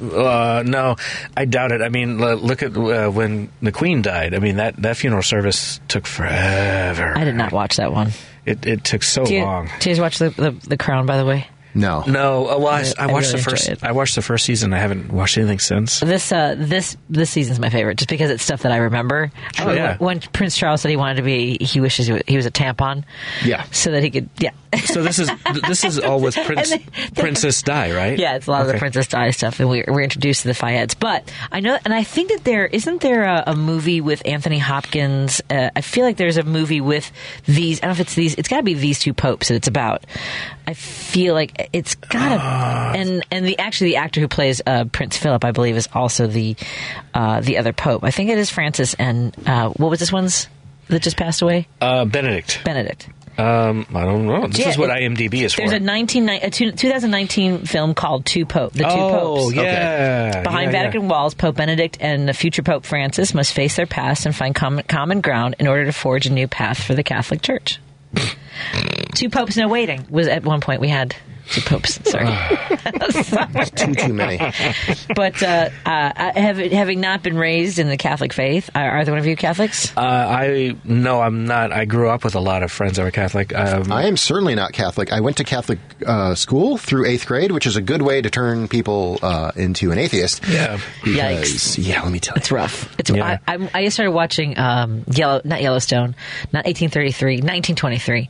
Uh, 0.00 0.62
no, 0.64 0.94
I 1.36 1.44
doubt 1.44 1.72
it. 1.72 1.82
I 1.82 1.88
mean, 1.88 2.18
look 2.18 2.62
at 2.62 2.76
uh, 2.76 3.10
when 3.10 3.50
the 3.60 3.72
Queen 3.72 4.00
died. 4.02 4.32
I 4.34 4.38
mean 4.38 4.56
that 4.56 4.76
that 4.82 4.96
funeral 4.96 5.22
service 5.22 5.80
took 5.88 6.06
forever. 6.06 7.16
I 7.16 7.24
did 7.24 7.34
not 7.34 7.52
watch 7.52 7.76
that 7.76 7.92
one. 7.92 8.10
It 8.46 8.64
it 8.66 8.84
took 8.84 9.02
so 9.02 9.24
Do 9.24 9.34
you, 9.34 9.42
long. 9.42 9.66
do 9.80 9.88
you 9.90 9.94
guys 9.96 10.00
watch 10.00 10.18
the, 10.18 10.30
the 10.30 10.50
the 10.68 10.76
Crown? 10.76 11.06
By 11.06 11.16
the 11.16 11.24
way, 11.24 11.46
No, 11.74 12.02
No, 12.06 12.48
uh, 12.48 12.58
well, 12.58 12.66
I, 12.68 12.80
I 12.98 13.04
I 13.04 13.06
watched 13.12 13.28
really 13.28 13.42
the 13.44 13.50
first. 13.50 13.68
enjoy 13.68 13.86
it. 13.86 13.88
I 13.88 13.92
watched 13.92 14.14
the 14.14 14.22
first 14.22 14.44
season. 14.44 14.72
I 14.74 14.78
haven't 14.78 15.12
watched 15.12 15.38
anything 15.38 15.58
since. 15.58 16.00
this 16.00 16.30
uh, 16.32 16.54
this 16.58 16.96
this 17.08 17.30
season's 17.30 17.58
my 17.58 17.70
favorite, 17.70 17.96
just 17.98 18.10
because 18.10 18.30
it's 18.30 18.42
stuff 18.42 18.62
that 18.62 18.72
I 18.72 18.76
remember. 18.76 19.30
I 19.58 19.62
Oh, 19.62 19.66
mean, 19.68 19.76
yeah. 19.76 19.96
When 19.98 20.20
Prince 20.20 20.56
Charles 20.56 20.82
said 20.82 20.90
he 20.90 20.96
wanted 20.96 21.16
to 21.16 21.22
be, 21.22 21.56
he 21.60 21.80
wishes 21.80 22.08
he 22.26 22.36
was 22.36 22.46
a 22.46 22.50
tampon. 22.50 23.04
Yeah. 23.44 23.62
So 23.70 23.90
that 23.92 24.02
he 24.02 24.10
could, 24.10 24.28
yeah. 24.38 24.50
So 24.86 25.02
this 25.02 25.18
is 25.18 25.30
this 25.66 25.84
is 25.84 25.98
all 25.98 26.20
with 26.20 26.34
Prince 26.36 26.70
they- 26.70 26.84
Princess 27.14 27.60
Di, 27.62 27.94
right? 27.94 28.18
Yeah, 28.18 28.36
it's 28.36 28.46
a 28.46 28.50
lot 28.50 28.62
of 28.62 28.68
the 28.68 28.78
Princess 28.78 29.06
Di 29.08 29.30
stuff, 29.30 29.60
and 29.60 29.68
we're, 29.68 29.84
we're 29.86 30.00
introduced 30.02 30.42
to 30.42 30.48
the 30.48 30.54
Fayeds. 30.54 30.98
But 30.98 31.30
I 31.50 31.60
know, 31.60 31.78
and 31.84 31.92
I 31.92 32.04
think 32.04 32.30
that 32.30 32.44
there 32.44 32.66
isn't 32.66 33.00
there 33.02 33.24
a, 33.24 33.44
a 33.48 33.56
movie 33.56 34.00
with 34.00 34.22
Anthony 34.26 34.58
Hopkins. 34.58 35.42
Uh, 35.50 35.70
I 35.76 35.80
feel 35.82 36.04
like 36.04 36.16
there's 36.16 36.38
a 36.38 36.42
movie 36.42 36.80
with 36.80 37.10
these. 37.44 37.78
I 37.80 37.86
don't 37.86 37.88
know 37.90 37.92
if 37.92 38.00
it's 38.00 38.14
these. 38.14 38.34
It's 38.36 38.48
got 38.48 38.58
to 38.58 38.62
be 38.62 38.74
these 38.74 38.98
two 38.98 39.12
popes 39.12 39.48
that 39.48 39.54
it's 39.56 39.68
about. 39.68 40.04
I 40.66 40.74
feel 40.74 41.34
like 41.34 41.68
it's 41.72 41.94
got 41.96 42.30
to, 42.30 42.38
Ah. 42.40 42.92
and 42.94 43.26
and 43.30 43.44
the 43.46 43.58
actually 43.58 43.90
the 43.90 43.96
actor 43.96 44.20
who 44.20 44.28
plays 44.28 44.62
uh, 44.66 44.84
Prince 44.86 45.16
Philip, 45.18 45.44
I 45.44 45.50
believe, 45.52 45.76
is 45.76 45.88
also 45.92 46.26
the 46.26 46.56
uh, 47.14 47.40
the 47.40 47.58
other 47.58 47.72
pope. 47.72 48.04
I 48.04 48.10
think 48.10 48.30
it 48.30 48.38
is 48.38 48.48
Francis, 48.50 48.94
and 48.94 49.34
uh, 49.46 49.68
what 49.70 49.90
was 49.90 50.00
this 50.00 50.12
one's 50.12 50.48
that 50.88 51.02
just 51.02 51.16
passed 51.16 51.42
away? 51.42 51.68
Uh, 51.80 52.04
Benedict. 52.06 52.60
Benedict. 52.64 53.08
Um, 53.38 53.86
I 53.94 54.04
don't 54.04 54.26
know. 54.26 54.46
This 54.46 54.58
Yeah, 54.58 54.68
is 54.68 54.78
what 54.78 54.90
it- 54.90 55.02
IMDb 55.02 55.42
is 55.42 55.54
for. 55.54 55.62
There's 55.62 55.72
a 55.72 55.80
19, 55.80 56.28
a 56.28 56.50
two- 56.50 56.72
2019 56.72 57.60
film 57.64 57.94
called 57.94 58.26
Two 58.26 58.44
Pope, 58.44 58.72
the 58.74 58.84
Two 58.84 58.90
Oh, 58.90 59.10
Popes. 59.50 59.54
yeah. 59.54 60.42
Behind 60.42 60.64
Yeah, 60.70 60.78
yeah. 60.78 60.82
Vatican 60.82 61.08
walls, 61.08 61.34
Pope 61.34 61.56
Benedict 61.56 61.96
and 62.00 62.28
the 62.28 62.34
future 62.34 62.62
Pope 62.62 62.84
Francis 62.84 63.32
must 63.34 63.52
face 63.54 63.76
their 63.76 63.86
past 63.86 64.26
and 64.26 64.36
find 64.36 64.54
common, 64.54 64.84
common 64.86 65.20
ground 65.22 65.56
in 65.58 65.66
order 65.66 65.84
to 65.86 65.92
forge 65.92 66.26
a 66.26 66.30
new 66.32 66.46
path 66.46 66.82
for 66.82 66.94
the 66.94 67.02
Catholic 67.02 67.40
Church. 67.42 67.78
two 69.14 69.30
popes, 69.30 69.56
no 69.56 69.68
waiting. 69.68 70.04
Was 70.10 70.28
at 70.28 70.44
one 70.44 70.60
point 70.60 70.80
we 70.80 70.88
had 70.88 71.14
two 71.52 71.60
popes. 71.62 72.00
Sorry, 72.10 72.26
too 73.76 73.94
too 73.94 74.12
many. 74.12 74.38
but 75.14 75.42
uh, 75.42 75.68
uh, 75.86 76.32
have, 76.34 76.58
having 76.58 77.00
not 77.00 77.22
been 77.22 77.36
raised 77.36 77.78
in 77.78 77.88
the 77.88 77.96
Catholic 77.96 78.32
faith, 78.32 78.70
are 78.74 78.98
either 78.98 79.12
one 79.12 79.18
of 79.18 79.26
you 79.26 79.36
Catholics? 79.36 79.96
Uh, 79.96 80.00
I 80.00 80.76
no, 80.84 81.20
I'm 81.20 81.46
not. 81.46 81.72
I 81.72 81.84
grew 81.84 82.08
up 82.08 82.24
with 82.24 82.34
a 82.34 82.40
lot 82.40 82.62
of 82.62 82.72
friends 82.72 82.96
that 82.96 83.04
were 83.04 83.10
Catholic. 83.10 83.54
Um, 83.54 83.92
I 83.92 84.04
am 84.06 84.16
certainly 84.16 84.54
not 84.54 84.72
Catholic. 84.72 85.12
I 85.12 85.20
went 85.20 85.36
to 85.38 85.44
Catholic 85.44 85.78
uh, 86.06 86.34
school 86.34 86.76
through 86.76 87.06
eighth 87.06 87.26
grade, 87.26 87.52
which 87.52 87.66
is 87.66 87.76
a 87.76 87.82
good 87.82 88.02
way 88.02 88.20
to 88.22 88.30
turn 88.30 88.68
people 88.68 89.18
uh, 89.22 89.52
into 89.56 89.90
an 89.92 89.98
atheist. 89.98 90.46
Yeah. 90.48 90.78
Because, 91.04 91.16
Yikes. 91.76 91.86
Yeah, 91.86 92.02
let 92.02 92.12
me 92.12 92.18
tell 92.20 92.34
you. 92.36 92.40
It's 92.40 92.50
rough. 92.52 92.98
It's 92.98 93.10
Yeah. 93.10 93.38
I, 93.46 93.54
I, 93.54 93.70
I 93.74 93.88
started 93.88 94.12
watching 94.12 94.58
um, 94.58 95.04
Yellow, 95.12 95.40
not 95.44 95.60
Yellowstone, 95.62 96.14
not 96.52 96.64
1833, 96.66 97.36
1923. 97.36 98.28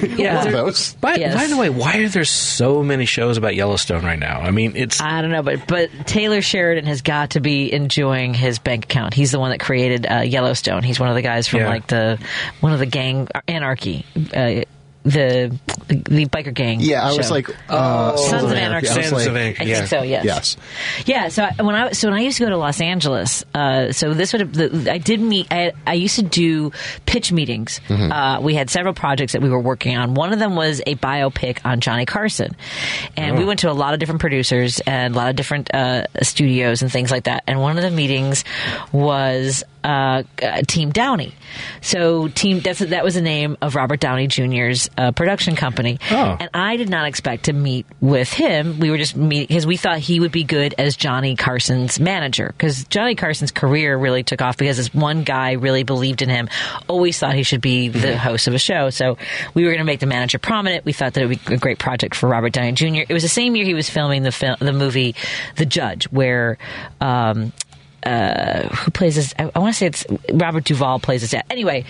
You 0.00 0.08
know, 0.24 0.34
One 0.36 0.46
of 0.46 0.52
those. 0.52 0.94
by, 0.94 1.14
Yes. 1.16 1.34
by 1.34 1.46
the 1.46 1.56
way, 1.56 1.68
why 1.70 1.98
are 1.98 2.08
there 2.08 2.24
so 2.38 2.82
many 2.82 3.04
shows 3.04 3.36
about 3.36 3.54
Yellowstone 3.54 4.04
right 4.04 4.18
now? 4.18 4.40
I 4.40 4.50
mean, 4.50 4.74
it's 4.76 5.00
I 5.00 5.20
don't 5.22 5.30
know, 5.30 5.42
but 5.42 5.66
but 5.66 5.90
Taylor 6.06 6.40
Sheridan 6.42 6.86
has 6.86 7.02
got 7.02 7.30
to 7.30 7.40
be 7.40 7.72
enjoying 7.72 8.34
his 8.34 8.58
bank 8.58 8.84
account. 8.84 9.14
He's 9.14 9.32
the 9.32 9.38
one 9.40 9.50
that 9.50 9.60
created 9.60 10.06
uh, 10.10 10.20
Yellowstone. 10.20 10.82
He's 10.82 10.98
one 11.00 11.08
of 11.08 11.14
the 11.14 11.22
guys 11.22 11.48
from 11.48 11.60
Yeah. 11.60 11.68
like 11.68 11.86
the 11.86 12.18
one 12.60 12.72
of 12.72 12.78
the 12.78 12.86
gang 12.86 13.28
anarchy. 13.46 14.04
Uh, 14.34 14.62
the 15.04 15.56
the 15.86 16.26
biker 16.26 16.52
gang. 16.52 16.80
Yeah, 16.80 17.06
I 17.08 17.16
was 17.16 17.30
like, 17.30 17.48
uh, 17.70 18.16
Sons 18.16 18.44
of 18.44 18.52
Anarchy. 18.52 18.88
I 18.88 18.92
Sons 19.02 19.12
like- 19.12 19.28
of 19.28 19.36
Anarchy, 19.36 19.60
I 19.60 19.64
yeah. 19.64 19.74
think 19.76 19.88
so. 19.88 20.02
Yes. 20.02 20.24
Yes. 20.24 20.56
Yeah. 21.06 21.28
So 21.28 21.44
I- 21.44 21.62
when 21.62 21.74
I 21.74 21.92
so 21.92 22.08
when 22.08 22.18
I 22.18 22.22
used 22.22 22.36
to 22.38 22.44
go 22.44 22.50
to 22.50 22.56
Los 22.58 22.80
Angeles, 22.80 23.44
uh, 23.54 23.92
so 23.92 24.12
this 24.12 24.32
would 24.32 24.40
have 24.40 24.52
the, 24.52 24.92
I 24.92 24.98
did 24.98 25.20
meet. 25.20 25.46
I, 25.50 25.72
I 25.86 25.94
used 25.94 26.16
to 26.16 26.22
do 26.22 26.72
pitch 27.06 27.32
meetings. 27.32 27.80
Mm-hmm. 27.88 28.12
Uh, 28.12 28.40
we 28.40 28.54
had 28.54 28.68
several 28.70 28.92
projects 28.92 29.32
that 29.32 29.40
we 29.42 29.48
were 29.48 29.60
working 29.60 29.96
on. 29.96 30.14
One 30.14 30.32
of 30.32 30.38
them 30.38 30.56
was 30.56 30.82
a 30.86 30.94
biopic 30.96 31.60
on 31.64 31.80
Johnny 31.80 32.04
Carson, 32.04 32.54
and 33.16 33.36
Oh. 33.36 33.38
we 33.38 33.44
went 33.46 33.60
to 33.60 33.70
a 33.70 33.72
lot 33.72 33.94
of 33.94 34.00
different 34.00 34.20
producers 34.20 34.80
and 34.80 35.14
a 35.14 35.16
lot 35.16 35.30
of 35.30 35.36
different 35.36 35.72
uh, 35.74 36.04
studios 36.22 36.82
and 36.82 36.92
things 36.92 37.10
like 37.10 37.24
that. 37.24 37.44
And 37.46 37.60
one 37.60 37.76
of 37.78 37.82
the 37.82 37.90
meetings 37.90 38.44
was 38.92 39.64
uh, 39.84 40.22
uh, 40.42 40.62
Team 40.66 40.90
Downey. 40.90 41.34
So 41.80 42.28
Team 42.28 42.60
that's 42.60 42.80
that 42.80 43.04
was 43.04 43.14
the 43.14 43.22
name 43.22 43.56
of 43.62 43.74
Robert 43.74 44.00
Downey 44.00 44.26
Jr.'s 44.26 44.90
uh, 44.96 45.12
production 45.12 45.56
company. 45.56 45.98
Oh. 46.10 46.36
And 46.38 46.50
I 46.52 46.76
did 46.76 46.88
not 46.88 47.06
expect 47.06 47.44
to 47.44 47.52
meet 47.52 47.86
with 48.00 48.32
him. 48.32 48.80
We 48.80 48.90
were 48.90 48.98
just 48.98 49.16
meeting 49.16 49.48
because 49.48 49.66
we 49.66 49.76
thought 49.76 49.98
he 49.98 50.20
would 50.20 50.32
be 50.32 50.44
good 50.44 50.74
as 50.78 50.96
Johnny 50.96 51.36
Carson's 51.36 51.98
manager 51.98 52.48
because 52.48 52.84
Johnny 52.84 53.14
Carson's 53.14 53.50
career 53.50 53.96
really 53.96 54.22
took 54.22 54.42
off 54.42 54.56
because 54.56 54.76
this 54.76 54.92
one 54.92 55.24
guy 55.24 55.52
really 55.52 55.84
believed 55.84 56.22
in 56.22 56.28
him, 56.28 56.48
always 56.86 57.18
thought 57.18 57.34
he 57.34 57.42
should 57.42 57.60
be 57.60 57.88
the 57.88 58.16
host 58.18 58.46
of 58.48 58.54
a 58.54 58.58
show. 58.58 58.90
So 58.90 59.16
we 59.54 59.64
were 59.64 59.70
going 59.70 59.78
to 59.78 59.84
make 59.84 60.00
the 60.00 60.06
manager 60.06 60.38
prominent. 60.38 60.84
We 60.84 60.92
thought 60.92 61.14
that 61.14 61.22
it 61.22 61.26
would 61.26 61.44
be 61.44 61.54
a 61.54 61.58
great 61.58 61.78
project 61.78 62.14
for 62.14 62.28
Robert 62.28 62.52
Downey 62.52 62.72
Jr. 62.72 63.04
It 63.08 63.12
was 63.12 63.22
the 63.22 63.28
same 63.28 63.56
year 63.56 63.64
he 63.64 63.74
was 63.74 63.88
filming 63.88 64.22
the 64.22 64.32
film, 64.32 64.56
the 64.60 64.72
movie 64.72 65.14
The 65.56 65.66
Judge, 65.66 66.04
where. 66.10 66.58
Um, 67.00 67.52
uh, 68.04 68.68
who 68.68 68.90
plays 68.90 69.16
this? 69.16 69.34
I, 69.38 69.50
I 69.54 69.58
want 69.58 69.74
to 69.74 69.78
say 69.78 69.86
it's 69.86 70.06
Robert 70.32 70.64
Duvall 70.64 70.98
plays 71.00 71.22
this. 71.28 71.34
Anyway, 71.50 71.84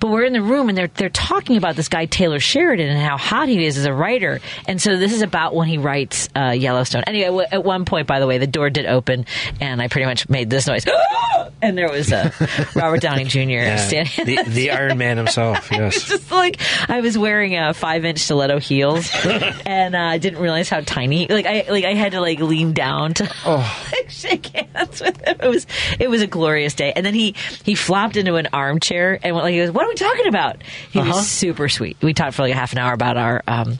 but 0.00 0.10
we're 0.10 0.24
in 0.24 0.32
the 0.32 0.42
room 0.42 0.68
and 0.68 0.76
they're 0.78 0.88
they're 0.88 1.08
talking 1.08 1.56
about 1.56 1.76
this 1.76 1.88
guy 1.88 2.06
Taylor 2.06 2.38
Sheridan 2.40 2.88
and 2.88 2.98
how 2.98 3.16
hot 3.16 3.48
he 3.48 3.64
is 3.64 3.78
as 3.78 3.86
a 3.86 3.92
writer. 3.92 4.40
And 4.68 4.80
so 4.80 4.96
this 4.96 5.12
is 5.12 5.22
about 5.22 5.54
when 5.54 5.68
he 5.68 5.78
writes 5.78 6.28
uh, 6.36 6.50
Yellowstone. 6.50 7.04
Anyway, 7.06 7.26
w- 7.26 7.46
at 7.50 7.64
one 7.64 7.84
point, 7.84 8.06
by 8.06 8.20
the 8.20 8.26
way, 8.26 8.38
the 8.38 8.46
door 8.46 8.70
did 8.70 8.86
open 8.86 9.26
and 9.60 9.80
I 9.82 9.88
pretty 9.88 10.06
much 10.06 10.28
made 10.28 10.50
this 10.50 10.66
noise, 10.66 10.86
and 11.62 11.76
there 11.78 11.90
was 11.90 12.12
uh, 12.12 12.30
Robert 12.74 13.00
Downey 13.00 13.24
Jr. 13.24 13.40
Yeah, 13.40 13.76
standing. 13.76 14.24
the, 14.26 14.42
the 14.50 14.70
Iron 14.70 14.98
Man 14.98 15.16
himself. 15.16 15.70
Yes. 15.74 16.08
just 16.08 16.30
like 16.30 16.60
I 16.88 17.00
was 17.00 17.18
wearing 17.18 17.56
uh, 17.56 17.72
five 17.72 18.04
inch 18.04 18.18
stiletto 18.20 18.58
heels, 18.58 19.10
and 19.66 19.94
uh, 19.96 19.98
I 19.98 20.18
didn't 20.18 20.40
realize 20.40 20.68
how 20.68 20.80
tiny. 20.80 21.26
Like 21.26 21.46
I 21.46 21.64
like 21.68 21.84
I 21.84 21.94
had 21.94 22.12
to 22.12 22.20
like 22.20 22.38
lean 22.40 22.72
down 22.74 23.14
to 23.14 23.24
like, 23.46 24.08
shake 24.10 24.46
hands 24.46 25.00
with 25.00 25.20
him. 25.26 25.36
It 25.40 25.48
was 25.54 25.66
it 25.98 26.10
was 26.10 26.22
a 26.22 26.26
glorious 26.26 26.74
day. 26.74 26.92
And 26.94 27.04
then 27.06 27.14
he 27.14 27.34
he 27.64 27.74
flopped 27.74 28.16
into 28.16 28.34
an 28.34 28.48
armchair 28.52 29.18
and 29.22 29.34
went 29.34 29.44
like 29.44 29.52
he 29.52 29.58
goes, 29.60 29.70
"What 29.70 29.86
are 29.86 29.88
we 29.88 29.94
talking 29.94 30.26
about?" 30.26 30.62
He 30.90 30.98
was 30.98 31.26
super 31.28 31.68
sweet. 31.68 31.96
We 32.02 32.12
talked 32.14 32.34
for 32.34 32.42
like 32.42 32.52
a 32.52 32.56
half 32.56 32.72
an 32.72 32.78
hour 32.78 32.92
about 32.92 33.16
our 33.16 33.42
um 33.46 33.78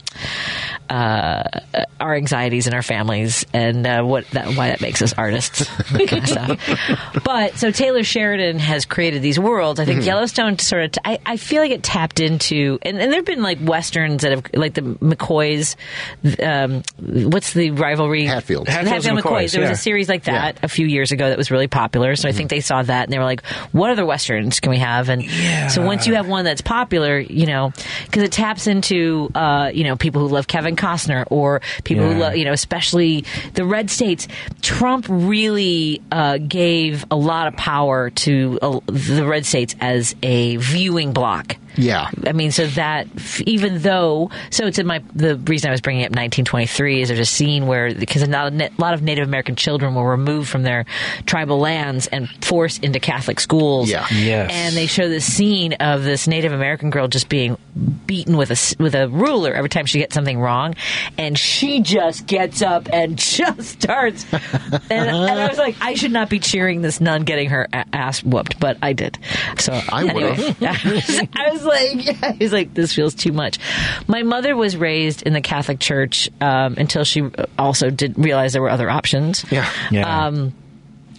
uh 0.91 1.43
our 2.01 2.15
anxieties 2.15 2.67
and 2.67 2.75
our 2.75 2.83
families 2.83 3.47
and 3.55 3.87
uh, 3.87 4.03
what 4.03 4.29
that 4.31 4.49
why 4.57 4.69
that 4.69 4.81
makes 4.81 5.01
us 5.03 5.13
artists 5.15 5.65
kind 5.85 6.13
of 6.13 6.29
stuff. 6.29 6.79
But 7.25 7.57
so 7.57 7.71
Taylor 7.71 8.03
Sheridan 8.05 8.59
has 8.59 8.85
created 8.85 9.23
these 9.23 9.39
worlds. 9.39 9.81
I 9.81 9.85
think 9.85 10.01
Mhm. 10.03 10.07
Yellowstone 10.07 10.59
sort 10.59 10.85
of. 10.85 10.93
T- 10.93 11.01
I, 11.05 11.19
I 11.25 11.37
feel 11.37 11.63
like 11.63 11.71
it 11.71 11.83
tapped 11.83 12.21
into, 12.21 12.79
and, 12.83 12.99
and 13.01 13.13
there've 13.13 13.25
been 13.25 13.43
like 13.43 13.59
westerns 13.63 14.23
that 14.23 14.33
have 14.33 14.45
like 14.55 14.75
the 14.75 14.83
McCoys. 14.83 15.77
Um, 16.43 16.83
what's 17.31 17.53
the 17.53 17.71
rivalry? 17.71 18.25
Hatfield. 18.27 18.69
Hatfields 18.69 19.07
and 19.07 19.19
McCoys, 19.19 19.53
There 19.53 19.61
was 19.61 19.69
yeah. 19.71 19.75
a 19.75 19.77
series 19.77 20.09
like 20.09 20.25
that 20.25 20.59
a 20.63 20.69
few 20.69 20.87
years 20.87 21.13
ago 21.13 21.29
that 21.29 21.39
was 21.39 21.51
really 21.51 21.69
popular. 21.69 22.17
So 22.17 22.29
I 22.29 22.33
think 22.33 22.51
they 22.51 22.61
saw 22.61 22.83
that 22.83 23.05
and 23.05 23.13
they 23.13 23.19
were 23.19 23.25
like, 23.25 23.45
"What 23.73 23.91
other 23.91 24.05
westerns 24.05 24.61
can 24.61 24.71
we 24.71 24.79
have?" 24.79 25.09
And 25.09 25.25
so 25.71 25.85
once 25.85 26.07
you 26.07 26.15
have 26.15 26.29
one 26.29 26.45
that's 26.45 26.61
popular, 26.61 27.19
you 27.19 27.47
know, 27.47 27.73
because 28.07 28.23
it 28.25 28.33
taps 28.33 28.67
into 28.67 29.31
uh, 29.35 29.71
you 29.73 29.85
know 29.85 29.97
people 29.97 30.21
who 30.21 30.29
love 30.35 30.47
Kevin 30.47 30.74
Costner 30.77 31.25
or 31.31 31.61
people 31.85 32.05
who 32.05 32.19
love 32.19 32.37
you 32.37 32.45
know 32.45 32.53
especially 32.53 33.25
the 33.55 33.65
red 33.65 33.91
states. 33.91 34.29
Trump 34.63 35.07
really 35.09 36.03
uh, 36.11 36.39
gave 36.39 37.05
a 37.11 37.17
lot 37.17 37.47
of 37.47 37.57
power 37.57 38.11
to 38.11 38.59
uh, 38.63 38.81
the 38.87 39.27
red 39.27 39.47
states 39.47 39.75
as 39.81 40.15
a 40.23 40.57
viewing 40.57 41.13
block. 41.13 41.57
Yeah. 41.77 42.11
I 42.27 42.33
mean, 42.33 42.51
so 42.53 42.67
that 42.69 43.07
even 43.47 43.81
though, 43.81 44.31
so 44.51 44.67
it's 44.67 44.79
in 44.79 44.87
my 44.87 45.03
the 45.15 45.37
reason 45.37 45.69
I 45.69 45.73
was 45.73 45.81
bringing 45.81 46.03
up 46.03 46.11
1923 46.11 47.03
is 47.03 47.09
there's 47.09 47.19
a 47.21 47.25
scene 47.25 47.67
where 47.67 47.93
because 47.95 48.23
a 48.23 48.27
lot 48.27 48.47
of 48.49 48.53
na- 48.55 48.69
lot 48.79 48.95
of 48.95 49.03
Native 49.03 49.27
American 49.27 49.57
children 49.57 49.95
were 49.95 50.09
removed 50.11 50.49
from 50.49 50.63
their 50.63 50.85
tribal 51.27 51.59
lands 51.59 52.07
and 52.09 52.29
forced 52.45 52.83
into 52.85 53.01
Catholic 53.01 53.41
schools. 53.41 53.91
Yeah. 53.91 54.07
Yes. 54.11 54.51
and 54.53 54.77
they 54.77 54.87
show 54.87 55.09
this 55.09 55.31
scene 55.31 55.75
of 55.75 56.05
this 56.05 56.27
Native 56.29 56.53
American 56.53 56.91
girl 56.91 57.09
just 57.09 57.29
being 57.29 57.57
beaten 58.07 58.37
with 58.37 58.51
a 58.51 58.53
s- 58.53 58.75
with 58.79 58.95
a 58.95 59.09
ruler 59.09 59.53
every 59.53 59.69
time 59.69 59.87
she 59.87 59.99
gets 59.99 60.15
something 60.15 60.39
wrong, 60.39 60.75
and 61.19 61.39
she 61.39 61.81
just 61.81 62.27
gets 62.27 62.63
up 62.63 62.89
and 62.93 63.17
just 63.35 63.63
starts. 63.83 64.25
and, 64.33 64.83
and 64.91 65.11
I 65.11 65.49
was 65.49 65.59
like, 65.59 65.77
I 65.81 65.95
should 65.95 66.13
not 66.13 66.29
be 66.31 66.39
cheering 66.39 66.83
this 66.83 67.01
nun 67.01 67.23
getting 67.25 67.51
her 67.51 67.67
ass 67.73 68.23
whooped, 68.23 68.61
but 68.61 68.79
I 68.83 68.93
did. 68.93 69.19
So 69.59 69.73
I 69.73 70.05
anyway, 70.07 70.31
would've. 70.31 70.57
I 70.63 70.93
was, 70.95 71.21
I 71.35 71.51
was 71.51 71.64
like, 72.21 72.41
was 72.41 72.53
like, 72.53 72.75
this 72.75 72.95
feels 72.95 73.15
too 73.15 73.33
much. 73.33 73.59
My 74.07 74.23
mother 74.23 74.57
was 74.57 74.77
raised 74.77 75.23
in 75.23 75.33
the 75.33 75.41
Catholic 75.41 75.81
Church 75.81 76.31
um, 76.41 76.75
until 76.77 77.05
she 77.05 77.31
also 77.59 77.91
did 77.91 78.19
realize 78.19 78.53
there 78.53 78.63
were 78.63 78.71
other 78.71 78.91
options. 78.91 79.45
Yeah. 79.51 79.71
Yeah. 79.91 80.27
Um, 80.27 80.55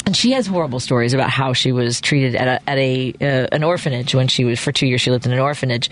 and 0.06 0.16
she 0.16 0.32
has 0.34 0.48
horrible 0.48 0.80
stories 0.80 1.14
about 1.14 1.30
how 1.30 1.54
she 1.54 1.72
was 1.72 2.00
treated 2.02 2.36
at 2.36 2.48
a, 2.48 2.70
at 2.70 2.78
a 2.78 3.14
uh, 3.22 3.48
an 3.52 3.64
orphanage 3.64 4.14
when 4.14 4.28
she 4.28 4.46
was 4.46 4.60
for 4.60 4.72
two 4.72 4.88
years. 4.88 5.02
She 5.02 5.12
lived 5.12 5.26
in 5.26 5.32
an 5.34 5.40
orphanage. 5.40 5.90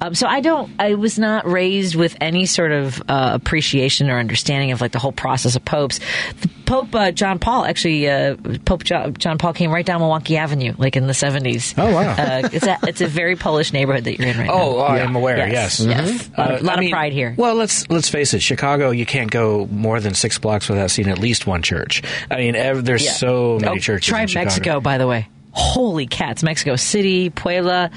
Um, 0.00 0.14
so 0.14 0.26
I 0.26 0.40
don't. 0.40 0.70
I 0.78 0.94
was 0.94 1.18
not 1.18 1.46
raised 1.46 1.94
with 1.94 2.16
any 2.20 2.46
sort 2.46 2.72
of 2.72 3.00
uh, 3.08 3.30
appreciation 3.34 4.10
or 4.10 4.18
understanding 4.18 4.72
of 4.72 4.80
like 4.80 4.92
the 4.92 4.98
whole 4.98 5.12
process 5.12 5.56
of 5.56 5.64
popes. 5.64 5.98
The 6.40 6.50
Pope 6.68 6.94
uh, 6.94 7.10
John 7.12 7.38
Paul 7.38 7.64
actually 7.64 8.08
uh, 8.10 8.36
Pope 8.66 8.84
John, 8.84 9.14
John 9.14 9.38
Paul 9.38 9.54
came 9.54 9.70
right 9.70 9.86
down 9.86 10.00
Milwaukee 10.00 10.36
Avenue, 10.36 10.74
like 10.76 10.96
in 10.96 11.06
the 11.06 11.14
seventies. 11.14 11.74
Oh, 11.78 11.92
wow. 11.94 12.10
Uh, 12.12 12.48
it's 12.52 12.66
a 12.66 12.76
it's 12.82 13.00
a 13.00 13.06
very 13.06 13.36
Polish 13.36 13.72
neighborhood 13.72 14.04
that 14.04 14.18
you're 14.18 14.28
in 14.28 14.36
right 14.36 14.46
now. 14.48 14.52
Oh, 14.52 14.78
I 14.80 14.98
am 14.98 15.16
aware. 15.16 15.38
Yes, 15.48 15.80
Yes, 15.80 15.80
yes. 15.80 16.30
A 16.36 16.40
lot, 16.40 16.50
of, 16.52 16.60
Uh, 16.60 16.64
lot 16.66 16.78
I 16.80 16.84
of 16.84 16.90
pride 16.90 17.12
here. 17.12 17.34
Well, 17.38 17.54
let's 17.54 17.88
let's 17.88 18.10
face 18.10 18.34
it. 18.34 18.40
Chicago, 18.42 18.90
you 18.90 19.06
can't 19.06 19.30
go 19.30 19.66
more 19.72 19.98
than 19.98 20.12
six 20.14 20.38
blocks 20.38 20.68
without 20.68 20.90
seeing 20.90 21.08
at 21.08 21.18
least 21.18 21.46
one 21.46 21.62
church. 21.62 22.02
I 22.30 22.36
mean, 22.36 22.54
ev- 22.54 22.84
there's 22.84 23.04
Yeah. 23.04 23.12
so 23.12 23.47
many 23.56 23.76
Oh, 23.76 23.78
churches. 23.78 24.08
Try 24.08 24.22
in 24.22 24.28
Chicago. 24.28 24.44
Mexico, 24.46 24.80
by 24.80 24.98
the 24.98 25.06
way. 25.06 25.28
Holy 25.52 26.06
cats! 26.06 26.42
Mexico 26.42 26.76
City, 26.76 27.30
Puebla. 27.30 27.90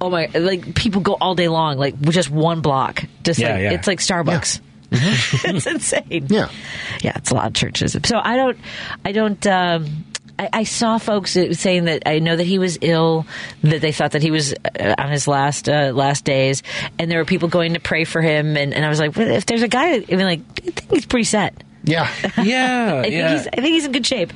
Oh 0.00 0.10
my! 0.10 0.26
Like 0.34 0.74
people 0.74 1.00
go 1.00 1.12
all 1.14 1.34
day 1.34 1.48
long, 1.48 1.78
like 1.78 1.98
just 2.00 2.30
one 2.30 2.60
block. 2.60 3.04
Just 3.22 3.38
Yeah, 3.38 3.52
like 3.52 3.62
yeah. 3.62 3.72
it's 3.72 3.86
like 3.86 4.00
Starbucks. 4.00 4.60
it's 4.92 5.66
insane. 5.66 6.26
Yeah. 6.28 6.48
yeah, 7.02 7.12
it's 7.16 7.30
a 7.30 7.34
lot 7.34 7.46
of 7.46 7.54
churches. 7.54 7.96
So 8.04 8.18
I 8.22 8.36
don't, 8.36 8.58
I 9.04 9.12
don't. 9.12 9.46
Um, 9.46 10.04
I, 10.38 10.48
I 10.52 10.62
saw 10.64 10.98
folks 10.98 11.30
saying 11.30 11.86
that 11.86 12.02
I 12.06 12.18
know 12.18 12.36
that 12.36 12.44
he 12.46 12.58
was 12.58 12.76
ill, 12.82 13.26
that 13.62 13.80
they 13.80 13.92
thought 13.92 14.12
that 14.12 14.22
he 14.22 14.30
was 14.30 14.52
uh, 14.78 14.94
on 14.98 15.10
his 15.10 15.26
last 15.26 15.68
uh, 15.68 15.92
last 15.94 16.24
days, 16.24 16.62
and 16.98 17.10
there 17.10 17.18
were 17.18 17.24
people 17.24 17.48
going 17.48 17.72
to 17.74 17.80
pray 17.80 18.04
for 18.04 18.20
him, 18.20 18.56
and, 18.58 18.74
and 18.74 18.84
I 18.84 18.88
was 18.90 19.00
like, 19.00 19.16
well, 19.16 19.28
if 19.28 19.46
there's 19.46 19.62
a 19.62 19.68
guy, 19.68 19.94
I 19.94 20.00
mean, 20.10 20.20
like, 20.20 20.40
I 20.58 20.70
think 20.70 20.90
he's 20.92 21.06
pretty 21.06 21.24
set. 21.24 21.54
Yeah. 21.86 22.10
Yeah, 22.42 22.96
I 22.98 23.02
think 23.02 23.14
yeah. 23.14 23.30
he's 23.32 23.46
I 23.46 23.50
think 23.56 23.66
he's 23.66 23.84
in 23.86 23.92
good 23.92 24.06
shape 24.06 24.32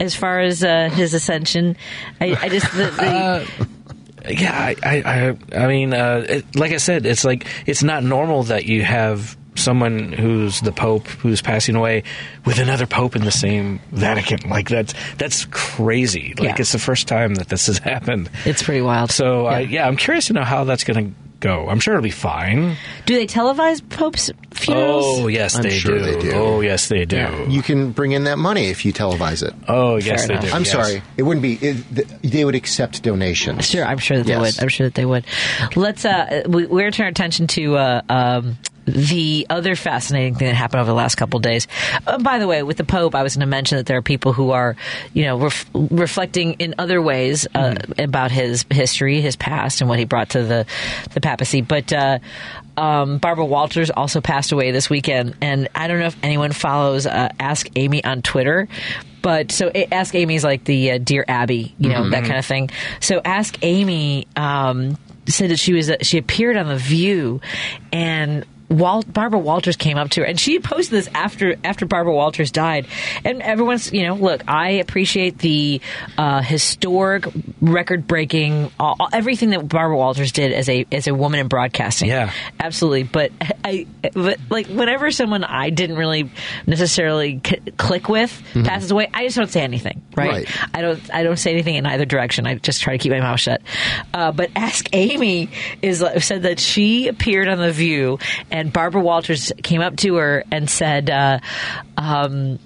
as 0.00 0.14
far 0.14 0.40
as 0.40 0.64
uh, 0.64 0.88
his 0.90 1.12
ascension. 1.14 1.76
I, 2.20 2.36
I 2.40 2.48
just 2.48 2.72
the, 2.72 2.84
the, 2.84 3.66
Uh, 4.24 4.28
yeah, 4.30 4.74
I, 4.82 5.36
I, 5.54 5.64
I, 5.64 5.66
mean, 5.66 5.92
uh, 5.92 6.24
it, 6.28 6.54
like 6.56 6.70
I 6.72 6.76
said, 6.76 7.06
it's 7.06 7.24
like 7.24 7.46
it's 7.66 7.82
not 7.82 8.04
normal 8.04 8.44
that 8.44 8.66
you 8.66 8.82
have 8.84 9.36
someone 9.56 10.12
who's 10.12 10.60
the 10.60 10.72
Pope 10.72 11.06
who's 11.08 11.42
passing 11.42 11.74
away 11.74 12.04
with 12.46 12.58
another 12.58 12.86
Pope 12.86 13.16
in 13.16 13.24
the 13.24 13.32
same 13.32 13.80
Vatican. 13.90 14.48
Like 14.48 14.68
that's 14.68 14.94
that's 15.18 15.44
crazy. 15.50 16.34
Like 16.38 16.50
Yeah. 16.50 16.54
it's 16.58 16.72
the 16.72 16.78
first 16.78 17.08
time 17.08 17.34
that 17.34 17.48
this 17.48 17.66
has 17.66 17.78
happened. 17.78 18.30
it's 18.44 18.62
pretty 18.62 18.80
wild. 18.82 19.10
So 19.10 19.46
I, 19.46 19.60
yeah, 19.60 19.86
I'm 19.86 19.96
curious 19.96 20.28
to 20.28 20.32
know 20.34 20.44
how 20.44 20.64
that's 20.64 20.84
going 20.84 21.08
to 21.08 21.14
go. 21.42 21.68
I'm 21.68 21.80
sure 21.80 21.92
it'll 21.94 22.02
be 22.02 22.10
fine. 22.10 22.76
Do 23.04 23.14
they 23.14 23.26
televise 23.26 23.86
Pope's 23.86 24.30
funerals? 24.52 25.04
Oh 25.06 25.26
yes, 25.26 25.56
I'm 25.56 25.62
they, 25.64 25.70
sure 25.70 25.98
do. 25.98 26.04
they 26.04 26.18
do. 26.18 26.32
Oh 26.32 26.60
yes, 26.62 26.88
they 26.88 27.04
do. 27.04 27.16
Yeah. 27.16 27.46
You 27.48 27.60
can 27.60 27.92
bring 27.92 28.12
in 28.12 28.24
that 28.24 28.38
money 28.38 28.68
if 28.68 28.86
you 28.86 28.92
televise 28.94 29.46
it. 29.46 29.52
Oh 29.68 29.96
yes, 29.96 30.20
Fair 30.20 30.28
they 30.28 30.34
enough. 30.34 30.44
do. 30.44 30.50
I'm 30.52 30.64
yes. 30.64 30.72
sorry. 30.72 31.02
It 31.18 31.24
wouldn't 31.24 31.42
be. 31.42 31.54
It, 31.54 32.22
they 32.22 32.44
would 32.46 32.54
accept 32.54 33.02
donations. 33.02 33.68
Sure, 33.68 33.84
I'm 33.84 33.98
sure 33.98 34.16
that 34.16 34.26
they 34.26 34.38
would. 34.38 34.58
I'm 34.62 34.68
sure 34.68 34.86
that 34.86 34.94
they 34.94 35.04
would. 35.04 35.26
Let's. 35.76 36.04
Uh, 36.04 36.44
we, 36.48 36.66
we're 36.66 36.90
turning 36.90 37.06
our 37.06 37.10
attention 37.10 37.46
to. 37.48 37.76
Uh, 37.76 38.00
um, 38.08 38.56
the 38.84 39.46
other 39.48 39.76
fascinating 39.76 40.34
thing 40.34 40.48
that 40.48 40.54
happened 40.54 40.80
over 40.80 40.90
the 40.90 40.94
last 40.94 41.14
couple 41.14 41.38
of 41.38 41.42
days. 41.42 41.68
Uh, 42.06 42.18
by 42.18 42.38
the 42.38 42.46
way, 42.46 42.62
with 42.62 42.76
the 42.76 42.84
Pope, 42.84 43.14
I 43.14 43.22
was 43.22 43.36
going 43.36 43.46
to 43.46 43.50
mention 43.50 43.78
that 43.78 43.86
there 43.86 43.96
are 43.96 44.02
people 44.02 44.32
who 44.32 44.50
are, 44.50 44.76
you 45.14 45.24
know, 45.24 45.38
ref- 45.38 45.70
reflecting 45.74 46.54
in 46.54 46.74
other 46.78 47.00
ways 47.00 47.46
uh, 47.54 47.76
about 47.98 48.30
his 48.30 48.64
history, 48.70 49.20
his 49.20 49.36
past, 49.36 49.80
and 49.80 49.88
what 49.88 49.98
he 49.98 50.04
brought 50.04 50.30
to 50.30 50.42
the 50.42 50.66
the 51.14 51.20
papacy. 51.20 51.60
But 51.60 51.92
uh, 51.92 52.18
um, 52.76 53.18
Barbara 53.18 53.44
Walters 53.44 53.90
also 53.90 54.20
passed 54.20 54.52
away 54.52 54.70
this 54.70 54.90
weekend, 54.90 55.36
and 55.40 55.68
I 55.74 55.88
don't 55.88 56.00
know 56.00 56.06
if 56.06 56.16
anyone 56.22 56.52
follows 56.52 57.06
uh, 57.06 57.28
Ask 57.38 57.68
Amy 57.76 58.04
on 58.04 58.22
Twitter. 58.22 58.68
But 59.20 59.52
so 59.52 59.70
Ask 59.70 60.14
Amy 60.16 60.34
is 60.34 60.42
like 60.42 60.64
the 60.64 60.92
uh, 60.92 60.98
Dear 60.98 61.24
Abby, 61.28 61.74
you 61.78 61.90
know, 61.90 62.10
that 62.10 62.24
kind 62.24 62.38
of 62.38 62.46
thing. 62.46 62.70
So 63.00 63.20
Ask 63.24 63.56
Amy 63.62 64.26
um, 64.34 64.98
said 65.26 65.50
that 65.50 65.60
she 65.60 65.72
was 65.72 65.92
she 66.02 66.18
appeared 66.18 66.56
on 66.56 66.66
the 66.66 66.76
View, 66.76 67.40
and. 67.92 68.44
Walt, 68.72 69.12
Barbara 69.12 69.38
Walters 69.38 69.76
came 69.76 69.96
up 69.98 70.10
to 70.10 70.20
her, 70.20 70.26
and 70.26 70.38
she 70.40 70.58
posted 70.58 70.92
this 70.92 71.08
after 71.14 71.56
after 71.64 71.86
Barbara 71.86 72.14
Walters 72.14 72.50
died. 72.50 72.86
And 73.24 73.42
everyone's, 73.42 73.92
you 73.92 74.06
know, 74.06 74.14
look, 74.14 74.42
I 74.48 74.70
appreciate 74.72 75.38
the 75.38 75.80
uh, 76.18 76.40
historic, 76.42 77.26
record 77.60 78.06
breaking, 78.06 78.70
everything 79.12 79.50
that 79.50 79.68
Barbara 79.68 79.96
Walters 79.96 80.32
did 80.32 80.52
as 80.52 80.68
a 80.68 80.86
as 80.90 81.06
a 81.06 81.14
woman 81.14 81.40
in 81.40 81.48
broadcasting. 81.48 82.08
Yeah. 82.08 82.32
absolutely. 82.58 83.02
But 83.04 83.32
I, 83.64 83.86
but 84.12 84.38
like 84.50 84.66
whenever 84.68 85.10
someone 85.10 85.44
I 85.44 85.70
didn't 85.70 85.96
really 85.96 86.30
necessarily 86.66 87.40
c- 87.46 87.60
click 87.76 88.08
with 88.08 88.30
Mhm. 88.54 88.66
passes 88.66 88.90
away, 88.90 89.08
I 89.12 89.24
just 89.24 89.36
don't 89.36 89.50
say 89.50 89.62
anything. 89.62 90.02
Right? 90.16 90.30
Right. 90.30 90.48
I 90.74 90.80
don't 90.82 91.14
I 91.14 91.22
don't 91.22 91.36
say 91.38 91.52
anything 91.52 91.74
in 91.76 91.86
either 91.86 92.04
direction. 92.04 92.46
I 92.46 92.54
just 92.56 92.80
try 92.82 92.96
to 92.96 92.98
keep 92.98 93.12
my 93.12 93.20
mouth 93.20 93.40
shut. 93.40 93.62
Uh, 94.14 94.32
but 94.32 94.50
Ask 94.56 94.88
Amy 94.92 95.50
is 95.82 96.04
said 96.18 96.42
that 96.42 96.58
she 96.60 97.08
appeared 97.08 97.48
on 97.48 97.58
the 97.58 97.72
View, 97.72 98.18
and 98.50 98.61
Barbara 98.70 99.00
Walters 99.00 99.52
came 99.62 99.80
up 99.80 99.96
to 99.98 100.16
her 100.16 100.44
and 100.50 100.68
said. 100.68 101.10
Uh, 101.10 101.38
um, 101.96 102.58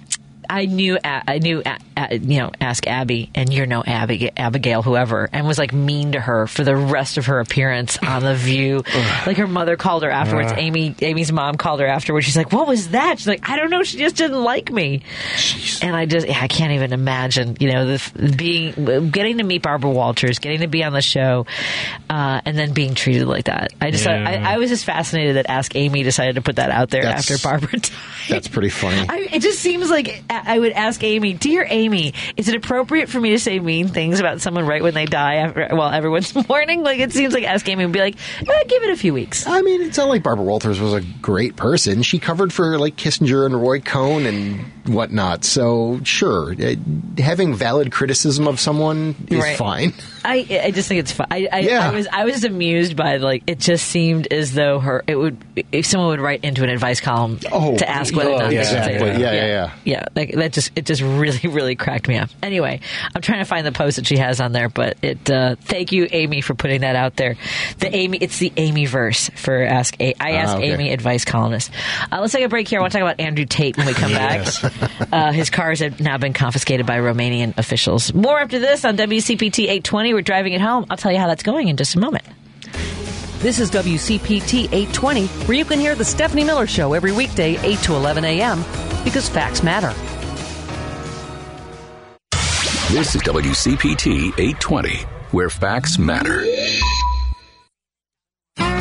I 0.49 0.65
knew, 0.65 0.97
I 1.03 1.39
knew, 1.39 1.61
you 2.11 2.39
know, 2.39 2.51
ask 2.61 2.85
Abby, 2.87 3.29
and 3.35 3.51
you're 3.53 3.65
no 3.65 3.83
Abby, 3.85 4.31
Abigail, 4.37 4.81
whoever, 4.83 5.29
and 5.31 5.45
was 5.47 5.57
like 5.57 5.73
mean 5.73 6.13
to 6.13 6.19
her 6.19 6.47
for 6.47 6.63
the 6.63 6.75
rest 6.75 7.17
of 7.17 7.25
her 7.27 7.39
appearance 7.39 7.97
on 8.01 8.23
the 8.23 8.35
View. 8.35 8.83
like 9.25 9.37
her 9.37 9.47
mother 9.47 9.75
called 9.77 10.03
her 10.03 10.09
afterwards. 10.09 10.51
Ugh. 10.51 10.57
Amy, 10.59 10.95
Amy's 11.01 11.31
mom 11.31 11.55
called 11.55 11.79
her 11.79 11.87
afterwards. 11.87 12.25
She's 12.25 12.37
like, 12.37 12.51
"What 12.51 12.67
was 12.67 12.89
that?" 12.89 13.19
She's 13.19 13.27
like, 13.27 13.49
"I 13.49 13.57
don't 13.57 13.69
know. 13.69 13.83
She 13.83 13.97
just 13.97 14.15
didn't 14.15 14.41
like 14.43 14.71
me." 14.71 15.01
And 15.81 15.95
I 15.95 16.05
just, 16.05 16.27
yeah, 16.27 16.39
I 16.41 16.47
can't 16.47 16.73
even 16.73 16.93
imagine, 16.93 17.57
you 17.59 17.71
know, 17.71 17.85
the 17.97 18.33
being, 18.37 19.09
getting 19.11 19.37
to 19.37 19.43
meet 19.43 19.61
Barbara 19.61 19.89
Walters, 19.89 20.39
getting 20.39 20.61
to 20.61 20.67
be 20.67 20.83
on 20.83 20.93
the 20.93 21.01
show, 21.01 21.45
uh, 22.09 22.41
and 22.45 22.57
then 22.57 22.73
being 22.73 22.95
treated 22.95 23.27
like 23.27 23.45
that. 23.45 23.73
I 23.81 23.91
just, 23.91 24.05
Yeah. 24.05 24.43
I, 24.45 24.53
I 24.53 24.57
was 24.57 24.69
just 24.69 24.85
fascinated 24.85 25.35
that 25.37 25.49
Ask 25.49 25.75
Amy 25.75 26.03
decided 26.03 26.35
to 26.35 26.41
put 26.41 26.57
that 26.57 26.71
out 26.71 26.89
there 26.89 27.03
That's- 27.03 27.29
after 27.31 27.47
Barbara 27.47 27.71
died. 27.79 27.89
That's 28.29 28.47
pretty 28.47 28.69
funny. 28.69 29.05
I, 29.07 29.29
it 29.33 29.41
just 29.41 29.59
seems 29.59 29.89
like 29.89 30.23
I 30.45 30.59
would 30.59 30.71
ask 30.73 31.03
Amy, 31.03 31.33
"Dear 31.33 31.65
Amy, 31.69 32.13
is 32.35 32.47
it 32.49 32.55
appropriate 32.55 33.09
for 33.09 33.19
me 33.19 33.31
to 33.31 33.39
say 33.39 33.59
mean 33.59 33.87
things 33.87 34.19
about 34.19 34.41
someone 34.41 34.65
right 34.65 34.83
when 34.83 34.93
they 34.93 35.05
die 35.05 35.35
after 35.35 35.67
while 35.71 35.91
everyone's 35.91 36.33
mourning?" 36.49 36.83
Like 36.83 36.99
it 36.99 37.11
seems 37.13 37.33
like 37.33 37.43
Ask 37.43 37.67
Amy 37.69 37.85
would 37.85 37.93
be 37.93 37.99
like, 37.99 38.15
eh, 38.41 38.63
"Give 38.67 38.83
it 38.83 38.89
a 38.91 38.97
few 38.97 39.13
weeks." 39.13 39.47
I 39.47 39.61
mean, 39.61 39.81
it's 39.81 39.97
not 39.97 40.09
like 40.09 40.23
Barbara 40.23 40.45
Walters 40.45 40.79
was 40.79 40.93
a 40.93 41.01
great 41.21 41.55
person. 41.55 42.01
She 42.03 42.19
covered 42.19 42.51
for 42.53 42.77
like 42.79 42.95
Kissinger 42.95 43.45
and 43.45 43.59
Roy 43.61 43.79
Cohn 43.79 44.25
and 44.25 44.59
whatnot. 44.85 45.43
So 45.43 45.99
sure, 46.03 46.53
uh, 46.53 46.75
having 47.17 47.53
valid 47.53 47.91
criticism 47.91 48.47
of 48.47 48.59
someone 48.59 49.15
is 49.29 49.39
Right. 49.39 49.57
fine. 49.57 49.93
I 50.23 50.45
I 50.65 50.71
just 50.71 50.87
think 50.89 50.99
it's 51.01 51.11
fun. 51.11 51.27
I 51.31 51.47
I, 51.51 51.59
Yeah. 51.59 51.89
I 51.89 51.93
was 51.93 52.07
I 52.11 52.25
was 52.25 52.43
amused 52.43 52.95
by 52.95 53.17
like 53.17 53.43
it 53.47 53.59
just 53.59 53.85
seemed 53.87 54.27
as 54.31 54.53
though 54.53 54.79
her 54.79 55.03
it 55.07 55.15
would 55.15 55.37
if 55.71 55.85
someone 55.85 56.09
would 56.09 56.19
write 56.21 56.43
into 56.43 56.63
an 56.63 56.69
advice 56.69 56.99
column 57.01 57.39
Oh, 57.51 57.77
to 57.77 57.89
ask 57.89 58.15
whether 58.15 58.31
or 58.31 58.39
not 58.39 58.49
they 58.49 58.57
should 58.57 58.65
say 58.67 58.77
exactly. 58.95 59.09
that. 59.11 59.19
Yeah, 59.19 59.31
yeah, 59.33 59.45
yeah. 59.45 59.71
yeah. 59.85 60.05
Like 60.15 60.26
that 60.35 60.53
just 60.53 60.71
it 60.75 60.85
just 60.85 61.01
really 61.01 61.39
really 61.49 61.75
cracked 61.75 62.07
me 62.07 62.17
up. 62.17 62.29
Anyway, 62.43 62.79
I'm 63.15 63.21
trying 63.21 63.39
to 63.39 63.45
find 63.45 63.65
the 63.65 63.71
post 63.71 63.95
that 63.97 64.07
she 64.07 64.17
has 64.17 64.39
on 64.39 64.51
there, 64.51 64.69
but 64.69 64.97
it. 65.01 65.29
Uh, 65.29 65.55
thank 65.61 65.91
you, 65.91 66.07
Amy, 66.11 66.41
for 66.41 66.53
putting 66.55 66.81
that 66.81 66.95
out 66.95 67.15
there. 67.15 67.35
The 67.79 67.93
Amy, 67.95 68.17
it's 68.19 68.37
the 68.39 68.51
Amy 68.57 68.85
verse 68.85 69.29
for 69.35 69.61
ask. 69.63 69.95
A- 70.01 70.13
I 70.19 70.33
Ah, 70.33 70.37
ask 70.37 70.55
okay. 70.57 70.73
Amy 70.73 70.91
advice 70.91 71.25
columnist. 71.25 71.71
Uh, 72.11 72.19
let's 72.21 72.33
take 72.33 72.45
a 72.45 72.49
break 72.49 72.67
here. 72.67 72.79
I 72.79 72.81
want 72.81 72.93
to 72.93 72.99
talk 72.99 73.05
about 73.09 73.19
Andrew 73.19 73.45
Tate 73.45 73.77
when 73.77 73.85
we 73.87 73.93
come 73.93 74.11
Yes. 74.17 74.61
back. 74.61 74.73
Uh, 75.11 75.31
his 75.31 75.49
cars 75.49 75.79
have 75.79 75.99
now 75.99 76.17
been 76.17 76.33
confiscated 76.33 76.85
by 76.85 76.97
Romanian 76.97 77.57
officials. 77.57 78.13
More 78.13 78.39
after 78.39 78.59
this 78.59 78.85
on 78.85 78.97
WCPT 78.97 79.63
820. 79.65 80.13
We're 80.13 80.21
driving 80.21 80.53
it 80.53 80.61
home. 80.61 80.85
I'll 80.89 80.97
tell 80.97 81.11
you 81.11 81.19
how 81.19 81.27
that's 81.27 81.43
going 81.43 81.67
in 81.67 81.77
just 81.77 81.95
a 81.95 81.99
moment. 81.99 82.23
This 83.39 83.59
is 83.59 83.69
WCPT 83.69 84.63
820, 84.71 85.27
where 85.45 85.55
you 85.55 85.63
can 85.63 85.79
hear 85.79 85.93
the 85.93 86.03
Stephanie 86.03 86.43
Miller 86.43 86.65
Show 86.65 86.93
every 86.93 87.11
weekday, 87.11 87.55
8 87.61 87.77
to 87.83 87.93
11 87.93 88.25
a.m., 88.25 88.63
because 89.03 89.29
facts 89.29 89.61
matter. 89.61 89.93
This 92.89 93.15
is 93.15 93.21
WCPT 93.23 94.27
820, 94.39 94.99
where 95.31 95.49
facts 95.49 95.99
matter. 95.99 96.45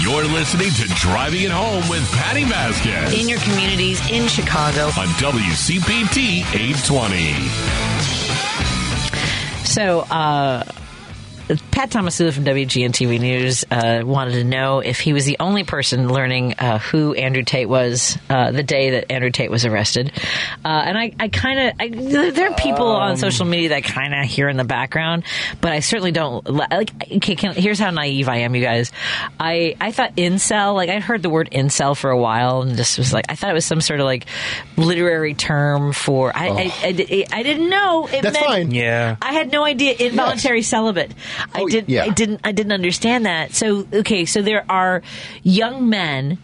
You're 0.00 0.24
listening 0.24 0.70
to 0.72 0.86
Driving 0.96 1.42
It 1.42 1.50
Home 1.50 1.88
with 1.88 2.06
Patti 2.12 2.44
Vasquez 2.44 3.12
In 3.18 3.28
your 3.28 3.38
communities 3.40 4.00
in 4.10 4.28
Chicago. 4.28 4.86
on 5.00 5.06
WCPT 5.16 6.40
820. 6.52 7.34
So, 9.64 10.00
uh, 10.10 10.62
Pat 11.70 11.90
Tomasulo 11.90 12.32
from 12.32 12.44
WGN 12.44 12.90
TV 12.90 13.20
News 13.20 13.64
uh, 13.70 14.00
wanted 14.04 14.32
to 14.32 14.44
know 14.44 14.78
if 14.80 14.98
he 15.00 15.12
was 15.12 15.26
the 15.26 15.36
only 15.40 15.62
person 15.62 16.08
learning 16.08 16.54
uh, 16.58 16.78
who 16.78 17.12
Andrew 17.12 17.42
Tate 17.42 17.68
was 17.68 18.16
uh, 18.30 18.50
the 18.50 18.62
day 18.62 18.90
that 18.92 19.12
Andrew 19.12 19.30
Tate 19.30 19.50
was 19.50 19.66
arrested. 19.66 20.10
Uh, 20.64 20.68
and 20.68 20.96
I, 20.96 21.12
I 21.20 21.28
kind 21.28 21.58
of, 21.80 22.34
there 22.34 22.50
are 22.50 22.54
people 22.54 22.86
on 22.86 23.10
Um. 23.12 23.16
social 23.18 23.44
media 23.44 23.70
that 23.70 23.84
kind 23.84 24.14
of 24.14 24.24
hear 24.24 24.48
in 24.48 24.56
the 24.56 24.64
background, 24.64 25.24
but 25.60 25.72
I 25.72 25.80
certainly 25.80 26.12
don't 26.12 26.48
like. 26.48 26.90
Okay, 27.12 27.36
can, 27.36 27.52
here's 27.54 27.78
how 27.78 27.90
naive 27.90 28.28
I 28.28 28.38
am, 28.38 28.54
you 28.54 28.62
guys. 28.62 28.90
I 29.38 29.76
I 29.80 29.92
thought 29.92 30.16
incel, 30.16 30.74
like 30.74 30.88
I'd 30.88 31.02
heard 31.02 31.22
the 31.22 31.30
word 31.30 31.50
incel 31.52 31.94
for 31.96 32.10
a 32.10 32.18
while, 32.18 32.62
and 32.62 32.74
just 32.76 32.96
was 32.96 33.12
like, 33.12 33.26
I 33.28 33.34
thought 33.34 33.50
it 33.50 33.54
was 33.54 33.66
some 33.66 33.80
sort 33.82 34.00
of 34.00 34.06
like 34.06 34.24
literary 34.78 35.34
term 35.34 35.92
for. 35.92 36.34
I 36.34 36.48
I, 36.48 36.74
I, 36.84 36.92
di- 36.92 37.26
I 37.30 37.42
didn't 37.42 37.68
know 37.68 38.06
it 38.06 38.22
That's 38.22 38.34
meant 38.34 38.46
fine. 38.46 38.70
Yeah. 38.70 39.16
I 39.20 39.32
had 39.34 39.52
no 39.52 39.62
idea 39.64 39.94
involuntary 39.98 40.62
celibate. 40.62 41.12
I 41.54 41.62
Oh, 41.62 41.68
did. 41.68 41.88
yeah. 41.88 42.04
I 42.04 42.08
didn't. 42.10 42.40
I 42.44 42.52
didn't 42.52 42.72
understand 42.72 43.26
that. 43.26 43.52
So 43.54 43.86
okay. 43.92 44.24
So 44.24 44.42
there 44.42 44.64
are 44.68 45.02
young 45.42 45.88
men 45.88 46.38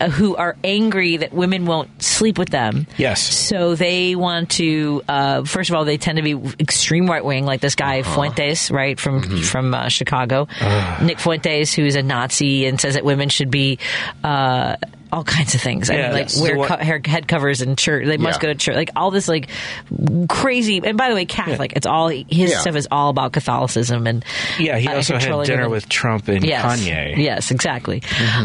uh, 0.00 0.08
who 0.08 0.34
are 0.36 0.56
angry 0.64 1.18
that 1.18 1.32
women 1.32 1.66
won't 1.66 2.02
sleep 2.02 2.38
with 2.38 2.48
them. 2.48 2.86
Yes. 2.96 3.20
So 3.22 3.74
they 3.74 4.14
want 4.16 4.50
to. 4.52 5.02
Uh, 5.08 5.44
first 5.44 5.70
of 5.70 5.76
all, 5.76 5.84
they 5.84 5.98
tend 5.98 6.16
to 6.16 6.22
be 6.22 6.32
extreme 6.58 7.06
right 7.06 7.24
wing, 7.24 7.44
like 7.44 7.60
this 7.60 7.74
guy 7.74 8.00
Uh-huh. 8.00 8.14
Fuentes, 8.14 8.70
right 8.70 8.98
from 8.98 9.22
Mm-hmm. 9.22 9.40
from 9.42 9.74
uh, 9.74 9.88
Chicago, 9.88 10.48
Nick 11.02 11.18
Fuentes, 11.20 11.72
who's 11.74 11.94
a 11.96 12.02
Nazi 12.02 12.66
and 12.66 12.80
says 12.80 12.94
that 12.94 13.04
women 13.04 13.28
should 13.28 13.50
be. 13.50 13.78
All 15.12 15.24
kinds 15.24 15.54
of 15.54 15.60
things. 15.60 15.90
I 15.90 15.94
Yeah, 15.96 16.02
mean, 16.08 16.12
like 16.14 16.28
the 16.28 16.40
wear 16.56 16.66
co- 16.66 16.76
hair, 16.78 17.00
head 17.04 17.28
covers 17.28 17.60
in 17.60 17.76
church. 17.76 18.06
They 18.06 18.16
must 18.16 18.38
Yeah. 18.38 18.48
go 18.48 18.48
to 18.48 18.54
church. 18.58 18.74
Like 18.76 18.90
all 18.96 19.10
this, 19.10 19.28
like 19.28 19.48
crazy. 20.28 20.80
And 20.82 20.96
by 20.96 21.08
the 21.10 21.14
way, 21.14 21.26
Catholic. 21.26 21.74
It's 21.76 21.86
all 21.86 22.08
his 22.08 22.24
Yeah. 22.30 22.58
stuff 22.60 22.76
is 22.76 22.88
all 22.90 23.10
about 23.10 23.32
Catholicism 23.32 24.06
and 24.06 24.24
Yeah, 24.58 24.78
he 24.78 24.88
uh, 24.88 24.96
also 24.96 25.18
had 25.18 25.44
dinner 25.44 25.68
with 25.68 25.88
Trump 25.88 26.28
and 26.28 26.42
yes. 26.44 26.64
Kanye. 26.64 27.16
Yes, 27.18 27.50
exactly. 27.50 28.02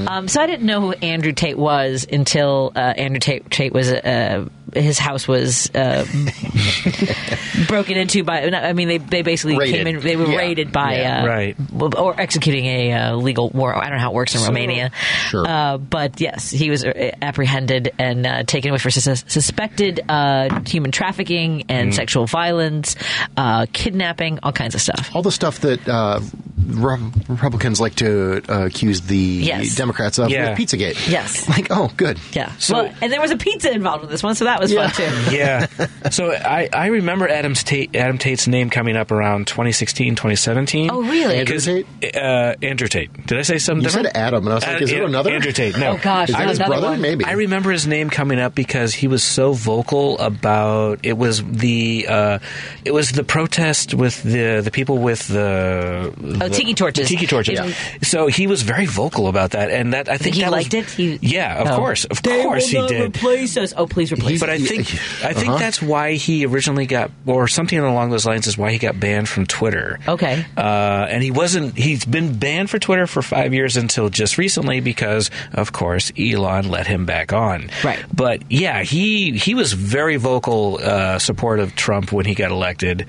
Um, 0.07 0.27
so 0.27 0.41
I 0.41 0.45
didn't 0.48 0.65
know 0.65 0.81
who 0.81 0.91
Andrew 0.91 1.31
Tate 1.31 1.57
was 1.57 2.06
until 2.11 2.73
uh, 2.76 2.80
Andrew 2.80 3.19
Tate, 3.19 3.49
Tate 3.49 3.73
was 3.73 3.89
uh, 3.91 4.45
his 4.82 4.99
house 4.99 5.28
was 5.28 5.70
uh, 5.76 6.06
broken 7.68 7.98
into 7.98 8.24
by. 8.24 8.44
I 8.49 8.74
mean, 8.74 8.88
they 8.88 8.98
they 8.98 9.22
basically 9.22 9.58
Raided. 9.58 9.76
came 9.76 9.88
in. 9.88 9.99
They 9.99 10.16
were 10.16 10.28
Yeah. 10.28 10.38
raided 10.38 10.72
by 10.72 10.98
Yeah. 10.98 11.24
uh, 11.24 11.28
Right. 11.28 11.56
or 11.98 12.20
executing 12.20 12.66
a 12.66 12.94
uh, 12.94 13.16
legal 13.16 13.49
war. 13.49 13.76
I 13.76 13.86
don't 13.90 13.94
know 13.98 14.04
how 14.04 14.12
it 14.12 14.16
works 14.16 14.36
in 14.36 14.41
Romania. 14.44 14.91
Sure. 15.30 15.48
Uh, 15.48 15.78
but 15.78 16.20
yes, 16.22 16.49
he 16.52 16.70
was 16.70 16.84
uh, 16.84 17.12
apprehended 17.22 17.94
and 17.99 18.26
uh, 18.26 18.44
taken 18.44 18.70
away 18.72 18.80
for 18.80 18.91
sus- 18.91 19.24
suspected 19.28 19.99
uh, 20.10 20.62
human 20.66 20.91
trafficking 20.91 21.64
and 21.70 21.94
sexual 21.94 22.26
violence, 22.26 22.95
uh, 23.36 23.66
kidnapping, 23.74 24.40
all 24.44 24.52
kinds 24.52 24.76
of 24.76 24.82
stuff. 24.82 25.12
All 25.16 25.22
the 25.22 25.32
stuff 25.32 25.60
that 25.62 25.88
uh, 25.88 26.20
Re- 26.68 26.98
Republicans 27.30 27.80
like 27.80 27.95
to 27.95 28.41
uh, 28.49 28.66
accuse 28.66 29.02
the 29.02 29.16
Yes. 29.18 29.76
Democrats 29.76 30.18
of 30.20 30.30
Yeah. 30.30 30.49
with 30.49 30.60
Pizzagate. 30.60 31.10
Yes. 31.10 31.48
Like, 31.48 31.68
oh, 31.72 31.90
good. 31.95 32.20
Yeah. 32.34 32.52
So- 32.58 32.74
well, 32.84 32.94
and 33.02 33.12
there 33.12 33.22
was 33.22 33.32
a 33.32 33.38
pizza 33.38 33.72
involved 33.72 34.04
in 34.04 34.10
this 34.10 34.22
one, 34.22 34.36
so 34.36 34.45
that 34.45 34.60
was 34.60 34.66
Yeah. 34.72 34.89
fun 34.89 35.30
too. 35.30 35.35
yeah. 35.35 36.10
So 36.10 36.31
I, 36.31 36.69
I 36.72 36.88
remember 36.88 37.27
Adam's 37.27 37.64
Tate, 37.64 37.95
Adam 37.95 38.18
Tate's 38.18 38.48
name 38.48 38.69
coming 38.69 38.95
up 38.95 39.11
around 39.11 39.48
2016, 39.48 40.15
2017. 40.15 40.89
Oh, 40.91 41.02
really? 41.02 41.38
Andrew 41.38 41.56
'Cause, 41.56 41.65
Tate? 41.65 42.15
Uh, 42.15 42.56
Andrew 42.61 42.88
Tate. 42.88 43.26
Did 43.27 43.38
I 43.38 43.41
say 43.41 43.57
something 43.57 43.84
You 43.84 43.89
different? 43.89 44.07
said 44.07 44.18
Adam, 44.18 44.44
and 44.45 44.52
I 44.52 44.56
was 44.56 44.65
like, 44.68 44.81
is 44.81 44.89
there 44.89 45.03
another? 45.06 45.31
Andrew 45.31 45.52
Tate. 45.52 45.77
No. 45.77 45.91
Oh, 45.91 45.98
gosh, 46.02 46.30
Is 46.30 46.35
there's 46.35 46.57
that 46.57 46.65
his 46.68 46.68
brother? 46.68 46.88
one. 46.88 47.02
Maybe. 47.02 47.26
I 47.26 47.34
remember 47.34 47.72
his 47.72 47.88
name 47.88 48.10
coming 48.10 48.39
up 48.39 48.56
because 48.56 48.94
he 48.94 49.07
was 49.07 49.23
so 49.23 49.53
vocal 49.53 50.18
about 50.19 50.99
it 51.03 51.18
was 51.18 51.44
the 51.44 52.06
uh, 52.10 52.39
it 52.85 52.91
was 52.94 53.11
the 53.11 53.23
protest 53.23 53.94
with 53.94 54.22
the 54.23 54.61
the 54.64 54.72
people 54.72 54.98
with 54.98 55.27
the, 55.27 56.14
the 56.18 56.49
tiki 56.49 56.73
torches. 56.73 57.07
The 57.07 57.15
tiki 57.15 57.27
torches. 57.27 57.60
Yeah. 57.60 57.72
So 58.03 58.27
he 58.27 58.48
was 58.48 58.61
very 58.64 58.85
vocal 58.85 59.27
about 59.27 59.52
that, 59.52 59.69
and 59.72 59.94
that 59.94 60.10
I 60.10 60.18
think 60.18 60.35
he 60.35 60.41
that 60.41 60.52
liked 60.52 60.73
was, 60.73 60.84
it. 60.85 60.89
He, 60.91 61.19
yeah, 61.22 61.61
of 61.61 61.68
Oh. 61.68 61.76
course, 61.77 62.06
of 62.06 62.22
They 62.22 62.44
course 62.44 62.64
will 62.65 62.69
he 62.69 62.77
not 62.80 62.89
did. 62.89 63.02
Replace 63.18 63.57
us. 63.57 63.73
Oh, 63.76 63.85
please 63.88 64.11
replace. 64.11 64.39
But 64.39 64.49
I 64.49 64.56
us. 64.63 64.67
think 64.69 64.88
I 65.23 65.34
think 65.34 65.49
Uh-huh. 65.49 65.57
that's 65.57 65.81
why 65.81 66.13
he 66.13 66.45
originally 66.45 66.85
got, 66.85 67.11
or 67.25 67.47
something 67.47 67.77
along 67.77 68.09
those 68.09 68.25
lines, 68.25 68.47
is 68.47 68.57
why 68.57 68.71
he 68.71 68.77
got 68.77 68.99
banned 68.99 69.29
from 69.29 69.45
Twitter. 69.45 69.99
Okay. 70.07 70.45
Uh, 70.55 71.07
and 71.09 71.23
he 71.23 71.31
wasn't. 71.31 71.77
He's 71.77 72.05
been 72.05 72.38
banned 72.38 72.69
for 72.69 72.79
Twitter 72.79 73.07
for 73.07 73.21
five 73.21 73.53
years 73.53 73.77
until 73.77 74.09
just 74.09 74.38
recently 74.38 74.79
because, 74.79 75.29
of 75.53 75.71
course, 75.71 76.11
Elon 76.17 76.69
let 76.69 76.88
him 76.88 77.05
back 77.05 77.34
on. 77.34 77.69
Right. 77.84 77.99
But 78.13 78.43
yeah, 78.51 78.84
he 78.84 79.38
he 79.38 79.53
was 79.55 79.73
very 79.73 80.17
vocal 80.17 80.79
uh, 80.81 81.19
support 81.19 81.59
of 81.59 81.75
Trump 81.75 82.11
when 82.11 82.25
he 82.25 82.35
got 82.35 82.51
elected. 82.51 83.05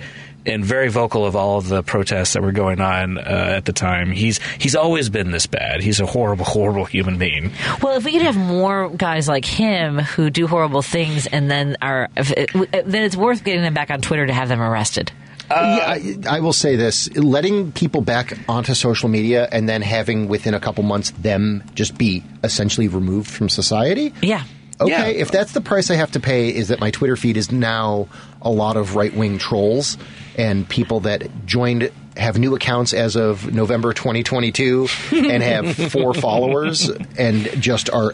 And 0.46 0.64
very 0.64 0.88
vocal 0.88 1.26
of 1.26 1.36
all 1.36 1.58
of 1.58 1.68
the 1.68 1.82
protests 1.82 2.32
that 2.32 2.42
were 2.42 2.52
going 2.52 2.80
on 2.80 3.18
uh, 3.18 3.20
at 3.56 3.66
the 3.66 3.72
time. 3.72 4.10
He's 4.12 4.40
he's 4.58 4.74
always 4.74 5.10
been 5.10 5.30
this 5.30 5.46
bad. 5.46 5.82
He's 5.82 6.00
a 6.00 6.06
horrible, 6.06 6.46
horrible 6.46 6.86
human 6.86 7.18
being. 7.18 7.50
Well, 7.82 7.98
if 7.98 8.04
we 8.04 8.12
could 8.12 8.22
have 8.22 8.36
more 8.36 8.88
guys 8.88 9.28
like 9.28 9.44
him 9.44 9.98
who 9.98 10.30
do 10.30 10.46
horrible 10.46 10.80
things 10.80 11.26
and 11.26 11.50
then 11.50 11.76
are, 11.82 12.08
if 12.16 12.30
it, 12.30 12.50
then 12.52 13.02
it's 13.02 13.16
worth 13.16 13.44
getting 13.44 13.62
them 13.62 13.74
back 13.74 13.90
on 13.90 14.00
Twitter 14.00 14.26
to 14.26 14.32
have 14.32 14.48
them 14.48 14.62
arrested. 14.62 15.12
yeah, 15.50 15.96
I, 16.26 16.36
I 16.36 16.40
will 16.40 16.52
say 16.52 16.76
this: 16.76 17.14
letting 17.14 17.72
people 17.72 18.00
back 18.00 18.38
onto 18.48 18.74
social 18.74 19.08
media 19.08 19.48
and 19.50 19.68
then 19.68 19.82
having 19.82 20.28
within 20.28 20.54
a 20.54 20.60
couple 20.60 20.82
months 20.84 21.10
them 21.10 21.62
just 21.74 21.98
be 21.98 22.22
essentially 22.44 22.88
removed 22.88 23.28
from 23.28 23.48
society. 23.48 24.14
Yeah. 24.22 24.44
Okay, 24.80 25.16
if 25.16 25.30
that's 25.30 25.52
the 25.52 25.60
price 25.60 25.90
I 25.90 25.96
have 25.96 26.12
to 26.12 26.20
pay, 26.20 26.54
is 26.54 26.68
that 26.68 26.80
my 26.80 26.90
Twitter 26.90 27.16
feed 27.16 27.36
is 27.36 27.50
now 27.50 28.08
a 28.42 28.50
lot 28.50 28.76
of 28.76 28.94
right 28.94 29.12
wing 29.12 29.38
trolls 29.38 29.98
and 30.36 30.68
people 30.68 31.00
that 31.00 31.46
joined 31.46 31.90
have 32.16 32.38
new 32.38 32.54
accounts 32.54 32.92
as 32.92 33.16
of 33.16 33.52
November 33.52 33.92
2022 33.92 34.88
and 35.12 35.42
have 35.42 35.76
four 35.92 36.14
followers 36.14 36.90
and 37.16 37.44
just 37.60 37.90
are 37.90 38.12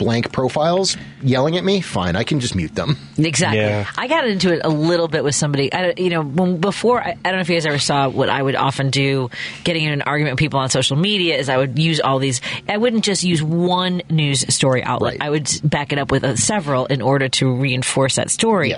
blank 0.00 0.32
profiles 0.32 0.96
yelling 1.22 1.58
at 1.58 1.62
me. 1.62 1.82
Fine, 1.82 2.16
I 2.16 2.24
can 2.24 2.40
just 2.40 2.56
mute 2.56 2.74
them. 2.74 2.96
Exactly. 3.18 3.60
I 3.98 4.08
got 4.08 4.26
into 4.26 4.50
it 4.52 4.62
a 4.64 4.68
little 4.70 5.08
bit 5.08 5.22
with 5.22 5.34
somebody. 5.34 5.70
I, 5.72 5.82
don't- 5.82 5.98
you 5.98 6.08
know, 6.08 6.22
when, 6.22 6.56
before 6.56 7.00
I, 7.00 7.10
I 7.10 7.14
don't 7.22 7.34
know 7.34 7.40
if 7.40 7.48
you 7.50 7.54
guys 7.56 7.66
ever 7.66 7.78
saw 7.78 8.08
what 8.08 8.30
I 8.30 8.42
would 8.42 8.56
often 8.56 8.88
do, 8.88 9.28
getting 9.62 9.84
in 9.84 9.92
an 9.92 10.00
argument 10.02 10.32
with 10.34 10.38
people 10.38 10.58
on 10.58 10.70
social 10.70 10.96
media, 10.96 11.36
is 11.36 11.50
I 11.50 11.58
would 11.58 11.78
use 11.78 12.00
all 12.00 12.18
these. 12.18 12.40
I 12.66 12.78
wouldn't 12.78 13.04
just 13.04 13.22
use 13.22 13.42
one 13.42 14.00
news 14.08 14.52
story 14.52 14.82
outlet. 14.82 15.18
I 15.20 15.28
would 15.28 15.48
back 15.62 15.92
it 15.92 15.98
up 15.98 16.10
with 16.10 16.24
uh, 16.24 16.36
several 16.36 16.86
in 16.86 17.02
order 17.02 17.28
to 17.28 17.54
reinforce 17.54 18.16
that 18.16 18.30
story. 18.30 18.70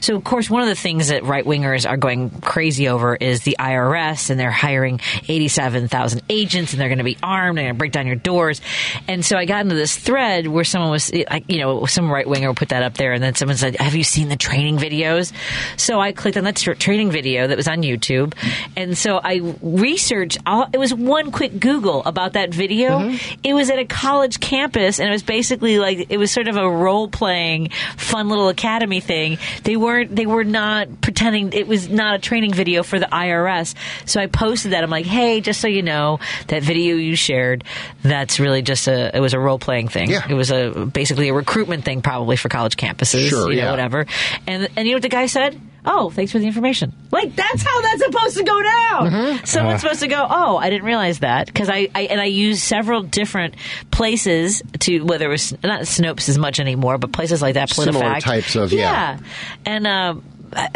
So, 0.00 0.14
of 0.14 0.22
course, 0.22 0.48
one 0.48 0.62
of 0.62 0.68
the 0.68 0.76
things 0.76 1.08
that 1.08 1.24
right 1.24 1.44
wingers 1.44 1.88
are 1.90 1.96
going 1.96 2.30
crazy 2.40 2.88
over 2.88 3.16
is 3.16 3.42
the 3.42 3.56
IRS, 3.58 4.30
and 4.30 4.38
they're 4.38 4.52
hiring 4.52 5.00
eighty-seven 5.26 5.88
thousand 5.88 6.22
agents, 6.30 6.72
and 6.72 6.80
they're 6.80 6.88
going 6.88 6.98
to 6.98 7.04
be 7.04 7.18
armed, 7.20 7.58
and 7.58 7.66
going 7.66 7.74
to 7.74 7.78
break 7.78 7.90
down 7.92 8.06
your 8.06 8.14
doors. 8.16 8.60
And 9.08 9.24
so 9.24 9.36
I 9.36 9.44
got 9.44 9.62
into 9.62 9.74
this 9.74 9.96
thread 9.96 10.46
where 10.46 10.64
someone 10.68 10.90
was, 10.90 11.12
like, 11.12 11.44
you 11.48 11.58
know, 11.58 11.86
some 11.86 12.10
right 12.10 12.28
winger 12.28 12.52
put 12.54 12.70
that 12.70 12.82
up 12.82 12.94
there, 12.94 13.12
and 13.12 13.22
then 13.22 13.34
someone 13.34 13.56
said, 13.56 13.76
"Have 13.76 13.94
you 13.94 14.04
seen 14.04 14.28
the 14.28 14.36
training 14.36 14.78
videos?" 14.78 15.32
So 15.76 16.00
I 16.00 16.12
clicked 16.12 16.36
on 16.36 16.44
that 16.44 16.56
training 16.56 17.10
video 17.10 17.46
that 17.46 17.56
was 17.56 17.68
on 17.68 17.82
YouTube, 17.82 18.34
and 18.76 18.96
so 18.96 19.20
I 19.22 19.54
researched. 19.62 20.38
All, 20.46 20.68
it 20.72 20.78
was 20.78 20.94
one 20.94 21.30
quick 21.30 21.58
Google 21.58 22.02
about 22.04 22.34
that 22.34 22.52
video. 22.52 22.98
Mm-hmm. 22.98 23.40
It 23.44 23.54
was 23.54 23.70
at 23.70 23.78
a 23.78 23.84
college 23.84 24.40
campus, 24.40 24.98
and 24.98 25.08
it 25.08 25.12
was 25.12 25.22
basically 25.22 25.78
like 25.78 26.06
it 26.10 26.18
was 26.18 26.30
sort 26.30 26.48
of 26.48 26.56
a 26.56 26.68
role 26.68 27.08
playing, 27.08 27.70
fun 27.96 28.28
little 28.28 28.48
academy 28.48 29.00
thing. 29.00 29.38
They 29.64 29.76
weren't. 29.76 30.14
They 30.14 30.26
were 30.26 30.44
not 30.44 31.00
pretending. 31.00 31.52
It 31.52 31.66
was 31.66 31.88
not 31.88 32.16
a 32.16 32.18
training 32.18 32.52
video 32.52 32.82
for 32.82 32.98
the 32.98 33.06
IRS. 33.06 33.74
So 34.06 34.20
I 34.20 34.26
posted 34.26 34.72
that. 34.72 34.82
I'm 34.82 34.90
like, 34.90 35.06
hey, 35.06 35.40
just 35.40 35.60
so 35.60 35.68
you 35.68 35.82
know, 35.82 36.18
that 36.48 36.62
video 36.62 36.96
you 36.96 37.16
shared, 37.16 37.64
that's 38.02 38.40
really 38.40 38.62
just 38.62 38.88
a. 38.88 39.16
It 39.16 39.20
was 39.20 39.34
a 39.34 39.38
role 39.38 39.58
playing 39.58 39.88
thing. 39.88 40.10
Yeah. 40.10 40.26
It 40.28 40.34
was 40.34 40.50
a 40.50 40.57
basically 40.92 41.28
a 41.28 41.34
recruitment 41.34 41.84
thing, 41.84 42.02
probably 42.02 42.36
for 42.36 42.48
college 42.48 42.76
campuses. 42.76 43.28
Sure, 43.28 43.50
you 43.50 43.56
know, 43.58 43.64
yeah. 43.64 43.70
whatever. 43.70 44.06
And 44.46 44.68
and 44.76 44.86
you 44.86 44.92
know 44.92 44.96
what 44.96 45.02
the 45.02 45.08
guy 45.08 45.26
said? 45.26 45.60
Oh, 45.90 46.10
thanks 46.10 46.32
for 46.32 46.38
the 46.38 46.46
information. 46.46 46.92
Like 47.10 47.34
that's 47.34 47.62
how 47.62 47.80
that's 47.80 48.04
supposed 48.04 48.36
to 48.36 48.44
go 48.44 48.62
down. 48.62 49.10
Mm-hmm. 49.10 49.44
Someone's 49.46 49.54
Uh-huh. 49.56 49.78
supposed 49.78 50.00
to 50.00 50.08
go. 50.08 50.26
Oh, 50.28 50.56
I 50.58 50.68
didn't 50.70 50.84
realize 50.84 51.20
that 51.20 51.46
because 51.46 51.70
I, 51.70 51.88
I 51.94 52.02
and 52.10 52.20
I 52.20 52.26
use 52.26 52.62
several 52.62 53.02
different 53.02 53.54
places 53.90 54.62
to 54.80 55.00
whether 55.04 55.26
it 55.26 55.30
was 55.30 55.52
not 55.62 55.82
Snopes 55.82 56.28
as 56.28 56.36
much 56.38 56.60
anymore, 56.60 56.98
but 56.98 57.12
places 57.12 57.40
like 57.40 57.54
that. 57.54 57.70
Similar 57.70 58.04
PolitiFact. 58.04 58.20
types 58.20 58.56
of- 58.56 58.72
yeah. 58.72 59.18
And 59.64 59.86
um, 59.86 60.22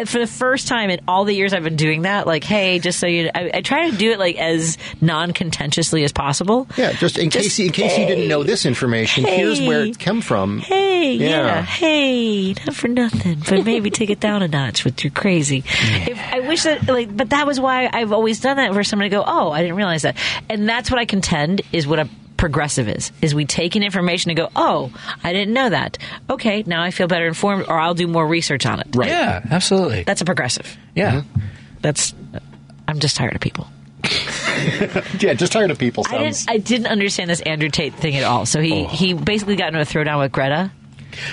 for 0.07 0.19
the 0.19 0.27
first 0.27 0.69
time 0.69 0.91
in 0.91 1.01
all 1.09 1.25
the 1.25 1.35
years 1.35 1.53
I've 1.53 1.65
been 1.65 1.77
doing 1.77 2.03
that, 2.03 2.27
like, 2.27 2.45
hey, 2.45 2.79
just 2.79 2.99
so 2.99 3.07
you, 3.07 3.31
I, 3.35 3.51
I 3.55 3.61
try 3.61 3.91
to 3.91 3.97
do 3.97 4.13
it 4.13 4.19
like 4.19 4.37
as 4.37 4.79
non-contentiously 5.01 6.05
as 6.05 6.13
possible. 6.13 6.67
Yeah, 6.77 6.93
just 6.93 7.19
in 7.19 7.31
case 7.31 7.59
in 7.59 7.73
case 7.73 7.99
you 7.99 8.07
didn't 8.07 8.29
know 8.29 8.43
this 8.43 8.67
information, 8.67 9.25
here's 9.25 9.61
where 9.61 9.85
it 9.85 9.99
come 9.99 10.21
from. 10.21 10.59
Hey, 10.59 11.15
yeah. 11.15 11.29
Yeah. 11.29 11.63
hey, 11.63 12.53
not 12.53 12.75
for 12.75 12.89
nothing, 12.89 13.43
but 13.49 13.65
maybe 13.65 13.91
take 13.91 14.11
it 14.11 14.21
down 14.21 14.43
a 14.43 14.49
notch 14.49 14.85
with 14.85 15.03
your 15.05 15.11
crazy. 15.11 15.65
If, 15.67 16.19
I 16.19 16.41
wish 16.41 16.65
that, 16.65 16.87
like, 16.89 17.15
but 17.17 17.31
that 17.31 17.47
was 17.47 17.61
why 17.61 17.89
I've 17.93 18.13
always 18.13 18.41
done 18.41 18.57
that 18.57 18.73
for 18.73 18.85
someone 18.85 19.11
to 19.11 19.17
go, 19.17 19.25
oh, 19.27 19.51
I 19.51 19.63
didn't 19.63 19.77
realize 19.77 20.03
that, 20.03 20.17
and 20.49 20.69
that's 20.69 20.91
what 20.91 20.99
I 20.99 21.05
contend 21.05 21.63
is 21.73 21.87
what 21.87 21.99
a 21.99 22.09
progressive 22.43 22.89
is 22.89 23.13
is 23.23 23.37
we 23.37 23.45
take 23.45 23.77
in 23.77 23.85
information 23.85 24.29
and 24.33 24.37
go 24.37 24.49
oh 24.57 24.91
i 25.23 25.33
didn't 25.33 25.55
know 25.55 25.71
that 25.71 25.97
okay 26.29 26.65
now 26.67 26.83
i 26.83 26.91
feel 26.91 27.07
better 27.07 27.29
informed 27.29 27.65
or 27.69 27.79
i'll 27.79 27.95
do 27.95 28.09
more 28.09 28.27
research 28.27 28.67
on 28.67 28.81
it 28.81 28.89
Right. 28.97 29.09
Yeah, 29.09 29.47
absolutely. 29.49 30.03
that's 30.03 30.23
a 30.23 30.25
progressive 30.25 30.77
Yeah. 30.97 31.21
Mm-hmm. 31.21 31.41
that's 31.83 32.13
uh, 32.35 32.41
i'm 32.89 32.99
just 32.99 33.15
tired 33.15 33.37
of 33.37 33.41
people 33.41 33.69
yeah, 35.21 35.35
just 35.35 35.53
tired 35.53 35.71
of 35.71 35.79
people. 35.79 36.05
I 36.11 36.19
didn't, 36.19 36.45
I 36.49 36.57
didn't 36.59 36.89
understand 36.89 37.31
this 37.31 37.41
Andrew 37.43 37.69
Tate 37.69 37.95
thing 37.95 38.17
at 38.17 38.25
all. 38.25 38.47
So 38.47 38.61
he, 38.61 38.83
oh. 38.83 38.89
he 38.89 39.15
basically 39.15 39.55
got 39.55 39.69
into 39.69 39.81
a 39.81 39.85
throwdown 39.85 40.19
with 40.19 40.33
Greta. 40.33 40.73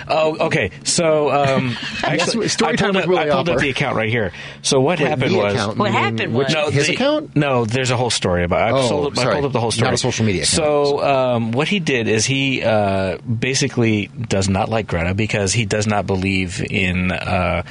Oh, 0.08 0.38
okay. 0.48 0.72
So, 0.84 1.30
um, 1.32 1.76
actually, 2.04 2.48
story 2.50 2.74
I 2.74 2.76
time 2.76 2.94
pulled, 2.94 2.96
with 2.96 3.04
up, 3.06 3.10
Willie 3.10 3.30
I 3.32 3.34
pulled 3.34 3.50
up 3.50 3.60
the 3.60 3.70
account 3.70 3.96
right 3.96 4.10
here. 4.10 4.32
So 4.62 4.80
what 4.80 5.00
Wait, 5.00 5.08
happened 5.08 5.32
the 5.34 5.38
was 5.38 5.54
account, 5.54 5.78
What 5.78 5.92
happened 5.92 6.34
which- 6.34 6.48
was- 6.48 6.54
no, 6.54 6.70
his 6.70 6.88
the- 6.88 6.94
account? 6.96 7.36
No, 7.36 7.66
there's 7.66 7.92
a 7.92 7.98
whole 7.98 8.10
story 8.10 8.44
about. 8.44 8.62
I, 8.62 8.72
Oh, 8.72 8.88
pulled 8.90 9.06
up, 9.08 9.18
I 9.18 9.22
sorry. 9.24 9.34
pulled 9.36 9.46
up 9.46 9.52
the 9.54 9.60
whole 9.60 9.72
story. 9.72 9.88
Not 9.88 9.94
a 9.94 9.98
social 9.98 10.26
media 10.26 10.44
account. 10.44 10.56
So 10.56 11.04
um, 11.04 11.52
what 11.52 11.68
he 11.68 11.80
did 11.80 12.08
is 12.08 12.26
he 12.26 12.64
uh, 12.64 13.18
basically 13.20 14.08
does 14.08 14.50
not 14.50 14.70
like 14.70 14.88
Greta 14.88 15.14
because 15.14 15.54
he 15.54 15.66
does 15.66 15.88
not 15.88 16.06
believe 16.08 16.62
in. 16.64 17.12
Uh, 17.12 17.64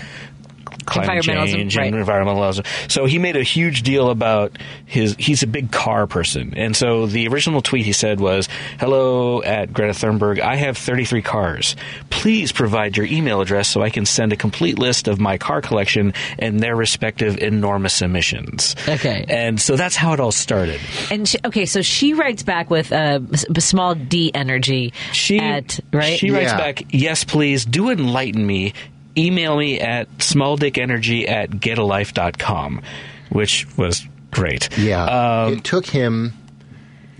Climate 0.88 1.24
Environmentalism, 1.24 1.52
change 1.52 1.76
right. 1.76 1.92
and 1.92 2.04
environmentalism. 2.04 2.66
So 2.90 3.06
he 3.06 3.18
made 3.18 3.36
a 3.36 3.42
huge 3.42 3.82
deal 3.82 4.10
about 4.10 4.56
his. 4.86 5.14
He's 5.18 5.42
a 5.42 5.46
big 5.46 5.70
car 5.70 6.06
person, 6.06 6.54
and 6.56 6.76
so 6.76 7.06
the 7.06 7.28
original 7.28 7.62
tweet 7.62 7.84
he 7.84 7.92
said 7.92 8.20
was, 8.20 8.48
"Hello 8.80 9.42
at 9.42 9.72
Greta 9.72 9.92
Thunberg. 9.92 10.40
I 10.40 10.56
have 10.56 10.76
33 10.76 11.22
cars. 11.22 11.76
Please 12.10 12.52
provide 12.52 12.96
your 12.96 13.06
email 13.06 13.40
address 13.40 13.68
so 13.68 13.82
I 13.82 13.90
can 13.90 14.06
send 14.06 14.32
a 14.32 14.36
complete 14.36 14.78
list 14.78 15.08
of 15.08 15.20
my 15.20 15.38
car 15.38 15.60
collection 15.60 16.14
and 16.38 16.60
their 16.60 16.76
respective 16.76 17.38
enormous 17.38 18.02
emissions." 18.02 18.74
Okay. 18.88 19.24
And 19.28 19.60
so 19.60 19.76
that's 19.76 19.96
how 19.96 20.12
it 20.12 20.20
all 20.20 20.32
started. 20.32 20.80
And 21.10 21.28
she, 21.28 21.38
okay, 21.44 21.66
so 21.66 21.82
she 21.82 22.14
writes 22.14 22.42
back 22.42 22.70
with 22.70 22.92
uh, 22.92 23.20
small 23.58 23.94
d 23.94 24.30
energy. 24.34 24.92
She 25.12 25.38
at 25.38 25.80
right. 25.92 26.18
She 26.18 26.30
writes 26.30 26.52
back, 26.52 26.82
"Yes, 26.90 27.24
please 27.24 27.64
do 27.64 27.90
enlighten 27.90 28.46
me. 28.46 28.72
Email 29.18 29.56
me 29.56 29.80
at 29.80 30.08
smalldickenergy 30.18 31.28
at 31.28 31.50
getalife.com," 31.50 32.82
which 33.30 33.66
was 33.76 34.06
great. 34.30 34.68
Yeah, 34.78 35.48
it 35.48 35.64
took 35.64 35.86
him. 35.86 36.34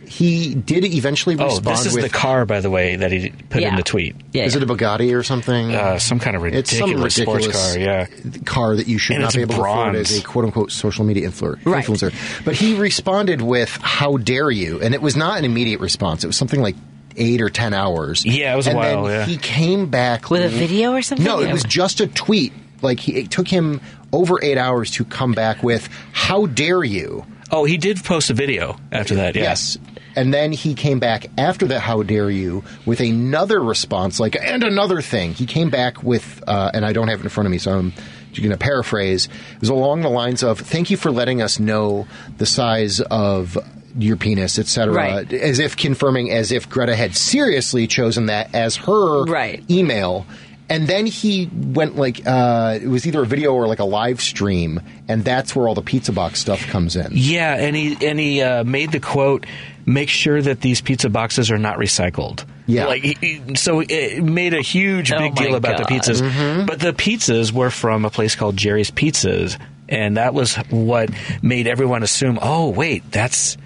He 0.06 0.54
did 0.54 0.86
eventually 0.86 1.34
respond. 1.34 1.50
Oh, 1.52 1.56
respond 1.56 1.76
this 1.76 1.86
is 1.86 1.94
with. 1.94 2.02
the 2.04 2.08
car, 2.08 2.46
by 2.46 2.60
the 2.60 2.70
way, 2.70 2.96
that 2.96 3.12
he 3.12 3.28
put 3.50 3.62
in 3.62 3.76
the 3.76 3.82
tweet. 3.82 4.16
Yeah, 4.32 4.44
is 4.44 4.56
it 4.56 4.62
a 4.62 4.66
Bugatti 4.66 5.14
or 5.14 5.22
something? 5.22 5.74
Uh, 5.74 5.98
some 5.98 6.18
kind 6.18 6.34
of 6.34 6.46
It's 6.46 6.74
some 6.74 6.88
ridiculous 6.94 7.14
sports 7.14 7.46
car, 7.74 7.78
yeah. 7.78 8.06
car 8.46 8.74
that 8.76 8.88
you 8.88 8.96
should 8.96 9.16
And 9.16 9.24
not 9.24 9.34
be 9.34 9.42
able 9.42 9.56
to 9.56 9.60
afford 9.60 9.96
as 9.96 10.18
a 10.18 10.22
quote 10.22 10.46
unquote 10.46 10.72
social 10.72 11.04
media 11.04 11.28
influ- 11.28 11.58
Right. 11.64 11.84
influencer. 11.84 12.14
But 12.46 12.54
he 12.54 12.74
responded 12.78 13.42
with 13.42 13.68
"How 13.82 14.16
dare 14.16 14.50
you?" 14.50 14.80
and 14.80 14.94
it 14.94 15.02
was 15.02 15.14
not 15.14 15.38
an 15.40 15.44
immediate 15.44 15.80
response. 15.80 16.24
It 16.24 16.28
was 16.28 16.36
something 16.36 16.62
like 16.62 16.76
eight 17.18 17.42
or 17.42 17.50
ten 17.50 17.74
hours. 17.74 18.24
Yeah, 18.24 18.52
it 18.54 18.56
was 18.56 18.66
a 18.66 18.70
and 18.70 18.78
while, 18.78 19.04
Then 19.04 19.20
yeah. 19.20 19.26
he 19.26 19.36
came 19.36 19.86
back 19.86 20.30
With 20.30 20.42
a 20.42 20.48
video 20.48 20.92
or 20.92 21.02
something? 21.02 21.26
No, 21.26 21.40
it 21.40 21.52
was 21.52 21.64
just 21.64 22.00
a 22.00 22.06
tweet. 22.06 22.52
Like 22.80 23.00
he, 23.00 23.16
it 23.16 23.30
took 23.30 23.48
him 23.48 23.80
over 24.12 24.42
eight 24.42 24.58
hours 24.58 24.92
to 24.92 25.04
come 25.04 25.32
back 25.32 25.62
with 25.62 25.88
"How 26.12 26.46
dare 26.46 26.84
you?" 26.84 27.26
Oh, 27.50 27.64
he 27.64 27.76
did 27.76 28.02
post 28.04 28.30
a 28.30 28.34
video 28.34 28.76
after 28.92 29.16
that. 29.16 29.34
Yeah. 29.34 29.42
Yes. 29.42 29.78
And 30.14 30.34
then 30.34 30.52
he 30.52 30.74
came 30.74 30.98
back 30.98 31.26
after 31.38 31.66
that, 31.68 31.80
how 31.80 32.02
dare 32.02 32.28
you, 32.28 32.64
with 32.84 33.00
another 33.00 33.62
response, 33.62 34.18
like, 34.18 34.36
and 34.40 34.64
another 34.64 35.00
thing. 35.00 35.32
He 35.32 35.46
came 35.46 35.70
back 35.70 36.02
with, 36.02 36.42
uh, 36.46 36.72
and 36.74 36.84
I 36.84 36.92
don't 36.92 37.06
have 37.06 37.20
it 37.20 37.22
in 37.22 37.28
front 37.28 37.46
of 37.46 37.52
me, 37.52 37.58
so 37.58 37.70
I'm 37.78 37.92
going 38.34 38.50
to 38.50 38.56
paraphrase. 38.56 39.28
It 39.54 39.60
was 39.60 39.68
along 39.68 40.02
the 40.02 40.08
lines 40.08 40.42
of, 40.42 40.58
thank 40.58 40.90
you 40.90 40.96
for 40.96 41.12
letting 41.12 41.40
us 41.40 41.60
know 41.60 42.08
the 42.36 42.46
size 42.46 43.00
of 43.00 43.56
your 43.98 44.16
penis, 44.16 44.58
etc. 44.58 44.92
Right. 44.94 45.32
As 45.32 45.58
if 45.58 45.76
confirming, 45.76 46.30
as 46.30 46.50
if 46.52 46.68
Greta 46.68 46.96
had 46.96 47.14
seriously 47.16 47.86
chosen 47.86 48.26
that 48.26 48.54
as 48.54 48.76
her 48.76 49.24
Right. 49.24 49.62
email. 49.70 50.26
And 50.70 50.86
then 50.86 51.06
he 51.06 51.48
went 51.50 51.96
like 51.96 52.20
uh, 52.26 52.78
it 52.82 52.88
was 52.88 53.06
either 53.06 53.22
a 53.22 53.26
video 53.26 53.54
or 53.54 53.66
like 53.66 53.78
a 53.78 53.84
live 53.84 54.20
stream, 54.20 54.82
and 55.08 55.24
that's 55.24 55.56
where 55.56 55.66
all 55.66 55.74
the 55.74 55.80
pizza 55.80 56.12
box 56.12 56.40
stuff 56.40 56.60
comes 56.66 56.94
in. 56.94 57.08
Yeah, 57.12 57.54
and 57.56 57.74
he 57.74 57.96
and 58.06 58.20
he 58.20 58.42
uh, 58.42 58.64
made 58.64 58.92
the 58.92 59.00
quote: 59.00 59.46
"Make 59.86 60.10
sure 60.10 60.42
that 60.42 60.60
these 60.60 60.82
pizza 60.82 61.08
boxes 61.08 61.50
are 61.50 61.56
not 61.56 61.78
recycled." 61.78 62.44
Yeah. 62.66 62.84
like 62.84 63.02
he- 63.02 63.16
he, 63.18 63.54
so 63.54 63.80
it 63.80 64.22
made 64.22 64.52
a 64.52 64.60
huge 64.60 65.10
Oh 65.10 65.18
big 65.18 65.36
my 65.36 65.42
deal 65.42 65.54
about 65.54 65.78
God. 65.78 65.88
the 65.88 65.94
pizzas. 65.94 66.20
Mm-hmm. 66.20 66.66
But 66.66 66.80
the 66.80 66.92
pizzas 66.92 67.50
were 67.50 67.70
from 67.70 68.04
a 68.04 68.10
place 68.10 68.36
called 68.36 68.58
Jerry's 68.58 68.90
Pizzas, 68.90 69.58
and 69.88 70.18
that 70.18 70.34
was 70.34 70.54
what 70.68 71.08
made 71.40 71.66
everyone 71.66 72.02
assume, 72.02 72.38
"Oh, 72.42 72.68
wait, 72.68 73.10
that's." 73.10 73.56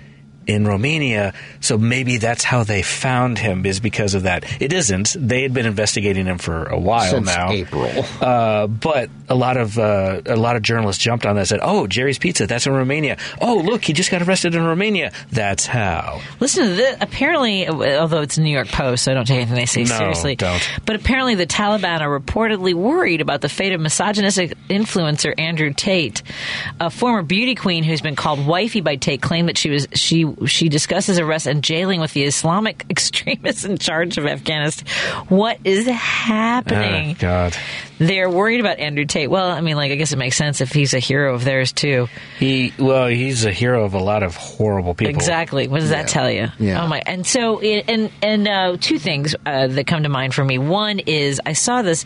In 0.46 0.66
Romania, 0.66 1.34
so 1.60 1.78
maybe 1.78 2.16
that's 2.16 2.42
how 2.42 2.64
they 2.64 2.82
found 2.82 3.38
him 3.38 3.64
is 3.64 3.78
because 3.80 4.14
of 4.14 4.24
that. 4.24 4.44
It 4.60 4.72
isn't. 4.72 5.14
They 5.18 5.42
had 5.42 5.54
been 5.54 5.66
investigating 5.66 6.26
him 6.26 6.38
for 6.38 6.64
a 6.64 6.78
while 6.78 7.10
Since 7.10 7.26
now. 7.26 7.50
April. 7.52 7.90
Uh, 8.20 8.66
but 8.66 9.08
a 9.28 9.34
lot 9.34 9.56
of 9.56 9.78
uh, 9.78 10.20
a 10.26 10.36
lot 10.36 10.56
of 10.56 10.62
journalists 10.62 11.02
jumped 11.02 11.26
on 11.26 11.34
that 11.36 11.42
and 11.42 11.48
said, 11.48 11.60
"Oh, 11.62 11.86
Jerry's 11.86 12.18
Pizza, 12.18 12.46
that's 12.46 12.66
in 12.66 12.72
Romania. 12.72 13.18
Oh, 13.40 13.56
look, 13.64 13.84
he 13.84 13.92
just 13.92 14.10
got 14.10 14.22
arrested 14.22 14.54
in 14.54 14.64
Romania. 14.64 15.12
That's 15.30 15.66
how." 15.66 16.20
Listen 16.40 16.66
to 16.68 16.74
this. 16.74 16.96
Apparently, 17.00 17.68
although 17.68 18.22
it's 18.22 18.36
New 18.38 18.50
York 18.52 18.68
Post, 18.68 19.04
so 19.04 19.12
I 19.12 19.14
don't 19.14 19.26
take 19.26 19.36
anything 19.36 19.54
they 19.54 19.66
say 19.66 19.84
No, 19.84 19.96
seriously. 19.98 20.34
don't. 20.36 20.62
But 20.84 20.96
apparently, 20.96 21.34
the 21.36 21.46
Taliban 21.46 22.00
are 22.00 22.20
reportedly 22.20 22.74
worried 22.74 23.20
about 23.20 23.40
the 23.40 23.48
fate 23.48 23.72
of 23.72 23.80
misogynistic 23.80 24.56
influencer 24.68 25.34
Andrew 25.38 25.72
Tate, 25.72 26.22
a 26.80 26.90
former 26.90 27.22
beauty 27.22 27.54
queen 27.54 27.84
who's 27.84 28.00
been 28.00 28.16
called 28.16 28.44
wifey 28.46 28.80
by 28.80 28.96
Tate, 28.96 29.22
claimed 29.22 29.48
that 29.48 29.56
she 29.58 29.70
was 29.70 29.86
she 29.94 30.24
she 30.46 30.68
discusses 30.68 31.18
arrest 31.18 31.46
and 31.46 31.62
jailing 31.62 32.00
with 32.00 32.12
the 32.12 32.24
Islamic 32.24 32.84
extremists 32.90 33.64
in 33.64 33.78
charge 33.78 34.18
of 34.18 34.26
Afghanistan. 34.26 34.86
What 35.28 35.58
is 35.64 35.86
happening? 35.86 37.16
Oh, 37.18 37.20
God. 37.20 37.56
They're 37.98 38.30
worried 38.30 38.60
about 38.60 38.80
Andrew 38.80 39.04
Tate. 39.04 39.30
Well, 39.30 39.48
I 39.48 39.60
mean, 39.60 39.76
like 39.76 39.92
I 39.92 39.94
guess 39.94 40.12
it 40.12 40.16
makes 40.16 40.36
sense 40.36 40.60
if 40.60 40.72
he's 40.72 40.92
a 40.92 40.98
hero 40.98 41.34
of 41.34 41.44
theirs 41.44 41.72
too. 41.72 42.08
He 42.38 42.72
well, 42.78 43.06
he's 43.06 43.44
a 43.44 43.52
hero 43.52 43.84
of 43.84 43.94
a 43.94 44.00
lot 44.00 44.24
of 44.24 44.34
horrible 44.34 44.94
people. 44.94 45.14
Exactly. 45.14 45.68
What 45.68 45.80
does 45.80 45.90
that 45.90 46.08
tell 46.08 46.28
you? 46.28 46.48
Yeah. 46.58 46.82
Oh 46.82 46.88
my! 46.88 47.00
And 47.06 47.24
so, 47.24 47.60
and 47.60 48.10
and 48.20 48.48
uh, 48.48 48.76
two 48.80 48.98
things 48.98 49.36
uh, 49.46 49.68
that 49.68 49.86
come 49.86 50.02
to 50.02 50.08
mind 50.08 50.34
for 50.34 50.44
me. 50.44 50.58
One 50.58 50.98
is 50.98 51.40
I 51.46 51.52
saw 51.52 51.82
this 51.82 52.04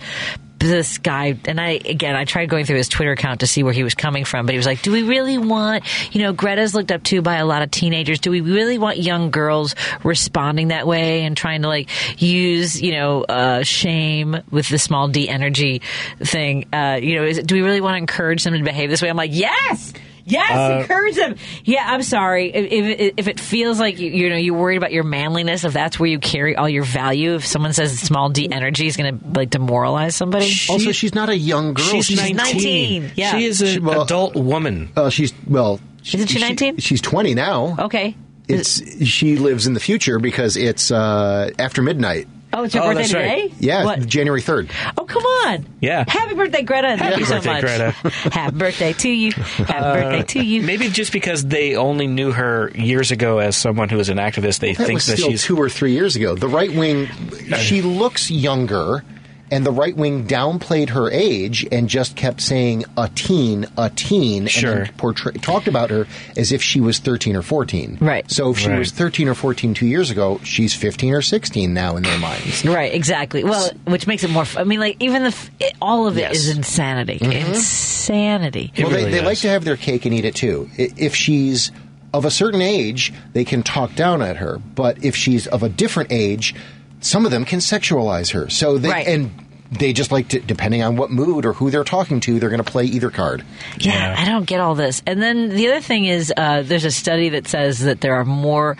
this 0.59 0.99
guy, 0.99 1.39
and 1.47 1.61
I 1.61 1.81
again 1.85 2.17
I 2.17 2.25
tried 2.25 2.49
going 2.49 2.65
through 2.65 2.77
his 2.77 2.89
Twitter 2.89 3.13
account 3.13 3.41
to 3.41 3.47
see 3.47 3.63
where 3.63 3.73
he 3.73 3.83
was 3.83 3.95
coming 3.95 4.25
from, 4.25 4.47
but 4.47 4.53
he 4.53 4.57
was 4.57 4.67
like, 4.67 4.83
"Do 4.83 4.93
we 4.93 5.03
really 5.03 5.39
want 5.39 5.85
you 6.15 6.23
know 6.23 6.33
Greta's 6.33 6.75
looked 6.75 6.93
up 6.93 7.03
to 7.05 7.23
by 7.23 7.37
a 7.37 7.47
lot 7.47 7.63
of 7.63 7.71
teenagers? 7.71 8.21
Do 8.21 8.31
we 8.31 8.41
really 8.41 8.79
want 8.79 8.99
young 8.99 9.31
girls 9.31 9.75
responding 10.03 10.69
that 10.69 10.87
way 10.87 11.25
and 11.25 11.37
trying 11.37 11.63
to 11.63 11.69
like 11.69 11.89
use 12.21 12.81
you 12.81 12.93
know 12.93 13.23
uh, 13.23 13.63
shame 13.63 14.37
with 14.51 14.69
the 14.69 14.79
small 14.79 15.09
d 15.09 15.29
energy 15.29 15.83
thing? 16.21 16.67
Uh, 16.73 16.99
you 17.01 17.17
know, 17.17 17.25
is, 17.25 17.39
do 17.39 17.55
we 17.55 17.63
really 17.63 17.81
want 17.81 17.95
to 17.95 17.99
encourage 17.99 18.45
them 18.45 18.55
to 18.55 18.63
behave 18.63 18.91
this 18.91 19.03
way?" 19.03 19.09
I'm 19.09 19.17
like, 19.17 19.33
"Yes." 19.33 19.93
Yes, 20.29 20.51
Uh, 20.51 20.81
encourage 20.81 21.15
them. 21.15 21.37
Yeah, 21.65 21.85
I'm 21.87 22.03
sorry 22.03 22.51
if, 22.53 22.73
if 22.73 23.15
if 23.17 23.29
it 23.29 23.39
feels 23.39 23.79
like 23.79 24.01
you, 24.01 24.11
you 24.11 24.29
know 24.29 24.37
you're 24.37 24.57
worried 24.59 24.77
about 24.77 24.93
your 24.93 25.05
manliness, 25.05 25.63
if 25.63 25.73
that's 25.73 26.01
where 26.01 26.09
you 26.09 26.19
carry 26.19 26.57
all 26.57 26.69
your 26.69 26.83
value. 26.83 27.37
If 27.37 27.47
someone 27.47 27.73
says 27.73 27.99
small 28.01 28.29
d 28.29 28.49
energy 28.51 28.89
is 28.89 28.97
going 28.97 29.19
to 29.19 29.39
like 29.39 29.51
demoralize 29.51 30.17
somebody. 30.17 30.51
also, 30.69 30.91
she's 30.91 31.15
not 31.15 31.29
a 31.29 31.37
young 31.37 31.75
girl. 31.75 32.03
She's 32.03 32.33
19. 32.33 33.13
Yeah, 33.15 33.39
She 33.39 33.45
is 33.45 33.61
an 33.63 33.89
adult 33.89 34.35
woman. 34.35 34.91
Uh, 34.97 35.11
she's 35.11 35.33
well. 35.47 35.81
Isn't 36.05 36.27
she 36.27 36.41
19? 36.41 36.79
she's 36.79 37.01
20 37.01 37.35
now. 37.35 37.77
Okay. 37.79 38.17
It's 38.49 39.05
she 39.07 39.37
lives 39.37 39.67
in 39.67 39.75
the 39.75 39.81
future 39.81 40.19
because 40.19 40.57
it's 40.57 40.91
uh, 40.91 41.51
after 41.59 41.83
midnight. 41.83 42.29
Oh, 42.57 42.63
it's 42.63 42.75
your 42.75 42.85
oh, 42.85 42.95
birthday 42.95 43.07
today. 43.07 43.53
Yeah, 43.61 43.85
What? 43.85 44.07
January 44.07 44.41
3rd. 44.41 44.71
Oh, 44.97 45.05
come 45.05 45.23
on. 45.23 45.67
Yeah. 45.79 46.07
Happy 46.09 46.35
birthday, 46.35 46.63
Greta. 46.63 46.97
Thank 46.97 47.01
Happy 47.03 47.21
you 47.21 47.27
so 47.27 47.35
birthday, 47.35 47.53
much. 47.53 47.61
Greta. 47.61 47.91
Happy 48.33 48.57
birthday 48.57 48.93
to 48.95 49.09
you. 49.11 49.33
Happy 49.33 49.73
uh, 49.75 49.93
birthday 49.93 50.23
to 50.23 50.43
you. 50.43 50.63
Maybe 50.63 50.89
just 50.89 51.13
because 51.13 51.45
they 51.45 51.77
only 51.77 52.07
knew 52.07 52.33
her 52.33 52.71
years 52.75 53.11
ago 53.11 53.41
as 53.41 53.57
someone 53.57 53.91
who 53.91 53.99
was 53.99 54.09
an 54.09 54.17
activist, 54.17 54.61
they 54.61 54.73
That 54.73 54.87
think 54.87 54.97
was 54.97 55.07
that 55.07 55.19
still 55.19 55.29
she's 55.29 55.45
two 55.45 55.59
or 55.59 55.69
three 55.69 55.93
years 55.93 56.17
ago. 56.17 56.35
The 56.35 56.49
right 56.49 56.73
wing, 56.73 57.09
uh, 57.53 57.59
she 57.59 57.83
looks 57.83 58.31
younger, 58.31 59.05
and 59.51 59.65
the 59.65 59.71
right 59.73 59.97
wing 59.97 60.27
downplayed 60.27 60.91
her 60.91 61.11
age 61.11 61.67
and 61.71 61.89
just 61.89 62.17
kept 62.17 62.41
saying 62.41 62.85
a 62.97 63.09
teen, 63.15 63.67
a 63.79 63.91
teen, 63.91 64.47
Sure. 64.47 64.73
and 64.83 64.97
portray- 64.97 65.33
talked 65.35 65.69
about 65.69 65.91
her 65.91 66.07
as 66.37 66.51
if 66.53 66.63
she 66.63 66.81
was 66.81 66.99
13 66.99 67.37
or 67.37 67.43
14. 67.43 67.99
Right. 68.01 68.29
So 68.31 68.51
if 68.51 68.59
she 68.59 68.69
Right. 68.69 68.79
was 68.79 68.91
13 68.91 69.29
or 69.29 69.35
14 69.35 69.73
two 69.75 69.87
years 69.87 70.11
ago, 70.11 70.41
she's 70.43 70.75
15 70.75 71.15
or 71.15 71.23
16 71.23 71.73
now 71.75 71.97
in 71.97 72.03
their 72.03 72.19
minds. 72.19 72.65
Right, 72.65 72.93
exactly. 72.93 73.45
Well, 73.45 73.71
which 73.85 74.07
makes 74.07 74.25
it 74.25 74.31
more. 74.31 74.43
f- 74.43 74.57
I 74.59 74.65
mean, 74.65 74.81
like 74.81 74.97
even 75.01 75.23
the 75.23 75.29
f- 75.29 75.51
it, 75.61 75.75
all 75.81 76.07
of 76.07 76.19
it 76.19 76.33
is 76.33 76.47
Yes. 76.47 76.51
Mm-hmm. 76.51 76.59
insanity. 76.59 77.19
Insanity. 77.21 78.73
well, 78.79 78.91
they, 78.91 79.11
they 79.11 79.21
like 79.21 79.39
to 79.39 79.49
have 79.49 79.65
their 79.65 79.77
cake 79.77 80.05
and 80.07 80.15
eat 80.15 80.25
it 80.25 80.35
too. 80.35 80.69
If 80.77 81.15
she's 81.15 81.71
of 82.15 82.25
a 82.25 82.31
certain 82.31 82.63
age, 82.63 83.13
they 83.33 83.45
can 83.45 83.63
talk 83.63 83.95
down 83.95 84.23
at 84.23 84.37
her. 84.39 84.59
But 84.75 85.05
if 85.05 85.15
she's 85.17 85.47
of 85.47 85.63
a 85.63 85.69
different 85.69 86.13
age, 86.13 86.55
some 87.01 87.25
of 87.25 87.31
them 87.31 87.45
can 87.45 87.59
sexualize 87.61 88.33
her. 88.33 88.49
So 88.51 88.79
they 88.79 88.89
Right. 88.91 89.07
and 89.07 89.31
they 89.73 89.93
just 89.93 90.13
like 90.13 90.29
to, 90.29 90.39
depending 90.39 90.83
on 90.85 90.97
what 90.97 91.11
mood 91.11 91.45
or 91.45 91.53
who 91.53 91.71
they're 91.73 91.83
talking 91.83 92.21
to, 92.21 92.39
they're 92.39 92.51
going 92.51 92.63
to 92.63 92.71
play 92.71 92.85
either 92.85 93.11
card. 93.11 93.45
Yeah, 93.79 94.15
I 94.17 94.25
don't 94.25 94.45
get 94.47 94.61
all 94.61 94.77
this. 94.77 95.03
And 95.07 95.21
then 95.21 95.49
the 95.49 95.67
other 95.69 95.81
thing 95.81 96.05
is, 96.05 96.33
uh, 96.37 96.63
there's 96.63 96.85
a 96.85 96.91
study 96.93 97.31
that 97.31 97.49
says 97.49 97.81
that 97.81 98.01
there 98.01 98.15
are 98.15 98.25
more, 98.25 98.77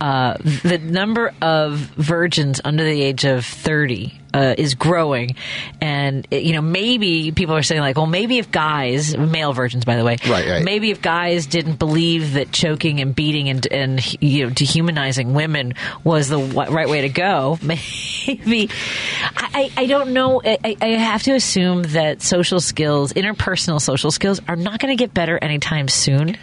uh, 0.00 0.38
the 0.62 0.78
number 0.78 1.34
of 1.42 1.76
virgins 1.96 2.58
under 2.64 2.84
the 2.84 3.02
age 3.02 3.24
of 3.26 3.44
30 3.44 4.18
uh, 4.34 4.54
is 4.56 4.74
growing. 4.74 5.36
And, 5.80 6.26
it- 6.30 6.42
you 6.44 6.52
know, 6.52 6.60
maybe 6.62 7.32
people 7.32 7.54
are 7.56 7.62
saying, 7.62 7.80
like, 7.80 7.96
well, 7.96 8.06
maybe 8.06 8.38
if 8.38 8.50
guys, 8.50 9.16
male 9.16 9.52
virgins, 9.52 9.84
by 9.84 9.96
the 9.96 10.04
way, 10.04 10.16
Right, 10.28 10.46
right. 10.48 10.64
maybe 10.64 10.90
if 10.90 11.00
guys 11.02 11.46
didn't 11.46 11.78
believe 11.78 12.34
that 12.34 12.52
choking 12.52 13.00
and 13.00 13.14
beating 13.14 13.48
and, 13.48 13.66
and 13.70 14.22
you 14.22 14.44
know, 14.44 14.50
dehumanizing 14.50 15.34
women 15.34 15.74
was 16.04 16.28
the 16.28 16.38
right 16.38 16.88
way 16.88 17.02
to 17.02 17.08
go, 17.08 17.58
maybe. 17.62 18.70
I, 19.36 19.70
I 19.76 19.82
I 19.82 19.86
don't 19.86 20.12
know. 20.12 20.40
I, 20.44 20.58
I- 20.64 20.76
I 20.80 20.86
have 20.98 21.22
to 21.24 21.32
assume 21.34 21.82
that 21.84 22.22
social 22.22 22.60
skills, 22.60 23.12
interpersonal 23.12 23.80
social 23.80 24.10
skills, 24.10 24.40
are 24.48 24.56
not 24.56 24.80
going 24.80 24.96
to 24.96 25.02
get 25.02 25.12
better 25.14 25.38
anytime 25.38 25.88
soon. 25.88 26.36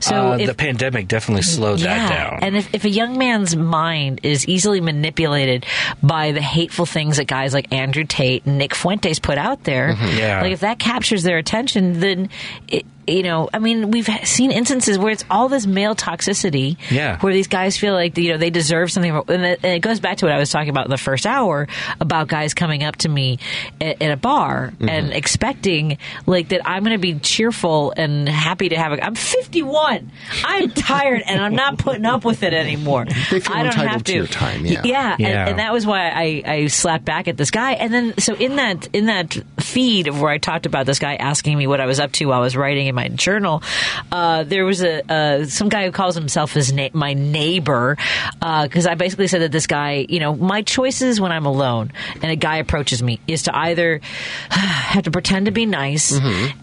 So 0.00 0.32
uh, 0.32 0.36
if, 0.38 0.46
the 0.48 0.54
pandemic 0.54 1.08
definitely 1.08 1.42
slowed 1.42 1.80
that 1.80 2.08
down. 2.08 2.38
And 2.42 2.56
if, 2.56 2.74
if 2.74 2.84
a 2.84 2.88
young 2.90 3.18
man's 3.18 3.54
mind 3.56 4.20
is 4.22 4.46
easily 4.48 4.80
manipulated 4.80 5.66
by 6.02 6.32
the 6.32 6.40
hateful 6.40 6.86
things 6.86 7.16
that 7.18 7.23
guys 7.26 7.52
like 7.54 7.72
Andrew 7.72 8.04
Tate 8.04 8.44
and 8.46 8.58
Nick 8.58 8.74
Fuentes 8.74 9.18
put 9.18 9.38
out 9.38 9.64
there, 9.64 9.94
Mhm. 9.94 10.18
Yeah. 10.18 10.42
like 10.42 10.52
if 10.52 10.60
that 10.60 10.78
captures 10.78 11.22
their 11.22 11.38
attention, 11.38 12.00
then 12.00 12.28
it, 12.68 12.84
you 13.06 13.22
know, 13.22 13.48
I 13.52 13.58
mean, 13.58 13.90
we've 13.90 14.08
seen 14.24 14.50
instances 14.50 14.98
where 14.98 15.10
it's 15.12 15.24
all 15.30 15.48
this 15.48 15.66
male 15.66 15.94
toxicity, 15.94 16.76
Yeah. 16.90 17.18
where 17.20 17.32
these 17.32 17.48
guys 17.48 17.76
feel 17.76 17.94
like 17.94 18.16
you 18.18 18.32
know 18.32 18.38
they 18.38 18.50
deserve 18.50 18.90
something, 18.92 19.14
and 19.28 19.44
it, 19.64 19.80
goes 19.80 20.00
back 20.00 20.18
to 20.18 20.26
what 20.26 20.34
I 20.34 20.38
was 20.38 20.50
talking 20.50 20.70
about 20.70 20.86
in 20.86 20.90
the 20.90 20.96
first 20.98 21.26
hour 21.26 21.66
about 22.00 22.28
guys 22.28 22.54
coming 22.54 22.82
up 22.84 22.96
to 22.96 23.08
me 23.08 23.38
at, 23.80 24.00
at 24.02 24.10
a 24.12 24.16
bar 24.16 24.72
Mm-hmm. 24.74 24.88
and 24.88 25.12
expecting 25.12 25.98
like 26.26 26.48
that 26.48 26.66
I'm 26.66 26.84
going 26.84 26.94
to 26.96 27.00
be 27.00 27.18
cheerful 27.18 27.92
and 27.96 28.28
happy 28.28 28.68
to 28.70 28.76
have 28.76 28.92
a. 28.92 29.04
I'm 29.04 29.14
51. 29.14 30.10
I'm 30.44 30.70
tired 30.70 31.22
and 31.26 31.40
I'm 31.42 31.54
not 31.54 31.78
putting 31.78 32.04
up 32.04 32.24
with 32.24 32.42
it 32.42 32.52
anymore. 32.54 33.04
They 33.30 33.40
feel 33.40 33.56
I 33.56 33.58
don't 33.62 33.66
entitled 33.72 33.90
have 33.90 34.04
to 34.04 34.12
to. 34.12 34.18
your 34.18 34.26
time, 34.26 34.64
yeah. 34.66 34.82
yeah, 34.84 35.16
Yeah. 35.18 35.28
And, 35.40 35.50
and 35.50 35.58
that 35.58 35.72
was 35.72 35.86
why 35.86 36.08
I, 36.10 36.42
I 36.46 36.66
slapped 36.68 37.04
back 37.04 37.26
at 37.28 37.36
this 37.36 37.50
guy. 37.50 37.72
And 37.72 37.92
then 37.92 38.18
so 38.18 38.34
in 38.34 38.56
that 38.56 38.88
in 38.92 39.06
that 39.06 39.36
feed 39.58 40.06
of 40.08 40.20
where 40.20 40.30
I 40.30 40.38
talked 40.38 40.66
about 40.66 40.86
this 40.86 40.98
guy 40.98 41.16
asking 41.16 41.56
me 41.58 41.66
what 41.66 41.80
I 41.80 41.86
was 41.86 42.00
up 42.00 42.12
to 42.12 42.26
while 42.26 42.38
I 42.38 42.42
was 42.42 42.56
writing 42.56 42.88
in 42.94 42.96
my 42.96 43.08
journal, 43.08 43.62
uh, 44.12 44.44
there 44.44 44.64
was 44.64 44.82
a 44.82 45.12
uh, 45.12 45.44
some 45.46 45.68
guy 45.68 45.84
who 45.84 45.92
calls 45.92 46.14
himself 46.14 46.52
his 46.52 46.72
na- 46.72 46.88
my 46.92 47.14
neighbor 47.14 47.96
because 48.40 48.86
I 48.86 48.94
basically 48.94 49.26
said 49.26 49.42
that 49.42 49.52
this 49.52 49.66
guy, 49.66 50.06
you 50.08 50.20
know, 50.20 50.34
my 50.34 50.62
choices 50.62 51.20
when 51.20 51.32
I'm 51.32 51.46
alone 51.46 51.92
and 52.22 52.30
a 52.30 52.36
guy 52.36 52.56
approaches 52.58 53.02
me 53.02 53.20
is 53.26 53.44
to 53.44 53.56
either 53.56 54.00
have 54.50 55.04
to 55.04 55.10
pretend 55.10 55.46
to 55.46 55.52
be 55.52 55.66
nice 55.66 56.12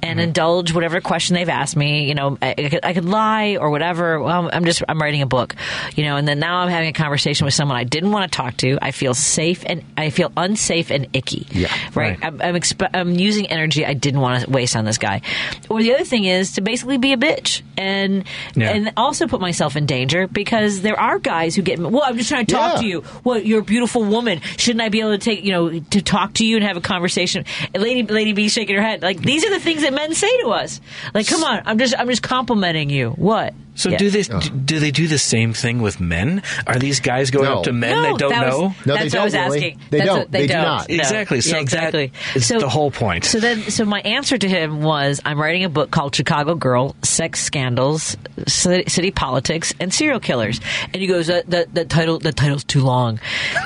and 0.02 0.20
indulge 0.20 0.74
whatever 0.74 1.02
question 1.02 1.36
they've 1.36 1.50
asked 1.50 1.76
me. 1.76 2.08
You 2.08 2.16
know, 2.16 2.38
I, 2.42 2.56
I, 2.58 2.70
could, 2.70 2.86
I 2.86 2.94
could 2.94 3.06
lie 3.06 3.58
or 3.58 3.70
whatever. 3.70 4.20
Well, 4.20 4.50
I'm 4.52 4.66
just 4.66 4.84
I'm 4.88 5.00
writing 5.02 5.22
a 5.22 5.26
book, 5.28 5.56
you 5.96 6.04
know, 6.06 6.16
and 6.18 6.28
then 6.28 6.40
now 6.40 6.60
I'm 6.60 6.70
having 6.70 6.90
a 6.90 6.94
conversation 6.94 7.46
with 7.46 7.54
someone 7.54 7.78
I 7.78 7.84
didn't 7.84 8.12
want 8.12 8.32
to 8.32 8.36
talk 8.36 8.58
to. 8.58 8.78
I 8.82 8.92
feel 8.92 9.14
safe 9.14 9.64
and 9.66 9.84
I 9.98 10.10
feel 10.10 10.32
unsafe 10.38 10.92
and 10.92 11.08
icky. 11.14 11.48
Yeah. 11.52 11.74
right. 11.96 12.18
I'm 12.24 12.42
I'm, 12.42 12.56
exp- 12.56 12.90
I'm 12.94 13.12
using 13.12 13.48
energy 13.48 13.86
I 13.86 13.94
didn't 13.94 14.22
want 14.22 14.46
to 14.46 14.50
waste 14.50 14.76
on 14.76 14.86
this 14.86 14.98
guy. 14.98 15.22
Or 15.70 15.82
the 15.82 15.94
other 15.94 16.06
thing 16.06 16.21
is 16.26 16.54
to 16.54 16.62
basically 16.62 16.98
be 16.98 17.14
a 17.14 17.18
bitch 17.18 17.62
and 17.78 18.24
Yeah. 18.56 18.70
and 18.72 18.94
also 18.98 19.28
put 19.28 19.42
myself 19.42 19.76
in 19.76 19.86
danger 19.86 20.28
because 20.28 20.82
there 20.82 21.00
are 21.00 21.20
guys 21.20 21.56
who 21.56 21.62
get 21.62 21.80
well. 21.80 22.04
I'm 22.04 22.18
just 22.18 22.30
trying 22.30 22.46
to 22.46 22.54
talk 22.54 22.76
Yeah. 22.76 22.82
to 22.82 22.88
you. 22.88 23.04
Well, 23.24 23.40
you're 23.40 23.60
a 23.62 23.64
beautiful 23.64 24.04
woman. 24.04 24.42
Shouldn't 24.58 24.82
I 24.82 24.90
be 24.90 25.00
able 25.00 25.12
to 25.12 25.18
take 25.18 25.44
you 25.44 25.52
know 25.52 25.80
to 25.80 26.02
talk 26.02 26.34
to 26.36 26.46
you 26.46 26.56
and 26.58 26.66
have 26.66 26.78
a 26.78 26.82
conversation? 26.82 27.46
And 27.74 27.82
Lady 27.84 28.04
Lady 28.04 28.34
B 28.34 28.50
shaking 28.50 28.76
her 28.76 28.82
head 28.82 29.02
like 29.02 29.20
these 29.22 29.46
are 29.46 29.50
the 29.50 29.60
things 29.60 29.82
that 29.82 29.94
men 29.94 30.14
say 30.14 30.36
to 30.42 30.50
us. 30.50 30.82
Like, 31.14 31.28
come 31.28 31.44
on, 31.44 31.62
I'm 31.66 31.78
just 31.78 31.94
I'm 31.98 32.08
just 32.10 32.24
complimenting 32.24 32.90
you. 32.90 33.12
What? 33.12 33.54
So 33.74 33.90
Yeah. 33.90 33.98
do 33.98 34.10
they 34.10 34.22
do 34.24 34.80
they 34.80 34.92
do 34.92 35.08
the 35.08 35.18
same 35.18 35.54
thing 35.54 35.82
with 35.82 36.00
men? 36.02 36.44
Are 36.68 36.78
these 36.78 37.00
guys 37.00 37.32
going 37.32 37.46
No. 37.46 37.60
up 37.60 37.64
to 37.64 37.72
men 37.74 37.96
No, 37.96 38.02
they 38.04 38.14
don't 38.18 38.30
that 38.32 38.46
was- 38.48 38.54
know? 38.60 38.76
No, 38.86 38.94
they 38.98 39.00
that's 39.04 39.14
what 39.14 39.22
I 39.22 39.24
was 39.24 39.34
don't, 39.34 39.44
really. 39.46 39.58
asking. 39.58 39.80
They 39.90 39.98
That's 40.00 40.10
don't. 40.10 40.20
what- 40.20 40.32
they, 40.32 40.40
They 40.42 40.48
do 40.48 40.54
don't. 40.54 40.90
Exactly. 40.90 41.42
So 41.42 41.56
Yeah, 41.56 41.62
exactly. 41.62 42.12
is 42.36 42.46
so 42.46 42.60
the 42.60 42.70
whole 42.70 42.92
point. 42.92 43.24
So 43.26 43.40
then, 43.40 43.62
so 43.72 43.86
my 43.86 44.02
answer 44.02 44.38
to 44.38 44.48
him 44.48 44.82
was, 44.82 45.22
I'm 45.26 45.40
writing 45.40 45.64
a 45.64 45.70
book 45.70 45.90
called 45.90 46.14
Chicago 46.16 46.56
Girl: 46.56 46.96
Sex 47.02 47.40
Scandals, 47.42 48.18
City, 48.48 48.90
City 48.90 49.12
Politics, 49.12 49.74
and 49.80 49.94
Serial 49.94 50.20
Killers. 50.20 50.60
And 50.94 51.02
he 51.02 51.08
goes, 51.08 51.28
that, 51.28 51.50
that, 51.50 51.74
that 51.74 51.90
title, 51.90 52.20
that 52.20 52.36
title's 52.36 52.66
too 52.66 52.82
long. 52.82 53.20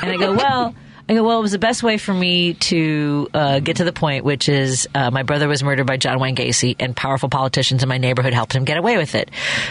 And 0.04 0.12
I 0.12 0.18
go, 0.18 0.34
well. 0.34 0.76
I 1.08 1.14
go, 1.14 1.24
well, 1.24 1.38
it 1.38 1.42
was 1.44 1.52
the 1.52 1.60
best 1.60 1.84
way 1.84 2.00
for 2.00 2.14
me 2.14 2.56
to 2.56 3.28
uh, 3.32 3.60
get 3.60 3.76
to 3.78 3.84
the 3.84 3.94
point, 3.94 4.26
which 4.26 4.50
is 4.50 4.88
uh, 4.96 5.12
my 5.12 5.22
brother 5.22 5.48
was 5.48 5.62
murdered 5.64 5.86
by 5.86 5.98
John 5.98 6.20
Wayne 6.20 6.36
Gacy, 6.36 6.76
and 6.80 6.96
powerful 6.96 7.30
politicians 7.30 7.84
in 7.84 7.90
my 7.90 8.00
neighborhood 8.00 8.34
helped 8.34 8.54
him 8.56 8.66
get 8.66 8.78
away 8.78 8.98
with 8.98 9.14
it. 9.14 9.30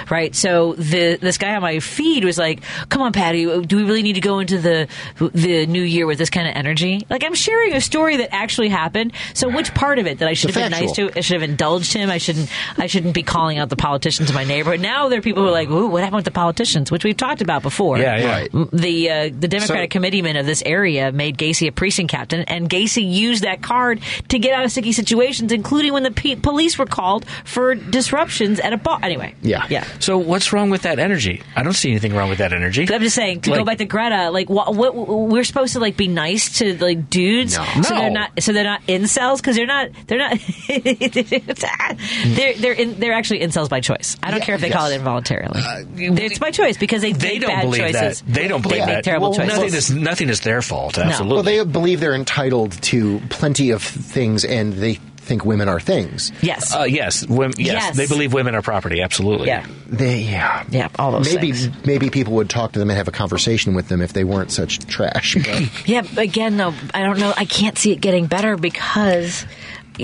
Right? 0.09 0.33
So 0.33 0.75
the 0.75 1.17
this 1.17 1.37
guy 1.39 1.57
on 1.57 1.63
my 1.63 1.81
feed 1.81 2.25
was 2.25 2.39
like, 2.39 2.61
"Come 2.89 3.03
on, 3.03 3.13
Patty, 3.13 3.45
do 3.63 3.77
we 3.77 3.83
really 3.83 4.03
need 4.03 4.13
to 4.13 4.21
go 4.21 4.39
into 4.39 4.59
the 4.59 4.87
the 5.19 5.67
new 5.67 5.83
year 5.83 6.07
with 6.07 6.19
this 6.19 6.31
kind 6.31 6.47
of 6.47 6.55
energy?" 6.55 7.05
Like 7.11 7.25
I'm 7.25 7.35
sharing 7.35 7.73
a 7.73 7.81
story 7.81 8.19
that 8.19 8.33
actually 8.33 8.69
happened. 8.69 9.13
So 9.33 9.49
which 9.49 9.75
part 9.75 9.99
of 9.99 10.07
it 10.07 10.21
that 10.21 10.29
I 10.29 10.35
should 10.35 10.51
have 10.55 10.71
been 10.71 10.71
nice 10.71 10.93
to? 10.93 11.11
I 11.17 11.21
should 11.21 11.41
have 11.41 11.49
indulged 11.51 11.93
him. 11.93 12.11
I 12.11 12.19
shouldn't. 12.19 12.49
I 12.79 12.87
shouldn't 12.87 13.15
be 13.15 13.25
calling 13.25 13.59
out 13.59 13.71
the 13.71 13.77
politicians 13.77 14.29
in 14.29 14.37
my 14.37 14.45
neighborhood. 14.45 14.81
Now 14.81 15.09
there 15.09 15.19
are 15.19 15.23
people 15.23 15.43
who 15.43 15.49
are 15.49 15.53
like, 15.53 15.69
"Ooh, 15.69 15.89
what 15.89 16.03
happened 16.05 16.17
with 16.19 16.25
the 16.27 16.31
politicians?" 16.31 16.93
Which 16.93 17.03
we've 17.03 17.17
talked 17.17 17.41
about 17.43 17.63
before. 17.63 17.99
Yeah, 17.99 18.19
yeah. 18.19 18.31
Right. 18.31 18.71
The 18.73 19.11
uh, 19.11 19.31
the 19.37 19.49
Democratic 19.49 19.91
So- 19.93 19.97
committeeman 19.97 20.37
of 20.37 20.47
this 20.47 20.63
area 20.65 21.11
made 21.25 21.39
Gacy 21.39 21.67
a 21.69 21.73
precinct 21.73 22.11
captain, 22.11 22.43
and 22.49 22.69
Gacy 22.69 23.03
used 23.11 23.45
that 23.45 23.63
card 23.63 24.01
to 24.29 24.39
get 24.39 24.53
out 24.53 24.65
of 24.65 24.71
sticky 24.71 24.93
situations, 24.93 25.53
including 25.53 25.95
when 25.95 26.03
the 26.03 26.11
pe- 26.11 26.35
police 26.35 26.77
were 26.79 26.85
called 26.85 27.25
for 27.45 27.75
disruptions 27.75 28.61
at 28.61 28.75
a 28.75 28.77
bar. 28.77 28.99
Anyway, 29.03 29.35
Yeah. 29.41 29.67
yeah. 29.71 29.85
So 30.01 30.19
what's 30.19 30.53
wrong 30.53 30.69
with 30.69 30.83
that 30.83 30.99
energy? 30.99 31.41
I 31.57 31.63
don't 31.63 31.73
see 31.73 31.91
anything 31.91 32.15
wrong 32.15 32.29
with 32.29 32.39
that 32.39 32.53
energy. 32.53 32.83
I'm 32.93 33.01
just 33.01 33.17
saying 33.17 33.41
to 33.43 33.51
go 33.53 33.65
back 33.65 33.79
to 33.79 33.87
Greta. 33.87 34.31
Like, 34.31 34.51
what, 34.51 34.75
what 34.75 34.95
we're 34.95 35.45
supposed 35.45 35.73
to 35.73 35.81
like 35.81 35.97
be 35.97 36.09
nice 36.09 36.59
to 36.59 36.77
like 36.85 37.09
dudes, 37.09 37.57
No. 37.57 37.65
so 37.83 37.95
No. 37.95 38.01
they're 38.03 38.11
not 38.11 38.31
so 38.43 38.53
they're 38.53 38.65
not 38.65 38.83
incels 38.87 39.39
because 39.39 39.57
they're 39.57 39.67
not 39.67 39.89
they're 40.07 40.19
not 40.19 40.39
they're 42.37 42.55
they're 42.55 42.73
in, 42.73 43.01
they're 43.01 43.13
actually 43.15 43.41
incels 43.41 43.69
by 43.71 43.81
choice. 43.81 44.17
I 44.23 44.31
don't 44.31 44.41
Yeah, 44.41 44.45
care 44.47 44.55
if 44.57 44.61
they 44.61 44.71
call 44.71 44.87
it 44.87 44.91
yes. 44.91 44.99
involuntarily. 44.99 45.61
Uh, 45.61 45.85
it's 45.97 46.39
by 46.39 46.51
choice 46.51 46.77
because 46.77 47.01
they, 47.03 47.13
They 47.13 47.33
make 47.35 47.41
don't 47.43 47.51
bad 47.51 47.63
believe 47.63 47.81
choices. 47.83 48.21
that. 48.23 48.33
They 48.33 48.49
don't 48.49 48.63
believe 48.63 48.81
they 48.81 48.87
that. 48.87 48.95
Make 48.97 49.05
terrible 49.05 49.31
Well, 49.31 49.39
choices. 49.39 49.55
Nothing 49.57 49.75
is 49.75 49.91
nothing 49.91 50.29
is 50.29 50.41
their 50.41 50.63
fault. 50.63 50.99
Uh, 50.99 51.05
Absolutely. 51.15 51.35
Well, 51.57 51.65
they 51.65 51.71
believe 51.71 52.01
they're 52.01 52.15
entitled 52.15 52.73
to 52.83 53.21
plenty 53.31 53.71
of 53.71 53.83
things, 53.83 54.45
and 54.45 54.73
they 54.75 54.95
think 55.17 55.43
women 55.47 55.71
are 55.71 55.81
things. 55.81 56.33
yes. 56.43 56.75
uh, 56.75 56.83
yes, 56.83 57.27
women, 57.27 57.55
yes, 57.59 57.73
Yes. 57.83 57.97
they 57.97 58.07
believe 58.07 58.35
women 58.35 58.55
are 58.55 58.61
property. 58.61 59.01
Absolutely. 59.01 59.47
yeah. 59.47 59.67
They, 59.87 60.21
yeah, 60.21 60.65
Yeah. 60.69 60.89
All 60.99 61.13
those 61.13 61.35
maybe 61.35 61.53
things. 61.53 61.87
maybe 61.87 62.11
people 62.11 62.35
would 62.35 62.51
talk 62.51 62.73
to 62.73 62.79
them 62.79 62.91
and 62.91 62.99
have 62.99 63.09
a 63.09 63.11
conversation 63.11 63.73
with 63.73 63.89
them 63.89 64.03
if 64.03 64.13
they 64.13 64.23
weren't 64.25 64.53
such 64.53 64.81
trash. 64.87 65.35
But 65.37 65.71
Yeah, 65.89 66.03
again, 66.19 66.59
though, 66.59 66.75
I 66.93 67.01
don't 67.03 67.19
know. 67.19 67.33
I 67.35 67.47
can't 67.47 67.79
see 67.79 67.91
it 67.93 68.03
getting 68.03 68.27
better 68.27 68.59
because 68.59 69.47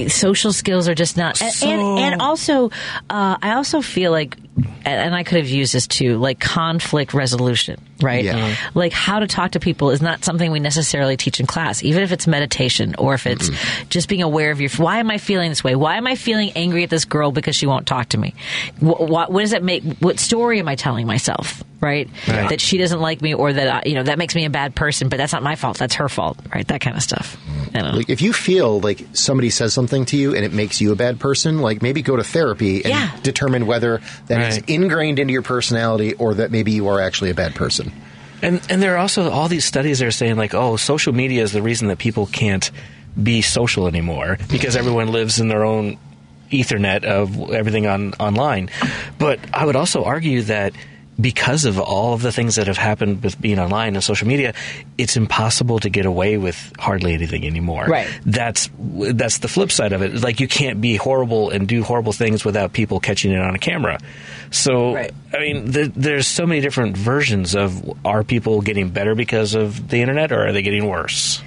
social 0.08 0.54
skills 0.54 0.88
are 0.88 0.94
just 0.94 1.18
not. 1.18 1.42
And, 1.42 1.52
So- 1.52 1.68
and, 1.68 1.98
and 2.14 2.22
also, 2.22 2.70
uh, 3.10 3.36
I 3.42 3.52
also 3.56 3.82
feel 3.82 4.12
like, 4.12 4.38
and 4.86 5.14
I 5.14 5.22
could 5.22 5.36
have 5.38 5.48
used 5.50 5.74
this 5.74 5.86
too, 5.86 6.16
like 6.16 6.40
conflict 6.40 7.12
resolution, 7.12 7.76
right? 8.02 8.24
Yeah. 8.24 8.54
Like 8.74 8.92
how 8.92 9.20
to 9.20 9.26
talk 9.26 9.52
to 9.52 9.60
people 9.60 9.90
is 9.90 10.00
not 10.02 10.24
something 10.24 10.50
we 10.50 10.60
necessarily 10.60 11.16
teach 11.16 11.40
in 11.40 11.46
class, 11.46 11.82
even 11.82 12.02
if 12.02 12.12
it's 12.12 12.26
meditation 12.26 12.94
or 12.98 13.14
if 13.14 13.26
it's 13.26 13.50
just 13.88 14.08
being 14.08 14.22
aware 14.22 14.50
of 14.50 14.60
your. 14.60 14.70
Why 14.70 14.98
am 14.98 15.10
I 15.10 15.18
feeling 15.18 15.50
this 15.50 15.62
way? 15.64 15.74
Why 15.76 15.96
am 15.96 16.06
I 16.06 16.14
feeling 16.14 16.52
angry 16.56 16.84
at 16.84 16.90
this 16.90 17.04
girl 17.04 17.32
because 17.32 17.56
she 17.56 17.66
won't 17.66 17.86
talk 17.86 18.10
to 18.10 18.18
me? 18.18 18.34
What, 18.78 19.00
what, 19.08 19.32
what 19.32 19.40
does 19.40 19.52
it 19.52 19.62
make? 19.62 19.82
What 20.00 20.18
story 20.18 20.58
am 20.60 20.68
I 20.68 20.74
telling 20.76 21.06
myself? 21.06 21.62
Right? 21.80 22.10
Right. 22.28 22.50
That 22.50 22.60
she 22.60 22.76
doesn't 22.76 23.00
like 23.00 23.22
me 23.22 23.32
or 23.32 23.52
that 23.54 23.68
I, 23.86 23.88
you 23.88 23.94
know 23.94 24.02
that 24.02 24.18
makes 24.18 24.34
me 24.34 24.44
a 24.44 24.50
bad 24.50 24.74
person, 24.74 25.08
but 25.08 25.16
that's 25.16 25.32
not 25.32 25.42
my 25.42 25.56
fault. 25.56 25.78
That's 25.78 25.94
her 25.94 26.10
fault, 26.10 26.38
right? 26.54 26.66
That 26.68 26.82
kind 26.82 26.94
of 26.94 27.02
stuff. 27.02 27.38
I 27.74 27.78
don't 27.80 27.92
know. 27.92 27.96
like, 27.98 28.10
if 28.10 28.20
you 28.20 28.32
feel 28.34 28.80
like 28.80 29.06
somebody 29.14 29.48
says 29.48 29.72
something 29.72 30.04
to 30.06 30.16
you 30.18 30.34
and 30.34 30.44
it 30.44 30.52
makes 30.52 30.80
you 30.82 30.92
a 30.92 30.96
bad 30.96 31.18
person, 31.20 31.60
like 31.62 31.80
maybe 31.80 32.02
go 32.02 32.16
to 32.16 32.22
therapy 32.24 32.84
and 32.84 32.88
Yeah. 32.90 33.16
determine 33.22 33.64
whether 33.66 34.02
that 34.26 34.48
is 34.48 34.56
Right. 34.56 34.68
ingrained 34.68 35.18
into 35.18 35.32
your 35.32 35.40
personality 35.42 36.12
or 36.14 36.34
that 36.34 36.50
maybe 36.50 36.72
you 36.72 36.88
are 36.88 37.00
actually 37.00 37.30
a 37.30 37.34
bad 37.34 37.54
person. 37.54 37.89
And 38.42 38.60
and 38.70 38.82
there 38.82 38.94
are 38.94 38.98
also 38.98 39.30
all 39.30 39.48
these 39.48 39.64
studies 39.64 39.98
that 39.98 40.06
are 40.06 40.12
saying 40.12 40.36
like, 40.36 40.54
oh, 40.54 40.76
social 40.76 41.12
media 41.12 41.42
is 41.42 41.52
the 41.52 41.62
reason 41.62 41.88
that 41.88 41.98
people 41.98 42.26
can't 42.26 42.70
be 43.20 43.42
social 43.42 43.86
anymore 43.86 44.38
because 44.48 44.76
everyone 44.76 45.08
lives 45.08 45.40
in 45.40 45.48
their 45.48 45.64
own 45.64 45.98
ethernet 46.50 47.04
of 47.04 47.52
everything 47.52 47.86
on 47.86 48.12
online. 48.14 48.70
But 49.18 49.40
I 49.52 49.64
would 49.64 49.76
also 49.76 50.04
argue 50.04 50.42
that 50.42 50.72
because 51.20 51.64
of 51.64 51.78
all 51.78 52.14
of 52.14 52.22
the 52.22 52.32
things 52.32 52.56
that 52.56 52.66
have 52.66 52.76
happened 52.78 53.22
with 53.22 53.40
being 53.40 53.58
online 53.58 53.94
and 53.94 54.02
social 54.02 54.26
media, 54.28 54.54
it's 54.98 55.16
impossible 55.16 55.78
to 55.80 55.90
get 55.90 56.06
away 56.06 56.36
with 56.38 56.72
hardly 56.78 57.12
anything 57.14 57.44
anymore. 57.46 57.86
Right. 57.86 58.08
That's 58.24 58.70
that's 58.78 59.38
the 59.38 59.48
flip 59.48 59.70
side 59.72 59.92
of 59.92 60.02
it. 60.02 60.22
Like 60.22 60.40
you 60.40 60.48
can't 60.48 60.80
be 60.80 60.96
horrible 60.96 61.50
and 61.50 61.66
do 61.68 61.82
horrible 61.82 62.12
things 62.12 62.44
without 62.44 62.72
people 62.72 63.00
catching 63.00 63.32
it 63.32 63.40
on 63.40 63.54
a 63.54 63.58
camera. 63.58 63.98
So 64.50 64.94
Right. 64.94 65.12
I 65.32 65.38
mean, 65.38 65.72
th 65.72 65.92
there's 65.94 66.26
so 66.26 66.44
many 66.44 66.60
different 66.60 66.96
versions 66.96 67.54
of 67.54 67.88
are 68.04 68.24
people 68.24 68.62
getting 68.62 68.88
better 68.90 69.14
because 69.14 69.54
of 69.54 69.88
the 69.88 70.00
internet 70.00 70.32
or 70.32 70.46
are 70.48 70.52
they 70.52 70.62
getting 70.62 70.88
worse? 70.88 71.40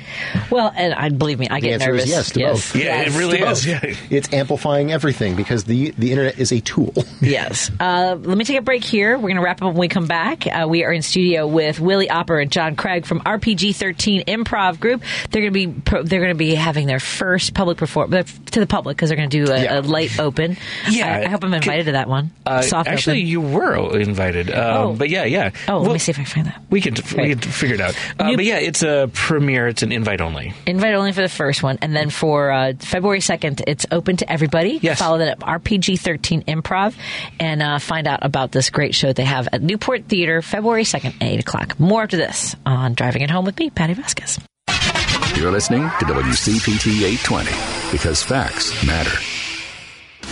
Well, 0.49 0.71
and 0.75 0.93
I 0.93 1.09
believe 1.09 1.37
me, 1.39 1.49
I 1.49 1.59
The 1.59 1.67
get 1.67 1.73
answer 1.81 1.87
nervous. 1.91 2.03
is 2.05 2.09
yes 2.09 2.31
to 2.31 2.39
both. 2.39 2.75
Yeah, 2.75 3.01
it 3.01 3.17
really 3.17 3.39
is. 3.39 3.65
Yeah. 3.67 3.81
It's 4.09 4.31
amplifying 4.31 4.91
everything 4.91 5.35
because 5.35 5.65
the 5.65 5.91
the 5.97 6.11
internet 6.11 6.39
is 6.39 6.51
a 6.53 6.61
tool. 6.61 6.93
Yes. 7.21 7.71
Uh, 7.79 8.15
let 8.19 8.37
me 8.37 8.45
take 8.45 8.57
a 8.57 8.61
break 8.61 8.83
here. 8.83 9.15
We're 9.17 9.29
going 9.29 9.35
to 9.37 9.41
wrap 9.43 9.61
up 9.61 9.62
when 9.65 9.75
we 9.75 9.87
come 9.87 10.07
back. 10.07 10.45
Uh, 10.47 10.65
we 10.67 10.83
are 10.83 10.91
in 10.91 11.01
studio 11.01 11.47
with 11.47 11.79
Willie 11.79 12.09
Opper 12.09 12.39
and 12.39 12.51
John 12.51 12.75
Craig 12.75 13.05
from 13.05 13.19
RPG 13.21 13.75
13 13.75 14.23
Improv 14.25 14.79
Group. 14.79 15.01
They're 15.31 15.49
going 15.49 15.53
to 15.53 15.71
be 15.83 16.01
they're 16.03 16.19
going 16.19 16.31
to 16.33 16.35
be 16.35 16.55
having 16.55 16.87
their 16.87 16.99
first 16.99 17.53
public 17.53 17.77
performance 17.77 18.37
to 18.51 18.59
the 18.59 18.67
public 18.67 18.97
because 18.97 19.09
they're 19.09 19.17
going 19.17 19.29
to 19.29 19.45
do 19.45 19.51
a, 19.51 19.63
Yeah. 19.63 19.79
a 19.79 19.81
light 19.81 20.19
open. 20.19 20.57
Yeah. 20.89 21.15
I, 21.17 21.21
I 21.23 21.27
hope 21.27 21.43
I'm 21.43 21.53
invited 21.53 21.85
to 21.85 21.91
that 21.93 22.07
one. 22.07 22.31
Uh, 22.45 22.61
Soft 22.61 22.87
actually, 22.89 23.17
open. 23.19 23.27
you 23.27 23.41
were 23.41 23.99
invited, 23.99 24.49
um, 24.51 24.77
Oh. 24.77 24.93
but 24.93 25.09
yeah, 25.09 25.23
yeah. 25.25 25.51
Oh, 25.67 25.79
let 25.79 25.93
me 25.93 25.99
see 25.99 26.11
if 26.11 26.19
I 26.19 26.23
can 26.23 26.31
find 26.31 26.47
that. 26.47 26.61
We 26.69 26.81
can 26.81 26.93
we 27.17 27.29
can 27.29 27.39
figure 27.39 27.75
it 27.75 27.81
out. 27.81 27.95
Uh, 28.19 28.27
New- 28.29 28.35
but 28.37 28.45
yeah, 28.45 28.57
it's 28.57 28.83
a 28.83 29.09
premiere. 29.13 29.67
It's 29.67 29.83
an 29.83 29.91
invite 29.91 30.21
only. 30.21 30.53
Invite 30.65 30.93
only 30.95 31.11
for 31.11 31.21
the 31.21 31.29
first 31.29 31.63
one, 31.63 31.77
and 31.81 31.95
then 31.95 32.09
for 32.09 32.51
uh, 32.51 32.73
February 32.79 33.21
second, 33.21 33.61
it's 33.67 33.85
open 33.91 34.17
to 34.17 34.31
everybody. 34.31 34.79
Yes. 34.81 34.99
Follow 34.99 35.19
that 35.19 35.29
up 35.29 35.39
RPG 35.39 35.99
thirteen 35.99 36.43
Improv, 36.43 36.95
and 37.39 37.61
uh, 37.61 37.79
find 37.79 38.07
out 38.07 38.19
about 38.21 38.51
this 38.51 38.69
great 38.69 38.95
show 38.95 39.13
they 39.13 39.23
have 39.25 39.42
at 39.51 39.61
Newport 39.61 40.05
Theater, 40.05 40.41
February 40.41 40.83
second, 40.83 41.15
eight 41.21 41.39
o'clock. 41.39 41.79
More 41.79 42.03
after 42.03 42.17
this 42.17 42.55
on 42.65 42.93
Driving 42.93 43.21
It 43.21 43.29
Home 43.31 43.45
with 43.45 43.57
me, 43.59 43.69
Patti 43.69 43.93
Vasquez. 43.93 44.39
You're 45.35 45.51
listening 45.51 45.81
to 45.81 46.05
WCPT 46.05 47.03
820 47.03 47.51
because 47.91 48.21
facts 48.23 48.85
matter. 48.85 49.11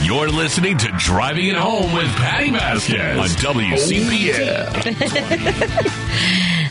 You're 0.04 0.30
listening 0.30 0.78
to 0.78 0.88
Driving 0.98 1.48
It 1.48 1.56
Home 1.56 1.92
with 1.94 2.08
Patti 2.16 2.52
Vasquez 2.52 3.18
on 3.18 3.28
WCPT. 3.54 4.34
Oh, 4.40 4.72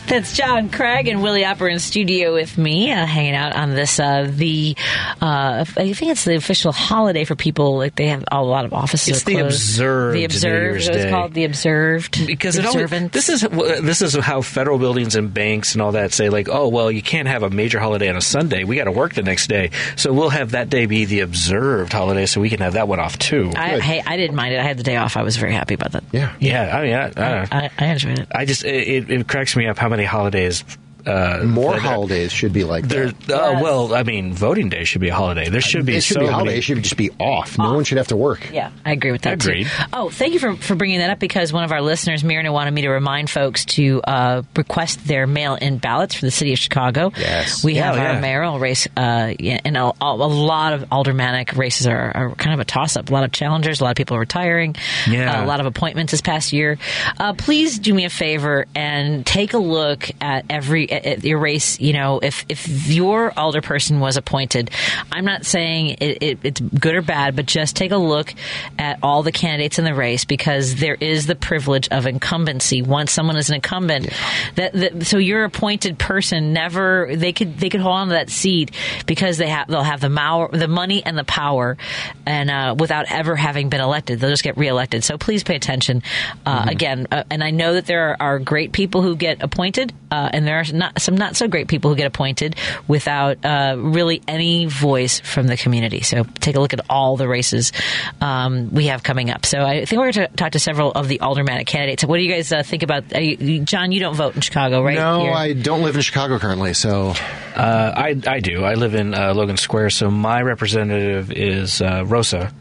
That's 0.11 0.33
John 0.33 0.69
Craig 0.69 1.07
and 1.07 1.23
Willie 1.23 1.45
Opper 1.45 1.69
in 1.69 1.79
studio 1.79 2.33
with 2.33 2.57
me, 2.57 2.91
uh, 2.91 3.05
hanging 3.05 3.33
out 3.33 3.55
on 3.55 3.75
this 3.75 3.97
uh, 3.97 4.29
the 4.29 4.75
uh, 5.21 5.63
I 5.65 5.93
think 5.93 6.11
it's 6.11 6.25
the 6.25 6.35
official 6.35 6.73
holiday 6.73 7.23
for 7.23 7.35
people. 7.37 7.77
Like 7.77 7.95
they 7.95 8.07
have 8.07 8.25
a 8.29 8.43
lot 8.43 8.65
of 8.65 8.73
offices. 8.73 9.07
It's 9.07 9.23
the 9.23 9.35
closed. 9.35 9.55
observed 9.55 10.17
The 10.17 10.25
observed. 10.25 10.81
Year's 10.83 10.87
It 10.89 10.95
was 10.95 11.05
called 11.05 11.33
the 11.33 11.45
observed 11.45 12.27
because 12.27 12.55
the 12.55 12.63
it 12.63 12.65
always, 12.65 12.83
observant. 12.83 13.13
this 13.13 13.29
is 13.29 13.39
this 13.41 14.01
is 14.01 14.13
how 14.15 14.41
federal 14.41 14.77
buildings 14.79 15.15
and 15.15 15.33
banks 15.33 15.75
and 15.75 15.81
all 15.81 15.93
that 15.93 16.11
say 16.11 16.27
like 16.27 16.49
oh 16.49 16.67
well 16.67 16.91
you 16.91 17.01
can't 17.01 17.29
have 17.29 17.43
a 17.43 17.49
major 17.49 17.79
holiday 17.79 18.09
on 18.09 18.17
a 18.17 18.21
Sunday 18.21 18.65
we 18.65 18.75
got 18.75 18.85
to 18.85 18.91
work 18.91 19.13
the 19.13 19.23
next 19.23 19.47
day 19.47 19.71
so 19.95 20.11
we'll 20.11 20.29
have 20.29 20.51
that 20.51 20.69
day 20.69 20.87
be 20.87 21.05
the 21.05 21.21
observed 21.21 21.93
holiday 21.93 22.25
so 22.25 22.41
we 22.41 22.49
can 22.49 22.59
have 22.59 22.73
that 22.73 22.89
one 22.89 22.99
off 22.99 23.17
too. 23.17 23.49
I, 23.55 23.79
hey, 23.79 24.03
I 24.05 24.17
didn't 24.17 24.35
mind 24.35 24.53
it. 24.53 24.59
I 24.59 24.63
had 24.63 24.75
the 24.75 24.83
day 24.83 24.97
off. 24.97 25.15
I 25.15 25.23
was 25.23 25.37
very 25.37 25.53
happy 25.53 25.75
about 25.75 25.93
that. 25.93 26.03
Yeah. 26.11 26.35
yeah, 26.41 26.77
I 26.77 26.83
mean, 26.83 26.93
I, 26.93 27.11
I, 27.15 27.47
I, 27.51 27.71
I 27.77 27.85
enjoyed 27.85 28.19
it. 28.19 28.27
I 28.35 28.43
just 28.43 28.65
it, 28.65 28.87
it, 28.87 29.09
it 29.09 29.27
cracks 29.29 29.55
me 29.55 29.67
up 29.67 29.77
how 29.77 29.87
many 29.87 30.00
holidays. 30.05 30.63
Uh, 31.05 31.41
More 31.43 31.73
that- 31.73 31.81
holidays 31.81 32.31
should 32.31 32.53
be 32.53 32.63
like 32.63 32.87
There, 32.87 33.11
that. 33.11 33.29
uh, 33.31 33.51
Yes. 33.53 33.63
well, 33.63 33.93
I 33.95 34.03
mean, 34.03 34.33
voting 34.33 34.69
day 34.69 34.83
should 34.83 35.01
be 35.01 35.09
a 35.09 35.15
holiday. 35.15 35.49
There 35.49 35.61
should 35.61 35.85
be 35.85 35.95
It 35.95 36.03
should 36.03 36.15
so 36.15 36.19
be 36.21 36.25
a 36.27 36.31
holiday. 36.31 36.49
many. 36.51 36.57
It 36.59 36.61
should 36.63 36.81
just 36.83 36.97
be 36.97 37.09
off. 37.19 37.57
No 37.57 37.73
one 37.73 37.83
should 37.83 37.97
have 37.97 38.07
to 38.07 38.15
work. 38.15 38.49
Yeah, 38.51 38.69
I 38.85 38.91
agree 38.93 39.11
with 39.11 39.21
that 39.23 39.33
Agreed. 39.33 39.65
too. 39.67 39.83
Oh, 39.93 40.09
thank 40.09 40.33
you 40.33 40.39
for, 40.39 40.55
for 40.55 40.75
bringing 40.75 40.99
that 40.99 41.09
up 41.09 41.19
because 41.19 41.51
one 41.53 41.63
of 41.63 41.71
our 41.71 41.81
listeners, 41.81 42.23
Mirna, 42.23 42.51
wanted 42.51 42.71
me 42.73 42.81
to 42.83 42.89
remind 42.89 43.29
folks 43.29 43.65
to 43.65 44.01
uh, 44.03 44.41
request 44.55 45.05
their 45.07 45.27
mail-in 45.27 45.77
ballots 45.77 46.15
for 46.15 46.25
the 46.25 46.31
city 46.31 46.53
of 46.53 46.59
Chicago. 46.59 47.11
Yes. 47.17 47.63
we 47.63 47.73
Yeah, 47.75 47.85
have 47.85 47.95
yeah. 47.95 48.13
our 48.15 48.21
mayoral 48.21 48.59
race, 48.59 48.87
uh, 48.97 48.99
and 49.39 49.77
a, 49.77 49.91
a 50.01 50.13
lot 50.15 50.73
of 50.73 50.85
aldermanic 50.91 51.55
races 51.55 51.87
are, 51.87 52.11
are 52.15 52.35
kind 52.35 52.53
of 52.53 52.59
a 52.59 52.65
toss-up. 52.65 53.09
A 53.09 53.13
lot 53.13 53.23
of 53.23 53.31
challengers, 53.31 53.81
a 53.81 53.83
lot 53.83 53.91
of 53.91 53.95
people 53.95 54.17
are 54.17 54.21
retiring, 54.21 54.75
Yeah. 55.09 55.39
uh, 55.41 55.45
a 55.45 55.47
lot 55.47 55.59
of 55.59 55.65
appointments 55.65 56.11
this 56.11 56.21
past 56.21 56.53
year. 56.53 56.77
Uh, 57.17 57.33
please 57.33 57.79
do 57.79 57.93
me 57.93 58.05
a 58.05 58.09
favor 58.09 58.65
and 58.75 59.25
take 59.25 59.53
a 59.53 59.57
look 59.57 60.09
at 60.19 60.45
every 60.49 60.90
at, 60.91 61.05
at 61.05 61.23
your 61.23 61.39
race, 61.39 61.79
you 61.79 61.93
know, 61.93 62.19
if 62.21 62.45
if 62.49 62.87
your 62.87 63.31
alderperson 63.31 63.99
was 63.99 64.17
appointed, 64.17 64.71
I'm 65.11 65.25
not 65.25 65.45
saying 65.45 65.97
it, 66.01 66.23
it, 66.23 66.39
it's 66.43 66.59
good 66.59 66.95
or 66.95 67.01
bad, 67.01 67.35
but 67.35 67.45
just 67.45 67.75
take 67.75 67.91
a 67.91 67.97
look 67.97 68.33
at 68.77 68.99
all 69.03 69.23
the 69.23 69.31
candidates 69.31 69.79
in 69.79 69.85
the 69.85 69.93
race 69.93 70.25
because 70.25 70.75
there 70.75 70.95
is 70.95 71.27
the 71.27 71.35
privilege 71.35 71.87
of 71.89 72.05
incumbency. 72.05 72.81
Once 72.81 73.11
someone 73.11 73.37
is 73.37 73.49
an 73.49 73.55
incumbent, 73.55 74.09
that, 74.55 74.73
that 74.73 75.05
so 75.05 75.17
your 75.17 75.43
appointed 75.43 75.97
person 75.97 76.53
never 76.53 77.15
they 77.15 77.33
could 77.33 77.57
they 77.57 77.69
could 77.69 77.81
hold 77.81 77.95
on 77.95 78.07
to 78.07 78.13
that 78.13 78.29
seat 78.29 78.71
because 79.05 79.37
they 79.37 79.49
have 79.49 79.67
they'll 79.67 79.83
have 79.83 80.01
the 80.01 80.09
mower, 80.09 80.49
the 80.51 80.67
money 80.67 81.03
and 81.05 81.17
the 81.17 81.23
power, 81.23 81.77
and 82.25 82.49
uh, 82.49 82.75
without 82.77 83.05
ever 83.11 83.35
having 83.35 83.69
been 83.69 83.81
elected, 83.81 84.19
they'll 84.19 84.29
just 84.29 84.43
get 84.43 84.57
reelected. 84.57 85.03
So 85.03 85.17
please 85.17 85.43
pay 85.43 85.55
attention. 85.55 86.01
Uh, 86.45 86.67
Again, 86.71 87.07
uh, 87.11 87.23
and 87.29 87.43
I 87.43 87.51
know 87.51 87.73
that 87.73 87.85
there 87.85 88.09
are, 88.09 88.17
are 88.19 88.39
great 88.39 88.71
people 88.71 89.01
who 89.01 89.15
get 89.15 89.43
appointed, 89.43 89.93
uh, 90.09 90.29
and 90.31 90.47
there 90.47 90.59
are 90.59 90.63
not 90.81 91.01
some 91.01 91.15
not 91.15 91.35
so 91.35 91.47
great 91.47 91.67
people 91.67 91.89
who 91.91 91.95
get 91.95 92.07
appointed 92.07 92.55
without 92.87 93.45
uh, 93.45 93.75
really 93.77 94.21
any 94.27 94.65
voice 94.65 95.19
from 95.21 95.47
the 95.47 95.55
community. 95.55 96.01
So 96.01 96.23
take 96.39 96.55
a 96.55 96.59
look 96.59 96.73
at 96.73 96.81
all 96.89 97.15
the 97.17 97.27
races 97.27 97.71
um, 98.19 98.73
we 98.73 98.87
have 98.87 99.03
coming 99.03 99.29
up. 99.29 99.45
So 99.45 99.61
I 99.61 99.85
think 99.85 99.99
we're 100.01 100.11
going 100.11 100.27
to 100.27 100.35
talk 100.35 100.51
to 100.53 100.59
several 100.59 100.91
of 100.91 101.07
the 101.07 101.21
aldermanic 101.21 101.67
candidates. 101.67 102.03
What 102.03 102.17
do 102.17 102.23
you 102.23 102.33
guys 102.33 102.51
uh, 102.51 102.63
think 102.63 102.83
about? 102.83 103.15
Uh, 103.15 103.19
you- 103.19 103.61
John, 103.61 103.91
you 103.91 103.99
don't 103.99 104.15
vote 104.15 104.35
in 104.35 104.41
Chicago, 104.41 104.81
right? 104.83 104.95
No, 104.95 105.21
Here. 105.21 105.31
I 105.33 105.53
don't 105.53 105.83
live 105.83 105.95
in 105.95 106.01
Chicago 106.01 106.39
currently, 106.39 106.73
so 106.73 107.13
Uh, 107.55 107.91
I 107.95 108.15
I 108.27 108.39
do. 108.39 108.63
I 108.63 108.73
live 108.75 108.95
in 108.95 109.13
uh, 109.13 109.33
Logan 109.33 109.57
Square, 109.57 109.91
so 109.91 110.09
my 110.09 110.41
representative 110.41 111.31
is 111.31 111.81
uh, 111.81 112.03
Rosa. 112.05 112.51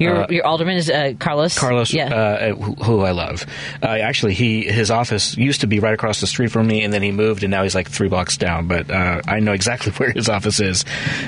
Your 0.00 0.22
Uh, 0.22 0.26
your 0.30 0.46
alderman 0.46 0.76
is 0.76 0.88
uh, 0.90 1.12
Carlos. 1.18 1.58
Carlos, 1.58 1.92
Yeah. 1.92 2.06
uh, 2.12 2.54
who, 2.54 2.72
who 2.82 3.00
I 3.02 3.10
love. 3.12 3.44
Uh, 3.82 3.86
actually, 3.86 4.34
he 4.34 4.64
his 4.64 4.90
office 4.90 5.36
used 5.36 5.60
to 5.60 5.66
be 5.66 5.78
right 5.78 5.92
across 5.94 6.20
the 6.20 6.26
street 6.26 6.50
from 6.50 6.66
me, 6.66 6.82
and 6.82 6.92
then 6.92 7.02
he 7.02 7.12
moved, 7.12 7.44
and 7.44 7.50
now 7.50 7.62
he's 7.62 7.74
like 7.74 7.88
three 7.88 8.08
blocks 8.08 8.36
down. 8.38 8.66
But 8.66 8.90
uh, 8.90 9.20
I 9.28 9.40
know 9.40 9.52
exactly 9.52 9.92
where 9.98 10.10
his 10.10 10.28
office 10.28 10.58
is. 10.58 10.84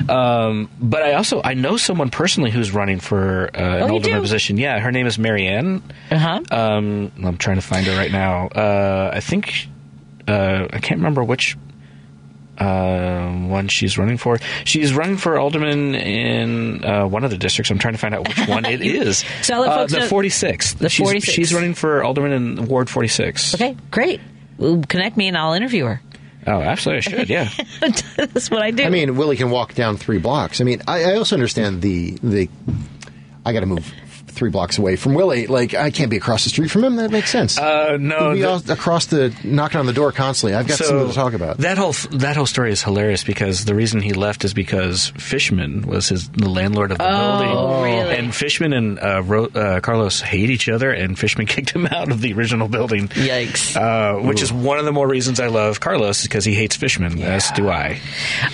Um, 0.09 0.70
but 0.81 1.03
I 1.03 1.12
also 1.12 1.40
I 1.44 1.55
know 1.55 1.77
someone 1.77 2.09
personally 2.11 2.51
who's 2.51 2.73
running 2.73 2.99
for 2.99 3.51
uh, 3.55 3.59
an 3.61 3.82
Oh, 3.90 3.93
alderman 3.94 4.20
position. 4.23 4.57
Yeah, 4.57 4.78
her 4.81 4.90
name 4.90 5.07
is 5.07 5.19
Marianne. 5.19 5.82
Uh 6.11 6.19
huh. 6.19 6.40
Um, 6.51 7.12
I'm 7.23 7.36
trying 7.36 7.57
to 7.57 7.62
find 7.62 7.86
her 7.86 7.97
right 7.97 8.11
now. 8.11 8.47
Uh, 8.49 9.11
I 9.12 9.20
think 9.20 9.69
uh, 10.27 10.66
I 10.73 10.78
can't 10.78 10.99
remember 11.01 11.23
which 11.23 11.57
uh, 12.62 13.30
one 13.48 13.68
she's 13.68 13.98
running 13.98 14.16
for. 14.16 14.39
She's 14.64 14.94
running 14.94 15.16
for 15.16 15.39
alderman 15.39 15.94
in 15.94 16.84
uh, 16.84 17.06
one 17.06 17.24
of 17.24 17.30
the 17.30 17.39
districts. 17.39 17.70
I'm 17.70 17.78
trying 17.78 17.94
to 17.94 17.98
find 17.98 18.14
out 18.14 18.28
which 18.28 18.48
one 18.48 18.64
it 18.64 18.80
is. 18.82 19.24
So 19.43 19.55
I'll 19.55 19.60
let 19.62 19.68
uh, 19.70 19.76
folks 19.78 19.93
the 19.93 19.98
know- 20.01 20.09
46th. 20.09 20.78
The 20.78 20.89
she's, 20.89 21.24
She's 21.24 21.52
running 21.55 21.74
for 21.74 22.02
alderman 22.05 22.32
in 22.32 22.66
Ward 22.66 22.89
46. 22.90 23.55
Okay, 23.55 23.76
great. 23.90 24.20
Well, 24.59 24.82
connect 24.89 25.16
me 25.16 25.28
and 25.28 25.36
I'll 25.36 25.55
interview 25.55 25.84
her. 25.86 26.01
Oh, 26.47 26.60
absolutely, 26.60 26.98
I 26.98 27.18
should. 27.18 27.30
Yeah. 27.30 27.48
That's 28.16 28.51
what 28.51 28.62
I 28.62 28.72
do. 28.72 28.82
I 28.84 28.89
mean, 28.89 29.16
Willie 29.16 29.36
can 29.36 29.51
walk 29.51 29.74
down 29.74 29.97
three 29.97 30.18
blocks. 30.18 30.60
I 30.60 30.64
mean, 30.64 30.82
I, 30.89 31.12
I 31.12 31.16
also 31.16 31.36
understand 31.36 31.82
the 31.82 32.18
the. 32.22 32.48
I 33.47 33.52
got 33.52 33.60
to 33.60 33.66
move 33.66 33.93
three 34.33 34.51
blocks 34.51 34.79
away 34.79 34.97
from 34.97 35.15
Willie. 35.15 35.47
Like, 35.47 35.75
I 35.75 35.91
can't 35.91 36.11
be 36.11 36.17
across 36.17 36.45
the 36.45 36.51
street 36.51 36.71
from 36.71 36.85
him. 36.85 36.97
That 36.97 37.11
makes 37.11 37.31
sense. 37.31 37.59
Uh, 37.59 37.97
no, 38.01 38.31
We'd 38.31 38.35
be 38.37 38.41
the- 38.43 38.49
all 38.49 38.63
across 38.71 39.07
the 39.07 39.35
knocking 39.45 39.79
on 39.81 39.87
the 39.87 39.93
door 39.93 40.13
constantly. 40.13 40.55
I've 40.57 40.67
got 40.67 40.79
something 40.79 41.09
to 41.09 41.15
talk 41.15 41.33
about. 41.35 41.59
That 41.59 41.79
whole 41.79 41.93
that 42.13 42.37
whole 42.37 42.47
story 42.47 42.73
is 42.73 42.83
hilarious 42.83 43.25
because 43.25 43.65
the 43.65 43.75
reason 43.75 44.01
he 44.01 44.13
left 44.13 44.45
is 44.45 44.55
because 44.55 45.09
Fishman 45.17 45.83
was 45.87 46.09
his 46.09 46.29
the 46.31 46.49
landlord 46.49 46.93
of 46.93 46.99
the 46.99 47.05
Oh, 47.05 47.39
building, 47.41 47.93
really? 47.99 48.17
and 48.17 48.35
Fishman 48.35 48.73
and 48.73 48.99
uh, 48.99 49.23
Ro- 49.25 49.47
uh, 49.55 49.81
Carlos 49.81 50.21
hate 50.21 50.51
each 50.51 50.69
other, 50.69 50.91
and 50.91 51.19
Fishman 51.19 51.47
kicked 51.53 51.71
him 51.71 51.87
out 51.87 52.11
of 52.11 52.21
the 52.21 52.33
original 52.33 52.69
building. 52.69 53.09
Yikes! 53.09 53.77
Uh, 53.77 54.21
which 54.27 54.43
is 54.43 54.53
one 54.53 54.79
of 54.79 54.85
the 54.85 54.93
more 54.93 55.07
reasons 55.07 55.41
I 55.41 55.49
love 55.49 55.81
Carlos 55.81 56.23
because 56.23 56.45
he 56.45 56.55
hates 56.55 56.77
Fishman, 56.77 57.23
as 57.23 57.51
do 57.53 57.69
I. 57.69 58.01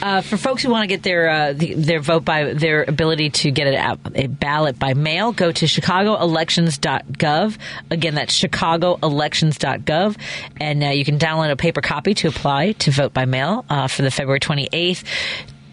Uh, 0.02 0.20
for 0.22 0.36
folks 0.36 0.62
who 0.62 0.70
want 0.70 0.82
to 0.82 0.88
get 0.88 1.02
their 1.02 1.28
uh, 1.28 1.52
the, 1.52 1.74
their 1.74 2.00
vote 2.00 2.24
by 2.24 2.52
their 2.54 2.82
ability 2.86 3.30
to 3.30 3.50
get 3.50 3.66
a, 3.68 3.98
a 4.14 4.26
ballot 4.26 4.78
by 4.78 4.94
mail, 4.94 5.32
go 5.32 5.52
to 5.52 5.67
ChicagoElections.gov. 5.68 7.58
Again, 7.90 8.14
that's 8.14 8.40
ChicagoElections.gov, 8.40 10.16
and 10.60 10.84
uh, 10.84 10.88
you 10.88 11.04
can 11.04 11.18
download 11.18 11.50
a 11.50 11.56
paper 11.56 11.80
copy 11.80 12.14
to 12.14 12.28
apply 12.28 12.72
to 12.72 12.90
vote 12.90 13.12
by 13.12 13.24
mail 13.24 13.64
uh, 13.68 13.88
for 13.88 14.02
the 14.02 14.10
February 14.10 14.40
twenty 14.40 14.68
eighth. 14.72 15.04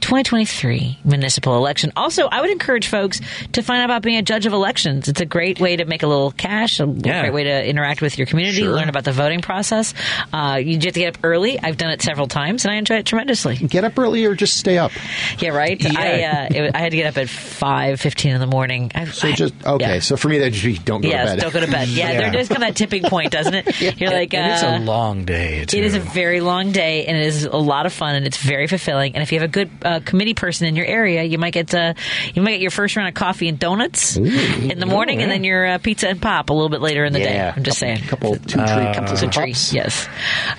2023 0.06 1.00
municipal 1.04 1.58
election. 1.58 1.92
Also, 1.96 2.28
I 2.28 2.42
would 2.42 2.52
encourage 2.52 2.88
folks 2.88 3.20
to 3.54 3.64
find 3.64 3.82
out 3.82 3.86
about 3.86 4.02
being 4.04 4.18
a 4.18 4.22
judge 4.22 4.46
of 4.46 4.54
elections. 4.54 5.08
It's 5.08 5.20
a 5.20 5.26
great 5.26 5.60
way 5.60 5.78
to 5.78 5.86
make 5.86 6.04
a 6.04 6.08
little 6.08 6.30
cash, 6.32 6.80
a 6.80 6.86
Yeah. 6.86 7.22
great 7.22 7.34
way 7.34 7.44
to 7.46 7.66
interact 7.68 8.02
with 8.02 8.18
your 8.18 8.28
community, 8.28 8.60
Sure. 8.62 8.72
learn 8.74 8.88
about 8.90 9.04
the 9.04 9.12
voting 9.12 9.42
process. 9.42 9.94
Uh, 10.32 10.60
you 10.64 10.74
have 10.74 10.82
to 10.84 10.92
get 10.92 11.16
up 11.16 11.24
early. 11.24 11.60
I've 11.62 11.78
done 11.78 11.90
it 11.90 12.04
several 12.04 12.28
times, 12.28 12.66
and 12.66 12.72
I 12.74 12.78
enjoy 12.78 12.98
it 12.98 13.06
tremendously. 13.08 13.56
Get 13.56 13.84
up 13.84 13.98
early 13.98 14.26
or 14.26 14.36
just 14.36 14.58
stay 14.58 14.78
up. 14.78 14.92
Yeah, 15.40 15.50
right. 15.50 15.82
Yeah. 15.82 16.00
I 16.00 16.24
uh, 16.24 16.48
it, 16.66 16.76
I 16.76 16.80
had 16.80 16.92
to 16.92 16.98
get 16.98 17.08
up 17.08 17.18
at 17.18 17.28
five 17.28 18.00
fifteen 18.00 18.34
in 18.36 18.40
the 18.40 18.48
morning. 18.48 18.92
I, 18.94 19.06
So 19.06 19.28
I- 19.28 19.32
just 19.32 19.54
okay. 19.66 19.96
yeah. 19.96 20.00
So 20.02 20.18
for 20.18 20.30
me, 20.30 20.38
that 20.38 20.52
just 20.52 20.64
be 20.66 20.78
don't 20.78 21.02
go 21.02 21.10
yes, 21.10 21.32
to 21.32 21.36
bed. 21.38 21.42
don't 21.42 21.54
go 21.54 21.60
to 21.62 21.72
bed. 21.72 21.88
Yeah, 21.88 22.12
Yeah. 22.12 22.18
there 22.22 22.32
does 22.32 22.48
come 22.48 22.62
that 22.62 22.76
tipping 22.76 23.04
point, 23.04 23.32
doesn't 23.32 23.54
it? 23.56 23.82
You're 24.00 24.12
like, 24.12 24.34
and 24.36 24.52
it's 24.52 24.64
uh, 24.64 24.78
a 24.78 24.80
long 24.80 25.26
day. 25.26 25.66
Too. 25.66 25.78
it 25.78 25.84
is 25.84 25.96
a 25.96 26.00
very 26.00 26.42
long 26.42 26.72
day, 26.72 27.06
and 27.06 27.18
it 27.18 27.26
is 27.26 27.46
a 27.46 27.58
lot 27.58 27.86
of 27.88 27.94
fun, 27.94 28.16
and 28.16 28.28
it's 28.28 28.38
very 28.38 28.68
fulfilling. 28.68 29.16
And 29.16 29.24
if 29.24 29.32
you 29.32 29.40
have 29.40 29.50
a 29.50 29.52
good 29.52 29.70
uh, 29.84 29.95
committee 30.04 30.34
person 30.34 30.68
in 30.68 30.76
your 30.76 30.86
area, 30.86 31.24
you 31.24 31.38
might 31.38 31.54
get 31.54 31.74
uh, 31.74 31.94
you 32.34 32.42
might 32.42 32.52
get 32.54 32.62
your 32.62 32.72
first 32.72 32.96
round 32.96 33.08
of 33.10 33.14
coffee 33.16 33.48
and 33.48 33.60
donuts 33.60 34.18
in 34.18 34.80
the 34.80 34.86
morning, 34.86 35.22
and 35.22 35.32
then 35.32 35.44
your 35.44 35.66
uh, 35.66 35.78
pizza 35.78 36.10
and 36.10 36.22
pop 36.22 36.50
a 36.50 36.54
little 36.54 36.70
bit 36.70 36.82
later 36.82 37.06
in 37.06 37.14
the 37.14 37.20
day. 37.20 37.40
I'm 37.56 37.64
just 37.64 37.80
saying. 37.80 38.00
couple 38.08 38.36
two 38.38 38.60
Uh, 38.60 38.76
tree, 38.86 38.94
Couple 38.94 39.18
some 39.18 39.30
of 39.30 39.36
trees. 39.36 39.74
Yes. 39.74 40.08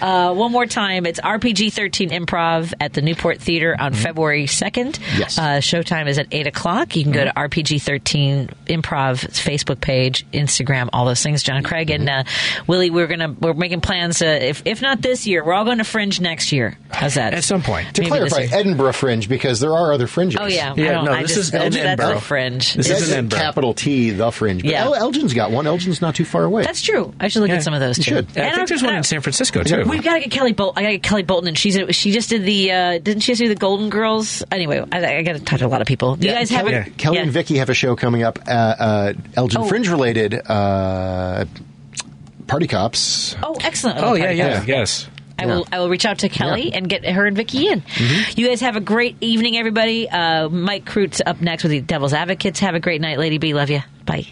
Uh, 0.00 0.32
one 0.34 0.52
more 0.52 0.66
time. 0.66 1.06
It's 1.06 1.20
RPG 1.20 1.72
13 1.72 2.10
Improv 2.10 2.72
at 2.80 2.92
the 2.92 3.02
Newport 3.02 3.40
Theater 3.40 3.76
on 3.78 3.92
February 3.92 4.46
2nd. 4.46 4.92
Mm-hmm. 4.92 5.20
Yes. 5.20 5.38
Uh, 5.38 5.42
showtime 5.58 6.06
is 6.08 6.18
at 6.18 6.26
8 6.30 6.46
o'clock. 6.46 6.96
You 6.96 7.02
can 7.04 7.12
go 7.12 7.24
to 7.24 7.30
RPG 7.32 7.82
13 7.82 8.48
Improv 8.66 9.24
Facebook 9.30 9.80
page, 9.80 10.26
Instagram, 10.32 10.88
all 10.92 11.04
those 11.06 11.22
things. 11.22 11.42
John 11.42 11.62
Craig 11.62 11.90
and 11.90 12.08
uh, 12.08 12.24
Willie, 12.66 12.90
we're 12.90 13.06
gonna 13.06 13.34
we're 13.40 13.54
making 13.54 13.80
plans. 13.80 14.20
Uh, 14.22 14.26
if 14.26 14.62
if 14.64 14.82
not 14.82 15.00
this 15.02 15.26
year, 15.26 15.44
we're 15.44 15.54
all 15.54 15.64
going 15.64 15.78
to 15.78 15.84
Fringe 15.84 16.20
next 16.20 16.52
year. 16.52 16.76
How's 16.90 17.14
that? 17.14 17.34
At 17.34 17.44
some 17.44 17.62
point. 17.62 17.94
To 17.96 18.02
Maybe 18.02 18.10
clarify. 18.10 18.42
Edinburgh 18.54 18.92
Fringe 18.92 19.15
because 19.24 19.60
there 19.60 19.72
are 19.72 19.92
other 19.94 20.06
fringes. 20.06 20.38
Oh 20.38 20.46
yeah. 20.46 20.74
Yeah, 20.76 20.90
I 20.90 20.94
don't, 20.94 21.04
no, 21.06 21.12
I 21.12 21.22
this 21.22 21.34
just, 21.36 21.38
is 21.48 21.54
in 21.54 21.60
that's, 21.60 21.76
that's 21.76 21.86
Edinburgh. 22.00 22.16
a 22.18 22.20
fringe. 22.20 22.74
This 22.74 22.90
is 22.90 23.12
in 23.12 23.30
capital 23.30 23.72
T, 23.72 24.10
the 24.10 24.30
Fringe. 24.30 24.62
But 24.62 24.70
Yeah. 24.70 24.84
El- 24.84 24.94
Elgin's 24.94 25.32
got 25.32 25.50
one. 25.50 25.66
Elgin's 25.66 26.02
not 26.02 26.14
too 26.14 26.24
far 26.26 26.44
away. 26.44 26.64
That's 26.64 26.82
true. 26.82 27.14
I 27.18 27.28
should 27.28 27.40
look 27.40 27.48
Yeah. 27.48 27.56
at 27.56 27.62
some 27.62 27.72
of 27.72 27.80
those 27.80 27.96
You 27.98 28.04
too. 28.04 28.10
should. 28.16 28.26
Yeah, 28.36 28.42
I 28.42 28.46
And 28.48 28.56
think 28.56 28.68
there's 28.68 28.82
one 28.82 28.94
in 28.94 29.02
San 29.04 29.20
Francisco 29.22 29.62
too. 29.62 29.84
We've 29.86 30.02
got 30.04 30.14
to 30.14 30.20
get 30.20 30.30
Kelly 30.30 30.52
Bolton. 30.52 30.78
I 30.78 30.82
got 30.82 30.88
to 30.88 30.94
get 30.98 31.02
Kelly 31.04 31.22
Bolton, 31.22 31.48
and 31.48 31.56
she's 31.56 31.78
she 31.96 32.12
just 32.12 32.28
did 32.28 32.42
the 32.44 32.72
uh, 32.72 32.98
didn't 32.98 33.20
she 33.20 33.32
just 33.32 33.40
do 33.40 33.48
the 33.48 33.54
Golden 33.54 33.88
Girls? 33.88 34.42
Anyway, 34.52 34.84
I, 34.92 35.16
I 35.18 35.22
got 35.22 35.34
to 35.36 35.40
talk 35.40 35.60
to 35.60 35.66
a 35.66 35.68
lot 35.68 35.80
of 35.80 35.86
people. 35.86 36.18
You 36.20 36.30
guys 36.32 36.50
have 36.50 36.66
Kelly, 36.66 36.74
a, 36.74 36.84
Kelly 36.90 37.16
yeah. 37.16 37.22
and 37.22 37.30
Vicky 37.32 37.56
have 37.58 37.70
a 37.70 37.74
show 37.74 37.96
coming 37.96 38.22
up. 38.24 38.38
Uh, 38.46 38.50
uh, 38.50 39.12
Elgin 39.36 39.60
Oh. 39.62 39.64
Fringe 39.68 39.88
related. 39.88 40.34
Uh, 40.34 41.44
Party 42.46 42.66
Cops. 42.66 43.34
Oh, 43.42 43.56
excellent! 43.60 43.98
Oh 44.00 44.14
yeah, 44.14 44.24
Party 44.26 44.38
yeah, 44.38 44.64
yes. 44.66 45.08
I 45.38 45.46
will. 45.46 45.66
I 45.70 45.78
will 45.80 45.88
reach 45.88 46.06
out 46.06 46.20
to 46.20 46.28
Kelly 46.28 46.72
and 46.72 46.88
get 46.88 47.04
her 47.06 47.26
and 47.26 47.36
Vicky 47.36 47.68
in. 47.68 47.82
You 48.36 48.48
guys 48.48 48.60
have 48.62 48.76
a 48.76 48.80
great 48.80 49.16
evening, 49.20 49.56
everybody. 49.56 50.08
Uh, 50.08 50.48
Mike 50.48 50.84
Krutz 50.84 51.20
up 51.24 51.40
next 51.40 51.62
with 51.62 51.72
the 51.72 51.80
Devil's 51.80 52.12
Advocates. 52.14 52.60
Have 52.60 52.74
a 52.74 52.80
great 52.80 53.00
night, 53.00 53.18
Lady 53.18 53.38
B. 53.38 53.52
Love 53.54 53.70
you. 53.70 53.80
Bye. 54.04 54.26